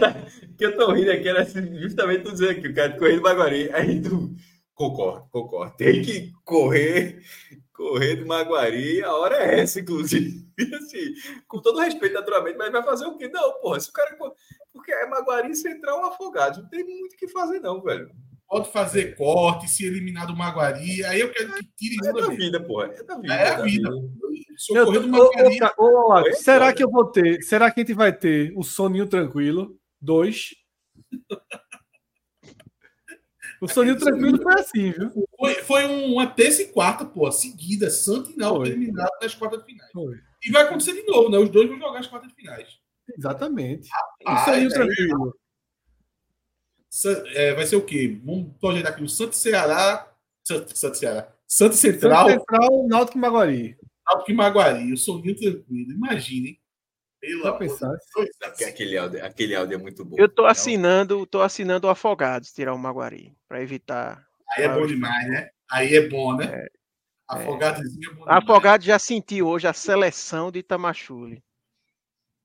[0.57, 3.24] que eu tô rindo aqui era assim, justamente tu dizer aqui, o cara correndo do
[3.24, 3.69] Maguari.
[3.74, 4.35] Aí tu
[4.74, 5.77] concordo, concordo.
[5.77, 7.22] Tem que correr,
[7.74, 10.43] correr do Maguari, a hora é essa, inclusive.
[10.75, 11.14] Assim,
[11.49, 13.27] com todo respeito, naturalmente, mas vai fazer o quê?
[13.27, 14.15] Não, porra, se o cara.
[14.72, 16.61] Porque é Maguari central afogado.
[16.61, 18.09] Não tem muito o que fazer, não, velho
[18.48, 21.03] pode fazer corte, se eliminar do Maguari.
[21.06, 22.88] Aí eu quero que tire é da vida, porra.
[22.93, 23.33] É da vida.
[23.33, 23.91] É, é a vida.
[23.91, 24.85] vida.
[24.85, 25.59] do Maguari.
[25.77, 27.41] Ô, ô, ô, será que eu vou ter?
[27.43, 29.77] Será que a gente vai ter o Soninho Tranquilo?
[29.99, 30.56] Dois.
[33.61, 35.11] O Soninho Tranquilo foi assim, viu?
[35.38, 39.65] Foi, foi uma terça e quarta, pô, seguida, Santo e não eliminado nas quartas de
[39.65, 39.91] finais.
[39.91, 40.15] Foi.
[40.43, 41.38] E vai acontecer de novo, né?
[41.38, 42.67] Os dois vão jogar as quartas de finais.
[43.17, 43.90] Exatamente.
[44.25, 45.30] Rapaz, o Soninho é, Tranquilo.
[45.30, 45.44] É,
[47.56, 48.19] vai ser o quê?
[48.24, 50.11] Vamos projetar aqui o Santo Ceará.
[50.43, 51.27] Santo, Santo Ceará.
[51.48, 52.30] Santo Central.
[52.30, 53.77] Santo Central, Náutico Maguari.
[54.07, 54.90] Náutico Maguari.
[54.90, 55.91] Eu sou muito tranquilo.
[55.91, 56.59] Imaginem.
[57.19, 57.95] Pelo pensar.
[58.67, 60.15] Aquele áudio, aquele áudio é muito bom.
[60.19, 64.25] Eu tô assinando, tô assinando o Afogados, tirar o Maguari, para evitar.
[64.51, 65.49] Aí é bom demais, né?
[65.72, 66.45] Aí é bom, né?
[66.45, 66.67] É,
[67.27, 68.11] Afogados é.
[68.11, 71.43] é bom Afogado já senti hoje a seleção de Itamachule.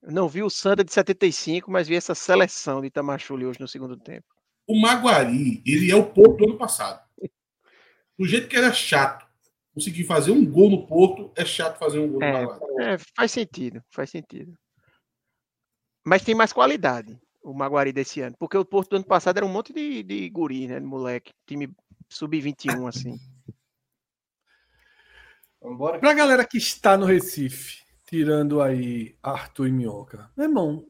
[0.01, 3.95] não vi o Santa de 75, mas vi essa seleção de Itamachule hoje no segundo
[3.97, 4.25] tempo.
[4.71, 7.05] O Maguari, ele é o Porto do ano passado.
[8.17, 9.29] Do jeito que era chato
[9.73, 12.83] conseguir fazer um gol no Porto, é chato fazer um gol é, no Maguari.
[12.85, 14.53] É, faz sentido, faz sentido.
[16.05, 19.45] Mas tem mais qualidade o Maguari desse ano, porque o Porto do ano passado era
[19.45, 21.69] um monte de, de guri, né, de moleque, time
[22.07, 23.19] sub-21 assim.
[25.61, 25.99] Vambora.
[25.99, 30.87] Pra galera que está no Recife, tirando aí Arthur e Minhoca, meu irmão,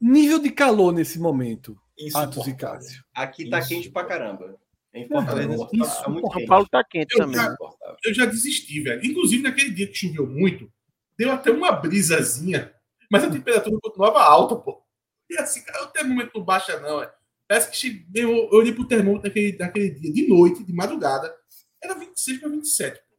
[0.00, 1.76] nível de calor nesse momento,
[2.14, 3.04] Atos e Cássio.
[3.14, 3.68] Aqui tá Isso.
[3.68, 4.58] quente pra caramba.
[4.92, 7.36] Em Fortaleza, não, tá isso, tá muito São Paulo tá quente eu também.
[7.36, 7.56] Já,
[8.04, 9.04] eu já desisti, velho.
[9.04, 10.72] Inclusive, naquele dia que choveu muito,
[11.18, 12.72] deu até uma brisazinha,
[13.10, 14.82] mas a temperatura continuava alta, pô.
[15.28, 17.02] E assim, cara, o termômetro não baixa, não.
[17.02, 17.12] É.
[17.48, 21.34] Parece que eu, eu olhei pro termômetro naquele, naquele dia, de noite, de madrugada,
[21.82, 22.98] era 26 para 27.
[22.98, 23.16] Pô.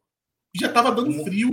[0.56, 1.52] E já tava dando frio.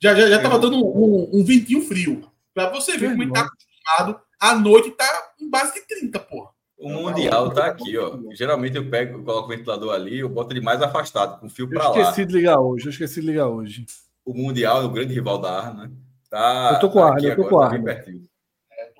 [0.00, 2.30] Já, já, já tava dando um, um, ventinho frio.
[2.52, 4.22] Pra você ver como ele tá acostumado.
[4.38, 6.53] À noite tá em base de 30, porra.
[6.84, 8.18] O Mundial tá aqui, ó.
[8.32, 11.48] Geralmente eu pego, eu coloco o ventilador ali, eu boto ele mais afastado, com o
[11.48, 11.96] fio para lá.
[11.96, 13.86] Eu esqueci de ligar hoje, eu esqueci de ligar hoje.
[14.22, 15.90] O Mundial é o grande rival da Arna.
[16.28, 18.04] Tá, eu tô com a Arna, eu tô com a Arna.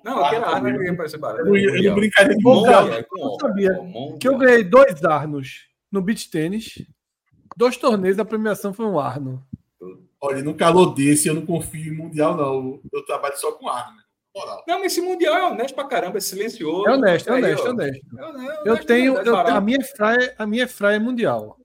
[0.03, 1.47] Não, aquela Arna que ia parecer barato.
[1.47, 2.89] Eu não brincadeira de Mundial.
[2.89, 3.79] Eu sabia
[4.19, 6.83] que eu ganhei dois Arnos no beach tênis.
[7.55, 9.47] Dois torneios, a premiação foi um Arno.
[10.19, 12.81] Olha, no calor desse eu não confio em Mundial, não.
[12.91, 14.03] Eu trabalho só com Arno.
[14.35, 14.65] Moral.
[14.67, 16.89] Não, mas esse Mundial é honesto pra caramba, é silencioso.
[16.89, 18.19] É honesto, é honesto, é honesto.
[18.19, 18.67] É honesto.
[18.67, 19.17] Eu tenho.
[19.19, 21.61] Eu, a, minha fraia, a minha fraia é mundial.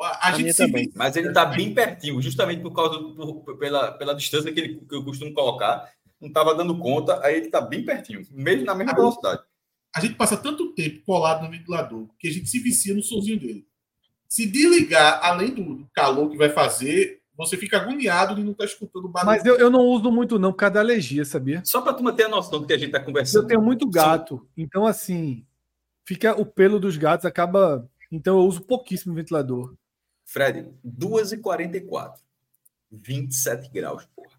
[0.00, 0.90] A, a gente também.
[0.94, 4.80] Mas ele tá bem pertinho, justamente por causa do, por, pela, pela distância que, ele,
[4.88, 5.92] que eu costumo colocar.
[6.20, 9.42] Não estava dando conta, aí ele tá bem pertinho, mesmo na mesma velocidade.
[9.94, 13.38] A gente passa tanto tempo colado no ventilador que a gente se vicia no somzinho
[13.38, 13.66] dele.
[14.28, 18.70] Se desligar, além do calor que vai fazer, você fica agoniado de não estar tá
[18.70, 19.30] escutando barulho.
[19.30, 21.62] Mas eu, eu não uso muito, não, por causa da alergia, sabia?
[21.64, 23.44] Só para tu manter a noção do que a gente está conversando.
[23.44, 24.62] Eu tenho muito gato, Sim.
[24.62, 25.46] então assim,
[26.04, 27.88] fica o pelo dos gatos acaba.
[28.10, 29.74] Então eu uso pouquíssimo ventilador.
[30.24, 32.14] Fred, 2h44.
[32.90, 34.36] 27 graus, porra.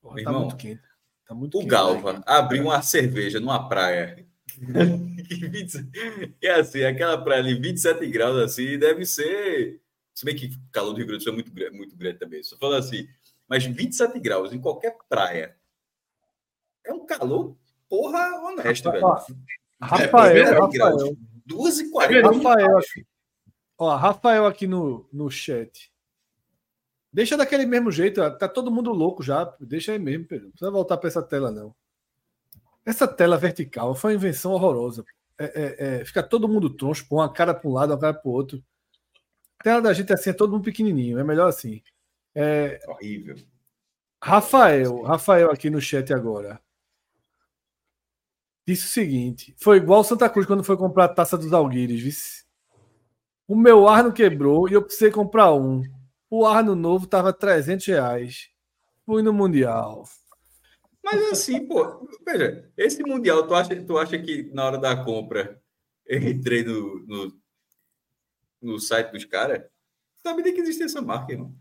[0.00, 0.82] porra tá Irmão, muito quente.
[1.26, 2.22] Tá muito o quente, Galva né?
[2.24, 4.24] abriu uma cerveja numa praia.
[6.40, 9.80] e assim, aquela praia ali, 27 graus assim, deve ser
[10.18, 12.42] se bem que o calor do Rio Grande do Sul é muito, muito grande também.
[12.42, 13.06] Só falando assim,
[13.48, 15.56] mas 27 graus em qualquer praia
[16.84, 17.56] é um calor,
[17.88, 19.06] porra, honesto, velho.
[19.80, 21.16] Rafael, É, Rafael.
[21.46, 23.06] 2 e 40 Rafael aqui.
[23.78, 25.92] Ó, Rafael aqui no, no chat.
[27.12, 29.44] Deixa daquele mesmo jeito, tá todo mundo louco já.
[29.60, 30.46] Deixa aí mesmo, Pedro.
[30.46, 31.72] Não precisa voltar para essa tela, não.
[32.84, 35.04] Essa tela vertical foi uma invenção horrorosa.
[35.38, 38.14] É, é, é, fica todo mundo troncho, põe uma cara para um lado, uma cara
[38.14, 38.60] para o outro.
[39.60, 41.82] A tela da gente assim é todo mundo pequenininho, é melhor assim.
[42.34, 43.36] É, Horrível.
[44.22, 46.60] Rafael, Rafael aqui no chat agora.
[48.66, 52.44] Disse o seguinte: foi igual Santa Cruz quando foi comprar a taça dos Alguires, vice.
[53.46, 55.82] O meu Arno quebrou e eu precisei comprar um.
[56.30, 58.50] O Arno novo tava 300 reais.
[59.06, 60.04] Fui no Mundial.
[61.02, 65.58] Mas assim, pô, veja, esse Mundial, tu acha, tu acha que na hora da compra
[66.04, 67.37] eu entrei no, no,
[68.60, 69.62] no site dos caras?
[70.22, 71.54] Sabia nem que existia essa marca, irmão.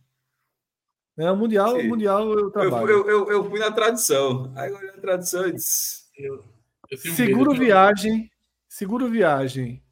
[1.18, 1.84] É, o Mundial, o.
[1.84, 2.90] Mundial eu Eu, trabalho.
[2.90, 4.52] eu, eu, eu fui na tradição.
[4.56, 6.04] Aí eu olhei na tradição e disse.
[6.16, 6.44] Eu,
[6.90, 8.32] eu tenho seguro medo viagem,
[8.68, 9.84] seguro viagem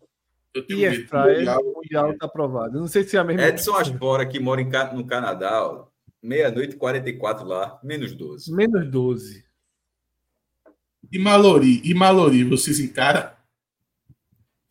[0.53, 1.61] Eu tenho e Airfryer, Mundial.
[1.61, 2.77] o Mundial tá aprovado.
[2.77, 5.85] Eu não sei se é a mesma Edson Aspora, que mora em, no Canadá,
[6.21, 8.51] meia-noite e 44 lá, menos 12.
[8.53, 9.45] Menos 12.
[11.11, 13.31] E Malori, e Malori, vocês encaram?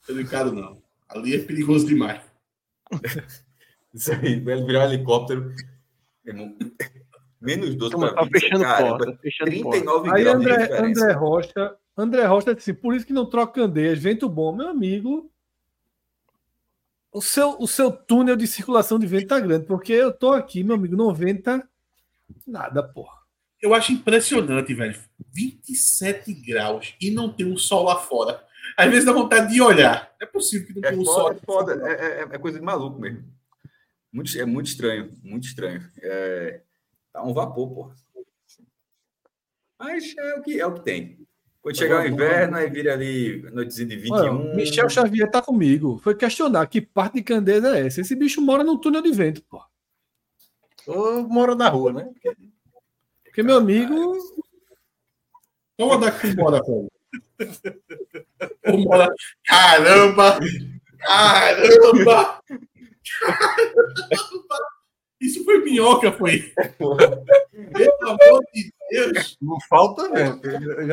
[0.08, 0.83] Eu não encaro, não.
[1.08, 2.20] Ali é perigoso demais.
[3.92, 5.54] Isso aí, vai virar um helicóptero.
[6.24, 6.56] Irmão,
[7.44, 9.70] Menos 12 Turma, para tá fechando Caramba, porta, fechando porta.
[9.70, 10.78] 39 Aí graus de André.
[10.78, 15.30] André Rocha, André Rocha disse, por isso que não troca candeias, vento bom, meu amigo.
[17.12, 20.64] O seu, o seu túnel de circulação de vento tá grande, porque eu tô aqui,
[20.64, 21.68] meu amigo, não venta
[22.46, 23.18] nada, porra.
[23.60, 24.98] Eu acho impressionante, velho.
[25.32, 28.42] 27 graus e não tem um sol lá fora.
[28.76, 30.12] Às vezes dá vontade de olhar.
[30.20, 31.30] É possível que não É tenha um foda, sol.
[31.32, 31.88] é foda.
[31.88, 33.24] É, é- é coisa de maluco mesmo.
[34.12, 35.88] Muito, é muito estranho, muito estranho.
[36.00, 36.60] É,
[37.12, 37.92] tá um vapor, pô.
[39.78, 41.18] Mas é o que, é o que tem.
[41.60, 44.14] Quando chegar o inverno, aí vira ali noitezinha de 21.
[44.14, 45.98] Olha, Michel Xavier tá comigo.
[45.98, 48.00] Foi questionar que parte de Candeias é essa.
[48.02, 49.66] Esse bicho mora num túnel de vento, porra.
[50.86, 52.10] Ou mora na rua, né?
[53.24, 53.94] Porque meu amigo.
[55.78, 56.88] Vamos andar aqui embora, velho.
[58.62, 59.14] Caramba!
[59.46, 60.40] Caramba!
[60.98, 62.40] Caramba!
[65.20, 66.52] Isso foi minhoca, foi.
[66.78, 70.08] Pelo amor de Deus, Não falta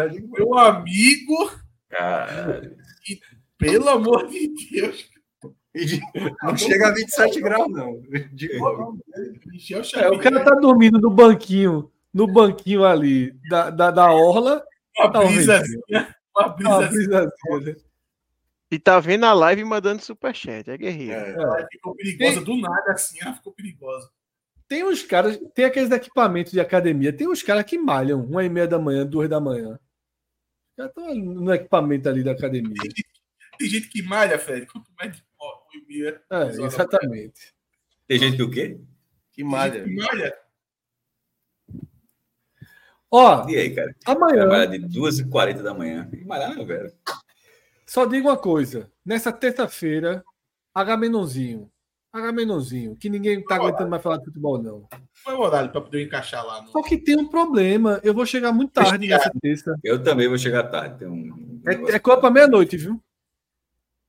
[0.09, 0.31] digo.
[0.37, 1.51] meu amigo,
[1.89, 2.71] Cara,
[3.57, 5.09] pelo amor de Deus.
[6.43, 8.01] Não chega a 27 graus, não.
[8.31, 8.49] De.
[9.45, 14.63] Michel É, o cara tá dormindo no banquinho, no banquinho ali da, da, da orla.
[14.97, 16.89] Uma brisazinha, uma brisazinha.
[16.89, 17.75] brisazinha, né?
[18.71, 21.11] E tá vendo a live e mandando superchat, é guerreiro.
[21.13, 21.31] É.
[21.33, 24.09] Ela ficou perigosa do nada assim, ela ficou perigosa.
[24.67, 28.49] Tem uns caras, tem aqueles equipamentos de academia, tem uns caras que malham uma e
[28.49, 29.73] meia da manhã, duas da manhã.
[29.73, 32.73] Os caras estão no equipamento ali da academia.
[33.59, 37.53] Tem gente que malha, Fred, quanto mais de uma e meia, É, exatamente.
[38.07, 38.79] tem gente que o quê?
[39.33, 39.85] Que Tem malha.
[39.85, 40.37] gente que malha.
[43.11, 43.93] Ó, E aí, cara?
[44.05, 46.09] amanhã, Trabalha de 2h40 da manhã.
[46.55, 46.93] Não, velho.
[47.85, 48.89] só digo uma coisa.
[49.05, 50.23] Nessa terça-feira,
[50.73, 51.69] Agamenonzinho.
[52.13, 54.87] Agamenonzinho, que ninguém tá aguentando mais falar de futebol, não.
[55.23, 56.61] Qual é o horário para poder encaixar lá?
[56.61, 56.69] No...
[56.69, 58.01] Só que tem um problema.
[58.03, 59.77] Eu vou chegar muito tarde nessa terça.
[59.83, 60.99] Eu também vou chegar tarde.
[60.99, 63.01] Tem um É, é Copa meia-noite, viu?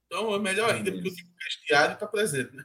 [0.07, 1.13] Então é melhor ainda, porque o
[1.45, 2.55] vestiário está presente.
[2.57, 2.65] Né?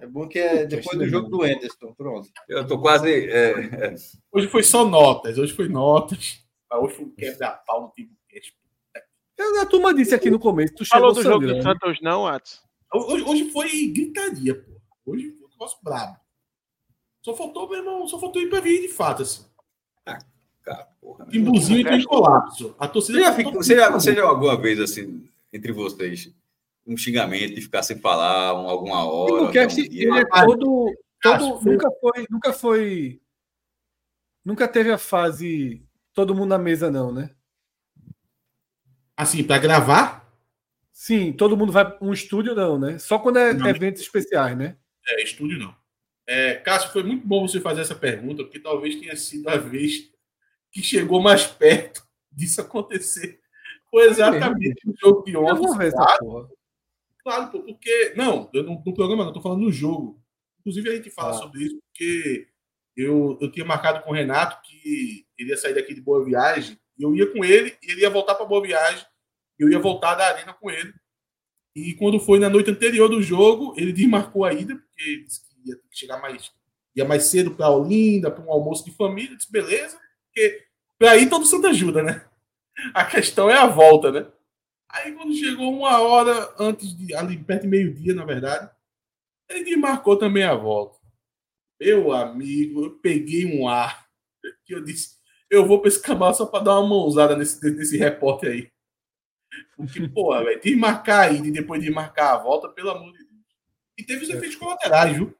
[0.00, 1.92] É bom que é depois do jogo do Enderson.
[1.94, 2.28] Pronto.
[2.48, 3.08] Eu tô quase.
[3.10, 3.94] é, é,
[4.32, 6.42] Hoje foi só notas, hoje foi notas.
[6.70, 8.54] Ah, Hoje foi um quebra-pau no tipo cast.
[9.36, 10.74] Eu- A turma disse aqui no começo.
[10.74, 11.62] Tu Falou chegou do jogo do.
[11.62, 12.60] Santos, não, Atos?
[12.92, 14.72] Hoje, hoje foi gritaria, pô.
[15.06, 16.16] Hoje foi um negócio brabo.
[17.24, 19.44] Só faltou, meu irmão, só faltou ir pra vir de fato, assim.
[20.62, 21.24] cara, porra.
[21.24, 21.30] né?
[21.32, 22.74] Timbuzinho entrou em colapso.
[22.78, 25.72] A torcida Você já, ficou fica- toda- você, já, você já alguma vez, assim, entre
[25.72, 26.30] vocês,
[26.88, 29.42] um xingamento de ficar sem falar um, alguma hora?
[29.44, 30.20] O um dia?
[30.20, 30.86] é todo.
[31.24, 32.26] Acho todo nunca foi.
[32.30, 33.20] Nunca foi.
[34.44, 35.84] Nunca teve a fase
[36.14, 37.30] todo mundo na mesa, não, né?
[39.16, 40.28] Assim, pra gravar,
[40.98, 42.98] Sim, todo mundo vai para um estúdio, não, né?
[42.98, 43.68] Só quando é Não.
[43.68, 44.76] eventos especiais, né?
[45.06, 45.72] é, estúdio não.
[46.26, 50.10] É, Cássio, foi muito bom você fazer essa pergunta, porque talvez tenha sido a vez
[50.72, 52.02] que chegou mais perto
[52.32, 53.38] disso acontecer.
[53.88, 55.62] Foi exatamente o jogo de Eu ontem.
[55.62, 56.48] vou ver essa porra.
[57.28, 58.14] Claro, pô, porque.
[58.16, 60.18] Não, eu não, no programa não, tô falando no jogo.
[60.60, 61.34] Inclusive, a gente fala Ah.
[61.34, 62.48] sobre isso, porque
[62.96, 66.78] eu, eu tinha marcado com o Renato que ele ia sair daqui de Boa Viagem,
[66.98, 69.04] e eu ia com ele, e ele ia voltar para Boa Viagem,
[69.58, 70.90] eu ia voltar da arena com ele.
[71.76, 75.68] E quando foi na noite anterior do jogo, ele desmarcou a ida, porque disse que
[75.68, 76.50] ia chegar mais,
[76.96, 79.32] ia mais cedo para Olinda, para um almoço de família.
[79.32, 80.64] Eu disse, beleza, porque
[80.98, 82.26] para ir todo santo ajuda, né?
[82.94, 84.26] A questão é a volta, né?
[84.90, 88.70] Aí quando chegou uma hora antes de, ali perto de meio-dia, na verdade,
[89.48, 90.98] ele marcou também a volta.
[91.80, 94.08] Meu amigo, eu peguei um ar
[94.64, 95.16] que eu disse,
[95.50, 98.72] eu vou para esse cabal só para dar uma mãozada nesse, nesse repórter aí.
[99.76, 103.18] Porque, porra, velho, de marcar aí, de depois de marcar a volta, pelo amor de
[103.18, 103.28] Deus.
[103.96, 105.34] E teve os efeitos colaterais, viu?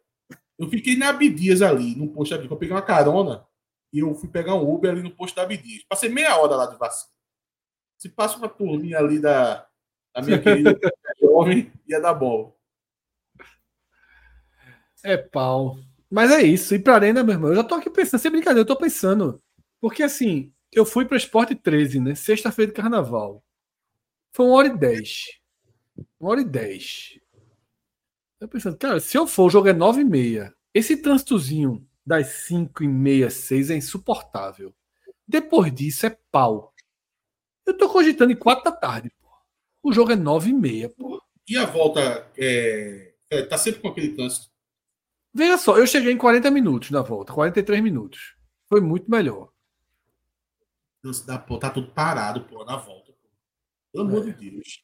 [0.59, 3.47] Eu fiquei na Abdias ali, no posto da Eu peguei uma carona
[3.93, 5.85] e eu fui pegar um Uber ali no posto da Abdias.
[5.89, 7.13] Passei meia hora lá de vacina.
[7.99, 9.67] Se passa uma turminha ali da,
[10.15, 10.79] da minha querida
[11.21, 12.57] jovem, ia dar bom.
[15.03, 15.79] É pau.
[16.09, 16.75] Mas é isso.
[16.75, 19.43] E pra Arena, meu irmão, eu já tô aqui pensando, sem brincadeira, eu tô pensando.
[19.81, 22.15] Porque assim, eu fui para Esporte 13, né?
[22.15, 23.45] Sexta-feira de carnaval.
[24.33, 25.25] Foi uma hora e dez.
[26.21, 27.19] Uma hora e dez.
[28.41, 30.55] Eu pensando, cara, se eu for, o jogo é nove e meia.
[30.73, 34.73] Esse trânsitozinho das cinco e meia, seis é insuportável.
[35.27, 36.73] Depois disso é pau.
[37.69, 39.29] Eu tô cogitando em quatro da tarde, pô.
[39.83, 41.23] O jogo é nove e meia, pô.
[41.47, 44.49] E a volta é, é, tá sempre com aquele trânsito?
[45.35, 48.35] Veja só, eu cheguei em 40 minutos na volta, 43 minutos.
[48.71, 49.51] Foi muito melhor.
[51.27, 53.13] Dá, pô, tá tudo parado, pô, na volta.
[53.13, 53.29] Pô.
[53.93, 54.33] Pelo amor é.
[54.33, 54.83] de Deus.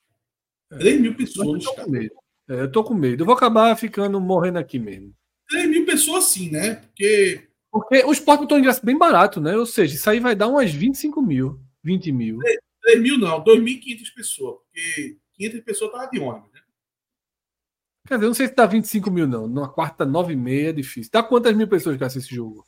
[0.69, 1.65] 3 mil pessoas.
[1.65, 2.15] Eu tô, com medo.
[2.49, 3.23] É, eu tô com medo.
[3.23, 5.15] Eu vou acabar ficando morrendo aqui mesmo.
[5.49, 6.75] 3 mil pessoas sim, né?
[6.75, 7.49] Porque.
[7.71, 9.57] Porque o esporte botou ingresso bem barato, né?
[9.57, 12.39] Ou seja, isso aí vai dar umas 25 mil, 20 mil.
[12.85, 14.61] 3, 3 mil não, 2.500 pessoas.
[14.63, 16.61] Porque 500 pessoas estavam de ônibus, né?
[18.07, 19.49] Quer dizer, eu não sei se dá 25 mil, não.
[19.49, 21.11] Numa quarta, 9 e meia é difícil.
[21.11, 22.67] Dá quantas mil pessoas que assistem esse jogo?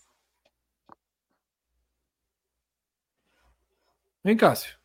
[4.24, 4.76] Vem, Cássio.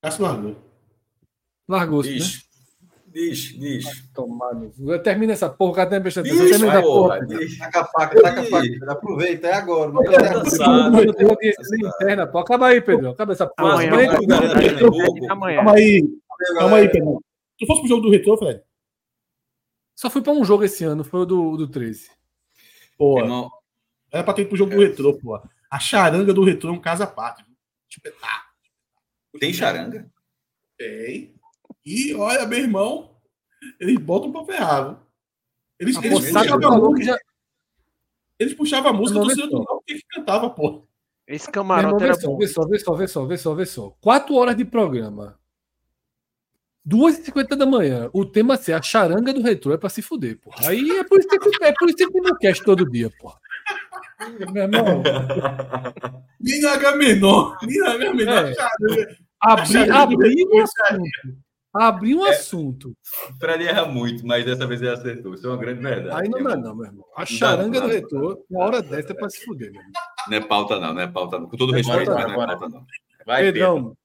[0.00, 0.56] Cássio largou.
[1.68, 2.47] Largou-se, né?
[3.18, 3.84] Diz, diz.
[4.14, 4.54] Tomar
[5.02, 6.48] Termina essa porra, o cara tem prestando atenção.
[6.48, 7.18] Termina essa porra.
[7.58, 8.92] Taca a faca, taca a faca.
[8.92, 9.90] Aproveita, é agora.
[9.90, 12.38] Não tem interna, pô.
[12.38, 13.10] Acaba aí, Pedro.
[13.10, 13.72] Acaba essa porra.
[13.72, 13.90] Amanhã,
[15.28, 15.56] amanhã.
[15.56, 16.08] Calma aí.
[16.56, 17.20] Calma aí, Pedro.
[17.58, 18.62] Tu fosse pro jogo do Retrô, Fred?
[19.96, 22.08] Só fui pra um jogo esse ano, foi o do, do 13.
[22.96, 23.18] Pô,
[24.12, 25.42] era pra ter ido pro jogo do Retrô, pô.
[25.68, 27.44] A charanga do Retrô é um caso à parte.
[27.90, 28.54] Espetáculo.
[29.40, 30.08] Tem charanga?
[30.76, 31.34] Tem.
[31.84, 33.07] E olha, meu irmão,
[33.80, 35.00] eles botam pra ferrar.
[35.78, 37.18] Eles, a eles, puxavam a música, já...
[38.38, 40.84] eles puxavam a música do seu do que cantava, pô.
[41.26, 42.38] Esse camarote era bom.
[42.38, 43.90] Vê só, vê só, vê só, vê só, vê só.
[44.00, 45.38] Quatro horas de programa.
[46.88, 48.08] 2h50 da manhã.
[48.14, 50.68] O tema ser a charanga do retrô é pra se fuder, porra.
[50.68, 53.38] Aí é por isso que, é por isso que não cast todo dia, porra.
[54.52, 55.02] Meu irmão.
[56.40, 57.58] Nem na H menor.
[57.62, 58.44] Nem na H menor.
[58.46, 58.54] É.
[59.40, 61.47] Abri, abri um assunto.
[61.78, 62.92] Abri um é, assunto.
[63.38, 65.34] Fred erra muito, mas dessa vez ele acertou.
[65.34, 66.22] Isso é uma grande verdade.
[66.22, 67.04] Aí não dá, não, meu irmão.
[67.16, 69.92] A charanga do retorno, uma hora dessa é pra se fuder, meu irmão.
[70.28, 71.48] Não é pauta, não, não é pauta, não.
[71.48, 72.84] Com todo respeito, mas não é pauta, não.
[73.24, 73.96] Vai, Pedrão, Pedro.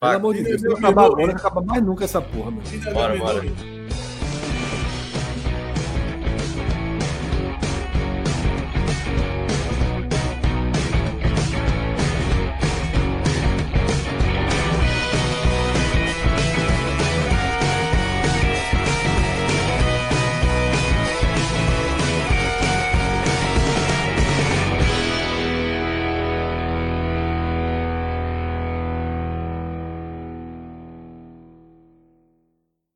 [0.00, 2.62] pelo amor de Deus, não não acaba mais nunca essa porra, meu.
[2.94, 3.77] Bora, bora.